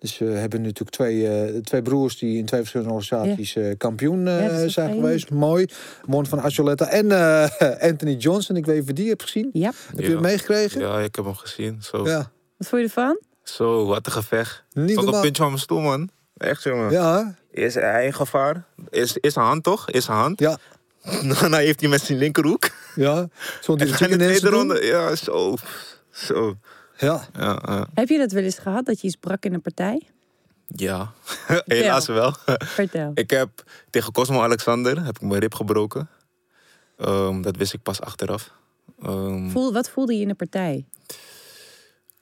Dus 0.05 0.17
we 0.17 0.25
hebben 0.25 0.61
natuurlijk 0.61 0.89
twee, 0.89 1.27
eh, 1.27 1.61
twee 1.61 1.81
broers 1.81 2.17
die 2.17 2.37
in 2.37 2.45
twee 2.45 2.59
verschillende 2.59 2.93
organisaties 2.93 3.55
eh, 3.55 3.77
kampioen 3.77 4.27
eh, 4.27 4.39
Ja, 4.45 4.57
zijn 4.57 4.71
fijn. 4.71 4.93
geweest. 4.93 5.29
Mooi. 5.29 5.65
Mon 6.05 6.25
van 6.25 6.39
Archuleta 6.41 6.87
en 6.87 7.11
eh, 7.11 7.81
Anthony 7.89 8.13
Johnson. 8.15 8.55
Ik 8.55 8.65
weet 8.65 8.73
niet 8.75 8.83
of 8.83 8.87
je 8.89 8.93
die 8.93 9.09
hebt 9.09 9.21
gezien. 9.23 9.49
Ja. 9.53 9.71
Heb 9.87 9.99
je 9.99 10.05
Ja. 10.05 10.11
het 10.11 10.19
meegekregen? 10.19 10.81
Ja, 10.81 10.99
ik 10.99 11.15
heb 11.15 11.25
hem 11.25 11.35
gezien. 11.35 11.77
Zo, 11.81 12.07
Ja. 12.07 12.31
Wat 12.57 12.67
vond 12.67 12.81
je 12.81 12.87
ervan? 12.87 13.19
Zo 13.43 13.85
wat 13.85 14.05
een 14.05 14.11
gevecht. 14.11 14.63
Niet 14.73 14.95
normaal. 14.95 15.13
een 15.15 15.21
puntje 15.21 15.41
van 15.41 15.51
mijn 15.51 15.61
stoel, 15.63 15.79
man. 15.81 16.09
Echt, 16.37 16.63
jongen. 16.63 16.91
Ja, 16.91 17.35
Is 17.51 17.73
hij 17.73 18.05
in 18.05 18.13
gevaar? 18.13 18.65
Is, 18.89 19.17
is 19.17 19.35
een 19.35 19.43
hand, 19.43 19.63
toch? 19.63 19.89
Is 19.89 20.07
een 20.07 20.13
hand? 20.13 20.39
ja, 20.39 20.57
Daarna 21.21 21.57
heeft 21.67 21.79
hij 21.79 21.89
met 21.89 22.01
zijn 22.01 22.17
linkerhoek. 22.17 22.69
ja. 22.95 23.27
Stond 23.61 23.79
hij 23.79 23.89
En 24.09 24.17
de 24.17 24.25
tweede 24.25 24.49
ronde, 24.49 24.85
ja, 24.85 25.15
zo. 25.15 25.55
Zo. 26.11 26.55
Ja. 26.97 27.27
Ja, 27.33 27.61
ja. 27.65 27.87
Heb 27.93 28.07
je 28.09 28.17
dat 28.17 28.31
wel 28.31 28.43
eens 28.43 28.57
gehad, 28.59 28.85
dat 28.85 29.01
je 29.01 29.07
iets 29.07 29.15
brak 29.15 29.43
in 29.45 29.53
een 29.53 29.61
partij? 29.61 30.01
ja. 30.67 31.11
helaas 31.65 32.07
wel. 32.07 32.33
Vertel. 32.57 33.11
ik 33.13 33.29
heb 33.29 33.63
tegen 33.89 34.11
Cosmo 34.13 34.41
Alexander 34.41 35.03
heb 35.05 35.15
ik 35.15 35.21
mijn 35.21 35.39
rib 35.39 35.53
gebroken. 35.53 36.09
Ehm, 36.97 37.41
dat 37.41 37.55
wist 37.57 37.73
ik 37.73 37.81
pas 37.81 38.01
achteraf. 38.01 38.51
Ehm, 39.01 39.49
Voel, 39.49 39.73
wat 39.73 39.89
voelde 39.89 40.13
je 40.15 40.21
in 40.21 40.27
de 40.27 40.33
partij? 40.35 40.85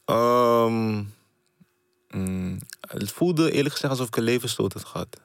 ehm, 0.05 1.03
mm, 2.09 2.59
het 2.82 3.11
voelde 3.11 3.51
eerlijk 3.51 3.74
gezegd 3.74 3.91
alsof 3.93 4.07
ik 4.07 4.15
een 4.15 4.24
levensstoot 4.24 4.74
had 4.74 4.86
gehad. 4.86 5.19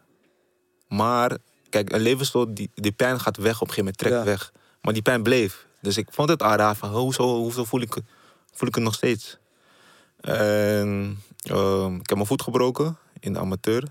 Maar, 0.89 1.37
kijk, 1.71 1.93
een 1.93 2.01
levensstoot, 2.01 2.57
die, 2.57 2.71
die 2.75 2.93
pijn 2.93 3.21
gaat 3.21 3.37
weg 3.37 3.61
op 3.61 3.69
een 3.69 3.75
gegeven 3.75 3.79
moment, 3.85 3.99
trekt 3.99 4.15
Ja. 4.15 4.25
weg. 4.25 4.53
Maar 4.81 4.93
die 4.93 5.03
pijn 5.03 5.23
bleef. 5.23 5.67
Dus 5.81 5.97
ik 5.97 6.09
vond 6.11 6.29
het 6.29 6.43
raar 6.43 6.77
van, 6.77 6.91
hoezo, 6.91 7.37
hoezo 7.37 7.65
voel, 7.65 7.81
ik, 7.81 7.95
het- 7.95 8.05
voel 8.59 8.69
ik 8.69 8.75
het 8.75 8.85
nog 8.85 8.95
steeds? 8.95 9.39
En 10.21 11.17
ehm, 11.43 11.95
ik 11.95 12.09
heb 12.09 12.15
mijn 12.15 12.27
voet 12.27 12.43
gebroken 12.43 12.97
in 13.21 13.33
de 13.33 13.39
amateur. 13.39 13.85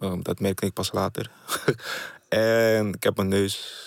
Ehm, 0.00 0.22
dat 0.22 0.40
merkte 0.40 0.66
ik 0.66 0.72
pas 0.72 0.92
later. 0.92 1.30
en 2.28 2.88
ik 2.94 3.02
heb 3.02 3.16
mijn 3.16 3.28
neus 3.28 3.84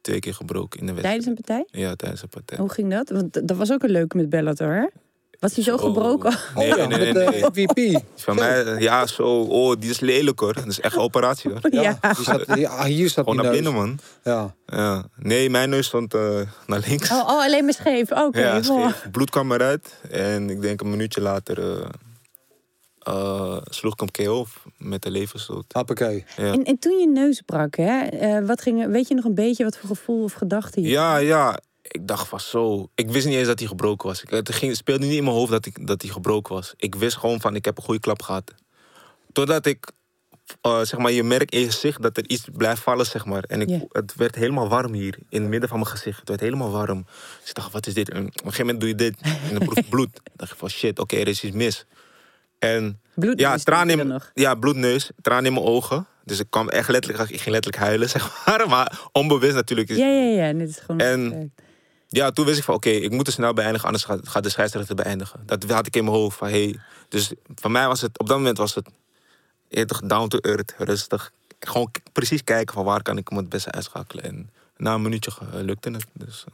twee 0.00 0.18
keer 0.18 0.34
gebroken 0.34 0.80
in 0.80 0.86
de 0.86 0.92
wedstrijd. 0.92 1.22
Tijdens 1.22 1.38
een 1.38 1.44
partij? 1.44 1.80
Ja, 1.80 1.94
tijdens 1.94 2.22
een 2.22 2.28
partij. 2.28 2.58
Hoe 2.58 2.72
ging 2.72 2.90
dat? 2.90 3.08
Want 3.08 3.48
dat 3.48 3.56
was 3.56 3.72
ook 3.72 3.82
een 3.82 3.90
leuke 3.90 4.16
met 4.16 4.28
Bellator, 4.28 4.72
hè? 4.74 4.86
Was 5.42 5.54
hij 5.54 5.64
zo 5.64 5.76
Zo. 5.76 5.86
gebroken? 5.86 6.36
Nee, 6.54 6.70
Oh 6.72 6.76
ja, 6.78 6.86
nee, 6.86 7.12
nee. 7.12 7.28
nee. 7.28 7.44
MVP. 7.44 8.00
Van 8.16 8.34
mij, 8.36 8.76
ja, 8.78 9.06
zo. 9.06 9.40
Oh, 9.40 9.74
die 9.78 9.90
is 9.90 10.00
lelijk 10.00 10.40
hoor. 10.40 10.54
Dat 10.54 10.66
is 10.66 10.80
echt 10.80 10.94
een 10.94 11.00
operatie 11.00 11.50
hoor. 11.50 11.60
Ja, 11.70 11.98
ah, 12.00 12.82
hier 12.84 13.08
zat 13.08 13.24
Gewoon 13.24 13.34
die 13.34 13.34
naar 13.34 13.44
neus. 13.44 13.62
binnen, 13.62 13.72
man. 13.72 13.98
Ja. 14.24 14.54
Ja. 14.66 15.04
Nee, 15.16 15.50
mijn 15.50 15.70
neus 15.70 15.86
stond 15.86 16.14
eh, 16.14 16.40
naar 16.66 16.82
links. 16.86 17.10
Oh, 17.10 17.18
oh, 17.18 17.42
alleen 17.42 17.64
maar 17.64 17.74
scheef. 17.74 18.10
Oké. 18.10 18.40
ja, 18.40 18.60
wow. 18.60 18.88
scheef. 18.90 19.10
Bloed 19.10 19.30
kwam 19.30 19.52
eruit. 19.52 19.98
En 20.10 20.50
ik 20.50 20.60
denk 20.62 20.80
een 20.80 20.90
minuutje 20.90 21.20
later 21.20 21.58
eh, 21.58 21.88
eh, 22.98 23.56
sloeg 23.64 23.92
ik 23.92 24.00
hem 24.00 24.10
KO 24.26 24.46
met 24.78 25.02
de 25.02 25.10
levensstoot. 25.10 25.64
Hoppakee. 25.72 26.24
Ja. 26.36 26.52
En, 26.52 26.64
en 26.64 26.78
toen 26.78 26.98
je 26.98 27.08
neus 27.08 27.40
brak, 27.40 27.76
hè? 27.76 28.00
eh, 28.00 28.46
wat 28.46 28.62
ging, 28.62 28.86
weet 28.86 29.08
je 29.08 29.14
nog 29.14 29.24
een 29.24 29.34
beetje 29.34 29.64
wat 29.64 29.76
voor 29.76 29.88
gevoel 29.88 30.22
of 30.22 30.32
gedachte 30.32 30.80
je? 30.80 30.88
ja, 30.88 31.16
ja. 31.16 31.58
Ik 31.92 32.06
dacht 32.06 32.28
van 32.28 32.40
zo. 32.40 32.88
Ik 32.94 33.10
wist 33.10 33.26
niet 33.26 33.36
eens 33.36 33.46
dat 33.46 33.58
hij 33.58 33.68
gebroken 33.68 34.08
was. 34.08 34.22
Ik, 34.22 34.30
het 34.30 34.54
ging, 34.54 34.76
speelde 34.76 35.06
niet 35.06 35.16
in 35.16 35.24
mijn 35.24 35.36
hoofd 35.36 35.50
dat, 35.50 35.66
ik, 35.66 35.86
dat 35.86 36.02
hij 36.02 36.10
gebroken 36.10 36.54
was. 36.54 36.74
Ik 36.76 36.94
wist 36.94 37.16
gewoon 37.16 37.40
van 37.40 37.54
ik 37.54 37.64
heb 37.64 37.76
een 37.78 37.84
goede 37.84 38.00
klap 38.00 38.22
gehad. 38.22 38.54
Totdat 39.32 39.66
ik, 39.66 39.90
eh, 40.60 40.80
zeg 40.80 40.98
maar, 40.98 41.12
je 41.12 41.22
merkt 41.22 41.52
in 41.52 41.60
je 41.60 41.66
gezicht 41.66 42.02
dat 42.02 42.16
er 42.16 42.28
iets 42.28 42.44
blijft 42.52 42.82
vallen, 42.82 43.06
zeg 43.06 43.24
maar. 43.24 43.42
En 43.44 43.60
ik, 43.60 43.82
het 43.88 44.14
werd 44.14 44.34
helemaal 44.34 44.68
warm 44.68 44.92
hier, 44.92 45.18
in 45.28 45.40
het 45.40 45.50
midden 45.50 45.68
van 45.68 45.78
mijn 45.78 45.90
gezicht. 45.90 46.18
Het 46.18 46.28
werd 46.28 46.40
helemaal 46.40 46.70
warm. 46.70 47.04
Dus 47.40 47.48
ik 47.48 47.54
dacht, 47.54 47.72
wat 47.72 47.86
is 47.86 47.94
dit? 47.94 48.10
En 48.10 48.18
op 48.26 48.26
een 48.26 48.32
gegeven 48.42 48.60
moment 48.64 48.80
doe 48.80 48.88
je 48.88 48.94
dit 48.94 49.16
en 49.20 49.54
dan 49.58 49.64
proef 49.64 49.74
je 49.74 49.90
bloed. 49.90 50.12
Dan 50.12 50.32
dacht 50.36 50.52
ik 50.52 50.58
van 50.58 50.68
shit, 50.70 50.98
oké, 50.98 51.16
er 51.16 51.28
is 51.28 51.44
iets 51.44 51.56
mis. 51.56 51.84
En 52.58 53.00
Bloed 53.14 53.40
ja, 53.40 53.58
er 53.64 53.88
in, 53.90 54.06
nog. 54.06 54.30
ja, 54.34 54.54
bloedneus, 54.54 55.10
tranen 55.22 55.44
in 55.46 55.52
mijn 55.52 55.64
ogen. 55.66 56.06
Dus 56.24 56.38
ik 56.40 56.46
kwam 56.50 56.68
echt 56.68 56.88
letterlijk, 56.88 57.30
ik 57.30 57.40
ging 57.40 57.54
letterlijk 57.54 57.84
huilen, 57.84 58.08
zeg 58.18 58.44
maar. 58.46 58.68
Maar 58.68 59.00
onbewust 59.12 59.54
natuurlijk. 59.54 59.88
Ja, 59.88 60.06
ja, 60.06 60.46
ja. 60.46 60.52
Dit 60.52 60.68
is 60.68 60.78
gewoon 60.78 61.00
En- 61.00 61.28
perfect. 61.30 61.60
Ja, 62.14 62.30
toen 62.30 62.44
wist 62.46 62.58
ik 62.58 62.64
van 62.64 62.74
oké, 62.74 62.88
ik 62.90 63.10
moet 63.10 63.26
er 63.26 63.32
snel 63.32 63.52
beëindigen, 63.52 63.86
anders 63.86 64.04
gaat, 64.04 64.28
gaat 64.28 64.42
de 64.42 64.48
scheidsrechter 64.48 64.94
beëindigen. 64.94 65.40
Dat 65.46 65.64
had 65.64 65.86
ik 65.86 65.96
in 65.96 66.04
mijn 66.04 66.16
hoofd 66.16 66.36
van 66.38 66.48
hey. 66.48 66.78
Dus 67.08 67.32
voor 67.54 67.70
mij 67.70 67.86
was 67.86 68.00
het, 68.00 68.18
op 68.18 68.28
dat 68.28 68.36
moment 68.36 68.58
was 68.58 68.74
het 68.74 68.88
toch 69.86 70.00
down 70.00 70.28
to 70.28 70.38
earth, 70.38 70.74
rustig. 70.78 71.32
Gewoon 71.60 71.90
precies 72.12 72.44
kijken 72.44 72.74
van 72.74 72.84
waar 72.84 73.02
kan 73.02 73.18
ik 73.18 73.28
hem 73.28 73.38
het 73.38 73.48
beste 73.48 73.70
uitschakelen. 73.70 74.24
En 74.24 74.50
na 74.76 74.94
een 74.94 75.02
minuutje 75.02 75.32
lukte 75.52 75.90
het. 75.90 76.04
Dus 76.12 76.44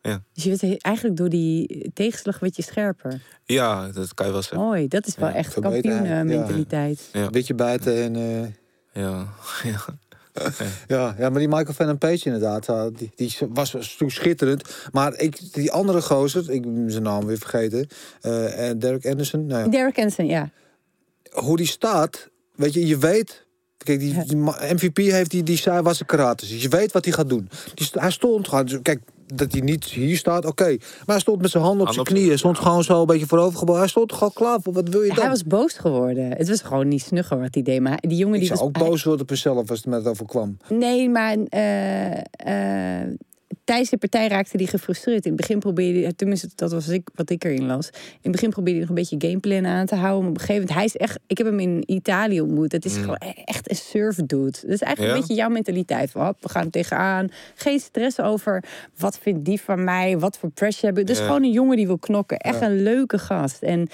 eh, 0.00 0.14
Dus 0.32 0.44
je 0.44 0.56
werd 0.56 0.82
eigenlijk 0.82 1.16
door 1.16 1.28
die 1.28 1.90
tegenslag 1.94 2.38
werd 2.38 2.56
je 2.56 2.62
scherper. 2.62 3.22
ja, 3.44 3.88
dat 3.88 4.14
kan 4.14 4.26
je 4.26 4.32
wel 4.32 4.42
zeggen. 4.42 4.60
Mooi, 4.60 4.88
dat 4.88 5.06
is 5.06 5.16
wel 5.16 5.28
Ja, 5.28 5.34
echt 5.34 5.60
kampioen-mentaliteit. 5.60 7.08
Ja, 7.12 7.30
Beetje 7.30 7.54
buiten 7.54 8.02
en... 8.02 8.16
eh, 8.16 9.02
ja, 9.02 9.28
ja. 9.72 9.84
Ja, 10.86 11.14
ja, 11.18 11.30
maar 11.30 11.38
die 11.38 11.48
Michael 11.48 11.72
Van 11.72 11.98
Page 11.98 12.24
inderdaad, 12.24 12.68
uh, 12.68 12.84
die, 12.96 13.12
die 13.14 13.36
was 13.48 13.94
toen 13.98 14.10
schitterend. 14.10 14.88
Maar 14.92 15.18
ik, 15.18 15.52
die 15.52 15.72
andere 15.72 16.02
gozer, 16.02 16.50
ik 16.50 16.62
ben 16.62 16.90
zijn 16.90 17.02
naam 17.02 17.26
weer 17.26 17.38
vergeten, 17.38 17.88
eh, 18.20 18.68
en 18.68 18.78
Derek 18.78 19.06
Anderson, 19.06 19.46
nou 19.46 19.62
ja, 19.62 19.68
Derek 19.68 19.96
Henson, 19.96 20.26
ja. 20.26 20.50
hoe 21.30 21.56
die 21.56 21.66
staat, 21.66 22.28
weet 22.54 22.72
je, 22.72 22.86
je 22.86 22.98
weet... 22.98 23.44
Kijk, 23.76 24.00
die, 24.00 24.36
MVP 24.74 24.96
heeft 24.96 25.30
die, 25.30 25.42
die 25.42 25.56
zei 25.56 25.82
was 25.82 26.00
een 26.00 26.06
karate. 26.06 26.46
Dus 26.46 26.62
je 26.62 26.68
weet 26.68 26.92
wat 26.92 27.04
hij 27.04 27.14
gaat 27.14 27.28
doen. 27.28 27.48
Die, 27.74 27.88
hij 27.92 28.10
stond 28.10 28.48
gewoon, 28.48 28.66
dus 28.66 28.78
kijk, 28.82 29.00
dat 29.34 29.52
hij 29.52 29.60
niet 29.60 29.84
hier 29.84 30.16
staat, 30.16 30.44
oké. 30.44 30.64
Maar 30.66 31.04
hij 31.06 31.18
stond 31.18 31.42
met 31.42 31.50
zijn 31.50 31.62
handen 31.62 31.86
op 31.86 31.94
Hand 31.94 32.08
zijn 32.08 32.18
knieën. 32.18 32.38
stond 32.38 32.58
gewoon 32.58 32.84
zo 32.84 33.00
een 33.00 33.06
beetje 33.06 33.26
voorovergebogen. 33.26 33.80
Hij 33.80 33.90
stond 33.90 34.12
gewoon 34.12 34.32
klaar 34.32 34.58
voor, 34.62 34.72
wat 34.72 34.88
wil 34.88 35.02
je 35.02 35.08
dan? 35.08 35.18
Hij 35.18 35.28
was 35.28 35.44
boos 35.44 35.72
geworden. 35.72 36.36
Het 36.36 36.48
was 36.48 36.62
gewoon 36.62 36.88
niet 36.88 37.02
snugger 37.02 37.38
wat 37.38 37.54
hij 37.54 37.62
deed. 37.62 37.80
Maar 37.80 37.98
die 38.00 38.16
jongen 38.16 38.34
ik 38.34 38.40
die 38.40 38.48
zou 38.48 38.58
was... 38.58 38.68
ook 38.68 38.88
boos 38.88 39.02
worden 39.04 39.22
op 39.22 39.30
mezelf 39.30 39.70
als 39.70 39.78
het 39.78 39.86
met 39.86 40.06
overkwam. 40.06 40.56
Nee, 40.68 41.08
maar 41.08 41.36
eh, 41.48 42.12
eh, 43.00 43.08
tijdens 43.66 43.90
de 43.90 43.96
partij 43.96 44.28
raakte 44.28 44.56
hij 44.56 44.66
gefrustreerd. 44.66 45.24
In 45.24 45.30
het 45.32 45.40
begin 45.40 45.58
probeerde 45.58 46.00
hij, 46.00 46.12
tenminste 46.12 46.48
dat 46.54 46.72
was 46.72 46.88
ik, 46.88 47.08
wat 47.14 47.30
ik 47.30 47.44
erin 47.44 47.66
las. 47.66 47.88
In 47.88 48.00
het 48.22 48.32
begin 48.32 48.50
probeerde 48.50 48.78
hij 48.78 48.88
nog 48.88 48.96
een 48.98 49.04
beetje 49.08 49.28
gameplan 49.28 49.66
aan 49.66 49.86
te 49.86 49.94
houden. 49.94 50.20
Maar 50.20 50.30
op 50.30 50.34
een 50.34 50.40
gegeven 50.40 50.60
moment, 50.60 50.76
hij 50.78 50.84
is 50.84 50.96
echt, 50.96 51.18
ik 51.26 51.38
heb 51.38 51.46
hem 51.46 51.60
in 51.60 51.82
Italië 51.86 52.40
ontmoet. 52.40 52.72
Het 52.72 52.84
is 52.84 52.96
gewoon 52.96 53.20
e- 53.24 53.42
echt 53.44 53.70
een 53.70 53.76
surf 53.76 54.16
dude. 54.16 54.44
Dat 54.50 54.64
is 54.70 54.80
eigenlijk 54.80 55.00
Ja? 55.00 55.08
een 55.14 55.20
beetje 55.20 55.34
jouw 55.34 55.48
mentaliteit. 55.48 56.10
Van, 56.10 56.24
hop, 56.26 56.36
we 56.42 56.48
gaan 56.48 56.64
er 56.64 56.70
tegenaan. 56.70 57.28
Geen 57.54 57.80
stress 57.80 58.20
over 58.20 58.64
wat 58.98 59.18
vindt 59.18 59.44
die 59.44 59.60
van 59.60 59.84
mij, 59.84 60.18
wat 60.18 60.38
voor 60.38 60.50
pressure 60.50 60.86
hebben. 60.86 61.06
Dus 61.06 61.18
Ja. 61.18 61.24
gewoon 61.26 61.42
een 61.42 61.50
jongen 61.52 61.76
die 61.76 61.86
wil 61.86 61.98
knokken. 61.98 62.36
Echt 62.38 62.60
een 62.60 62.82
leuke 62.82 63.18
gast. 63.18 63.62
En 63.62 63.88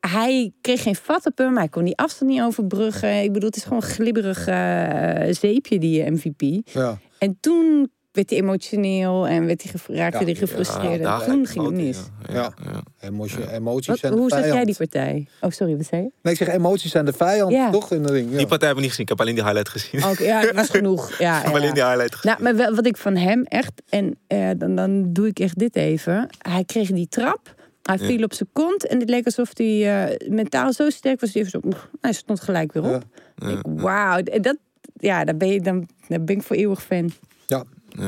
hij 0.00 0.52
kreeg 0.60 0.82
geen 0.82 0.94
vat 0.96 1.26
op 1.26 1.38
hem. 1.38 1.56
Hij 1.56 1.68
kon 1.68 1.84
die 1.84 1.96
afstand 1.96 2.30
niet 2.30 2.40
overbruggen. 2.40 3.22
Ik 3.22 3.32
bedoel, 3.32 3.48
het 3.48 3.56
is 3.56 3.62
gewoon 3.62 3.82
een 3.82 3.88
glibberig 3.88 4.46
eh, 4.46 5.32
zeepje, 5.34 5.78
die 5.78 6.10
MVP. 6.10 6.68
Ja. 6.72 6.98
En 7.18 7.36
toen 7.40 7.90
werd 8.12 8.30
hij 8.30 8.38
emotioneel 8.38 9.26
en 9.28 9.46
werd 9.46 9.62
hij 9.62 9.72
raakte 9.96 10.18
Ja, 10.18 10.24
hij 10.24 10.34
gefrustreerd. 10.34 11.02
daar 11.02 11.24
Toen 11.24 11.46
ging 11.46 11.64
het 11.64 11.74
mis. 11.74 11.96
Ja. 12.28 12.34
Ja. 12.34 12.52
Ja. 12.64 12.82
Emotie, 13.00 13.50
emoties 13.52 13.86
Wat, 13.86 13.98
zijn 13.98 14.12
de 14.12 14.18
hoe 14.18 14.28
zag 14.28 14.38
vijand. 14.38 14.56
jij 14.56 14.64
die 14.64 14.76
partij? 14.76 15.26
Oh, 15.40 15.50
sorry, 15.50 15.76
wat 15.76 15.86
zei 15.86 16.02
je? 16.02 16.10
Nee, 16.22 16.32
ik 16.32 16.38
zeg 16.38 16.48
emoties 16.48 16.90
zijn 16.90 17.04
de 17.04 17.12
vijand, 17.12 17.52
Ja. 17.52 17.70
toch? 17.70 17.92
In 17.92 18.02
de 18.02 18.12
ring. 18.12 18.30
Ja. 18.30 18.36
Die 18.36 18.46
partij 18.46 18.68
heb 18.68 18.76
ik 18.76 18.82
niet 18.82 18.90
gezien. 18.90 19.04
Ik 19.04 19.08
heb 19.10 19.20
alleen 19.20 19.34
die 19.34 19.44
highlight 19.44 19.68
gezien. 19.68 20.04
Oké, 20.04 20.22
ja, 20.22 20.40
dat 20.42 20.54
was 20.54 20.68
genoeg. 20.78 21.18
Ja, 21.18 21.36
ik 21.38 21.42
heb 21.44 21.52
ja. 21.52 21.58
alleen 21.58 21.74
die 21.74 21.84
highlight 21.84 22.14
gezien. 22.14 22.30
Nou, 22.30 22.42
maar 22.42 22.56
wel, 22.56 22.74
wat 22.74 22.86
ik 22.86 22.96
van 22.96 23.16
hem 23.16 23.42
echt, 23.44 23.72
en 23.88 24.18
eh, 24.26 24.48
dan, 24.58 24.74
dan 24.74 25.12
doe 25.12 25.26
ik 25.26 25.38
echt 25.38 25.58
dit 25.58 25.76
even. 25.76 26.28
Hij 26.38 26.64
kreeg 26.64 26.88
die 26.90 27.08
trap, 27.08 27.54
hij 27.82 27.96
Ja. 28.00 28.06
viel 28.06 28.22
op 28.24 28.34
zijn 28.34 28.48
kont 28.52 28.86
en 28.86 29.00
het 29.00 29.08
leek 29.08 29.24
alsof 29.24 29.50
hij 29.54 30.04
eh, 30.08 30.28
mentaal 30.30 30.72
zo 30.72 30.90
sterk 30.90 31.20
was. 31.20 31.32
Hij 31.32 31.42
even 31.42 31.60
zo, 31.62 31.66
oef, 31.66 31.88
hij 32.00 32.12
stond 32.12 32.40
gelijk 32.40 32.72
weer 32.72 32.94
op. 32.94 33.02
Ja. 33.36 33.48
Ik, 33.48 33.58
Wauw, 33.62 34.22
dat, 34.22 34.56
ja, 34.96 35.24
daar 35.24 35.36
ben, 35.36 35.48
je, 35.48 35.60
dan, 35.60 35.88
dan 36.08 36.24
ben 36.24 36.36
ik 36.36 36.42
voor 36.42 36.56
eeuwig 36.56 36.82
fan. 36.82 37.12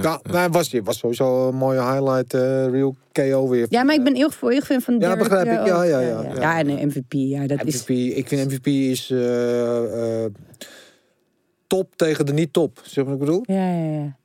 Ja, 0.03 0.21
ja. 0.31 0.49
was, 0.51 0.73
was 0.85 0.99
sowieso 0.99 1.49
een 1.49 1.55
mooie 1.55 1.81
highlight. 1.83 2.35
eh 2.35 2.67
real 2.71 2.95
KO 3.13 3.49
weer. 3.49 3.67
Ja, 3.69 3.83
maar 3.83 3.95
ik 3.95 4.05
ben 4.05 4.15
eeuwig 4.15 4.35
voor 4.35 4.53
fan 4.53 4.81
van 4.81 4.95
Ja, 4.95 5.01
Derek, 5.01 5.19
begrijp 5.19 5.47
ik. 5.47 5.67
Ja, 5.67 5.83
ja, 5.83 6.01
ja, 6.01 6.01
ja. 6.01 6.23
ja. 6.23 6.35
Ja, 6.41 6.59
en 6.59 6.69
een 6.69 6.87
MVP, 6.87 7.13
ja, 7.13 7.47
dat 7.47 7.65
is... 7.65 7.75
MVP, 7.83 7.89
ik 8.17 8.29
vind 8.29 8.51
MVP 8.51 8.67
is 8.67 9.11
eh, 9.11 10.25
eh, 10.25 10.31
top 11.67 11.97
tegen 11.97 12.27
de 12.27 12.33
niet 12.33 12.53
top. 12.53 12.81
Zeg 12.85 13.05
maar 13.05 13.19
wat 13.19 13.23
ik 13.23 13.27
bedoel? 13.27 13.57
Ja, 13.57 13.73
ja, 13.77 13.93
ja. 13.93 14.17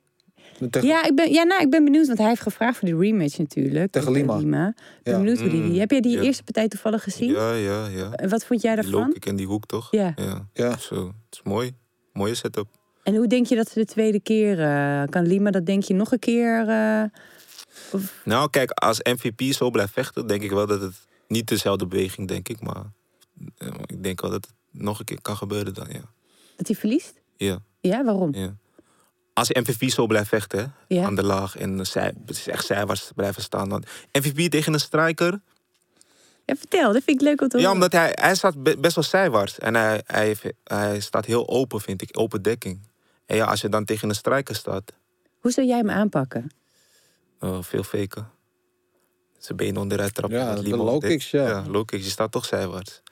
Tegen, 0.70 0.88
Ja, 0.88 1.04
ik 1.04 1.14
ben, 1.14 1.32
ja 1.32 1.42
nou, 1.42 1.62
ik 1.62 1.70
ben 1.70 1.84
benieuwd, 1.84 2.06
want 2.06 2.18
hij 2.18 2.28
heeft 2.28 2.40
gevraagd 2.40 2.78
voor 2.78 2.88
de 2.88 2.96
rematch 2.96 3.38
natuurlijk. 3.38 3.92
Tegen 3.92 4.12
Lima. 4.12 4.38
Ik 4.38 4.50
ben 4.50 4.74
Ja. 5.02 5.16
benieuwd 5.18 5.38
hoe 5.40 5.48
die, 5.48 5.62
die... 5.62 5.70
Mm, 5.72 5.78
Heb 5.78 5.90
jij 5.90 6.00
die 6.00 6.16
ja. 6.16 6.22
eerste 6.22 6.42
partij 6.42 6.68
toevallig 6.68 7.02
gezien? 7.02 7.30
Ja, 7.30 7.52
ja, 7.52 7.86
ja. 7.86 8.12
En 8.12 8.28
wat 8.28 8.44
vond 8.44 8.62
jij 8.62 8.74
Die 8.74 8.82
daarvan? 8.84 9.12
kick 9.12 9.26
en 9.26 9.36
die 9.36 9.46
hoek, 9.46 9.66
toch? 9.66 9.88
Ja. 9.90 10.12
ja. 10.16 10.48
Ja. 10.52 10.76
Zo, 10.76 10.94
het 11.06 11.14
is 11.30 11.40
mooi. 11.42 11.70
Mooie 12.12 12.34
setup. 12.34 12.66
En 13.08 13.14
hoe 13.16 13.26
denk 13.26 13.46
je 13.46 13.56
dat 13.56 13.68
ze 13.70 13.78
de 13.78 13.84
tweede 13.84 14.20
keer... 14.20 14.60
eh, 14.60 15.02
kan 15.10 15.26
Lima 15.26 15.50
dat 15.50 15.66
denk 15.66 15.82
je 15.82 15.94
nog 15.94 16.12
een 16.12 16.18
keer... 16.18 16.68
eh, 16.68 17.02
of, 17.92 18.20
Nou, 18.24 18.50
kijk, 18.50 18.70
als 18.70 19.00
MVP 19.02 19.40
zo 19.52 19.70
blijft 19.70 19.92
vechten, 19.92 20.26
denk 20.26 20.42
ik 20.42 20.50
wel 20.50 20.66
dat 20.66 20.80
het 20.80 20.94
niet 21.28 21.48
dezelfde 21.48 21.86
beweging, 21.86 22.28
denk 22.28 22.48
ik. 22.48 22.60
Maar 22.60 22.82
eh, 23.58 23.68
ik 23.86 24.02
denk 24.02 24.20
wel 24.20 24.30
dat 24.30 24.46
het 24.46 24.80
nog 24.82 24.98
een 24.98 25.04
keer 25.04 25.20
kan 25.22 25.36
gebeuren 25.36 25.74
dan, 25.74 25.86
ja. 25.90 26.00
dat 26.56 26.66
hij 26.66 26.76
verliest? 26.76 27.14
Ja, 27.36 27.58
Ja, 27.80 28.04
waarom? 28.04 28.34
ja. 28.34 28.54
Als 29.32 29.48
MVP 29.52 29.90
zo 29.90 30.06
blijft 30.06 30.28
vechten, 30.28 30.58
hè, 30.58 30.94
Ja. 30.96 31.04
aan 31.04 31.14
de 31.14 31.22
laag 31.24 31.56
en 31.56 31.86
zij, 31.86 32.04
het 32.26 32.36
is 32.36 32.48
echt 32.48 32.66
zijwaarts 32.66 33.10
blijven 33.14 33.42
staan. 33.42 33.68
Dan. 33.68 33.84
MVP 34.12 34.50
tegen 34.50 34.72
een 34.72 34.80
striker, 34.80 35.40
Ja, 36.44 36.54
vertel, 36.56 36.92
dat 36.92 37.02
vind 37.02 37.20
ik 37.20 37.26
leuk 37.26 37.40
om 37.40 37.48
te 37.48 37.56
ja, 37.58 37.62
horen. 37.62 37.74
omdat 37.82 37.92
hij, 38.00 38.12
hij 38.14 38.34
staat 38.34 38.62
be- 38.62 38.78
best 38.78 38.94
wel 38.94 39.04
zijwaarts. 39.04 39.58
En 39.58 39.74
hij, 39.74 40.02
hij, 40.06 40.36
hij 40.64 41.00
staat 41.00 41.24
heel 41.24 41.48
open, 41.48 41.80
vind 41.80 42.02
ik, 42.02 42.08
open 42.18 42.42
dekking. 42.42 42.80
En 43.28 43.36
ja, 43.36 43.44
als 43.44 43.60
je 43.60 43.68
dan 43.68 43.84
tegen 43.84 44.08
een 44.08 44.14
striker 44.14 44.54
staat, 44.54 44.92
Hoe 45.38 45.50
zou 45.50 45.66
jij 45.66 45.76
hem 45.76 45.90
aanpakken? 45.90 46.50
Oh, 47.40 47.62
veel 47.62 47.82
faken. 47.82 48.30
Zijn 49.38 49.56
benen 49.56 49.80
onderuit 49.80 50.14
trappen. 50.14 50.38
Ja, 50.38 50.54
dat 50.54 50.64
de 50.64 50.76
low 50.76 51.00
kicks, 51.00 51.30
ja. 51.30 51.48
Ja, 51.48 51.64
low 51.66 51.84
kicks. 51.84 52.04
Je 52.04 52.10
staat 52.10 52.32
toch 52.32 52.44
zijwaarts. 52.44 53.02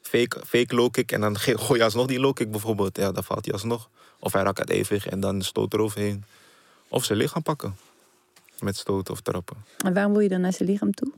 Fake, 0.00 0.40
fake 0.46 0.74
low 0.74 0.90
kick 0.90 1.12
en 1.12 1.20
dan 1.20 1.38
gooi 1.38 1.78
je 1.78 1.84
alsnog 1.84 2.06
die 2.06 2.20
low 2.20 2.34
kick 2.34 2.50
bijvoorbeeld. 2.50 2.96
Ja, 2.96 3.12
dan 3.12 3.24
valt 3.24 3.44
hij 3.44 3.54
alsnog. 3.54 3.90
Of 4.18 4.32
hij 4.32 4.42
raakt 4.42 4.58
uit 4.58 4.70
evenwicht 4.70 5.06
en 5.06 5.20
dan 5.20 5.42
stoot 5.42 5.72
eroverheen. 5.72 6.24
Of 6.88 7.04
zijn 7.04 7.18
lichaam 7.18 7.42
pakken. 7.42 7.76
Met 8.58 8.76
stoten 8.76 9.14
of 9.14 9.20
trappen. 9.20 9.56
En 9.78 9.94
waarom 9.94 10.12
wil 10.12 10.20
je 10.22 10.28
dan 10.28 10.40
naar 10.40 10.52
zijn 10.52 10.68
lichaam 10.68 10.94
toe? 10.94 11.12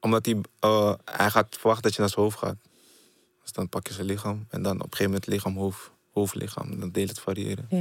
Omdat 0.00 0.26
hij, 0.26 0.40
eh, 0.60 0.94
hij 1.04 1.30
gaat 1.30 1.46
verwachten 1.50 1.82
dat 1.82 1.94
je 1.94 2.00
naar 2.00 2.10
zijn 2.10 2.24
hoofd 2.24 2.38
gaat. 2.38 2.56
Dus 3.42 3.52
dan 3.52 3.68
pak 3.68 3.86
je 3.86 3.92
zijn 3.92 4.06
lichaam. 4.06 4.46
En 4.50 4.62
dan 4.62 4.74
op 4.74 4.82
een 4.82 4.96
gegeven 4.96 5.12
moment 5.12 5.26
lichaam, 5.26 5.56
hoofd, 6.18 6.32
hoofd, 6.32 6.44
lichaam. 6.44 6.80
Dan 6.80 6.90
deel 6.90 7.06
het 7.06 7.20
variëren. 7.20 7.66
Ja, 7.68 7.78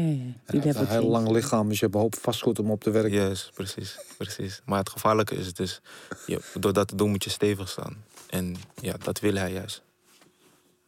ja, 0.63 0.75
een 0.75 0.87
heel 0.87 1.07
lang 1.07 1.29
lichaam, 1.29 1.67
dus 1.67 1.79
je 1.79 1.83
hebt 1.83 1.95
een 1.95 2.01
hoop 2.01 2.15
vastgoed 2.15 2.59
om 2.59 2.71
op 2.71 2.83
te 2.83 2.89
werken. 2.89 3.11
Juist, 3.11 3.51
precies, 3.53 3.99
precies. 4.17 4.61
Maar 4.65 4.79
het 4.79 4.89
gevaarlijke 4.89 5.35
is 5.35 5.45
het 5.45 5.55
dus, 5.55 5.81
je, 6.25 6.41
door 6.59 6.73
dat 6.73 6.87
te 6.87 6.95
doen 6.95 7.09
moet 7.09 7.23
je 7.23 7.29
stevig 7.29 7.69
staan. 7.69 8.03
En 8.29 8.55
ja, 8.81 8.95
dat 9.03 9.19
wil 9.19 9.33
hij 9.33 9.51
juist. 9.51 9.83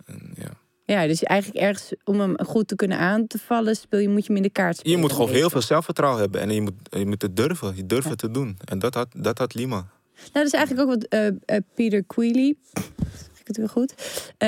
En, 0.05 0.33
ja. 0.35 0.51
Ja, 0.85 1.07
dus 1.07 1.23
eigenlijk 1.23 1.59
ergens 1.63 1.93
om 2.03 2.19
hem 2.19 2.37
goed 2.45 2.67
te 2.67 2.75
kunnen 2.75 2.97
aan 2.97 3.27
te 3.27 3.39
vallen, 3.39 3.75
speel 3.75 3.99
je, 3.99 4.09
moet 4.09 4.21
je 4.21 4.27
hem 4.27 4.35
in 4.35 4.43
de 4.43 4.49
kaart 4.49 4.77
spelen. 4.77 4.95
Je 4.95 5.01
moet 5.01 5.11
gewoon 5.11 5.29
heel 5.29 5.49
veel 5.49 5.61
zelfvertrouwen 5.61 6.21
hebben 6.21 6.41
en 6.41 6.51
je 6.51 6.61
moet, 6.61 6.73
je 6.89 7.05
moet 7.05 7.21
het 7.21 7.35
durven. 7.35 7.75
Je 7.75 7.85
durft 7.85 8.09
het 8.09 8.17
te 8.17 8.31
doen. 8.31 8.57
En 8.65 8.79
dat 8.79 8.93
had, 8.93 9.07
dat 9.15 9.37
had 9.37 9.53
Lima. 9.53 9.75
Nou, 9.75 10.29
dat 10.33 10.45
is 10.45 10.51
eigenlijk 10.51 10.89
ook 10.89 10.95
wat 10.95 11.03
eh, 11.03 11.27
eh, 11.27 11.61
Peter 11.73 11.99
ik 11.99 12.55
het 13.49 13.57
weer 13.57 13.69
goed, 13.69 13.93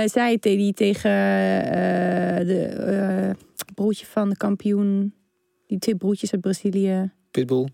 zei 0.05 0.39
te- 0.39 0.49
die 0.49 0.73
tegen 0.73 1.11
eh, 1.11 2.45
de 2.47 2.63
eh, 2.65 3.29
broertje 3.75 4.05
van 4.05 4.29
de 4.29 4.37
kampioen, 4.37 5.13
die 5.67 5.79
twee 5.79 5.95
broertjes 5.95 6.31
uit 6.31 6.41
Brazilië. 6.41 7.11
Pitbull. 7.31 7.67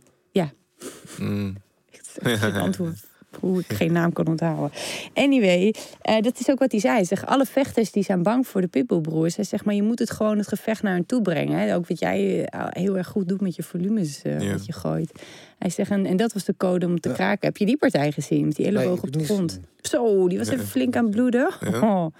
Mm. 1.19 1.55
Echt 1.91 2.17
een 2.43 2.53
antwoord 2.67 3.05
hoe 3.39 3.59
ik 3.59 3.73
geen 3.73 3.91
naam 3.91 4.13
kon 4.13 4.27
onthouden. 4.27 4.71
Anyway, 5.13 5.73
eh, 6.01 6.21
dat 6.21 6.39
is 6.39 6.49
ook 6.49 6.59
wat 6.59 6.71
hij 6.71 6.79
zei. 6.79 6.93
Hij 6.95 7.03
zegt, 7.03 7.25
alle 7.25 7.45
vechters 7.45 7.91
die 7.91 8.03
zijn 8.03 8.23
bang 8.23 8.47
voor 8.47 8.61
de 8.61 8.67
pitbullbroers. 8.67 9.35
Hij 9.35 9.45
zegt, 9.45 9.65
maar 9.65 9.75
je 9.75 9.83
moet 9.83 9.99
het 9.99 10.11
gewoon 10.11 10.37
het 10.37 10.47
gevecht 10.47 10.83
naar 10.83 10.93
hen 10.93 11.05
toe 11.05 11.21
brengen. 11.21 11.59
Hè? 11.59 11.75
Ook 11.75 11.87
wat 11.87 11.99
jij 11.99 12.45
eh, 12.45 12.65
heel 12.69 12.97
erg 12.97 13.07
goed 13.07 13.27
doet 13.27 13.41
met 13.41 13.55
je 13.55 13.63
volumes 13.63 14.21
eh, 14.21 14.39
Ja. 14.41 14.51
wat 14.51 14.65
je 14.65 14.73
gooit. 14.73 15.11
Hij 15.59 15.69
zegt, 15.69 15.91
en, 15.91 16.05
en 16.05 16.17
dat 16.17 16.33
was 16.33 16.43
de 16.43 16.53
code 16.57 16.85
om 16.85 16.99
te 16.99 17.11
kraken. 17.11 17.47
Heb 17.47 17.57
je 17.57 17.65
die 17.65 17.77
partij 17.77 18.11
gezien? 18.11 18.45
Met 18.45 18.55
die 18.55 18.65
Nee, 18.65 18.75
elleboog 18.75 18.97
ik 18.97 19.03
op 19.03 19.11
de 19.11 19.19
het 19.19 19.27
grond. 19.27 19.59
Zo, 19.81 20.27
die 20.27 20.37
was 20.37 20.49
even 20.49 20.67
flink 20.67 20.95
aan 20.95 21.03
het 21.05 21.13
bloeden. 21.13 21.49
Ja. 21.71 21.81
Oh. 21.81 22.05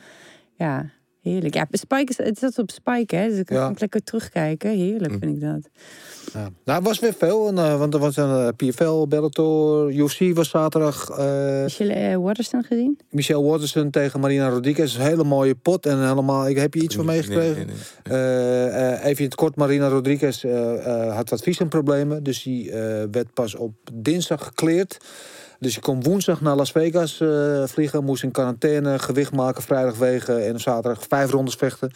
Ja, 0.59 0.89
heerlijk. 1.27 1.53
Ja, 1.53 1.67
Spike 1.71 2.11
is, 2.11 2.17
het 2.17 2.39
zat 2.39 2.57
op 2.57 2.71
Spike, 2.71 3.15
hè? 3.15 3.29
Dus 3.29 3.39
ik 3.39 3.49
Ja. 3.49 3.65
kan 3.65 3.75
lekker 3.79 4.03
terugkijken. 4.03 4.69
Heerlijk 4.71 5.13
Hm. 5.13 5.19
vind 5.19 5.35
ik 5.35 5.41
dat. 5.41 5.69
Ja. 6.33 6.49
Nou, 6.65 6.77
het 6.79 6.87
was 6.87 6.99
weer 6.99 7.13
veel. 7.17 7.47
En, 7.47 7.57
eh, 7.57 7.77
want 7.79 7.93
er 7.93 7.99
was 7.99 8.15
een 8.17 8.29
eh, 8.29 8.47
PFL, 8.55 9.07
Bellator, 9.07 9.91
UFC 9.93 10.19
was 10.35 10.49
zaterdag. 10.49 11.09
eh, 11.09 11.67
je 11.67 11.93
eh, 11.93 12.15
Waterston 12.17 12.63
gezien? 12.63 12.99
Michelle 13.09 13.43
Waterson 13.43 13.89
tegen 13.89 14.19
Marina 14.19 14.49
Rodriguez. 14.49 14.95
Een 14.95 15.01
hele 15.01 15.23
mooie 15.23 15.55
pot. 15.55 15.85
En 15.85 16.07
helemaal, 16.07 16.47
ik 16.49 16.57
heb 16.57 16.73
je 16.73 16.81
iets 16.81 16.95
van 16.95 17.05
meegekregen? 17.05 17.55
Nee, 17.55 17.65
nee, 17.65 17.75
nee. 18.03 18.17
Eh, 18.19 18.93
eh, 18.93 19.05
even 19.05 19.17
in 19.19 19.25
het 19.25 19.35
kort, 19.35 19.55
Marina 19.55 19.87
Rodriguez 19.87 20.43
eh, 20.43 20.85
eh, 21.07 21.15
had 21.15 21.29
wat 21.29 21.41
visumproblemen. 21.41 22.23
Dus 22.23 22.43
die 22.43 22.71
eh, 22.71 23.03
werd 23.11 23.33
pas 23.33 23.55
op 23.55 23.73
dinsdag 23.93 24.43
gekleerd. 24.43 24.97
Dus 25.59 25.75
je 25.75 25.81
kon 25.81 26.03
woensdag 26.03 26.41
naar 26.41 26.55
Las 26.55 26.71
Vegas 26.71 27.19
eh, 27.19 27.63
vliegen. 27.65 28.03
Moest 28.03 28.23
in 28.23 28.31
quarantaine, 28.31 28.99
gewicht 28.99 29.31
maken, 29.31 29.63
vrijdag 29.63 29.97
wegen. 29.97 30.45
En 30.45 30.53
op 30.53 30.59
zaterdag 30.59 31.03
vijf 31.07 31.31
rondes 31.31 31.55
vechten. 31.55 31.91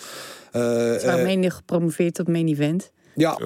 Eh, 0.51 0.62
Ze 0.62 1.01
waren 1.05 1.20
eh, 1.20 1.26
mede 1.26 1.49
gepromoveerd 1.49 2.14
tot 2.14 2.28
main 2.28 2.47
event. 2.47 2.91
Ja, 3.16 3.38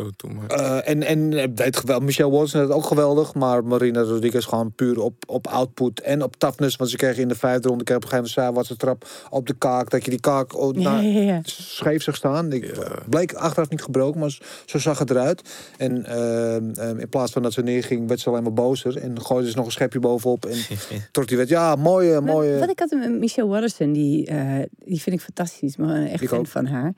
eh, 0.47 0.89
en 0.89 1.03
en 1.03 1.33
eh, 1.33 1.47
deed 1.51 1.77
geweld. 1.77 2.01
Michelle 2.03 2.31
Watson 2.31 2.61
het 2.61 2.71
ook 2.71 2.85
geweldig. 2.85 3.33
Maar 3.33 3.63
Marina 3.63 4.01
Rodriguez 4.01 4.47
gewoon 4.47 4.71
puur 4.71 4.99
op, 4.99 5.23
op 5.27 5.47
output 5.47 5.99
en 5.99 6.23
op 6.23 6.35
toughness. 6.35 6.75
Want 6.75 6.89
ze 6.89 6.97
kregen 6.97 7.21
in 7.21 7.27
de 7.27 7.35
vijfde 7.35 7.67
ronde 7.67 7.83
kreeg 7.83 7.97
op 7.97 8.03
een 8.03 8.09
gegeven 8.09 8.31
moment 8.33 8.55
zijwaartse 8.55 8.75
trap 8.75 9.27
op 9.29 9.47
de 9.47 9.53
kaak. 9.53 9.89
Dat 9.89 10.03
je 10.03 10.09
die 10.09 10.19
kaak 10.19 10.57
oh, 10.57 10.75
Ja, 10.75 10.91
nou, 10.91 11.05
ja, 11.05 11.21
ja. 11.21 11.39
scheef 11.43 12.03
zag 12.03 12.15
staan. 12.15 12.51
Ik, 12.51 12.79
Bleek 13.09 13.33
achteraf 13.33 13.69
niet 13.69 13.81
gebroken, 13.81 14.19
maar 14.19 14.37
zo 14.65 14.77
zag 14.77 14.99
het 14.99 15.09
eruit. 15.09 15.41
En 15.77 16.05
ehm, 16.05 16.69
ehm, 16.75 16.99
in 16.99 17.09
plaats 17.09 17.31
van 17.31 17.41
dat 17.41 17.53
ze 17.53 17.61
neerging, 17.61 18.07
werd 18.07 18.19
ze 18.19 18.29
alleen 18.29 18.43
maar 18.43 18.53
bozer. 18.53 18.97
En 18.97 19.21
gooide 19.21 19.49
ze 19.49 19.55
nog 19.55 19.65
een 19.65 19.71
schepje 19.71 19.99
bovenop. 19.99 20.45
En 20.45 20.57
trok 21.11 21.27
die 21.27 21.37
werd, 21.37 21.49
ja, 21.49 21.75
mooie, 21.75 22.21
Maar 22.21 22.33
mooie... 22.33 22.59
Wat 22.59 22.69
ik 22.69 22.79
had 22.79 22.91
met 22.91 23.19
Michelle 23.19 23.49
Waterson, 23.49 23.93
die, 23.93 24.25
eh, 24.25 24.59
die 24.85 25.01
vind 25.01 25.15
ik 25.15 25.21
fantastisch. 25.21 25.77
Maar 25.77 25.95
een 25.95 26.07
echt 26.07 26.21
Ik 26.21 26.29
fan 26.29 26.39
ook. 26.39 26.47
van 26.47 26.65
haar. 26.65 26.93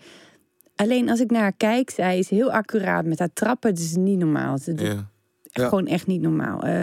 Alleen 0.77 1.09
als 1.09 1.19
ik 1.19 1.31
naar 1.31 1.41
haar 1.41 1.57
kijk, 1.57 1.89
zij 1.89 2.17
is 2.17 2.29
heel 2.29 2.51
accuraat 2.51 3.05
met 3.05 3.19
haar 3.19 3.33
trappen. 3.33 3.69
Het 3.69 3.79
is 3.79 3.95
niet 3.95 4.19
normaal. 4.19 4.57
Ja. 4.63 5.09
Ja. 5.51 5.67
Gewoon 5.67 5.87
echt 5.87 6.07
niet 6.07 6.21
normaal. 6.21 6.61
Eh, 6.61 6.73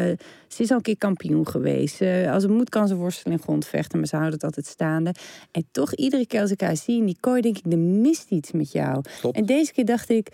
ze 0.49 0.63
is 0.63 0.71
al 0.71 0.77
een 0.77 0.83
keer 0.83 0.99
kampioen 0.99 1.49
geweest. 1.49 2.01
Als 2.29 2.43
het 2.43 2.53
moet 2.53 2.69
kan 2.69 2.89
ze 2.89 2.95
worstelen 2.95 3.37
in 3.37 3.43
grondvechten, 3.43 3.99
maar 3.99 4.09
ze 4.09 4.17
houdt 4.17 4.33
het 4.33 4.45
altijd 4.45 4.67
staande. 4.67 5.15
En 5.51 5.67
toch 5.71 5.95
iedere 5.95 6.27
keer 6.27 6.41
als 6.41 6.51
ik 6.51 6.61
haar 6.61 6.77
zie 6.77 6.99
in 6.99 7.07
die 7.07 7.17
kooi, 7.21 7.41
denk 7.41 7.59
ik, 7.59 7.73
er 7.73 7.79
mist 7.79 8.31
iets 8.31 8.53
met 8.53 8.73
jou. 8.73 9.03
En 9.33 9.47
deze 9.47 9.73
keer 9.73 9.85
dacht 9.85 10.09
ik, 10.09 10.29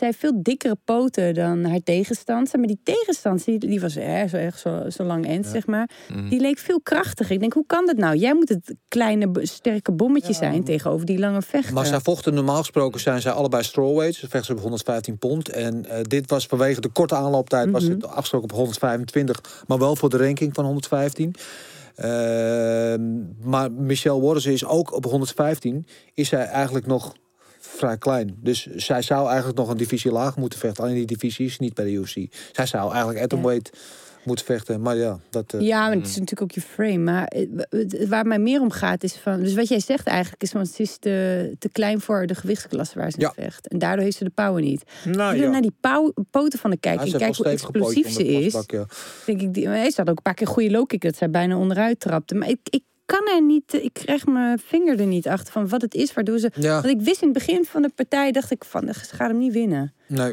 zij 0.00 0.08
heeft 0.08 0.20
veel 0.20 0.42
dikkere 0.42 0.76
poten 0.84 1.34
dan 1.34 1.64
haar 1.64 1.82
tegenstander. 1.84 2.58
Maar 2.58 2.66
die 2.66 2.80
tegenstander, 2.82 3.44
die, 3.44 3.58
die 3.58 3.80
was 3.80 3.94
hè, 3.94 4.28
zo, 4.28 4.36
echt 4.36 4.60
zo, 4.60 4.90
zo 4.90 5.04
lang 5.04 5.26
end, 5.26 5.46
zeg 5.46 5.66
maar. 5.66 5.90
Mhm. 6.08 6.28
Die 6.28 6.40
leek 6.40 6.58
veel 6.58 6.80
krachtiger. 6.80 7.34
Ik 7.34 7.40
denk, 7.40 7.52
hoe 7.52 7.66
kan 7.66 7.86
dat 7.86 7.96
nou? 7.96 8.16
Jij 8.16 8.34
moet 8.34 8.48
het 8.48 8.74
kleine, 8.88 9.30
sterke 9.42 9.92
bommetje 9.92 10.32
zijn 10.32 10.64
tegenover 10.64 11.06
die 11.06 11.18
lange 11.18 11.42
vechter. 11.42 11.74
Maar 11.74 11.86
zij 11.86 12.00
vochten 12.00 12.34
normaal 12.34 12.58
gesproken 12.58 13.00
zijn 13.00 13.20
zij 13.20 13.32
allebei 13.32 13.62
strawweights. 13.62 14.18
Ze 14.18 14.28
vechten 14.28 14.44
ze 14.44 14.52
op 14.52 14.60
115 14.60 15.18
pond. 15.18 15.48
En 15.48 15.86
eh, 15.86 16.00
dit 16.02 16.30
was 16.30 16.46
vanwege 16.46 16.80
de 16.80 16.88
korte 16.88 17.14
aanlooptijd 17.14 17.70
was 17.70 17.84
het 17.84 18.06
afgesproken 18.06 18.50
op 18.50 18.56
125. 18.56 19.64
Maar 19.66 19.78
wel 19.78 19.96
voor 19.96 20.10
de 20.10 20.16
ranking 20.16 20.54
van 20.54 20.64
115. 20.64 21.34
Ehm, 21.94 23.02
maar 23.42 23.72
Michelle 23.72 24.20
Waters 24.20 24.46
is 24.46 24.64
ook 24.64 24.94
op 24.94 25.04
115. 25.04 25.86
Is 26.14 26.28
zij 26.28 26.44
eigenlijk 26.44 26.86
nog 26.86 27.12
vrij 27.80 27.98
klein. 27.98 28.36
Dus 28.42 28.66
zij 28.66 29.02
zou 29.02 29.28
eigenlijk 29.28 29.58
nog 29.58 29.68
een 29.68 29.76
divisie 29.76 30.10
laag 30.12 30.36
moeten 30.36 30.58
vechten. 30.58 30.84
Alleen 30.84 30.94
die 30.96 31.06
divisie 31.06 31.46
is 31.46 31.58
niet 31.58 31.74
bij 31.74 31.84
de 31.84 31.90
UFC. 31.92 32.16
Zij 32.52 32.66
zou 32.66 32.90
eigenlijk 32.92 33.22
atomweight 33.22 33.70
moet 34.24 34.42
vechten. 34.42 34.80
Maar 34.80 34.96
ja, 34.96 35.18
dat... 35.30 35.54
eh, 35.54 35.60
Ja, 35.60 35.86
maar 35.86 35.96
het 35.96 36.06
is 36.06 36.12
natuurlijk 36.16 36.42
ook 36.42 36.50
je 36.50 36.60
frame. 36.60 36.98
Maar 36.98 37.32
waar 38.08 38.26
mij 38.26 38.38
meer 38.38 38.60
om 38.60 38.70
gaat 38.70 39.02
is 39.02 39.16
van... 39.16 39.42
Dus 39.42 39.54
wat 39.54 39.68
jij 39.68 39.80
zegt 39.80 40.06
eigenlijk 40.06 40.42
is 40.42 40.50
van... 40.50 40.66
Ze 40.66 40.82
is 40.82 40.96
te, 40.98 41.54
te 41.58 41.68
klein 41.68 42.00
voor 42.00 42.26
de 42.26 42.34
gewichtsklasse 42.34 42.98
waar 42.98 43.10
ze 43.10 43.20
Ja. 43.20 43.32
vecht. 43.34 43.68
En 43.68 43.78
daardoor 43.78 44.04
heeft 44.04 44.16
ze 44.16 44.24
de 44.24 44.30
power 44.34 44.62
niet. 44.62 44.82
nou, 45.04 45.18
Als 45.20 45.36
je 45.36 45.42
ja. 45.42 45.50
naar 45.50 45.60
die 45.60 45.74
pauw- 45.80 46.12
poten 46.30 46.58
van 46.58 46.70
de 46.70 46.76
Ja, 46.80 46.90
kijken... 46.90 47.06
en 47.06 47.10
heeft 47.12 47.24
kijk 47.24 47.36
hoe 47.36 47.46
explosief 47.46 48.10
ze 48.10 48.26
is... 48.26 48.52
ja. 48.66 48.86
denk 49.26 49.40
ik... 49.40 49.54
Die, 49.54 49.64
ze 49.64 49.92
had 49.96 50.10
ook 50.10 50.16
een 50.16 50.22
paar 50.22 50.34
keer 50.34 50.46
goede 50.46 50.70
low 50.70 50.86
kick... 50.86 51.02
dat 51.02 51.16
zij 51.16 51.30
bijna 51.30 51.56
onderuit 51.56 52.00
trapte. 52.00 52.34
Maar 52.34 52.48
ik, 52.48 52.58
ik 52.70 52.82
kan 53.18 53.28
er 53.34 53.42
niet... 53.42 53.72
Ik 53.72 53.92
krijg 53.92 54.26
mijn 54.26 54.58
vinger 54.58 55.00
er 55.00 55.06
niet 55.06 55.28
achter 55.28 55.52
van 55.52 55.68
wat 55.68 55.82
het 55.82 55.94
is... 55.94 56.12
waardoor 56.14 56.38
ze... 56.38 56.50
Ja, 56.54 56.72
Want 56.80 56.94
ik 56.94 57.00
wist 57.00 57.22
in 57.22 57.28
het 57.28 57.36
begin 57.38 57.64
van 57.64 57.82
de 57.82 57.90
partij... 57.94 58.32
dacht 58.32 58.50
ik 58.50 58.64
van, 58.64 58.82
ze 58.94 59.14
gaat 59.14 59.28
hem 59.28 59.38
niet 59.38 59.52
winnen. 59.52 59.92
nee. 60.08 60.32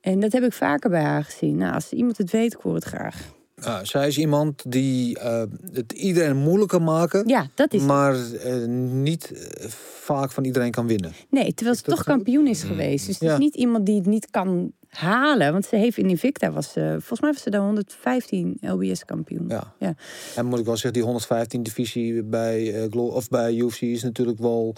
En 0.00 0.20
dat 0.20 0.32
heb 0.32 0.42
ik 0.42 0.52
vaker 0.52 0.90
bij 0.90 1.02
haar 1.02 1.24
gezien. 1.24 1.56
Nou, 1.56 1.74
als 1.74 1.92
iemand 1.92 2.18
het 2.18 2.30
weet, 2.30 2.52
ik 2.54 2.60
hoor 2.62 2.74
het 2.74 2.84
graag. 2.84 3.36
Ja, 3.54 3.84
zij 3.84 4.06
is 4.08 4.18
iemand 4.18 4.62
die 4.70 5.18
eh, 5.18 5.42
het 5.72 5.92
iedereen 5.92 6.36
moeilijker 6.36 6.82
maken, 6.82 7.28
Ja, 7.28 7.46
dat 7.54 7.72
is 7.74 7.82
maar 7.82 8.14
eh, 8.32 8.64
niet 8.92 9.32
eh, 9.32 9.68
vaak 10.00 10.32
van 10.32 10.44
iedereen 10.44 10.70
kan 10.70 10.86
winnen. 10.86 11.12
Nee, 11.30 11.54
terwijl 11.54 11.76
ze 11.76 11.82
toch 11.82 12.04
kampioen 12.04 12.46
is 12.46 12.62
geweest. 12.62 13.06
Dus 13.06 13.14
het 13.18 13.24
Ja. 13.28 13.32
is 13.32 13.38
niet 13.38 13.54
iemand 13.54 13.86
die 13.86 13.96
het 13.96 14.06
niet 14.06 14.30
kan 14.30 14.72
halen. 14.88 15.52
Want 15.52 15.64
ze 15.66 15.76
heeft 15.76 15.96
in 15.98 16.08
Invicta, 16.08 16.50
was 16.50 16.72
ze, 16.72 16.80
volgens 16.90 17.20
mij 17.20 17.32
was 17.32 17.42
ze 17.42 17.50
daar 17.50 17.60
115 17.60 18.56
LBS 18.60 19.04
kampioen. 19.04 19.44
Ja. 19.48 19.74
Ja. 19.78 19.94
En 20.36 20.46
moet 20.46 20.58
ik 20.58 20.64
wel 20.64 20.74
zeggen, 20.74 20.92
die 20.92 21.02
115 21.02 21.62
divisie 21.62 22.22
bij, 22.24 22.86
Glo- 22.90 23.06
of 23.08 23.28
bij 23.28 23.54
UFC 23.54 23.80
is 23.80 24.02
natuurlijk 24.02 24.38
wel 24.38 24.74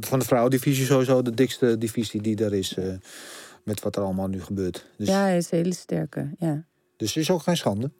van 0.00 0.18
de 0.18 0.24
vrouwendivisie 0.24 0.84
sowieso 0.84 1.22
de 1.22 1.34
dikste 1.34 1.78
divisie 1.78 2.22
die 2.22 2.44
er 2.44 2.54
is. 2.54 2.74
eh, 2.76 2.84
met 3.64 3.82
wat 3.82 3.96
er 3.96 4.02
allemaal 4.02 4.28
nu 4.28 4.42
gebeurt. 4.42 4.86
Dus, 4.96 5.08
Ja, 5.08 5.20
hij 5.20 5.36
is 5.36 5.50
een 5.50 5.58
hele 5.58 5.74
sterke. 5.74 6.30
Ja. 6.38 6.64
dus 6.96 7.14
het 7.14 7.22
is 7.22 7.30
ook 7.30 7.42
geen 7.42 7.56
schande. 7.56 7.90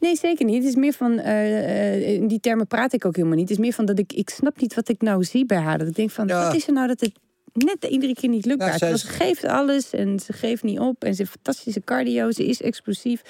Nee, 0.00 0.16
zeker 0.16 0.44
niet. 0.44 0.54
Het 0.56 0.64
is 0.64 0.74
meer 0.74 0.92
van, 0.92 1.18
eh, 1.18 2.08
in 2.14 2.26
die 2.28 2.40
termen 2.40 2.66
praat 2.66 2.92
ik 2.92 3.04
ook 3.04 3.16
helemaal 3.16 3.36
niet. 3.36 3.48
Het 3.48 3.58
is 3.58 3.64
meer 3.64 3.72
van 3.72 3.84
dat 3.84 3.98
ik, 3.98 4.12
ik 4.12 4.30
snap 4.30 4.60
niet 4.60 4.74
wat 4.74 4.88
ik 4.88 5.00
nou 5.02 5.24
zie 5.24 5.46
bij 5.46 5.58
haar. 5.58 5.78
Dat 5.78 5.88
ik 5.88 5.94
denk 5.94 6.10
van, 6.10 6.26
Ja. 6.26 6.44
wat 6.46 6.54
is 6.54 6.66
er 6.66 6.72
nou 6.72 6.86
dat 6.86 7.00
het 7.00 7.12
net 7.56 7.84
iedere 7.90 8.14
keer 8.14 8.28
niet 8.28 8.44
lukt? 8.46 8.78
Ze 8.78 8.98
geeft 8.98 9.44
alles 9.44 9.90
en 9.90 10.18
ze 10.20 10.32
geeft 10.32 10.62
niet 10.62 10.78
op. 10.78 11.04
En 11.04 11.14
ze 11.14 11.20
heeft 11.22 11.30
fantastische 11.34 11.80
cardio, 11.84 12.30
ze 12.30 12.46
is 12.46 12.62
explosief. 12.62 13.22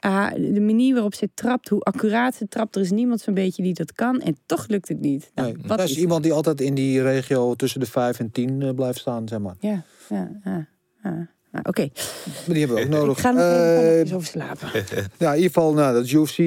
Ah, 0.00 0.32
de 0.34 0.60
manier 0.60 0.94
waarop 0.94 1.14
ze 1.14 1.28
trapt, 1.34 1.68
hoe 1.68 1.80
accuraat 1.80 2.34
ze 2.34 2.48
trapt, 2.48 2.74
er 2.76 2.82
is 2.82 2.90
niemand 2.90 3.20
zo'n 3.20 3.34
beetje 3.34 3.62
die 3.62 3.74
dat 3.74 3.92
kan. 3.92 4.20
En 4.20 4.36
toch 4.46 4.68
lukt 4.68 4.88
het 4.88 5.00
niet. 5.00 5.30
Nou, 5.34 5.48
Nee, 5.52 5.56
wat 5.66 5.78
dat 5.78 5.86
is 5.88 5.94
is 5.94 5.98
iemand 6.00 6.22
die 6.22 6.32
altijd 6.32 6.60
in 6.60 6.74
die 6.74 7.02
regio 7.02 7.54
tussen 7.54 7.80
de 7.80 7.86
5 7.86 8.18
en 8.18 8.30
10 8.30 8.62
eh, 8.62 8.70
blijft 8.74 8.98
staan, 8.98 9.28
zeg 9.28 9.38
maar. 9.38 9.54
Ja, 9.60 9.82
ja, 10.08 10.30
ja. 10.44 10.68
ja. 11.02 11.28
Nou, 11.52 11.68
Oké, 11.68 11.88
Maar 12.24 12.54
die 12.54 12.58
hebben 12.58 12.76
we 12.76 12.82
ook 12.82 12.88
nodig. 12.88 13.16
ik 13.16 13.22
ga 13.22 13.30
nog 13.30 13.40
even 13.42 14.06
Eh, 14.10 14.14
over 14.14 14.26
slapen. 14.28 14.68
Ja, 15.18 15.30
in 15.30 15.36
ieder 15.36 15.52
geval, 15.52 15.72
nou, 15.72 15.94
dat 15.94 16.10
UFC 16.10 16.38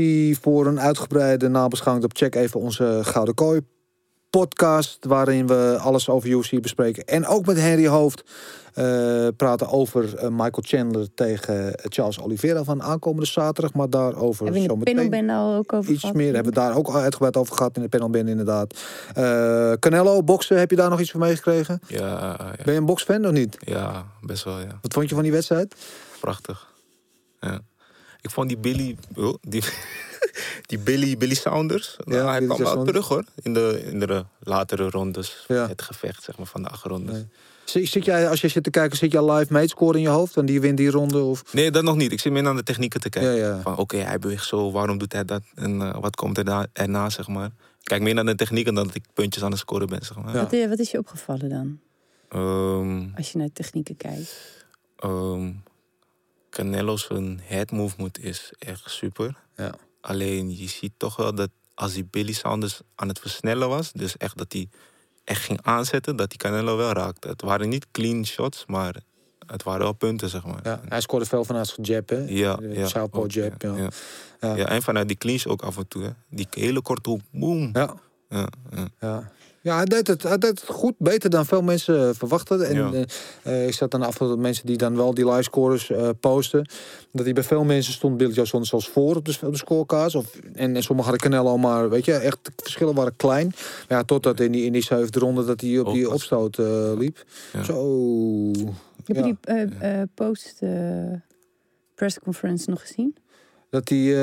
voor 0.41 0.67
een 0.67 0.79
uitgebreide 0.79 1.47
nabeschouwing. 1.47 2.05
Op 2.05 2.17
check 2.17 2.35
even 2.35 2.59
onze 2.59 2.99
Gouden 3.03 3.33
Kooi 3.35 3.61
podcast, 4.29 4.97
waarin 5.05 5.47
we 5.47 5.77
alles 5.81 6.09
over 6.09 6.29
UFC 6.29 6.61
bespreken. 6.61 7.05
En 7.05 7.25
ook 7.27 7.45
met 7.45 7.57
Henry 7.59 7.87
Hoofd 7.87 8.23
eh, 8.73 9.27
praten 9.37 9.69
over 9.69 10.15
eh, 10.15 10.27
Michael 10.29 10.51
Chandler 10.67 11.07
tegen 11.13 11.75
eh, 11.77 11.85
Charles 11.89 12.19
Oliveira 12.19 12.63
van 12.63 12.83
aankomende 12.83 13.25
zaterdag. 13.25 13.73
Maar 13.73 13.89
daarover 13.89 14.43
Hebben 14.45 14.63
we 14.63 14.69
in 14.69 14.79
de 14.79 14.83
panelband 14.93 15.29
al 15.29 15.55
ook 15.55 15.73
over 15.73 15.91
iets 15.91 15.99
gehad? 15.99 16.15
meer. 16.15 16.33
Hebben 16.33 16.53
we 16.53 16.59
daar 16.59 16.75
ook 16.75 16.95
uitgebreid 16.95 17.37
over 17.37 17.55
gehad 17.55 17.75
in 17.75 17.81
de 17.81 17.89
panelband 17.89 18.27
inderdaad. 18.27 18.79
Eh, 19.15 19.71
Canelo, 19.79 20.23
boksen, 20.23 20.59
heb 20.59 20.69
je 20.69 20.75
daar 20.75 20.89
nog 20.89 20.99
iets 20.99 21.11
van 21.11 21.19
meegekregen? 21.19 21.79
Ja, 21.87 21.97
ja, 22.07 22.37
Ben 22.63 22.73
je 22.73 22.79
een 22.79 22.85
boksfan 22.85 23.25
of 23.25 23.31
niet? 23.31 23.57
ja, 23.59 24.05
best 24.21 24.43
wel, 24.43 24.59
ja. 24.59 24.79
Wat 24.81 24.93
vond 24.93 25.09
je 25.09 25.15
van 25.15 25.23
die 25.23 25.33
wedstrijd? 25.33 25.75
Prachtig. 26.19 26.67
Ja. 27.39 27.59
Ik 28.21 28.29
vond 28.29 28.47
die 28.47 28.57
Billy, 28.57 28.97
oh, 29.15 29.33
die, 29.41 29.63
die 30.69 30.77
Billy, 30.79 31.17
Billy 31.17 31.33
Saunders, 31.35 31.95
nou, 32.05 32.19
Ja, 32.19 32.29
hij 32.29 32.39
Billy 32.39 32.55
kwam 32.55 32.75
wel 32.75 32.83
terug 32.85 33.07
hoor. 33.07 33.23
In 33.41 33.53
de, 33.53 33.81
in 33.85 33.99
de 33.99 34.25
latere 34.39 34.89
rondes, 34.89 35.45
Ja. 35.47 35.67
het 35.67 35.81
gevecht 35.81 36.23
zeg 36.23 36.37
maar, 36.37 36.45
van 36.47 36.61
de 36.63 36.69
acht 36.69 36.83
rondes. 36.85 37.11
Nee. 37.13 37.21
Nee. 37.21 37.31
Zit 37.65 37.87
zit 37.87 38.05
jij, 38.05 38.29
als 38.29 38.41
je 38.41 38.47
zit 38.47 38.63
te 38.63 38.69
kijken, 38.69 38.97
zit 38.97 39.11
jij 39.11 39.31
live 39.31 39.53
meetscore 39.53 39.95
in 39.97 40.01
je 40.03 40.09
hoofd? 40.09 40.37
En 40.37 40.45
die 40.45 40.61
wint 40.61 40.77
die 40.77 40.89
ronde? 40.91 41.21
Of... 41.21 41.41
dat 41.71 41.83
nog 41.83 41.95
niet. 41.95 42.11
Ik 42.11 42.19
zit 42.19 42.31
meer 42.31 42.43
naar 42.43 42.55
de 42.55 42.63
technieken 42.63 42.99
te 42.99 43.09
kijken. 43.09 43.35
Ja, 43.35 43.47
ja. 43.47 43.61
Van 43.61 43.77
oké, 43.77 43.97
hij 43.97 44.19
beweegt 44.19 44.45
zo, 44.47 44.71
waarom 44.71 44.97
doet 44.97 45.13
hij 45.13 45.25
dat? 45.25 45.41
En 45.55 45.81
eh, 45.81 45.99
wat 45.99 46.15
komt 46.15 46.37
er 46.37 46.45
da- 46.45 46.67
erna, 46.73 47.09
zeg 47.09 47.27
maar. 47.27 47.45
Ik 47.45 47.51
Kijk 47.83 48.01
meer 48.01 48.13
naar 48.13 48.25
de 48.25 48.35
technieken 48.35 48.73
dan 48.73 48.85
dat 48.87 48.95
ik 48.95 49.03
puntjes 49.13 49.43
aan 49.43 49.51
het 49.51 49.59
scoren 49.59 49.87
ben, 49.87 50.05
zeg 50.05 50.17
maar. 50.17 50.33
Ja. 50.33 50.41
Wat, 50.41 50.53
eh, 50.53 50.67
wat 50.69 50.79
is 50.79 50.91
je 50.91 50.97
opgevallen 50.97 51.49
dan, 51.49 51.79
Ehm, 52.29 53.07
als 53.15 53.31
je 53.31 53.37
naar 53.37 53.49
technieken 53.53 53.97
kijkt? 53.97 54.35
ehm, 54.97 55.51
Canelo's 56.49 57.09
een 57.09 57.39
head 57.43 57.71
movement 57.71 58.23
is 58.23 58.51
echt 58.59 58.89
super. 58.91 59.35
Ja. 59.55 59.73
Alleen 60.01 60.57
je 60.57 60.67
ziet 60.67 60.93
toch 60.97 61.15
wel 61.15 61.35
dat 61.35 61.49
als 61.73 61.93
die 61.93 62.05
Billy 62.05 62.33
Sanders 62.33 62.81
aan 62.95 63.07
het 63.07 63.19
versnellen 63.19 63.69
was, 63.69 63.91
dus 63.91 64.17
echt 64.17 64.37
dat 64.37 64.53
hij 64.53 64.69
echt 65.23 65.43
ging 65.43 65.59
aanzetten, 65.61 66.15
dat 66.15 66.29
die 66.29 66.37
Canelo 66.37 66.77
wel 66.77 66.91
raakte. 66.91 67.27
Het 67.27 67.41
waren 67.41 67.69
niet 67.69 67.87
clean 67.91 68.25
shots, 68.25 68.63
maar 68.67 68.95
het 69.47 69.63
waren 69.63 69.81
wel 69.81 69.93
punten, 69.93 70.29
zeg 70.29 70.45
maar. 70.45 70.59
Ja, 70.63 70.81
hij 70.87 71.01
scoorde 71.01 71.25
veel 71.25 71.45
vanuit 71.45 71.67
zijn 71.67 71.85
jab, 71.85 72.09
hè? 72.09 72.25
Ja, 72.27 72.55
De 72.55 72.67
ja, 72.67 72.87
Southpaw 72.87 73.23
ook, 73.23 73.31
jab, 73.31 73.61
ja. 73.61 73.89
ja. 74.39 74.65
En 74.67 74.81
vanuit 74.81 75.07
die 75.07 75.17
clinch 75.17 75.45
ook 75.45 75.61
af 75.61 75.77
en 75.77 75.87
toe. 75.87 76.03
Hè. 76.03 76.09
Die 76.29 76.47
hele 76.49 76.81
korte 76.81 77.09
hoek, 77.09 77.21
boom. 77.31 77.69
Ja, 77.73 77.95
Ja, 78.99 79.31
ja. 79.61 79.75
hij 79.75 79.85
deed, 79.85 80.07
het, 80.07 80.23
hij 80.23 80.37
deed 80.37 80.49
het 80.49 80.63
goed, 80.69 80.93
beter 80.97 81.29
dan 81.29 81.45
veel 81.45 81.61
mensen 81.61 82.07
eh, 82.07 82.09
verwachten. 82.13 82.67
En 82.67 82.75
Ja. 82.75 82.91
eh, 82.93 83.03
eh, 83.61 83.67
ik 83.67 83.73
zat 83.73 83.91
dan 83.91 84.01
af 84.01 84.17
toe 84.17 84.37
mensen 84.37 84.65
die 84.65 84.77
dan 84.77 84.95
wel 84.95 85.13
die 85.13 85.29
live 85.29 85.43
scores 85.43 85.89
eh, 85.89 86.09
posten. 86.19 86.69
Dat 87.11 87.25
hij 87.25 87.33
bij 87.33 87.43
veel 87.43 87.63
mensen 87.63 87.93
stond 87.93 88.17
Billy 88.17 88.33
Joe 88.33 88.45
Saunders 88.45 88.69
zelfs 88.71 88.89
voor 88.89 89.15
op 89.15 89.25
de, 89.25 89.37
op 89.45 89.51
de 89.51 89.57
scorekaart. 89.57 90.15
Of, 90.15 90.25
en, 90.53 90.75
en 90.75 90.83
sommigen 90.83 91.11
hadden 91.11 91.29
Canelo, 91.31 91.57
maar 91.57 91.89
weet 91.89 92.05
je, 92.05 92.13
echt 92.13 92.37
de 92.41 92.51
verschillen 92.55 92.95
waren 92.95 93.15
klein. 93.15 93.47
Maar 93.87 93.97
ja, 93.97 94.03
totdat 94.03 94.39
in 94.39 94.51
die, 94.51 94.65
in 94.65 94.71
die 94.71 94.83
zevende 94.83 95.19
ronde 95.19 95.45
dat 95.45 95.61
hij 95.61 95.79
op 95.79 95.93
die 95.93 96.09
opstoot 96.11 96.57
eh, 96.57 96.91
liep. 96.97 97.23
Ja. 97.53 97.63
Zo. 97.63 98.51
Heb 99.05 99.15
Ja. 99.15 99.15
je 99.15 99.21
die 99.23 99.37
eh, 99.41 100.01
eh, 100.01 100.07
post 100.15 100.57
eh 100.59 100.69
pressconference 101.95 102.69
nog 102.69 102.81
gezien? 102.81 103.15
Dat 103.69 103.87
die 103.87 104.17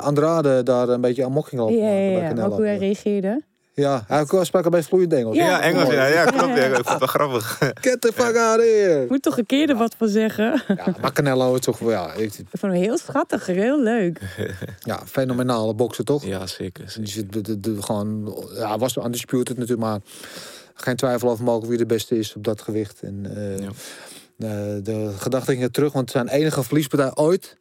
Andrade 0.00 0.62
daar 0.62 0.88
een 0.88 1.00
beetje 1.00 1.24
amok 1.24 1.46
ging 1.48 1.60
lopen. 1.60 1.76
ja, 1.76 1.88
ja, 1.92 2.32
ja. 2.34 2.44
Ook 2.44 2.52
hoe 2.52 2.64
hij 2.64 2.76
reageerde. 2.78 3.42
Ja, 3.74 4.04
hij 4.06 4.24
sprak 4.44 4.64
al 4.64 4.70
bij 4.70 4.82
vloeiend 4.82 5.12
Engels. 5.12 5.36
Ja. 5.36 5.46
Ja, 5.46 5.60
Engels, 5.60 5.88
ja, 5.92 6.06
ja, 6.06 6.24
klopt. 6.24 6.56
Ja, 6.56 6.64
ik 6.64 6.74
vond 6.74 6.88
het 6.88 6.98
wel 6.98 7.08
grappig. 7.08 7.58
Get 7.80 8.00
the 8.00 8.12
fuck 8.14 8.36
out 8.36 8.58
of 8.58 8.64
here. 8.64 9.06
Moet 9.08 9.22
toch 9.22 9.38
een 9.38 9.46
keer 9.46 9.70
er 9.70 9.76
wat 9.76 9.94
van 9.98 10.08
zeggen? 10.08 10.62
Ja, 10.76 10.94
maar 11.00 11.12
Canelo 11.12 11.54
is 11.54 11.60
toch 11.60 11.78
wel, 11.78 11.90
ja, 11.90 12.12
ik- 12.12 12.34
Ik 12.38 12.46
vond 12.58 12.72
hem 12.72 12.82
heel 12.82 12.98
schattig, 12.98 13.46
heel 13.46 13.82
leuk. 13.82 14.20
ja, 14.90 15.02
fenomenale 15.06 15.74
bokser 15.74 16.04
toch? 16.04 16.24
Ja, 16.24 16.46
zeker. 16.46 16.84
zeker. 16.90 17.04
Die 17.04 17.12
zit 17.12 17.44
de, 17.44 17.60
de, 17.60 17.82
gewoon, 17.82 18.36
ja, 18.54 18.68
hij 18.68 18.78
was 18.78 18.96
undisputed 18.96 19.56
natuurlijk, 19.58 19.88
maar 19.88 20.00
geen 20.74 20.96
twijfel 20.96 21.30
over 21.30 21.44
mogelijk 21.44 21.68
wie 21.68 21.78
de 21.78 21.86
beste 21.86 22.18
is 22.18 22.34
op 22.36 22.44
dat 22.44 22.60
gewicht. 22.62 23.00
En 23.02 23.36
eh, 23.36 23.58
Ja. 23.58 23.70
de, 24.36 24.80
de 24.82 25.12
gedachte 25.18 25.50
ging 25.50 25.62
er 25.62 25.70
terug, 25.70 25.92
want 25.92 26.10
zijn 26.10 26.28
enige 26.28 26.62
verliespartij 26.62 27.10
ooit 27.14 27.56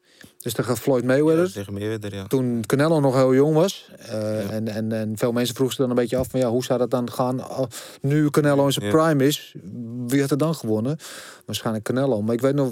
is 0.46 0.54
tegen 0.54 0.78
Floyd 0.78 1.04
Mayweather. 1.04 1.46
Ja, 1.46 1.52
tegen 1.52 1.74
Mayweather, 1.74 2.16
ja. 2.16 2.28
Toen 2.28 2.64
Canelo 2.66 3.00
nog 3.00 3.16
heel 3.16 3.34
jong 3.34 3.54
was. 3.56 3.90
Eh, 3.98 4.12
Ja. 4.44 4.50
en, 4.50 4.68
en, 4.68 4.92
en 4.92 5.18
veel 5.18 5.32
mensen 5.32 5.56
vroegen 5.56 5.76
zich 5.76 5.86
dan 5.86 5.96
een 5.96 6.02
beetje 6.02 6.18
af 6.18 6.28
van 6.30 6.40
ja, 6.40 6.50
hoe 6.50 6.64
zou 6.64 6.80
dat 6.80 6.92
dan 6.92 7.12
gaan 7.12 7.50
al- 7.50 7.68
nu 8.02 8.30
Canelo 8.30 8.66
in 8.66 8.72
zijn 8.72 8.86
Ja. 8.86 8.92
prime 8.92 9.28
is? 9.28 9.56
Wie 10.08 10.22
had 10.22 10.32
er 10.32 10.38
dan 10.38 10.56
gewonnen? 10.56 10.98
Waarschijnlijk 11.46 11.86
Canelo. 11.86 12.22
Maar 12.22 12.34
ik 12.36 12.42
weet 12.42 12.56
nog 12.56 12.72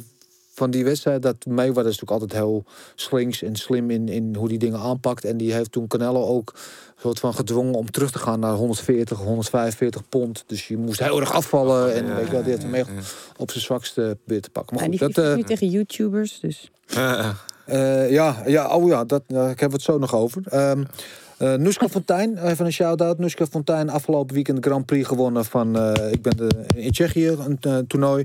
van 0.54 0.72
die 0.72 0.84
wedstrijd 0.84 1.22
dat 1.22 1.36
Mayweather 1.46 1.92
is 1.92 2.00
natuurlijk 2.00 2.12
altijd 2.12 2.34
heel 2.34 2.64
slinks 2.96 3.42
en 3.44 3.56
slim 3.56 3.90
in, 3.90 4.08
in 4.10 4.36
hoe 4.36 4.48
die 4.48 4.58
dingen 4.58 4.80
aanpakt. 4.80 5.26
En 5.26 5.38
die 5.38 5.54
heeft 5.54 5.72
toen 5.72 5.88
Canelo 5.88 6.26
ook 6.26 6.54
soort 7.02 7.20
van 7.20 7.34
gedwongen 7.34 7.74
om 7.74 7.92
terug 7.92 8.12
te 8.12 8.20
gaan 8.20 8.40
naar 8.40 8.54
140, 8.54 9.18
145 9.18 10.10
pond. 10.10 10.44
Dus 10.48 10.68
je 10.68 10.78
moest 10.78 11.00
heel 11.00 11.20
erg 11.20 11.34
afvallen. 11.34 11.94
En 11.94 12.06
Ja, 12.06 12.16
weet 12.16 12.26
je 12.26 12.32
wel, 12.32 12.42
die 12.42 12.52
heeft 12.52 12.64
hem 12.64 12.74
echt 12.74 12.88
ja, 12.88 12.94
ja. 12.94 13.00
op 13.38 13.52
zijn 13.52 13.64
zwakste 13.64 14.18
weer 14.24 14.42
te 14.42 14.50
pakken. 14.50 14.76
Maar 14.76 14.86
En 14.86 14.92
die 14.92 15.00
dat, 15.00 15.18
eh, 15.18 15.36
nu 15.36 15.44
tegen 15.44 15.70
YouTubers, 15.70 16.40
dus... 16.40 16.72
Ja, 17.70 18.04
eh, 18.04 18.12
ja, 18.12 18.44
ja, 18.46 18.76
oh 18.76 18.88
ja, 18.88 19.06
dat, 19.06 19.24
daar 19.28 19.48
hebben 19.48 19.68
we 19.68 19.74
het 19.74 19.82
zo 19.82 19.98
nog 19.98 20.16
over. 20.16 20.42
Ehm 20.50 20.84
eh, 21.40 21.54
Nuska 21.54 21.90
Fontijn, 21.90 22.38
even 22.38 22.66
een 22.66 22.72
shout-out. 22.72 23.18
Nuska 23.18 23.46
Fontijn, 23.46 23.90
afgelopen 23.90 24.36
weekend 24.36 24.66
Grand 24.66 24.86
Prix 24.86 25.08
gewonnen 25.08 25.46
van, 25.46 25.78
eh, 25.78 26.12
ik 26.12 26.22
ben 26.22 26.38
de, 26.38 26.50
in 26.76 26.92
Tsjechië, 26.92 27.28
een 27.28 27.58
eh, 27.62 27.78
toernooi. 27.78 28.24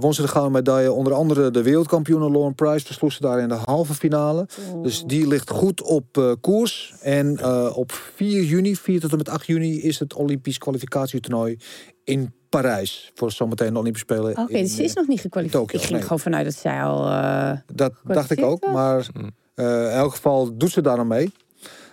Won 0.00 0.14
ze 0.14 0.22
de 0.22 0.28
gouden 0.28 0.52
medaille, 0.52 0.92
onder 0.92 1.12
andere 1.12 1.50
de 1.50 1.62
wereldkampioen 1.62 2.32
Lauren 2.32 2.54
Price, 2.54 2.86
versloeg 2.86 3.12
ze 3.12 3.20
daar 3.20 3.40
in 3.40 3.48
de 3.48 3.58
halve 3.64 3.94
finale. 3.94 4.46
Dus 4.82 5.04
die 5.06 5.28
ligt 5.28 5.50
goed 5.50 5.82
op 5.82 6.36
koers. 6.40 6.94
En 7.02 7.44
op 7.74 7.92
4 7.92 8.42
juni, 8.42 8.76
4 8.76 9.00
tot 9.00 9.10
en 9.10 9.16
met 9.16 9.28
8 9.28 9.46
juni, 9.46 9.82
is 9.82 9.98
het 9.98 10.14
Olympisch 10.14 10.58
kwalificatietoernooi 10.58 11.58
in 12.04 12.32
Parijs. 12.48 13.10
Voor 13.14 13.32
zometeen 13.32 13.72
de 13.72 13.78
Olympische 13.78 14.06
Spelen. 14.14 14.38
Oké, 14.38 14.52
dus 14.52 14.74
ze 14.74 14.82
is 14.82 14.92
nog 14.92 15.06
niet 15.06 15.20
gekwalificeerd. 15.20 15.62
Tokio, 15.64 15.78
Ik 15.78 15.84
ging 15.84 15.92
nee. 15.98 16.02
gewoon 16.08 16.20
vanuit 16.22 16.44
dat 16.44 16.54
zij 16.54 16.82
al... 16.82 17.06
eh, 17.08 17.50
Dat 17.74 17.92
dacht 18.04 18.30
ik 18.30 18.44
ook, 18.44 18.64
was? 18.64 18.72
maar 18.74 19.06
Mm. 19.14 19.30
eh, 19.54 19.64
in 19.82 19.88
elk 19.90 20.10
geval 20.14 20.56
doet 20.56 20.70
ze 20.70 20.80
daar 20.80 20.98
aan 20.98 21.06
mee. 21.06 21.32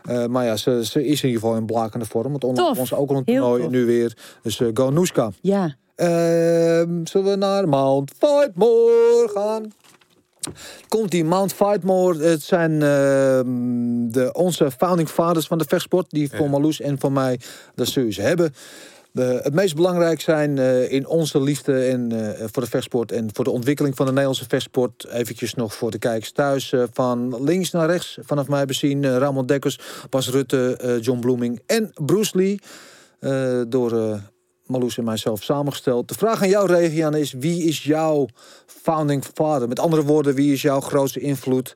Eh, 0.04 0.26
maar 0.26 0.46
ja, 0.46 0.56
ze, 0.56 0.86
ze 0.86 1.06
is 1.06 1.22
in 1.24 1.28
ieder 1.30 1.42
geval 1.42 1.56
in 1.58 1.66
blakende 1.66 2.06
vorm. 2.06 2.32
Want 2.32 2.44
onder 2.44 2.64
Tof. 2.66 2.80
ons 2.80 2.94
ook 2.94 3.10
al 3.10 3.16
een 3.18 3.24
toernooi 3.24 3.68
nu 3.68 3.86
weer. 3.86 4.18
Dus 4.42 4.60
eh 4.60 4.68
go 4.74 4.90
Noeska. 4.90 5.32
ja, 5.42 5.76
Ehm, 5.96 7.06
zullen 7.06 7.32
we 7.32 7.36
naar 7.36 7.68
Mount 7.70 8.12
Fightmore 8.18 9.30
gaan? 9.34 9.72
komt 10.88 11.12
die 11.12 11.24
Mount 11.24 11.54
Fightmore. 11.54 12.24
Het 12.24 12.42
zijn 12.44 12.72
ehm, 12.82 14.10
de, 14.12 14.30
onze 14.34 14.72
founding 14.72 15.10
fathers 15.10 15.48
van 15.48 15.58
de 15.58 15.66
vechtsport... 15.68 16.06
die 16.10 16.30
voor 16.30 16.46
Ja. 16.46 16.52
Marloes 16.52 16.82
en 16.82 17.00
voor 17.00 17.12
mij 17.12 17.40
de 17.76 17.86
serieuze 17.86 18.22
hebben. 18.22 18.54
Het 19.24 19.54
meest 19.54 19.76
belangrijk 19.76 20.22
zijn 20.22 20.58
eh, 20.58 20.92
in 20.92 21.08
onze 21.08 21.42
liefde 21.42 21.86
en, 21.86 22.12
eh, 22.12 22.48
voor 22.52 22.64
de 22.64 22.70
vechtsport... 22.70 23.12
en 23.12 23.30
voor 23.34 23.44
de 23.44 23.50
ontwikkeling 23.52 23.96
van 23.96 24.06
de 24.06 24.12
Nederlandse 24.12 24.46
vechtsport... 24.48 25.08
eventjes 25.10 25.54
nog 25.54 25.74
voor 25.74 25.92
de 25.92 25.98
kijkers 25.98 26.32
thuis. 26.32 26.72
eh, 26.72 26.84
van 26.92 27.44
links 27.44 27.72
naar 27.72 27.90
rechts, 27.90 28.18
vanaf 28.22 28.48
mij 28.48 28.66
bezien... 28.66 29.18
Ramon 29.18 29.46
Dekkers, 29.46 29.80
Bas 30.10 30.30
Rutte, 30.30 30.98
John 31.02 31.20
Bloeming 31.20 31.62
en 31.66 31.92
Bruce 32.06 32.38
Lee... 32.38 32.60
door 33.68 34.20
Marloes 34.66 34.98
en 34.98 35.04
mijzelf 35.04 35.44
samengesteld. 35.44 36.08
De 36.08 36.14
vraag 36.14 36.42
aan 36.42 36.50
jou, 36.50 36.68
Regiane, 36.68 37.20
is 37.20 37.34
wie 37.34 37.64
is 37.64 37.84
jouw 37.84 38.28
founding 38.66 39.24
father? 39.34 39.68
Met 39.68 39.80
andere 39.80 40.04
woorden, 40.04 40.36
wie 40.36 40.54
is 40.54 40.62
jouw 40.62 40.80
grootste 40.80 41.20
invloed, 41.20 41.76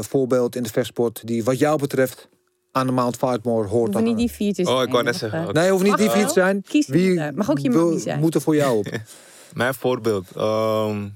voorbeeld 0.00 0.56
in 0.56 0.62
de 0.62 0.70
vechtsport... 0.70 1.26
die 1.26 1.44
wat 1.44 1.58
jou 1.58 1.78
betreft 1.78 2.28
aan 2.72 2.86
de 2.86 2.92
Mount 2.92 3.16
Fightmore 3.16 3.68
hoort 3.68 3.84
Hoeven 3.94 4.04
niet 4.04 4.16
die 4.16 4.30
vier 4.30 4.54
te 4.54 4.62
Oh, 4.62 4.68
zijn, 4.68 4.86
ik 4.86 4.92
wou 4.92 5.04
net 5.04 5.12
of, 5.14 5.18
zeggen. 5.20 5.54
Nee, 5.54 5.70
hoeft 5.70 5.82
niet 5.82 5.90
Mag 5.92 6.00
die 6.00 6.10
vier 6.10 6.26
te 6.26 6.32
zijn. 6.32 6.62
Kies 6.62 6.86
Wie. 6.86 7.32
Mag 7.32 7.50
ook 7.50 7.58
je 7.58 7.70
man 7.70 7.78
wil- 7.78 7.90
niet 7.90 8.02
zijn. 8.02 8.20
moet 8.20 8.34
er 8.34 8.40
voor 8.40 8.56
jou 8.56 8.78
op? 8.78 8.86
Mijn 9.54 9.74
voorbeeld. 9.74 10.30
ehm, 10.36 11.08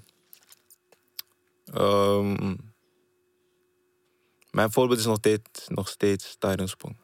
ehm, 1.65 2.55
mijn 4.51 4.73
voorbeeld 4.73 4.99
is 4.99 5.05
nog 5.07 5.17
steeds, 5.17 5.65
nog 5.69 5.89
steeds 5.89 6.37
Tyron 6.39 6.69
Sprong. 6.69 6.97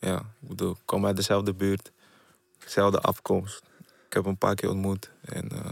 Ja, 0.00 0.18
ik 0.18 0.48
bedoel, 0.48 0.70
ik 0.70 0.76
kom 0.84 1.06
uit 1.06 1.16
dezelfde 1.16 1.54
buurt. 1.54 1.92
Dezelfde 2.58 3.00
afkomst. 3.00 3.62
Ik 4.06 4.12
heb 4.16 4.22
hem 4.22 4.32
een 4.32 4.38
paar 4.38 4.54
keer 4.54 4.68
ontmoet. 4.70 5.10
En 5.20 5.48
eh, 5.48 5.70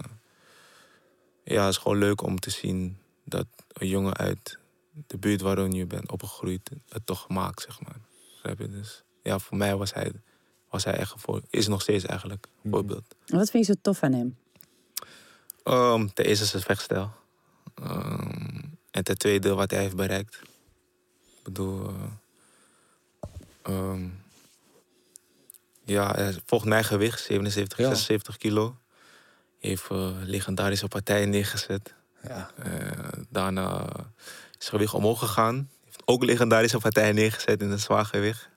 ja, 1.45 1.61
het 1.65 1.71
is 1.75 1.77
gewoon 1.81 1.99
leuk 1.99 2.23
om 2.23 2.39
te 2.39 2.51
zien 2.51 2.99
dat 3.25 3.47
een 3.69 3.89
jongen 3.89 4.17
uit 4.17 4.59
de 5.07 5.19
buurt 5.19 5.41
waarin 5.41 5.73
je 5.73 5.87
bent 5.87 6.11
opgegroeid 6.11 6.71
het 6.89 7.07
toch 7.07 7.29
maakt, 7.29 7.63
zeg 7.63 7.81
maar. 7.81 7.97
Begrijp 8.43 8.59
je? 8.59 8.69
Dus 8.79 9.03
ja, 9.23 9.39
voor 9.39 9.57
mij 9.57 9.77
was 9.77 9.95
hij, 9.95 10.13
was 10.71 10.85
hij 10.85 10.95
echt 10.95 11.13
een 11.13 11.19
voor, 11.19 11.43
is 11.51 11.69
nog 11.69 11.83
steeds 11.83 12.05
eigenlijk 12.05 12.47
een 12.63 12.71
voorbeeld. 12.71 13.15
Wat 13.27 13.51
vind 13.51 13.67
je 13.67 13.73
zo 13.73 13.79
tof 13.83 14.03
aan 14.03 14.13
hem? 14.13 14.37
Ehm, 15.63 16.07
ten 16.15 16.25
eerste 16.25 16.45
zijn 16.45 16.63
vechtstijl. 16.63 17.11
Ehm, 17.75 18.61
en 18.91 19.05
ten 19.05 19.19
tweede 19.19 19.55
wat 19.55 19.71
hij 19.71 19.81
heeft 19.81 19.97
bereikt. 19.97 20.35
Ik 21.39 21.43
bedoel... 21.43 21.87
eh, 21.89 23.75
ehm, 23.75 24.09
ja, 25.85 26.15
hij 26.15 26.35
volgt 26.47 26.65
mijn 26.67 26.85
gewicht, 26.85 27.21
77, 27.23 27.79
Ja. 27.79 27.85
76 27.85 28.37
kilo. 28.37 28.77
Heeft 29.59 29.91
eh, 29.91 30.11
legendarische 30.23 30.89
partijen 30.89 31.31
neergezet. 31.31 31.95
Ja. 32.23 32.51
Eh, 32.57 33.09
daarna 33.29 33.83
is 34.59 34.67
zijn 34.67 34.71
gewicht 34.71 34.95
omhoog 34.95 35.19
gegaan. 35.19 35.71
Ook 36.11 36.25
legendarische 36.25 36.79
partijen 36.79 37.15
neergezet 37.15 37.63
in 37.63 37.71
het 37.71 37.81
zwaargewicht. 37.81 38.49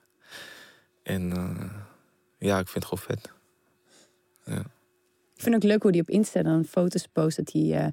En 1.02 1.32
eh, 1.32 1.70
ja, 2.38 2.58
ik 2.58 2.68
vind 2.68 2.84
het 2.84 2.98
gewoon 3.00 3.18
vet. 3.18 3.32
Ik 5.34 5.42
vind 5.42 5.54
ook 5.54 5.62
leuk 5.62 5.82
hoe 5.82 5.90
hij 5.90 6.00
op 6.00 6.08
Insta 6.10 6.42
dan 6.42 6.64
foto's 6.64 7.06
post 7.12 7.36
dat 7.36 7.52
hij 7.52 7.62
eh, 7.72 7.86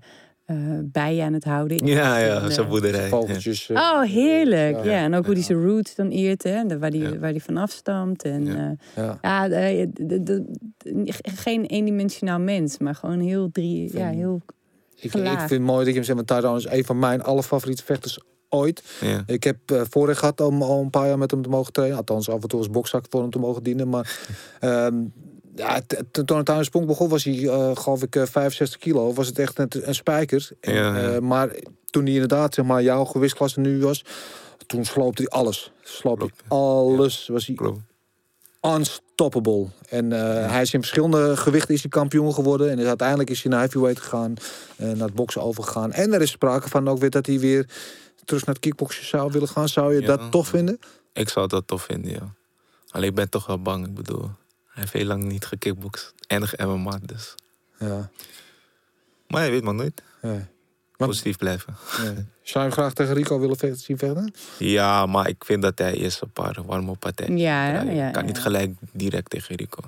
eh, 0.46 0.80
bijen 0.84 1.26
aan 1.26 1.34
het 1.34 1.44
houden 1.44 1.78
is. 1.78 1.92
Ja, 1.94 2.18
ja, 2.18 2.42
eh, 2.50 2.70
boerderij. 2.70 3.02
Ja. 3.04 3.08
Vogeltjes. 3.08 3.70
Oh, 3.70 4.02
heerlijk. 4.02 4.76
Ja, 4.76 4.84
Ja. 4.92 5.04
en 5.04 5.14
ook 5.16 5.26
hoe 5.26 5.34
hij 5.34 5.44
zijn 5.44 5.64
roots 5.66 5.96
dan 5.96 6.10
eert, 6.10 6.44
hè. 6.44 6.80
Waar 6.80 6.90
hij 6.90 7.00
Ja. 7.00 7.18
waar 7.18 7.32
die 7.32 7.44
van 7.44 7.58
afstamt. 7.58 8.24
En, 8.24 8.46
Ja. 8.46 8.76
ja, 8.96 9.18
ja. 9.22 9.48
ja 9.48 9.50
eh, 9.50 9.88
de- 9.94 10.24
de- 10.24 10.46
de- 10.78 11.14
geen 11.22 11.66
eendimensionaal 11.66 12.40
mens, 12.40 12.78
maar 12.78 12.96
gewoon 12.96 13.20
heel 13.20 13.52
drie... 13.52 13.98
Ja, 13.98 14.10
heel... 14.10 14.42
Ik, 14.96 15.12
vind 15.12 15.50
het 15.50 15.60
mooi 15.62 15.78
dat 15.78 15.88
je 15.88 15.94
hem 15.94 16.04
zegt, 16.04 16.18
want 16.18 16.28
Tyrone 16.28 16.58
is 16.58 16.66
een 16.66 16.86
van 16.86 17.00
mijn 17.00 17.22
allerfavoriete 17.24 17.84
vechters 17.84 18.20
ooit. 18.50 18.84
Ja. 19.02 19.24
Ik 19.26 19.44
heb 19.44 19.58
eh 19.66 19.82
voorrecht 19.90 20.20
gehad 20.20 20.42
om 20.42 20.62
al 20.62 20.82
een 20.82 20.90
paar 20.90 21.08
jaar 21.08 21.18
met 21.18 21.32
hem 21.32 21.42
te 21.42 21.50
mogen 21.50 21.74
trainen. 21.74 21.98
Althans, 21.98 22.30
af 22.30 22.42
en 22.42 22.48
toe 22.48 22.60
als 22.60 22.70
bokzak 22.70 23.06
voor 23.10 23.22
hem 23.22 23.30
te 23.32 23.40
mogen 23.40 23.64
dienen. 23.64 23.90
Maar 23.90 24.20
ehm, 24.60 24.96
ja, 25.56 25.82
toen 26.12 26.38
het 26.38 26.50
aan 26.50 26.58
de 26.58 26.64
sprong 26.64 26.86
begon, 26.86 27.10
was 27.10 27.24
hij, 27.24 27.48
eh, 27.48 27.72
geloof 27.76 28.04
ik, 28.04 28.16
eh, 28.16 28.24
65 28.26 28.80
kilo. 28.80 29.14
Was 29.14 29.28
het 29.28 29.40
echt 29.40 29.60
een, 29.60 29.68
een 29.82 29.96
spijker. 29.96 30.50
En, 30.62 30.74
Ja, 30.74 30.98
ja. 30.98 31.14
eh, 31.14 31.20
maar 31.20 31.56
toen 31.90 32.04
hij 32.04 32.14
inderdaad, 32.14 32.54
zeg 32.54 32.66
maar, 32.66 32.84
jouw 32.84 33.06
gewichtsklasse 33.06 33.60
nu 33.60 33.80
was... 33.80 34.06
Toen 34.66 34.86
sloopte 34.86 35.22
hij 35.22 35.40
alles. 35.40 35.72
Sloopte 35.84 36.26
hij 36.26 36.58
alles. 36.58 37.28
Was 37.28 37.46
hij 37.46 37.56
Klopt. 37.56 37.80
unstoppable. 38.62 39.68
En 39.90 40.12
eh, 40.14 40.52
hij 40.52 40.62
is 40.62 40.74
in 40.74 40.80
verschillende 40.80 41.38
gewichten 41.38 41.74
is 41.74 41.82
hij 41.82 41.90
kampioen 41.90 42.34
geworden. 42.34 42.70
En 42.72 42.80
is, 42.80 42.86
uiteindelijk 42.86 43.30
is 43.30 43.42
hij 43.44 43.52
naar 43.52 43.60
heavyweight 43.62 44.02
gegaan. 44.04 44.34
eh, 44.78 44.88
naar 44.88 45.06
het 45.08 45.14
boksen 45.16 45.42
overgegaan. 45.42 45.92
En 45.92 46.14
er 46.14 46.22
is 46.22 46.32
sprake 46.32 46.70
van 46.70 46.88
ook 46.88 47.00
weer 47.00 47.10
dat 47.10 47.26
hij 47.26 47.40
weer 47.40 47.66
terug 48.30 48.46
naar 48.46 48.56
het 48.56 48.64
kickboksen 48.64 49.06
zou 49.06 49.32
willen 49.32 49.48
gaan. 49.48 49.70
Zou 49.70 49.94
je 49.96 50.02
Ja. 50.02 50.08
dat 50.08 50.32
tof 50.32 50.48
vinden? 50.48 50.80
Ik 51.14 51.30
zou 51.30 51.48
dat 51.48 51.68
tof 51.68 51.84
vinden, 51.84 52.12
ja. 52.12 52.34
Alleen 52.90 53.10
ik 53.10 53.16
ben 53.16 53.30
toch 53.30 53.46
wel 53.46 53.62
bang. 53.62 53.88
Ik 53.88 53.94
bedoel, 53.94 54.22
hij 54.22 54.32
heeft 54.82 54.94
heel 54.94 55.06
lang 55.06 55.24
niet 55.24 55.46
gekickboxd. 55.46 56.14
En 56.28 56.44
MMA, 56.58 57.00
dus. 57.06 57.36
Ja. 57.80 58.10
Maar 59.28 59.46
je 59.46 59.52
weet 59.52 59.64
maar 59.64 59.74
nooit. 59.76 60.02
ja. 60.22 60.48
Want- 60.98 61.12
Positief 61.12 61.38
blijven. 61.38 61.76
ja. 61.98 62.04
Zou 62.04 62.16
je 62.44 62.60
hem 62.60 62.72
graag 62.72 62.94
tegen 62.94 63.14
Rico 63.14 63.40
willen 63.40 63.58
vechten, 63.58 63.80
zien 63.80 63.98
vechten? 63.98 64.34
Ja, 64.58 65.06
maar 65.06 65.28
ik 65.30 65.46
vind 65.46 65.62
dat 65.62 65.78
hij 65.80 65.94
eerst 65.94 66.22
een 66.22 66.32
paar 66.32 66.64
warme 66.66 66.96
partijen 66.96 67.38
Ja. 67.38 67.72
Ja, 67.72 68.12
kan 68.12 68.22
ja. 68.22 68.22
niet 68.22 68.40
gelijk 68.40 68.76
direct 68.92 69.30
tegen 69.30 69.56
Rico. 69.56 69.80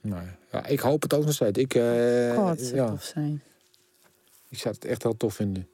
Nee. 0.00 0.18
Ja, 0.52 0.66
ik 0.66 0.80
hoop 0.80 1.02
het 1.02 1.14
ook 1.14 1.24
nog 1.24 1.34
steeds. 1.34 1.58
Ik, 1.58 1.74
eh, 1.74 2.34
God, 2.34 2.68
ja, 2.70 2.88
tof 2.88 3.02
zijn. 3.02 3.42
ik 4.48 4.58
zou 4.58 4.74
het 4.74 4.84
echt 4.84 5.02
heel 5.02 5.16
tof 5.16 5.34
vinden. 5.34 5.68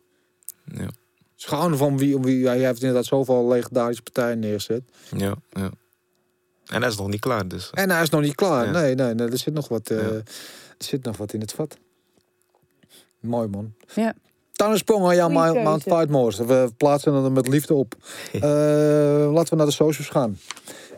Ja, 0.64 0.88
Schouwen 1.42 1.76
van 1.76 1.98
wie, 1.98 2.16
om 2.16 2.22
wie 2.24 2.38
jij 2.38 2.58
heeft 2.58 2.80
inderdaad 2.80 3.04
zoveel 3.04 3.48
legendarische 3.48 4.02
partijen 4.02 4.38
neergezet. 4.38 4.82
ja, 5.16 5.34
ja. 5.50 5.70
En 6.66 6.80
hij 6.80 6.90
is 6.90 6.96
nog 6.96 7.08
niet 7.08 7.20
klaar, 7.20 7.48
dus. 7.48 7.70
En 7.72 7.90
hij 7.90 8.02
is 8.02 8.10
nog 8.10 8.20
niet 8.20 8.34
klaar. 8.34 8.64
Ja. 8.64 8.70
Nee, 8.70 8.94
nee, 8.94 9.14
nee, 9.14 9.28
er 9.28 9.38
zit 9.38 9.54
nog 9.54 9.68
wat, 9.68 9.90
eh, 9.90 9.96
Ja. 9.98 10.04
er 10.08 10.24
zit 10.78 11.04
nog 11.04 11.16
wat 11.16 11.32
in 11.32 11.40
het 11.40 11.52
vat. 11.52 11.76
Mooi 13.20 13.48
man. 13.48 13.74
Ja. 13.94 14.14
Tuin 14.52 14.78
Sprong 14.78 15.02
Goeie 15.02 15.28
Mount, 15.28 15.52
keuze. 15.52 15.68
Mount 15.68 15.82
Fightmore. 15.82 16.46
We 16.46 16.72
plaatsen 16.76 17.14
hem 17.14 17.24
er 17.24 17.32
met 17.32 17.48
liefde 17.48 17.74
op. 17.74 17.94
Eh, 18.32 18.40
laten 19.32 19.50
we 19.50 19.56
naar 19.56 19.66
de 19.66 19.72
socials 19.72 20.08
gaan. 20.08 20.38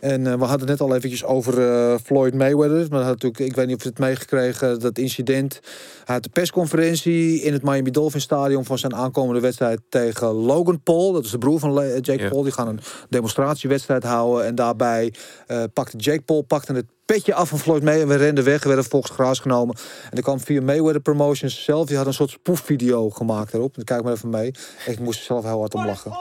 En 0.05 0.27
eh, 0.27 0.33
we 0.33 0.45
hadden 0.45 0.69
het 0.69 0.79
net 0.79 0.81
al 0.89 0.95
eventjes 0.97 1.25
over 1.25 1.69
eh, 1.71 1.95
Floyd 2.05 2.35
Mayweather. 2.35 2.87
Maar 2.91 3.01
had 3.01 3.09
natuurlijk, 3.11 3.39
ik 3.45 3.55
weet 3.57 3.67
niet 3.67 3.77
of 3.77 3.83
je 3.83 3.89
het 3.89 3.99
meegekregen, 3.99 4.81
dat 4.81 4.99
incident. 4.99 5.61
Hij 6.05 6.15
had 6.15 6.23
de 6.23 6.29
persconferentie 6.29 7.41
in 7.43 7.53
het 7.53 7.63
Miami 7.63 7.91
Dolphin 7.91 8.21
Stadion 8.21 8.65
van 8.65 8.79
zijn 8.79 8.95
aankomende 8.95 9.41
wedstrijd 9.41 9.81
tegen 9.89 10.29
Logan 10.33 10.83
Paul. 10.83 11.13
Dat 11.13 11.25
is 11.25 11.31
de 11.31 11.39
broer 11.39 11.59
van 11.59 11.73
Le- 11.73 11.99
Jake 12.01 12.23
Ja. 12.23 12.29
Paul. 12.29 12.43
Die 12.43 12.53
gaan 12.53 12.69
een 12.69 12.81
demonstratiewedstrijd 13.09 14.03
houden. 14.03 14.47
En 14.47 14.55
daarbij 14.55 15.15
eh, 15.47 15.63
pakte 15.73 15.97
Jake 15.97 16.23
Paul 16.23 16.43
pakte 16.43 16.73
het 16.73 16.87
petje 17.05 17.35
af 17.35 17.49
van 17.49 17.59
Floyd 17.59 17.83
Mayweather. 17.83 18.19
We 18.19 18.25
renden 18.25 18.45
weg, 18.45 18.63
we 18.63 18.69
werden 18.69 18.85
volgens 18.91 19.13
gras 19.13 19.39
genomen. 19.39 19.77
En 20.11 20.17
er 20.17 20.23
kwam 20.23 20.41
via 20.41 20.63
Mayweather 20.63 21.01
Promotions 21.01 21.65
zelf. 21.65 21.87
Die 21.87 21.97
had 21.97 22.07
een 22.07 22.15
soort 22.15 22.31
spoefvideo 22.31 23.11
gemaakt 23.11 23.55
erop. 23.55 23.77
Kijk 23.85 24.03
maar 24.03 24.13
even 24.13 24.29
mee. 24.31 24.55
Ik 24.87 24.99
moest 25.01 25.19
er 25.19 25.25
zelf 25.25 25.45
heel 25.45 25.59
hard 25.59 25.75
om 25.75 25.87
lachen. 25.87 26.13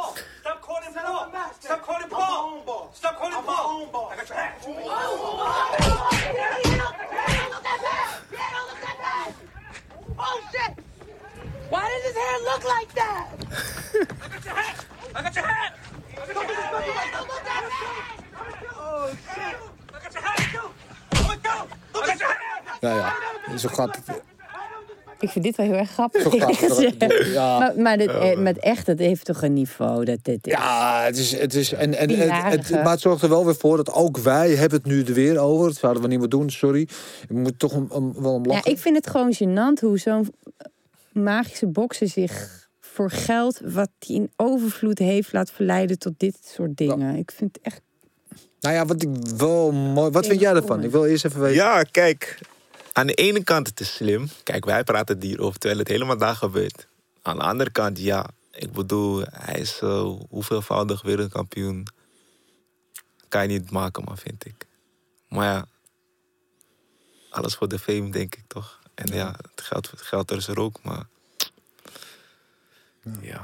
Stop 1.60 1.82
calling 1.86 2.08
Paul. 2.10 2.90
Stop 2.94 3.02
calling 3.02 3.12
Hat. 3.24 3.32
Oh 10.20 10.41
shit! 10.52 10.74
Why 11.70 11.90
does 11.90 12.04
his 12.04 12.16
hair 12.16 12.40
look 12.44 12.64
like 12.66 12.94
that? 12.95 13.28
I 14.22 14.28
got 14.28 14.45
your 14.45 14.56
hat. 14.56 14.86
I 15.16 15.22
got 15.22 15.36
your 15.36 15.45
hat. 15.45 15.78
I 16.12 16.26
got 16.26 16.36
your 16.36 16.44
hat. 16.44 16.64
Oh 18.76 19.10
shit. 19.34 19.56
I 19.94 20.00
got 20.04 20.14
your 20.14 20.24
hat. 20.24 20.40
Look 21.94 22.10
at 22.10 22.20
your 22.20 22.30
hat. 22.30 22.40
Ja, 22.82 22.95
ja. 23.48 23.58
Zo 23.58 23.70
gaat 23.70 23.95
het. 23.95 24.33
Ik 25.24 25.30
vind 25.30 25.45
dit 25.45 25.56
wel 25.58 25.66
heel 25.66 25.76
erg 25.76 25.90
grappig. 25.91 26.24
Het. 26.24 27.26
Ja. 27.34 27.60
maar 27.60 27.74
maar 27.78 27.98
dit, 27.98 28.10
eh, 28.10 28.38
met 28.38 28.58
echt, 28.60 28.86
dat 28.86 29.00
heeft 29.00 29.26
toch 29.26 29.41
een 29.41 29.54
niveau. 29.54 30.06
Dat, 30.06 30.18
dit, 30.22 30.45
Ja, 30.45 31.02
het 31.04 31.18
is, 31.18 31.38
het 31.40 31.54
is 31.54 31.74
en, 31.74 31.98
en, 31.98 32.10
het, 32.10 32.70
het, 32.70 32.70
maar 32.84 32.91
het 32.91 33.02
zorgt 33.02 33.22
er 33.24 33.30
wel 33.30 33.45
weer 33.45 33.56
voor 33.56 33.78
dat 33.78 33.94
ook 33.94 34.18
wij 34.18 34.50
hebben 34.52 34.78
het 34.78 34.88
nu 34.88 35.04
er 35.04 35.14
weer 35.14 35.40
over. 35.40 35.68
Dat 35.68 35.76
zouden 35.78 36.02
we 36.02 36.08
niet 36.08 36.20
meer 36.20 36.30
doen, 36.30 36.50
sorry. 36.50 36.82
Ik 37.22 37.30
moet 37.36 37.60
toch 37.60 37.74
om, 37.74 37.86
om- 37.90 38.14
wel 38.22 38.34
om 38.34 38.45
Ja, 38.45 38.52
lachen. 38.52 38.72
ik 38.72 38.78
vind 38.80 38.95
het 38.95 39.08
gewoon 39.10 39.34
gênant 39.36 39.80
hoe 39.82 39.98
zo'n 39.98 40.34
magische 41.12 41.68
bokser 41.68 42.08
zich 42.08 42.62
voor 42.80 43.10
geld, 43.12 43.60
wat 43.66 43.90
hij 44.00 44.16
in 44.16 44.32
overvloed 44.36 45.00
heeft, 45.00 45.34
laat 45.34 45.52
verleiden 45.52 46.00
tot 46.00 46.14
dit 46.18 46.38
soort 46.56 46.78
dingen. 46.78 47.16
Ik 47.16 47.32
vind 47.36 47.56
het 47.56 47.66
echt. 47.74 47.82
Nou 48.60 48.76
ja, 48.76 48.86
wat 48.86 49.02
ik 49.02 49.10
wel 49.38 49.72
mooi. 49.72 50.12
Wat 50.12 50.26
vind 50.26 50.40
jij 50.40 50.54
ervan? 50.54 50.84
Ik 50.84 50.91
wil 50.91 51.06
eerst 51.06 51.26
even 51.26 51.41
weten. 51.41 51.56
Ja, 51.56 51.84
kijk. 51.84 52.40
Aan 52.94 53.07
de 53.07 53.14
ene 53.14 53.44
kant 53.44 53.68
het 53.68 53.80
is 53.80 53.94
slim. 53.94 54.30
Kijk, 54.44 54.65
wij 54.65 54.84
praten 54.84 55.22
hierover 55.22 55.60
terwijl 55.60 55.80
het 55.80 55.88
helemaal 55.88 56.18
daar 56.18 56.36
gebeurt. 56.36 56.88
Aan 57.22 57.38
de 57.38 57.44
andere 57.44 57.70
kant, 57.70 57.99
ja. 57.99 58.30
Ik 58.52 58.72
bedoel, 58.72 59.24
hij 59.32 59.60
is 59.60 59.80
eh, 59.82 60.10
hoeveelvoudig 60.30 61.02
wereldkampioen. 61.02 61.88
Kan 63.28 63.41
je 63.41 63.48
niet 63.48 63.72
maken, 63.72 64.03
maar 64.03 64.18
vind 64.18 64.45
ik. 64.45 64.68
Maar 65.28 65.45
ja, 65.45 65.65
alles 67.30 67.56
voor 67.56 67.68
de 67.68 67.80
fame, 67.80 68.10
denk 68.11 68.36
ik 68.36 68.44
toch. 68.48 68.80
En 68.95 69.14
ja, 69.14 69.36
het 69.56 69.61
geld, 69.61 69.91
het 69.91 70.02
geld 70.02 70.32
er 70.32 70.38
is 70.38 70.48
er 70.48 70.60
ook, 70.60 70.84
maar... 70.84 71.07
Ja, 73.22 73.44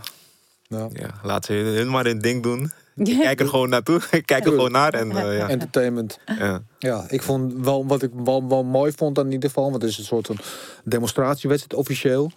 Ja. 0.67 0.89
ja. 0.93 1.19
laat 1.23 1.45
ze 1.45 1.53
hun 1.53 1.89
maar 1.89 2.05
hun 2.05 2.19
ding 2.19 2.43
doen. 2.43 2.71
Ik 3.07 3.19
kijk 3.19 3.39
er 3.39 3.47
gewoon 3.47 3.69
naartoe. 3.69 4.01
Ik 4.11 4.25
kijk 4.31 4.45
er 4.45 4.51
gewoon 4.51 4.71
naar. 4.71 4.93
En, 4.93 5.11
eh, 5.11 5.37
ja. 5.37 5.49
Entertainment. 5.49 6.19
Ja. 6.25 6.63
Ja, 6.79 7.05
ik 7.09 7.21
vond 7.21 7.53
wel 7.53 7.85
wat 7.87 8.03
ik 8.03 8.11
wel, 8.23 8.47
wel 8.47 8.63
mooi 8.63 8.91
vond 8.91 9.19
aan 9.19 9.25
in 9.25 9.31
ieder 9.31 9.49
geval, 9.49 9.69
want 9.69 9.81
het 9.81 9.91
is 9.91 9.97
een 9.97 10.03
soort 10.03 10.27
van 10.27 10.37
demonstratiewedstrijd 10.83 11.81
officieel. 11.81 12.31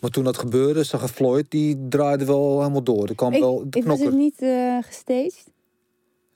Maar 0.00 0.10
toen 0.10 0.24
dat 0.24 0.38
gebeurde, 0.38 0.84
zag 0.84 1.02
ik 1.02 1.08
Floyd, 1.08 1.46
die 1.48 1.86
draaide 1.88 2.24
wel 2.24 2.58
helemaal 2.58 2.82
door. 2.82 3.08
Er 3.08 3.14
kwam 3.14 3.32
Ik, 3.32 3.40
wel 3.40 3.64
de 3.70 3.82
was 3.84 4.00
het 4.00 4.14
niet 4.14 4.42
eh 4.42 4.76
gestaged. 4.80 5.44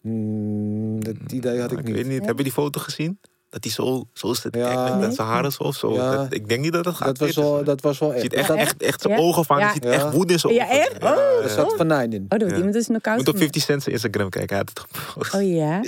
Mm, 0.00 1.04
dat 1.04 1.16
idee 1.32 1.60
had 1.60 1.72
ik 1.72 1.78
Ik 1.78 1.84
niet. 1.84 1.94
weet 1.94 2.06
niet, 2.06 2.26
heb 2.26 2.36
je 2.36 2.42
die 2.42 2.52
foto 2.52 2.80
gezien? 2.80 3.18
Dat 3.50 3.64
hij 3.64 3.72
zo, 3.72 4.04
zo 4.12 4.34
zit 4.34 4.52
te 4.52 4.58
Ja. 4.58 4.74
kijken 4.74 4.98
met 4.98 5.06
Nee. 5.06 5.14
zijn 5.16 5.28
haren 5.28 5.52
zo 5.52 5.70
zo. 5.72 5.92
Ja. 5.94 6.16
Dat- 6.16 6.34
ik 6.34 6.48
denk 6.48 6.60
niet 6.60 6.72
dat 6.72 6.84
het 6.84 6.94
gaat. 6.94 7.06
Dat 7.06 7.18
was 7.18 7.36
wel, 7.36 7.64
dat 7.64 7.80
was 7.80 7.98
wel 7.98 8.08
Je 8.08 8.14
echt. 8.14 8.22
ziet 8.22 8.32
echt, 8.34 8.48
dat, 8.48 8.56
echt, 8.56 8.82
echt 8.82 9.00
zijn 9.00 9.14
Ja? 9.14 9.20
ogen 9.20 9.44
van. 9.44 9.58
Je 9.58 9.70
ziet 9.74 9.84
Ja. 9.84 9.90
echt 9.90 10.10
woede 10.12 10.32
in 10.32 10.38
zijn 10.38 10.54
Ja, 10.54 10.68
echt? 10.70 10.94
Oh. 10.94 11.00
Ja, 11.00 11.16
er 11.42 11.48
zat 11.48 11.74
venijn 11.76 12.12
in. 12.12 12.22
Oh, 12.22 12.28
dat 12.28 12.38
wordt 12.38 12.50
Ja. 12.50 12.56
iemand 12.56 12.74
dus 12.74 12.86
knock-out 12.86 13.16
Moet 13.16 13.28
op 13.28 13.34
gemaakt. 13.34 13.52
50 13.52 13.62
Cent 13.62 13.82
zijn 13.82 13.94
Instagram 13.94 14.28
kijken. 14.28 14.56
Hij 14.56 14.64
had 14.66 14.68
het 14.68 14.80
gepost. 15.02 15.34
Oh 15.34 15.54
ja? 15.54 15.80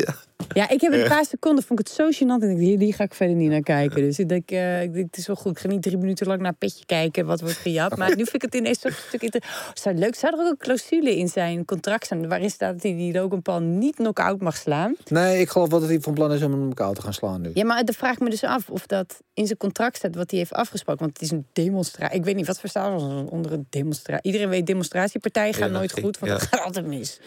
Ja. 0.55 0.69
Ik 0.69 0.81
heb 0.81 0.93
een 0.93 1.09
paar 1.09 1.24
seconden, 1.24 1.64
vond 1.64 1.81
ik 1.81 1.86
het 1.86 1.97
zo 1.97 2.10
gênant. 2.10 2.43
En 2.43 2.51
ik 2.51 2.56
dacht, 2.56 2.59
hier, 2.59 2.78
die 2.78 2.93
ga 2.93 3.05
ik 3.05 3.14
verder 3.14 3.36
niet 3.36 3.51
naar 3.51 3.60
kijken. 3.60 4.02
Dus 4.02 4.19
ik 4.19 4.28
denk, 4.28 4.51
eh, 4.51 4.82
ik 4.82 4.93
denk, 4.93 5.06
het 5.06 5.16
is 5.16 5.27
wel 5.27 5.36
goed. 5.36 5.51
Ik 5.51 5.59
ga 5.59 5.69
niet 5.69 5.82
drie 5.82 5.97
minuten 5.97 6.27
lang 6.27 6.40
naar 6.40 6.52
Petje 6.55 6.85
kijken 6.86 7.27
wat 7.27 7.40
wordt 7.40 7.56
gejat. 7.56 7.97
Maar 7.97 8.09
nu 8.09 8.14
vind 8.14 8.35
ik 8.35 8.43
het 8.43 8.55
ineens 8.55 8.85
een 8.85 8.93
stuk 9.09 9.23
inter- 9.23 9.43
Oh, 9.43 9.70
Zou 9.74 9.97
leuk 9.97 10.14
Zou 10.14 10.35
er 10.35 10.44
ook 10.44 10.51
een 10.51 10.56
clausule 10.56 11.16
in 11.16 11.28
zijn 11.28 11.64
contract 11.64 12.05
staan... 12.05 12.28
waarin 12.28 12.51
staat 12.51 12.73
dat 12.73 12.82
hij 12.82 12.93
die 12.93 13.12
Logan 13.12 13.43
Paul 13.43 13.60
niet 13.60 13.94
knock-out 13.94 14.40
mag 14.40 14.56
slaan? 14.56 14.97
Nee, 15.09 15.40
ik 15.40 15.48
geloof 15.48 15.70
wel 15.70 15.81
dat 15.81 15.89
hij 15.89 16.01
van 16.01 16.14
plan 16.14 16.32
is 16.32 16.43
om 16.43 16.52
hem 16.52 16.69
elkaar 16.69 16.93
te 16.94 17.02
gaan 17.02 17.14
slaan 17.14 17.40
nu. 17.40 17.51
Ja, 17.55 17.64
maar 17.64 17.85
dan 17.85 17.94
vraag 17.94 18.12
ik 18.12 18.20
me 18.20 18.31
dus 18.31 18.44
af 18.44 18.70
of 18.70 18.86
dat 18.86 19.20
in 19.35 19.47
zijn 19.47 19.59
contract 19.59 19.97
staat... 19.97 20.14
wat 20.14 20.31
hij 20.31 20.39
heeft 20.39 20.52
afgesproken. 20.52 21.01
Want 21.05 21.12
het 21.19 21.23
is 21.23 21.31
een 21.31 21.47
demonstratie. 21.52 22.16
Ik 22.19 22.24
weet 22.24 22.36
niet, 22.36 22.47
wat 22.47 22.60
verstaan 22.60 22.97
we 22.97 23.31
onder 23.31 23.52
een 23.52 23.66
demonstratie? 23.70 24.23
Iedereen 24.23 24.48
weet, 24.48 24.66
demonstratiepartijen 24.66 25.55
gaan 25.55 25.70
Ja, 25.73 25.78
nooit 25.78 25.93
goed. 25.93 26.19
Want 26.19 26.32
ja. 26.32 26.39
dat 26.39 26.48
gaat 26.48 26.60
altijd 26.64 26.86
mis. 26.86 27.20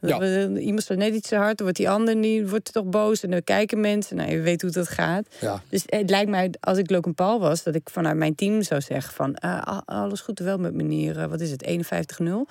Ja. 0.00 0.22
Ja. 0.22 0.48
Iemand 0.48 0.82
staat 0.82 0.96
net 0.96 1.14
iets 1.14 1.28
te 1.28 1.36
hard, 1.36 1.56
dan 1.56 1.66
wordt 1.66 1.76
die 1.76 1.90
ander 1.90 2.16
niet, 2.16 2.50
wordt 2.50 2.61
toch 2.70 2.84
boos. 2.84 3.22
En 3.22 3.30
dan 3.30 3.44
kijken 3.44 3.80
mensen. 3.80 4.16
Nou, 4.16 4.30
je 4.30 4.40
weet 4.40 4.62
hoe 4.62 4.70
dat 4.70 4.88
gaat. 4.88 5.26
Ja. 5.40 5.62
Dus 5.68 5.82
het 5.86 6.10
lijkt 6.10 6.30
mij, 6.30 6.50
als 6.60 6.78
ik 6.78 6.90
Logan 6.90 7.14
Paul 7.14 7.40
was, 7.40 7.62
dat 7.62 7.74
ik 7.74 7.88
vanuit 7.90 8.16
mijn 8.16 8.34
team 8.34 8.62
zou 8.62 8.80
zeggen 8.80 9.14
van... 9.14 9.34
eh, 9.34 9.50
a- 9.50 9.82
alles 9.84 10.20
goed 10.20 10.38
wel 10.38 10.58
met 10.58 10.74
meneer, 10.74 11.18
eh, 11.18 11.26
wat 11.26 11.40
is 11.40 11.50
het, 11.50 11.64
51-0. 11.66 12.46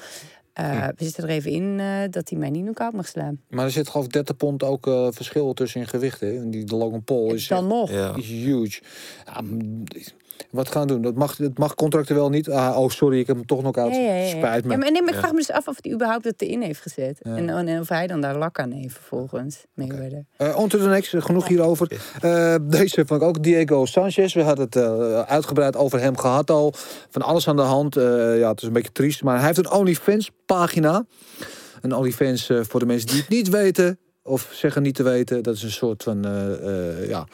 Eh, 0.53 0.87
We 0.95 1.03
zitten 1.03 1.23
er 1.23 1.29
even 1.29 1.51
in 1.51 1.79
eh, 1.79 1.97
dat 2.09 2.29
hij 2.29 2.39
mij 2.39 2.49
niet 2.49 2.63
knock-out 2.63 2.93
mag 2.93 3.07
slaan. 3.07 3.39
Maar 3.49 3.65
er 3.65 3.71
zit 3.71 3.89
geloof 3.89 4.05
ik 4.05 4.11
30 4.13 4.35
pond 4.37 4.63
ook 4.63 4.87
eh, 4.87 5.07
verschil 5.11 5.53
tussen 5.53 5.81
in 5.81 5.87
gewicht. 5.87 6.19
Hè? 6.19 6.35
En 6.37 6.51
die 6.51 6.63
de 6.63 6.75
Logan 6.75 7.03
Paul 7.03 7.33
is, 7.33 7.47
Dan 7.47 7.67
nog. 7.67 7.91
Ja. 7.91 8.15
is 8.15 8.27
huge. 8.27 8.81
Ja, 9.25 9.41
wat 10.49 10.67
gaan 10.67 10.81
we 10.81 10.87
doen? 10.87 11.01
Dat 11.01 11.15
mag, 11.15 11.37
het 11.37 11.57
mag 11.57 11.75
contractueel 11.75 12.29
niet. 12.29 12.49
Ah, 12.49 12.77
oh, 12.77 12.89
sorry, 12.89 13.19
ik 13.19 13.27
heb 13.27 13.35
hem 13.35 13.45
toch 13.45 13.61
nog 13.61 13.75
uit. 13.75 13.95
Ja, 13.95 14.01
ja, 14.01 14.13
ja, 14.13 14.23
ja. 14.23 14.27
Spijt 14.37 14.65
me. 14.65 14.71
Ja, 14.71 14.77
maar, 14.77 14.91
nee, 14.91 15.01
maar 15.01 15.09
ik 15.09 15.15
Ja. 15.15 15.19
vraag 15.21 15.31
me 15.31 15.37
dus 15.37 15.51
af 15.51 15.67
of 15.67 15.77
hij 15.81 15.91
überhaupt 15.93 16.23
het 16.25 16.41
erin 16.41 16.61
heeft 16.61 16.81
gezet. 16.81 17.19
Ja. 17.21 17.35
En, 17.35 17.49
en 17.49 17.79
of 17.79 17.89
hij 17.89 18.07
dan 18.07 18.21
daar 18.21 18.37
lak 18.37 18.59
aan 18.59 18.71
heeft 18.71 18.93
vervolgens. 18.93 19.65
Mayweather. 19.73 20.25
Eh 20.37 20.57
on 20.57 20.67
to 20.67 20.77
the 20.77 20.87
next, 20.87 21.13
genoeg 21.17 21.47
hierover. 21.47 22.01
Eh, 22.21 22.55
deze 22.61 23.03
vond 23.05 23.21
ik 23.21 23.27
ook 23.27 23.43
Diego 23.43 23.85
Sanchez. 23.85 24.33
We 24.33 24.41
hadden 24.41 24.65
het 24.65 24.75
eh, 24.75 25.19
uitgebreid 25.21 25.75
over 25.75 25.99
hem 25.99 26.17
gehad 26.17 26.49
al. 26.51 26.73
Van 27.09 27.21
alles 27.21 27.47
aan 27.47 27.55
de 27.55 27.61
hand. 27.61 27.95
Eh, 27.97 28.03
ja, 28.39 28.49
het 28.49 28.61
is 28.61 28.67
een 28.67 28.73
beetje 28.73 28.91
triest. 28.91 29.23
Maar 29.23 29.37
hij 29.37 29.45
heeft 29.45 29.57
een 29.57 29.71
OnlyFans 29.71 30.31
pagina. 30.45 31.05
Een 31.81 31.95
OnlyFans, 31.95 32.49
eh, 32.49 32.59
voor 32.61 32.79
de 32.79 32.85
mensen 32.85 33.07
die 33.07 33.17
het 33.19 33.29
niet 33.29 33.49
weten... 33.49 33.99
of 34.23 34.49
zeggen 34.53 34.81
niet 34.81 34.95
te 34.95 35.03
weten... 35.03 35.43
dat 35.43 35.55
is 35.55 35.63
een 35.63 35.71
soort 35.71 36.03
van 36.03 36.25
eh, 36.25 36.99
eh, 37.01 37.09
ja, 37.09 37.27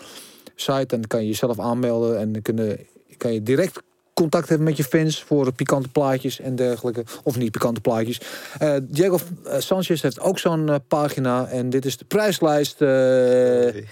site. 0.55 0.75
En 0.75 0.85
dan 0.88 1.07
kan 1.07 1.21
je 1.21 1.27
jezelf 1.27 1.59
aanmelden... 1.59 2.19
en 2.19 2.31
dan 2.31 2.41
kunnen, 2.41 2.77
kan 3.18 3.34
je 3.34 3.44
direct 3.44 3.81
contact 4.18 4.49
hebben 4.49 4.68
met 4.68 4.77
je 4.77 4.84
fans... 4.84 5.23
voor 5.23 5.52
pikante 5.52 5.89
plaatjes 5.89 6.39
en 6.39 6.56
dergelijke. 6.56 7.03
Of 7.23 7.38
niet 7.38 7.52
pikante 7.52 7.81
plaatjes. 7.81 8.22
Eh, 8.60 8.76
Diego 8.81 9.19
Sanchez 9.57 10.02
heeft 10.02 10.19
ook 10.19 10.39
zo'n 10.39 10.69
eh, 10.69 10.76
pagina. 10.88 11.48
En 11.48 11.69
dit 11.69 11.85
is 11.85 11.98
de 11.98 12.06
prijslijst... 12.06 12.81
eh, 12.81 13.84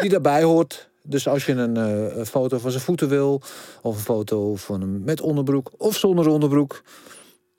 die 0.00 0.10
daarbij 0.10 0.42
hoort. 0.42 0.88
Dus 1.02 1.28
als 1.28 1.46
je 1.46 1.52
een, 1.52 2.26
foto 2.26 2.58
van 2.58 2.70
zijn 2.70 2.82
voeten 2.82 3.08
wil, 3.08 3.42
of 3.82 3.96
een 3.96 4.02
foto 4.02 4.56
van 4.56 4.80
hem 4.80 5.02
met 5.04 5.20
onderbroek 5.20 5.70
of 5.76 5.96
zonder 5.96 6.28
onderbroek. 6.28 6.82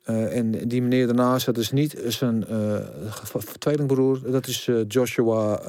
en 0.03 0.67
die 0.67 0.81
meneer 0.81 1.05
daarnaast, 1.05 1.45
dat 1.45 1.57
is 1.57 1.71
niet 1.71 1.97
zijn 2.07 2.45
tweelingbroer, 3.59 4.31
dat 4.31 4.47
is 4.47 4.69
Joshua, 4.87 5.61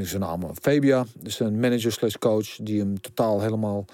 ik 0.00 0.06
zijn 0.06 0.20
naam, 0.20 0.54
Fabia. 0.60 1.06
Dus 1.20 1.40
een 1.40 1.60
manager 1.60 1.92
slash 1.92 2.14
coach 2.14 2.56
die 2.56 2.78
hem 2.80 3.00
totaal 3.00 3.40
helemaal 3.40 3.84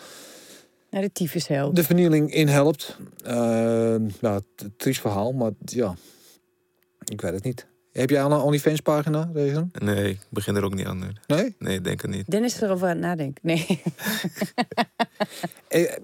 Naar 0.90 1.02
de 1.02 1.12
tyfus 1.12 1.48
helpt. 1.48 1.76
de 1.76 1.84
vernieling 1.84 2.32
in 2.34 2.48
helpt. 2.48 2.96
Ja, 4.20 4.40
t- 4.54 4.68
triest 4.76 5.00
verhaal, 5.00 5.32
maar 5.32 5.50
ja, 5.64 5.94
ik 7.04 7.20
weet 7.20 7.32
het 7.32 7.44
niet. 7.44 7.66
Heb 7.92 8.10
jij 8.10 8.22
al 8.22 8.32
een 8.32 8.40
OnlyFans 8.40 8.80
pagina, 8.80 9.30
Regen? 9.34 9.72
Nee, 9.78 10.08
ik 10.10 10.18
begin 10.28 10.56
er 10.56 10.64
ook 10.64 10.74
niet 10.74 10.86
aan. 10.86 10.98
nu. 10.98 11.06
Nee? 11.26 11.54
Nee, 11.58 11.76
ik 11.76 11.84
denk 11.84 12.02
het 12.02 12.10
niet. 12.10 12.30
Dennis 12.30 12.54
is 12.54 12.60
erover 12.60 12.84
aan 12.88 12.92
het 12.92 13.00
nadenken. 13.00 13.40
Nee. 13.42 13.66
Ik, 15.68 15.98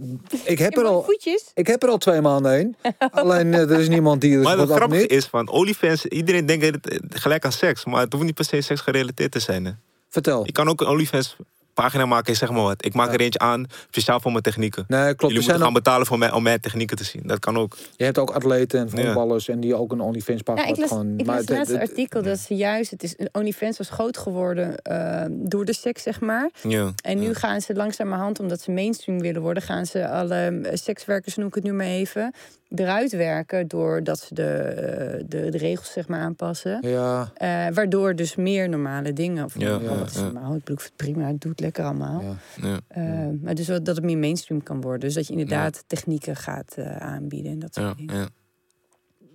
ik 0.44 0.58
heb 0.58 0.76
er 0.76 0.84
al... 0.84 1.02
voetjes. 1.02 1.50
Ik 1.54 1.66
heb 1.66 1.82
er 1.82 1.88
al 1.88 1.98
twee 1.98 2.20
maanden 2.20 2.52
heen. 2.52 2.76
Alleen 3.10 3.54
eh, 3.54 3.70
er 3.70 3.80
is 3.80 3.88
niemand 3.88 4.20
die 4.20 4.36
er 4.36 4.42
Maar 4.42 4.56
wat 4.56 4.68
het 4.68 4.76
grappige 4.76 4.84
abonneert. 4.84 5.10
is 5.10 5.26
van 5.26 5.48
OnlyFans, 5.48 6.06
iedereen 6.06 6.46
denkt 6.46 6.78
gelijk 7.08 7.44
aan 7.44 7.52
seks. 7.52 7.84
Maar 7.84 8.00
het 8.00 8.12
hoeft 8.12 8.24
niet 8.24 8.34
per 8.34 8.44
se 8.44 8.60
seks 8.60 8.80
gerelateerd 8.80 9.32
te 9.32 9.38
zijn. 9.40 9.64
Hè. 9.64 9.72
Vertel. 10.08 10.46
Je 10.46 10.52
kan 10.52 10.68
ook 10.68 10.80
een 10.80 10.86
OnlyFans 10.86 11.36
pagina 11.82 12.06
maken, 12.06 12.36
zeg 12.36 12.50
maar 12.50 12.62
wat. 12.62 12.84
Ik 12.84 12.94
maak 12.94 13.06
Ja. 13.06 13.12
er 13.12 13.20
eentje 13.20 13.38
aan, 13.38 13.66
speciaal 13.90 14.20
voor 14.20 14.30
mijn 14.30 14.42
technieken. 14.42 14.84
Nee, 14.88 15.00
klopt. 15.00 15.20
Jullie 15.20 15.26
moeten 15.34 15.44
zijn 15.44 15.58
gaan 15.58 15.68
ook, 15.68 15.74
betalen 15.84 16.06
voor 16.06 16.18
mij, 16.18 16.32
om 16.32 16.42
mijn 16.42 16.60
technieken 16.60 16.96
te 16.96 17.04
zien. 17.04 17.22
Dat 17.24 17.38
kan 17.38 17.56
ook. 17.58 17.76
je 17.96 18.04
hebt 18.04 18.18
ook 18.18 18.30
atleten 18.30 18.80
en 18.80 18.88
Ja. 18.98 19.04
voetballers 19.04 19.48
en 19.48 19.60
die 19.60 19.74
ook 19.74 19.92
een 19.92 20.00
OnlyFans 20.00 20.42
pagina 20.42 20.64
Ja, 20.66 20.72
ik 20.72 20.78
las, 20.78 20.88
gewoon. 20.88 21.14
ik 21.16 21.26
las 21.26 21.44
het 21.46 21.74
artikel 21.78 22.22
dat 22.22 22.38
ze 22.38 22.54
juist... 22.54 22.90
Het 22.90 23.02
is, 23.02 23.16
OnlyFans 23.32 23.78
was 23.78 23.88
groot 23.88 24.18
geworden 24.18 24.76
eh, 24.76 25.24
door 25.30 25.64
de 25.64 25.74
seks, 25.74 26.02
zeg 26.02 26.20
maar. 26.20 26.50
Ja. 26.62 26.92
En 27.02 27.18
nu 27.18 27.26
Ja. 27.26 27.32
gaan 27.34 27.60
ze 27.60 27.74
langzamerhand, 27.74 28.40
omdat 28.40 28.60
ze 28.60 28.70
mainstream 28.70 29.20
willen 29.20 29.42
worden... 29.42 29.62
gaan 29.62 29.86
ze 29.86 30.08
alle 30.08 30.34
eh, 30.62 30.70
sekswerkers, 30.76 31.36
noem 31.36 31.46
ik 31.48 31.54
het 31.54 31.64
nu 31.64 31.72
maar 31.72 31.86
even... 31.86 32.34
eruit 32.74 33.12
werken 33.12 33.68
doordat 33.68 34.18
ze 34.20 34.34
de, 34.34 34.42
eh, 34.42 35.24
de, 35.26 35.50
de 35.50 35.58
regels 35.58 35.92
zeg 35.92 36.08
maar 36.08 36.20
aanpassen. 36.20 36.78
Ja, 36.88 37.30
Eh, 37.34 37.66
waardoor 37.74 38.14
dus 38.14 38.36
meer 38.36 38.68
normale 38.68 39.12
dingen... 39.12 39.44
Of, 39.44 39.58
Ja, 39.58 39.76
oh, 39.76 39.82
ja, 39.82 39.88
wat 39.98 40.10
is 40.10 40.16
normaal? 40.16 40.54
Ik 40.54 40.64
bedoel, 40.64 40.76
het 40.82 40.92
prima, 40.96 41.26
het 41.26 41.40
doet 41.40 41.60
lekker 41.60 41.84
allemaal. 41.84 42.22
ja. 42.22 42.36
Ja. 42.68 42.80
Eh, 42.88 43.28
maar 43.42 43.54
dus 43.54 43.66
dat 43.66 43.86
het 43.86 44.02
meer 44.02 44.18
mainstream 44.18 44.62
kan 44.62 44.80
worden. 44.80 45.00
Dus 45.00 45.14
dat 45.14 45.26
je 45.26 45.32
inderdaad 45.32 45.84
technieken 45.86 46.36
gaat 46.36 46.76
aanbieden 46.98 47.52
en 47.52 47.58
dat 47.58 47.74
soort 47.74 47.86
Ja. 47.86 47.94
dingen. 47.94 48.16
Ja. 48.16 48.28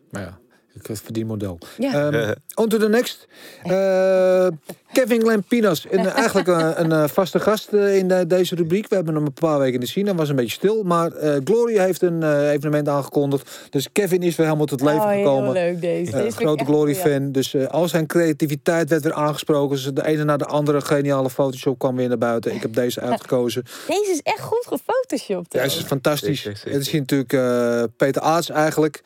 Maar 0.09 0.21
ja, 0.21 0.39
ik 0.73 0.87
het 0.87 1.01
verdienmodel. 1.01 1.57
Ja. 1.77 1.93
Ehm 2.11 2.33
on 2.61 2.69
to 2.69 2.77
the 2.77 2.89
next. 2.89 3.27
Eh, 3.63 4.47
Kevin 4.93 5.21
Lampinas. 5.23 5.85
Een, 5.89 6.05
eigenlijk 6.07 6.47
een, 6.47 6.81
een 6.83 6.91
eh, 6.91 7.09
vaste 7.09 7.39
gast 7.39 7.67
eh, 7.73 7.97
in 7.97 8.07
de- 8.07 8.27
deze 8.27 8.55
rubriek. 8.55 8.87
We 8.89 8.95
hebben 8.95 9.15
hem 9.15 9.25
een 9.25 9.33
paar 9.33 9.59
weken 9.59 9.79
niet 9.79 9.87
gezien. 9.87 10.05
Hij 10.05 10.15
was 10.15 10.29
een 10.29 10.35
beetje 10.35 10.51
stil. 10.51 10.83
Maar 10.83 11.11
eh, 11.11 11.35
Glory 11.43 11.77
heeft 11.79 12.01
een 12.01 12.23
eh, 12.23 12.49
evenement 12.51 12.87
aangekondigd. 12.89 13.49
Dus 13.69 13.91
Kevin 13.91 14.21
is 14.23 14.35
weer 14.35 14.45
helemaal 14.45 14.65
tot 14.67 14.81
leven 14.81 15.01
oh, 15.01 15.09
gekomen. 15.11 15.55
heel 15.55 15.71
leuk 15.71 15.81
deze. 15.81 16.11
Eh, 16.11 16.23
deze 16.23 16.35
grote 16.37 16.59
echt 16.59 16.69
Glory 16.69 16.93
goed, 16.93 17.03
ja. 17.03 17.09
fan. 17.09 17.31
Dus 17.31 17.53
eh, 17.53 17.67
al 17.67 17.87
zijn 17.87 18.05
creativiteit 18.07 18.89
werd 18.89 19.03
weer 19.03 19.13
aangesproken. 19.13 19.75
Dus 19.75 19.85
de 19.93 20.05
ene 20.05 20.23
na 20.23 20.37
de 20.37 20.45
andere 20.45 20.81
geniale 20.81 21.29
Photoshop 21.29 21.79
kwam 21.79 21.95
weer 21.95 22.07
naar 22.07 22.17
buiten. 22.17 22.53
Ik 22.55 22.61
heb 22.61 22.73
deze 22.73 22.99
uitgekozen. 23.09 23.63
Deze 23.87 24.11
is 24.11 24.21
echt 24.23 24.39
goed 24.41 24.65
gefotoshopt. 24.67 25.53
Ja, 25.53 25.61
is 25.61 25.75
fantastisch. 25.75 26.41
Zeker, 26.41 26.57
zeker. 26.57 26.71
Het 26.73 26.81
is 26.81 26.89
hier 26.89 26.99
natuurlijk 27.01 27.33
eh, 27.33 27.83
Peter 27.97 28.21
Aarts 28.21 28.49
eigenlijk. 28.49 29.01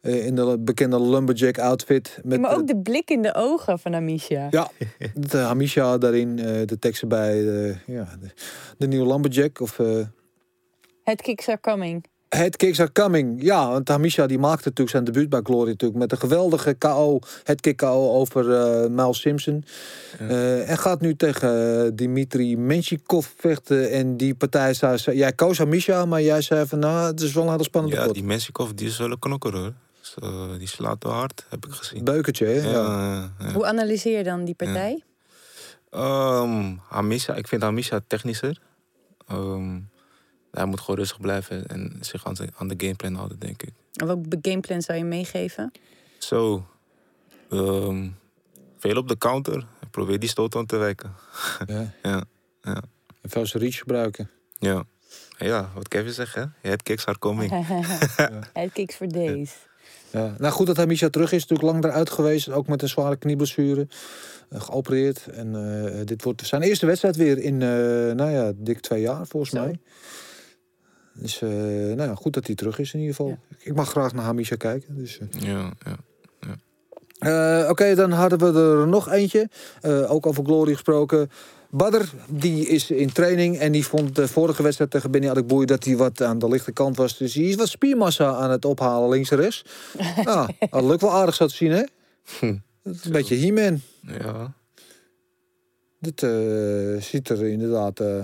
Eh, 0.00 0.26
in 0.26 0.34
de 0.34 0.56
bekende 0.60 1.00
lumberjack 1.02 1.58
outfit. 1.58 2.18
Met, 2.22 2.32
Ja, 2.34 2.40
maar 2.40 2.50
eh, 2.50 2.56
ook 2.58 2.66
de 2.66 2.76
blik 2.76 3.10
in 3.10 3.22
de 3.22 3.34
ogen 3.34 3.78
van 3.78 3.94
Amisha. 3.94 4.46
ja, 4.50 4.70
de 5.14 5.36
Hamisha 5.38 5.98
daarin. 5.98 6.38
eh, 6.38 6.66
de 6.66 6.78
teksten 6.78 7.08
bij 7.08 7.48
eh, 7.48 7.76
ja, 7.86 8.08
de, 8.20 8.30
de 8.78 8.86
nieuwe 8.86 9.06
lumberjack. 9.06 9.60
Of 9.60 9.78
eh 9.78 9.86
Het 11.04 11.22
kicks 11.22 11.48
are 11.48 11.60
coming. 11.60 12.04
Head 12.36 12.56
Kicks 12.56 12.80
Are 12.80 12.92
Coming. 12.92 13.42
Ja, 13.42 13.68
want 13.70 13.88
Hamisha 13.88 14.26
die 14.26 14.38
maakte 14.38 14.62
natuurlijk 14.68 14.90
zijn 14.90 15.04
debuut 15.04 15.28
bij 15.28 15.40
Glory 15.42 15.68
natuurlijk. 15.68 16.00
Met 16.00 16.12
een 16.12 16.18
geweldige 16.18 16.74
KO. 16.74 17.18
Het 17.44 17.60
kick 17.60 17.76
KO 17.76 18.10
over 18.12 18.52
eh 18.54 18.88
Miles 18.90 19.20
Simpson. 19.20 19.64
Eh, 20.18 20.70
en 20.70 20.78
gaat 20.78 21.00
nu 21.00 21.16
tegen 21.16 21.84
eh, 21.84 21.90
Dimitri 21.94 22.56
Menshikov 22.56 23.26
vechten. 23.36 23.90
En 23.90 24.16
die 24.16 24.34
partij 24.34 24.74
zei, 24.74 24.98
jij 25.16 25.32
koos 25.32 25.58
Hamisha, 25.58 26.04
maar 26.04 26.22
jij 26.22 26.40
zei 26.40 26.66
van 26.66 26.78
nou, 26.78 27.06
het 27.06 27.20
is 27.20 27.32
wel 27.32 27.44
een 27.44 27.50
hele 27.50 27.62
spannende 27.62 27.96
Ja, 27.96 28.04
pot. 28.04 28.14
die 28.14 28.24
Mensikov, 28.24 28.70
die 28.70 28.86
is 28.88 28.98
wel 28.98 29.10
een 29.10 29.18
knokker 29.18 29.56
hoor. 29.56 29.72
Dus, 30.14 30.28
eh, 30.30 30.58
die 30.58 30.66
slaat 30.68 31.02
wel 31.02 31.12
hard, 31.12 31.46
heb 31.48 31.66
ik 31.66 31.72
gezien. 31.72 32.04
Beukertje, 32.04 32.46
hè? 32.46 32.52
Ja, 32.52 32.70
Ja. 32.70 33.32
ja. 33.38 33.52
Hoe 33.52 33.66
analyseer 33.66 34.18
je 34.18 34.24
dan 34.24 34.44
die 34.44 34.54
partij? 34.54 35.02
Ehm, 35.90 36.76
Hamisha, 36.88 37.34
ik 37.34 37.48
vind 37.48 37.62
Hamisha 37.62 38.00
technischer. 38.06 38.60
Ehm, 39.26 39.80
hij 40.50 40.64
moet 40.64 40.80
gewoon 40.80 40.96
rustig 40.96 41.20
blijven 41.20 41.66
en 41.66 41.96
zich 42.00 42.24
aan, 42.26 42.34
de 42.68 42.74
gameplan 42.76 43.14
houden, 43.14 43.38
denk 43.38 43.62
ik. 43.62 43.72
En 43.94 44.06
welk 44.06 44.24
gameplan 44.42 44.82
zou 44.82 44.98
je 44.98 45.04
meegeven? 45.04 45.72
Zo, 46.18 46.66
ehm, 47.50 48.08
veel 48.78 48.96
op 48.96 49.08
de 49.08 49.18
counter. 49.18 49.66
Probeer 49.90 50.18
die 50.18 50.28
stoot 50.28 50.54
aan 50.56 50.66
te 50.66 50.76
wijken. 50.76 51.14
Ja. 51.66 51.92
Ja, 52.02 52.24
ja, 52.62 52.82
En 53.22 53.30
veel 53.30 53.46
zijn 53.46 53.62
reach 53.62 53.76
gebruiken. 53.78 54.30
ja. 54.58 54.84
Ja, 55.38 55.70
wat 55.74 55.88
Kevin 55.88 56.12
zegt, 56.12 56.34
hè? 56.34 56.44
Het 56.60 56.82
kicks 56.82 57.06
are 57.06 57.18
coming. 57.18 57.50
Het 58.52 58.72
kicks 58.72 58.94
for 58.94 59.08
days. 59.08 59.56
Ja. 60.10 60.34
Nou, 60.38 60.52
goed 60.52 60.66
dat 60.66 60.76
hij 60.76 60.86
Misha 60.86 61.08
terug 61.08 61.32
is. 61.32 61.46
Natuurlijk 61.46 61.72
lang 61.72 61.84
eruit 61.84 62.10
geweest. 62.10 62.48
Ook 62.50 62.66
met 62.68 62.82
een 62.82 62.88
zware 62.88 63.16
knieblessure. 63.16 63.86
eh, 64.48 64.60
geopereerd. 64.60 65.26
En 65.32 65.54
eh, 65.84 66.00
dit 66.04 66.22
wordt 66.24 66.46
zijn 66.46 66.62
eerste 66.62 66.86
wedstrijd 66.86 67.16
weer 67.16 67.38
in, 67.38 67.62
eh, 67.62 67.68
nou 68.14 68.30
ja, 68.30 68.52
dik 68.56 68.80
twee 68.80 69.00
jaar 69.00 69.26
volgens 69.26 69.52
Zo. 69.52 69.60
mij. 69.60 69.78
Dus, 71.14 71.42
eh, 71.42 71.48
nou 71.48 72.02
ja, 72.02 72.14
goed 72.14 72.32
dat 72.32 72.46
hij 72.46 72.56
terug 72.56 72.78
is 72.78 72.94
in 72.94 73.00
ieder 73.00 73.14
geval. 73.14 73.38
Ik 73.58 73.74
mag 73.74 73.88
graag 73.90 74.12
naar 74.14 74.24
Hamisha 74.24 74.56
kijken. 74.56 74.96
Dus, 74.96 75.18
eh. 75.18 75.40
Ja, 75.40 75.72
ja. 75.84 75.96
Eh, 77.18 77.70
Oké, 77.70 77.94
dan 77.94 78.10
hadden 78.12 78.38
we 78.38 78.60
er 78.60 78.88
nog 78.88 79.10
eentje. 79.10 79.48
Eh, 79.80 80.12
ook 80.12 80.26
over 80.26 80.44
Glory 80.44 80.72
gesproken. 80.72 81.30
Badr, 81.70 82.04
die 82.28 82.66
is 82.66 82.90
in 82.90 83.12
training 83.12 83.58
en 83.58 83.72
die 83.72 83.86
vond 83.86 84.16
de 84.16 84.28
vorige 84.28 84.62
wedstrijd 84.62 84.90
tegen 84.90 85.10
Benny 85.10 85.28
Adekboei 85.28 85.66
dat 85.66 85.84
hij 85.84 85.96
wat 85.96 86.22
aan 86.22 86.38
de 86.38 86.48
lichte 86.48 86.72
kant 86.72 86.96
was. 86.96 87.16
Dus 87.16 87.34
hij 87.34 87.44
is 87.44 87.54
wat 87.54 87.68
spiermassa 87.68 88.34
aan 88.34 88.50
het 88.50 88.64
ophalen 88.64 89.08
links 89.08 89.30
en 89.30 89.38
rechts. 89.38 89.64
Dat 90.70 90.84
lukt 90.84 91.00
wel 91.00 91.12
aardig 91.12 91.34
zo 91.34 91.46
te 91.46 91.54
zien, 91.54 91.70
hè? 91.70 91.82
Hm. 92.38 92.56
Een 92.82 93.12
beetje 93.12 93.36
He-Man. 93.36 93.80
Ja. 94.00 94.52
Dit 95.98 96.22
eh, 96.22 97.02
ziet 97.02 97.28
er 97.28 97.46
inderdaad 97.46 98.00
eh, 98.00 98.20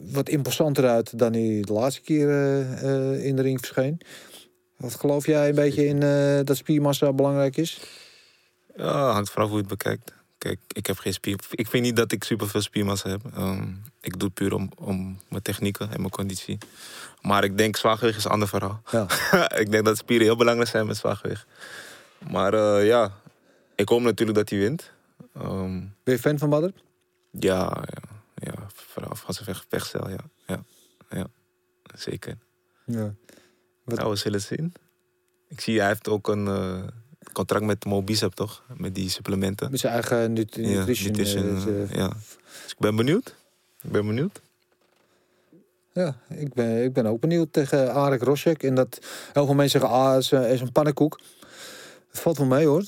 wat 0.00 0.28
imposanter 0.28 0.88
uit 0.88 1.18
dan 1.18 1.32
hij 1.32 1.60
de 1.60 1.72
laatste 1.72 2.00
keer 2.00 2.30
eh, 2.30 3.24
in 3.24 3.36
de 3.36 3.42
ring 3.42 3.58
verscheen. 3.58 4.00
Wat 4.76 4.94
geloof 4.94 5.26
jij 5.26 5.48
een 5.48 5.54
beetje 5.54 5.86
in 5.86 6.02
eh, 6.02 6.38
dat 6.44 6.56
spiermassa 6.56 7.12
belangrijk 7.12 7.56
is? 7.56 7.80
Ja, 8.76 9.12
hangt 9.12 9.30
vanaf 9.30 9.48
hoe 9.48 9.56
je 9.56 9.64
het 9.64 9.78
bekijkt. 9.78 10.14
Kijk, 10.46 10.58
ik 10.72 10.86
heb 10.86 10.98
geen 10.98 11.12
spier... 11.12 11.38
Ik 11.50 11.66
vind 11.66 11.82
niet 11.84 11.96
dat 11.96 12.12
ik 12.12 12.24
superveel 12.24 12.60
spiermassa 12.60 13.08
heb. 13.08 13.20
Ehm, 13.34 13.68
ik 14.00 14.12
doe 14.18 14.24
het 14.28 14.34
puur 14.34 14.54
om, 14.54 14.70
om 14.76 15.20
mijn 15.28 15.42
technieken 15.42 15.90
en 15.90 15.98
mijn 15.98 16.10
conditie. 16.10 16.58
Maar 17.22 17.44
ik 17.44 17.58
denk 17.58 17.76
zwaargewicht 17.76 18.18
is 18.18 18.24
een 18.24 18.30
ander 18.30 18.48
verhaal. 18.48 18.82
Ja. 18.90 19.06
ik 19.62 19.70
denk 19.70 19.84
dat 19.84 19.96
spieren 19.96 20.26
heel 20.26 20.36
belangrijk 20.36 20.70
zijn 20.70 20.86
met 20.86 20.96
zwaargewicht. 20.96 21.46
Maar 22.30 22.54
eh, 22.54 22.86
ja, 22.86 23.12
ik 23.74 23.88
hoop 23.88 24.00
natuurlijk 24.00 24.38
dat 24.38 24.48
hij 24.50 24.58
wint. 24.58 24.90
Ehm, 25.34 25.78
Ben 26.02 26.14
je 26.14 26.18
fan 26.18 26.38
van 26.38 26.50
Badr? 26.50 26.68
ja, 27.30 27.82
ja, 27.86 28.02
ja, 28.34 28.52
vooral 28.74 29.14
van 29.16 29.34
zijn 29.34 29.46
weg, 29.46 29.66
wegstijl, 29.68 30.10
ja. 30.10 30.18
ja. 30.46 30.62
Ja, 31.10 31.26
zeker. 31.94 32.38
Ja. 32.84 33.14
Wat- 33.84 33.98
Nou, 33.98 34.10
we 34.10 34.16
zullen 34.16 34.38
het 34.38 34.48
zien. 34.48 34.74
Ik 35.48 35.60
zie, 35.60 35.78
hij 35.78 35.88
heeft 35.88 36.08
ook 36.08 36.28
een 36.28 36.46
eh, 36.46 36.82
contract 37.36 37.64
met 37.64 37.84
Mobicep, 37.84 38.32
toch? 38.32 38.62
Met 38.76 38.94
die 38.94 39.10
supplementen. 39.10 39.70
Met 39.70 39.80
zijn 39.80 39.92
eigen 39.92 40.32
nut 40.32 40.54
Ja, 40.54 40.62
nutrition. 40.62 41.12
eh, 41.12 41.16
nutrition, 41.16 41.66
eh, 41.88 41.96
ja. 41.96 42.08
Dus 42.62 42.72
ik 42.72 42.78
ben 42.78 42.96
benieuwd. 42.96 43.34
Ik 43.82 43.90
ben 43.90 44.06
benieuwd. 44.06 44.40
Ja, 45.92 46.16
ik 46.28 46.54
ben, 46.54 46.82
ik 46.84 46.92
ben 46.92 47.06
ook 47.06 47.20
benieuwd 47.20 47.52
tegen 47.52 47.92
Arek 47.94 48.22
Rosjek. 48.22 48.62
En 48.62 48.74
dat 48.74 48.98
heel 49.32 49.44
veel 49.46 49.54
mensen 49.54 49.80
zeggen, 49.80 49.98
ah, 49.98 50.16
is, 50.16 50.30
een- 50.30 50.48
is 50.48 50.60
een 50.60 50.72
pannenkoek. 50.72 51.20
Het 52.10 52.20
valt 52.20 52.38
wel 52.38 52.46
mee 52.46 52.66
hoor. 52.66 52.84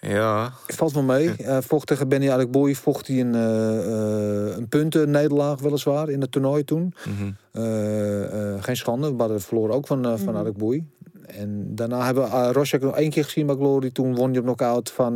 Ja, 0.00 0.52
Het 0.66 0.76
valt 0.76 0.92
wel 0.92 1.02
mee. 1.02 1.30
Eh 1.36 1.58
vocht 1.60 1.86
tegen 1.86 2.08
Benny 2.08 2.30
Adekboei 2.30 2.74
vocht 2.76 3.06
hij 3.06 3.20
een, 3.20 3.34
eh, 3.34 4.48
eh, 4.50 4.56
een 4.56 4.68
punten 4.68 5.10
nederlaag 5.10 5.60
weliswaar 5.60 6.08
in 6.10 6.20
het 6.20 6.30
toernooi 6.32 6.64
toen. 6.64 6.94
mhm. 7.06 7.30
Eh, 7.52 8.52
eh, 8.54 8.62
geen 8.62 8.76
schande, 8.76 9.12
maar 9.12 9.28
dat 9.28 9.44
verloor 9.44 9.70
ook 9.70 9.86
van, 9.86 10.04
eh 10.04 10.10
van 10.16 10.26
Mhm. 10.32 10.36
Adekboei. 10.36 10.86
En 11.26 11.74
daarna 11.74 12.04
hebben 12.04 12.24
we 12.24 12.30
uh, 12.30 12.48
Rosjek 12.52 12.82
nog 12.82 12.96
één 12.96 13.10
keer 13.10 13.24
gezien 13.24 13.46
bij 13.46 13.54
Glory. 13.54 13.90
Toen 13.90 14.14
won 14.14 14.28
hij 14.28 14.38
op 14.38 14.44
knockout 14.44 14.90
van 14.90 15.12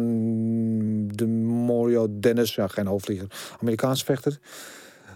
de 1.07 1.27
Mario 1.67 2.07
Dennis. 2.21 2.55
Ja, 2.55 2.67
geen 2.67 2.87
hoofdvlieger. 2.87 3.27
Amerikaanse 3.61 4.05
vechter. 4.05 4.39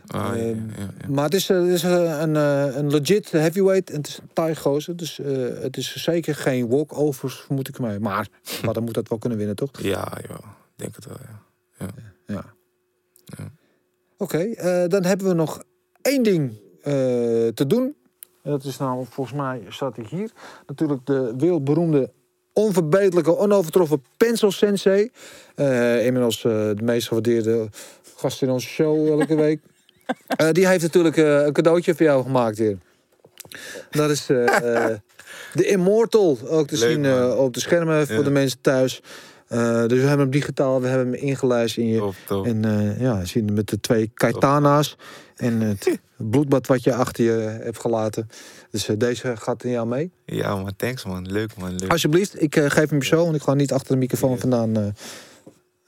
Ah, 0.06 0.36
ja, 0.36 0.42
ja, 0.42 0.44
ja, 0.44 0.54
ja. 0.76 1.08
Maar 1.08 1.24
het 1.24 1.34
is, 1.34 1.50
eh, 1.50 1.56
het 1.56 1.66
is 1.66 1.82
eh, 1.82 2.20
een, 2.20 2.36
eh, 2.36 2.76
een 2.76 2.90
legit 2.90 3.30
heavyweight. 3.30 3.90
En 3.90 3.96
het 3.96 4.06
is 4.06 4.18
een 4.18 4.30
Thai 4.32 4.56
gozer. 4.56 4.96
Dus 4.96 5.18
eh, 5.18 5.26
het 5.62 5.76
is 5.76 5.96
zeker 5.96 6.34
geen 6.34 6.68
walkovers, 6.68 7.44
moet 7.48 7.68
ik 7.68 7.78
mij. 7.78 7.98
Maar, 7.98 8.28
maar 8.64 8.74
dan 8.74 8.84
moet 8.84 8.94
dat 8.94 9.08
wel 9.08 9.18
kunnen 9.18 9.38
winnen, 9.38 9.56
toch? 9.56 9.70
Ja, 9.80 10.12
ja, 10.28 10.34
ik 10.34 10.76
denk 10.76 10.94
het 10.94 11.06
wel, 11.06 11.16
ja. 11.20 11.42
Ja. 11.78 11.88
Ja. 12.26 13.52
Oké, 14.16 14.38
eh, 14.38 14.88
dan 14.88 15.04
hebben 15.04 15.26
we 15.26 15.34
nog 15.34 15.62
één 16.02 16.22
ding 16.22 16.50
eh, 16.82 16.92
te 17.48 17.64
doen. 17.66 17.96
En 18.44 18.50
dat 18.50 18.64
is 18.64 18.76
nou, 18.78 19.04
volgens 19.10 19.36
mij 19.36 19.62
staat 19.68 19.96
hij 19.96 20.04
hier. 20.08 20.30
Natuurlijk 20.66 21.06
de 21.06 21.34
wereldberoemde, 21.38 22.10
onverbeterlijke, 22.52 23.36
onovertroffen 23.36 24.02
Pencil 24.16 24.52
Sensei. 24.52 25.10
Eh, 25.54 26.06
inmiddels 26.06 26.44
eh, 26.44 26.52
de 26.52 26.82
meest 26.82 27.06
gewaardeerde 27.08 27.68
gast 28.16 28.42
in 28.42 28.50
onze 28.50 28.68
show 28.68 29.08
elke 29.20 29.34
week. 29.34 29.60
Eh, 30.26 30.50
die 30.50 30.66
heeft 30.66 30.82
natuurlijk 30.82 31.16
een 31.16 31.52
cadeautje 31.52 31.94
voor 31.94 32.06
jou 32.06 32.22
gemaakt 32.22 32.58
hier. 32.58 32.78
Dat 33.90 34.10
is 34.10 34.26
de 34.26 35.00
Immortal, 35.66 36.38
ook 36.48 36.66
te 36.66 36.78
Leuk, 36.78 36.90
zien 36.90 37.32
op 37.36 37.54
de 37.54 37.60
schermen 37.60 38.06
voor 38.06 38.16
Ja. 38.16 38.22
de 38.22 38.30
mensen 38.30 38.60
thuis. 38.60 39.02
Dus 39.48 39.88
we 39.88 39.98
hebben 39.98 40.18
hem 40.18 40.30
digitaal, 40.30 40.80
we 40.80 40.86
hebben 40.86 41.06
hem 41.12 41.22
ingelijst 41.22 41.76
in 41.76 41.86
je 41.86 41.98
Top, 41.98 42.14
top. 42.26 42.46
en 42.46 42.96
ja, 42.98 43.24
zie 43.24 43.44
je 43.44 43.52
met 43.52 43.68
de 43.68 43.80
twee 43.80 44.10
kaitana's 44.14 44.96
en 45.36 45.60
het 45.60 45.98
bloedbad 46.16 46.66
wat 46.66 46.84
je 46.84 46.94
achter 46.94 47.24
je 47.24 47.30
hebt 47.62 47.80
gelaten. 47.80 48.28
Dus 48.70 48.88
eh, 48.88 48.96
deze 48.98 49.36
gaat 49.36 49.64
in 49.64 49.70
jou 49.70 49.86
mee. 49.86 50.12
Ja, 50.24 50.56
maar 50.56 50.76
thanks 50.76 51.04
man. 51.04 51.32
Leuk 51.32 51.56
man, 51.56 51.74
leuk. 51.76 51.90
Alsjeblieft, 51.90 52.42
ik 52.42 52.56
eh, 52.56 52.70
geef 52.70 52.90
hem 52.90 53.02
zo, 53.02 53.24
want 53.24 53.36
ik 53.36 53.42
ga 53.42 53.54
niet 53.54 53.72
achter 53.72 53.92
de 53.92 53.98
microfoon 53.98 54.38
vandaan 54.38 54.76
eh 54.76 54.86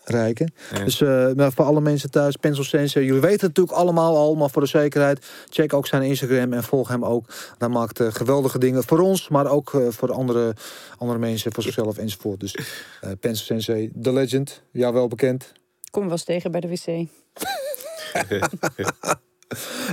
reiken. 0.08 0.52
Ja. 0.72 0.84
Dus 0.84 1.00
eh, 1.00 1.32
maar 1.32 1.52
voor 1.52 1.64
alle 1.64 1.80
mensen 1.80 2.10
thuis, 2.10 2.36
Pencil 2.36 2.64
Sensei, 2.64 3.04
jullie 3.04 3.20
weten 3.20 3.46
het 3.46 3.56
natuurlijk 3.56 3.76
allemaal 3.76 4.16
al, 4.16 4.34
maar 4.34 4.50
voor 4.50 4.62
de 4.62 4.68
zekerheid, 4.68 5.26
check 5.48 5.72
ook 5.72 5.86
zijn 5.86 6.02
Instagram 6.02 6.52
en 6.52 6.64
volg 6.64 6.88
hem 6.88 7.04
ook. 7.04 7.26
Hij 7.58 7.68
maakt 7.68 8.02
geweldige 8.02 8.58
dingen 8.58 8.84
voor 8.84 8.98
ons, 8.98 9.28
maar 9.28 9.46
ook 9.46 9.82
voor 9.88 10.12
andere, 10.12 10.54
andere 10.98 11.18
mensen, 11.18 11.52
voor 11.52 11.62
zichzelf 11.62 11.98
enzovoort. 11.98 12.40
Dus 12.40 12.54
eh 13.00 13.10
Pencil 13.20 13.44
Sensei, 13.44 13.90
The 14.02 14.12
Legend, 14.12 14.62
jou 14.70 14.94
wel 14.94 15.08
bekend. 15.08 15.52
Kom 15.90 16.02
wel 16.02 16.12
eens 16.12 16.24
tegen 16.24 16.50
bij 16.50 16.60
de 16.60 16.68
wc. 16.68 17.08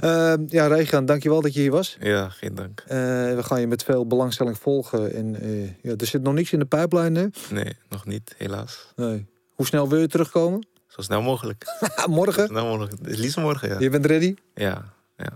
Eh, 0.01 0.33
ja, 0.47 0.67
Regan, 0.67 1.05
dankjewel 1.05 1.41
dat 1.41 1.53
je 1.53 1.59
hier 1.59 1.71
was. 1.71 1.97
ja, 1.99 2.29
geen 2.29 2.55
dank. 2.55 2.83
Eh, 2.87 2.97
we 3.35 3.43
gaan 3.43 3.59
je 3.59 3.67
met 3.67 3.83
veel 3.83 4.07
belangstelling 4.07 4.57
volgen. 4.57 5.13
En 5.13 5.41
eh, 5.41 5.65
ja, 5.81 5.93
er 5.97 6.05
zit 6.05 6.21
nog 6.21 6.33
niks 6.33 6.51
in 6.51 6.59
de 6.59 6.65
pijplijn, 6.65 7.15
hè? 7.15 7.27
Nee, 7.49 7.73
nog 7.89 8.05
niet, 8.05 8.35
helaas. 8.37 8.87
Nee. 8.95 9.25
Hoe 9.53 9.65
snel 9.65 9.89
wil 9.89 9.99
je 9.99 10.07
terugkomen? 10.07 10.67
Zo 10.87 11.01
snel 11.01 11.21
mogelijk. 11.21 11.63
Zo 12.01 12.07
Morgen? 12.07 12.47
snel 12.47 12.65
mogelijk. 12.65 12.93
Het 13.01 13.17
liefst 13.17 13.37
morgen, 13.37 13.69
ja. 13.69 13.79
Je 13.79 13.89
bent 13.89 14.05
ready? 14.05 14.35
Ja, 14.53 14.93
ja. 15.17 15.33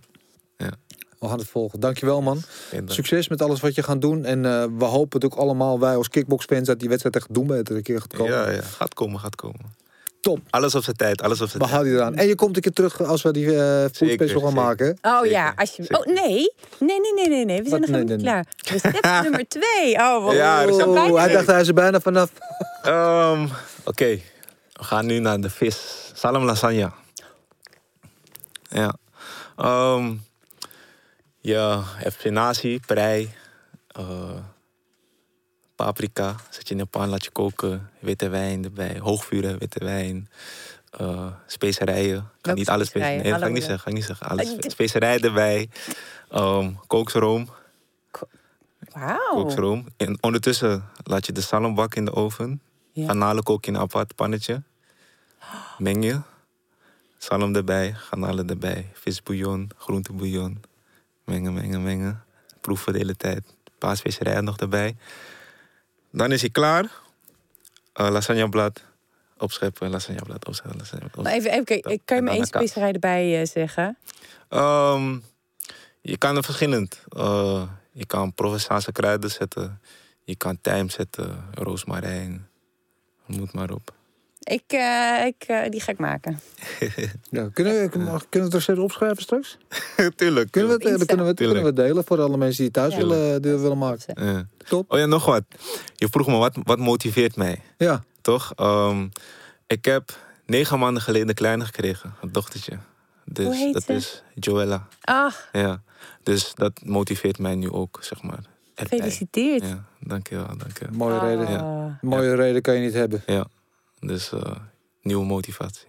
We 1.19 1.27
gaan 1.27 1.37
het 1.37 1.47
volgen. 1.47 1.79
Dankjewel, 1.79 2.21
man. 2.21 2.41
Dank. 2.71 2.91
Succes 2.91 3.27
met 3.27 3.41
alles 3.41 3.59
wat 3.59 3.75
je 3.75 3.83
gaat 3.83 4.01
doen. 4.01 4.25
En 4.25 4.45
eh, 4.45 4.65
we 4.77 4.85
hopen 4.85 5.21
het 5.21 5.31
ook 5.31 5.39
allemaal, 5.39 5.79
wij 5.79 5.95
als 5.95 6.09
kickboxfans, 6.09 6.67
dat 6.67 6.79
die 6.79 6.89
wedstrijd 6.89 7.15
echt 7.15 7.33
doen 7.33 7.47
bij 7.47 7.57
het 7.57 7.69
een 7.69 7.81
keer 7.83 7.99
gaat 7.99 8.13
komen. 8.13 8.33
Ja, 8.33 8.49
ja. 8.49 8.61
Gaat 8.61 8.93
komen, 8.93 9.19
gaat 9.19 9.35
komen. 9.35 9.75
Top. 10.21 10.39
Alles 10.49 10.75
op 10.75 10.83
zijn 10.83 10.95
tijd, 10.95 11.21
alles 11.21 11.41
op 11.41 11.49
zijn 11.49 11.51
We 11.51 11.57
tijd. 11.59 11.71
houden 11.71 11.91
je 11.93 11.99
eraan. 11.99 12.15
En 12.15 12.27
je 12.27 12.35
komt 12.35 12.55
een 12.55 12.61
keer 12.61 12.73
terug 12.73 13.03
als 13.03 13.21
we 13.21 13.31
die 13.31 13.57
eh 13.61 13.85
special 13.91 14.41
gaan 14.41 14.53
maken. 14.53 14.97
Oh 15.01 15.17
Zeker, 15.19 15.31
ja, 15.31 15.53
alsjeblieft. 15.55 15.93
Oh 15.97 16.05
zeker. 16.07 16.21
nee. 16.23 16.53
Nee, 16.79 16.99
nee, 16.99 17.13
nee, 17.13 17.27
nee, 17.27 17.45
nee. 17.45 17.61
We 17.63 17.69
zijn 17.69 17.81
Wat? 17.81 17.89
nog 17.89 17.99
Nee, 17.99 17.99
niet 17.99 18.09
nee, 18.09 18.17
klaar. 18.25 18.45
Recept 18.57 19.21
nummer 19.23 19.47
twee. 19.47 19.95
Oh, 19.95 20.23
wat 20.23 20.33
Ja, 20.33 20.65
Oh, 20.67 20.93
bijna. 20.93 21.13
hij 21.19 21.31
dacht 21.33 21.47
hij 21.47 21.61
is 21.61 21.67
er 21.67 21.73
bijna 21.73 21.99
vanaf. 21.99 22.31
Ehm, 22.83 23.47
Oké, 23.83 24.05
we 24.73 24.83
gaan 24.83 25.05
nu 25.05 25.19
naar 25.19 25.39
de 25.41 25.49
vis. 25.49 26.11
Salam 26.13 26.43
lasagne. 26.43 26.91
Ja. 28.69 28.95
Ehm 29.57 30.13
ja, 31.41 31.81
heb 31.85 32.13
spinazie, 32.13 32.79
prei, 32.85 33.33
eh, 33.87 34.03
paprika. 35.77 36.35
Zet 36.49 36.67
je 36.67 36.73
in 36.73 36.79
een 36.79 36.87
pan, 36.87 37.09
laat 37.09 37.23
je 37.23 37.31
koken. 37.31 37.89
Witte 37.99 38.29
wijn 38.29 38.63
erbij, 38.63 38.99
hoogvuren, 38.99 39.57
witte 39.59 39.83
wijn. 39.85 40.29
eh, 40.91 41.27
specerijen. 41.47 42.15
Kan 42.17 42.29
Welke 42.41 42.59
niet 42.59 42.69
alles 42.69 42.87
specerijen? 42.87 43.21
Nee, 43.23 43.31
dat 43.31 43.41
ga 43.41 43.47
ik 43.47 43.53
niet 43.53 43.63
zeggen. 43.63 43.79
Ga 43.79 43.89
ik 43.89 43.95
niet 43.95 44.05
zeggen. 44.05 44.27
Alles, 44.27 44.55
specerijen 44.59 45.21
erbij. 45.21 45.69
ehm 46.29 46.71
kooksroom. 46.87 47.49
Wauw. 48.93 49.33
Kooksroom. 49.33 49.87
En 49.97 50.17
ondertussen 50.21 50.83
laat 51.03 51.25
je 51.25 51.31
de 51.31 51.41
salambak 51.41 51.95
in 51.95 52.05
de 52.05 52.13
oven. 52.13 52.61
Ja. 52.91 53.05
Garnalen 53.05 53.43
kook 53.43 53.65
je 53.65 53.71
in 53.71 53.77
een 53.77 53.81
apart 53.83 54.15
pannetje. 54.15 54.61
Meng 55.77 56.03
je. 56.03 56.19
Salm 57.17 57.55
erbij, 57.55 57.93
garnalen 57.93 58.49
erbij. 58.49 58.89
Visbouillon, 58.93 59.69
groentebouillon. 59.77 60.61
Mengen, 61.25 61.53
mengen, 61.53 61.83
mengen. 61.83 62.23
Proeven 62.61 62.93
de 62.93 62.99
hele 62.99 63.15
tijd. 63.15 63.37
Een 63.37 63.71
paar 63.77 63.97
specerijen 63.97 64.43
nog 64.43 64.57
erbij. 64.57 64.95
Dan 66.11 66.31
is 66.31 66.41
hij 66.41 66.49
klaar. 66.49 66.83
Uh, 66.83 68.09
lasagneblad. 68.09 68.81
Opscheppen, 69.37 69.89
lasagneblad. 69.89 70.45
Opscheppen, 70.47 70.77
lasagneblad. 70.77 71.23
Maar 71.23 71.33
even, 71.33 71.51
even, 71.51 71.81
kan- 71.81 71.99
kan 72.05 72.17
je 72.17 72.23
me 72.23 72.29
één 72.31 72.45
specerij 72.45 72.91
erbij 72.91 73.39
eh, 73.41 73.47
zeggen? 73.47 73.97
Ehm, 74.49 75.17
je 76.01 76.17
kan 76.17 76.35
er 76.35 76.43
verschillend. 76.43 77.03
Eh, 77.09 77.69
je 77.91 78.05
kan 78.05 78.33
Provençaanse 78.33 78.91
kruiden 78.91 79.31
zetten. 79.31 79.81
Je 80.23 80.35
kan 80.35 80.61
tijm 80.61 80.89
zetten, 80.89 81.43
roosmarijn. 81.53 82.47
Moet 83.25 83.53
maar 83.53 83.69
op. 83.71 83.93
Ik, 84.47 84.63
eh, 84.67 85.25
ik, 85.25 85.43
eh, 85.47 85.69
die 85.69 85.81
ga 85.81 85.91
ik 85.91 85.97
maken. 85.97 86.39
Ja, 87.29 87.49
kunnen, 87.53 87.73
we, 87.81 87.89
kunnen 87.89 88.19
we 88.29 88.39
het 88.39 88.53
recept 88.53 88.77
opschrijven 88.79 89.21
straks? 89.23 89.57
Tuurlijk. 90.15 90.51
Kunnen 90.51 90.69
we 90.69 90.89
het, 90.89 91.05
kunnen 91.05 91.25
we, 91.25 91.31
het- 91.31 91.37
kunnen 91.37 91.63
we 91.63 91.73
delen 91.73 92.03
voor 92.03 92.21
alle 92.21 92.37
mensen 92.37 92.63
die 92.63 92.71
thuis 92.71 92.93
Ja. 92.93 92.99
willen, 92.99 93.41
die 93.41 93.51
willen 93.55 93.77
maken? 93.77 94.25
Ja. 94.25 94.45
Top. 94.67 94.91
Oh 94.91 94.99
ja, 94.99 95.05
nog 95.05 95.25
wat. 95.25 95.43
Je 95.95 96.07
vroeg 96.09 96.27
me, 96.27 96.35
wat, 96.37 96.57
wat 96.63 96.77
motiveert 96.79 97.35
mij? 97.35 97.61
Ja, 97.77 98.03
Toch? 98.21 98.53
Ehm, 98.55 99.07
ik 99.67 99.85
heb 99.85 100.17
negen 100.45 100.79
maanden 100.79 101.03
geleden 101.03 101.29
een 101.29 101.35
kleine 101.35 101.65
gekregen. 101.65 102.13
Een 102.21 102.31
dochtertje. 102.31 102.77
Dus 103.25 103.45
Hoe 103.45 103.55
heet 103.55 103.73
dat 103.73 103.83
ze? 103.83 103.93
is 103.93 104.23
Joella. 104.35 104.87
Ach, 105.01 105.49
Ja. 105.51 105.81
Dus 106.23 106.51
dat 106.55 106.71
motiveert 106.83 107.39
mij 107.39 107.55
nu 107.55 107.71
ook, 107.71 107.97
zeg 108.01 108.21
maar. 108.21 108.39
erbij. 108.75 108.97
gefeliciteerd. 108.97 109.63
Ja, 109.63 109.83
dankjewel, 109.99 110.47
dankjewel. 110.57 110.95
mooie 110.97 111.19
reden. 111.19 111.47
Ah. 111.59 111.85
Mooie 112.01 112.35
reden 112.35 112.61
kan 112.61 112.73
je 112.75 112.79
niet 112.81 112.93
hebben. 112.93 113.23
Ja. 113.25 113.45
Dus 114.07 114.31
eh, 114.31 114.55
nieuwe 115.01 115.25
motivatie. 115.25 115.87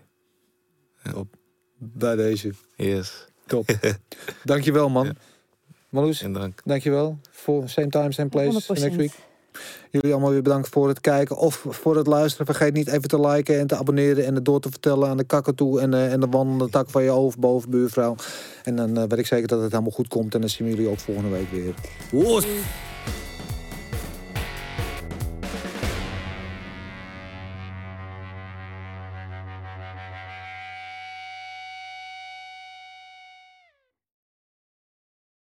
Bij 1.78 2.16
deze. 2.16 2.53
Yes. 2.77 3.27
Top. 3.47 3.78
Dankjewel, 4.45 4.89
man. 4.89 5.05
Ja. 5.07 5.12
Marloes, 5.90 6.23
En 6.23 6.32
dank. 6.32 6.61
dankjewel. 6.65 7.19
Voor 7.31 7.69
same 7.69 7.89
time, 7.89 8.12
same 8.12 8.28
place 8.28 8.74
100%. 8.74 8.81
next 8.81 8.97
week. 8.97 9.12
Jullie 9.90 10.12
allemaal 10.12 10.31
weer 10.31 10.43
bedankt 10.43 10.69
voor 10.69 10.89
het 10.89 11.01
kijken 11.01 11.36
of 11.36 11.65
voor 11.69 11.97
het 11.97 12.07
luisteren. 12.07 12.47
Vergeet 12.47 12.73
niet 12.73 12.89
even 12.89 13.09
te 13.09 13.20
liken 13.20 13.59
en 13.59 13.66
te 13.66 13.77
abonneren 13.77 14.27
en 14.27 14.35
het 14.35 14.45
door 14.45 14.61
te 14.61 14.70
vertellen 14.70 15.09
aan 15.09 15.16
de 15.16 15.24
kakatoe 15.24 15.81
en, 15.81 15.95
eh, 15.95 16.12
en 16.12 16.20
de 16.20 16.27
wandelende 16.27 16.69
tak 16.73 16.90
van 16.90 17.03
je 17.03 17.11
overboven 17.11 17.70
buurvrouw. 17.70 18.15
En 18.65 18.77
dan 18.77 18.97
eh, 18.97 19.05
weet 19.09 19.19
ik 19.19 19.27
zeker 19.27 19.49
dat 19.49 19.61
het 19.62 19.70
helemaal 19.70 19.93
goed 19.93 20.09
komt 20.09 20.35
en 20.35 20.40
dan 20.40 20.49
zien 20.49 20.66
we 20.69 20.74
jullie 20.74 20.90
ook 20.90 20.99
volgende 20.99 21.31
week 21.31 21.51
weer. 21.51 21.74
Woes! 22.11 22.47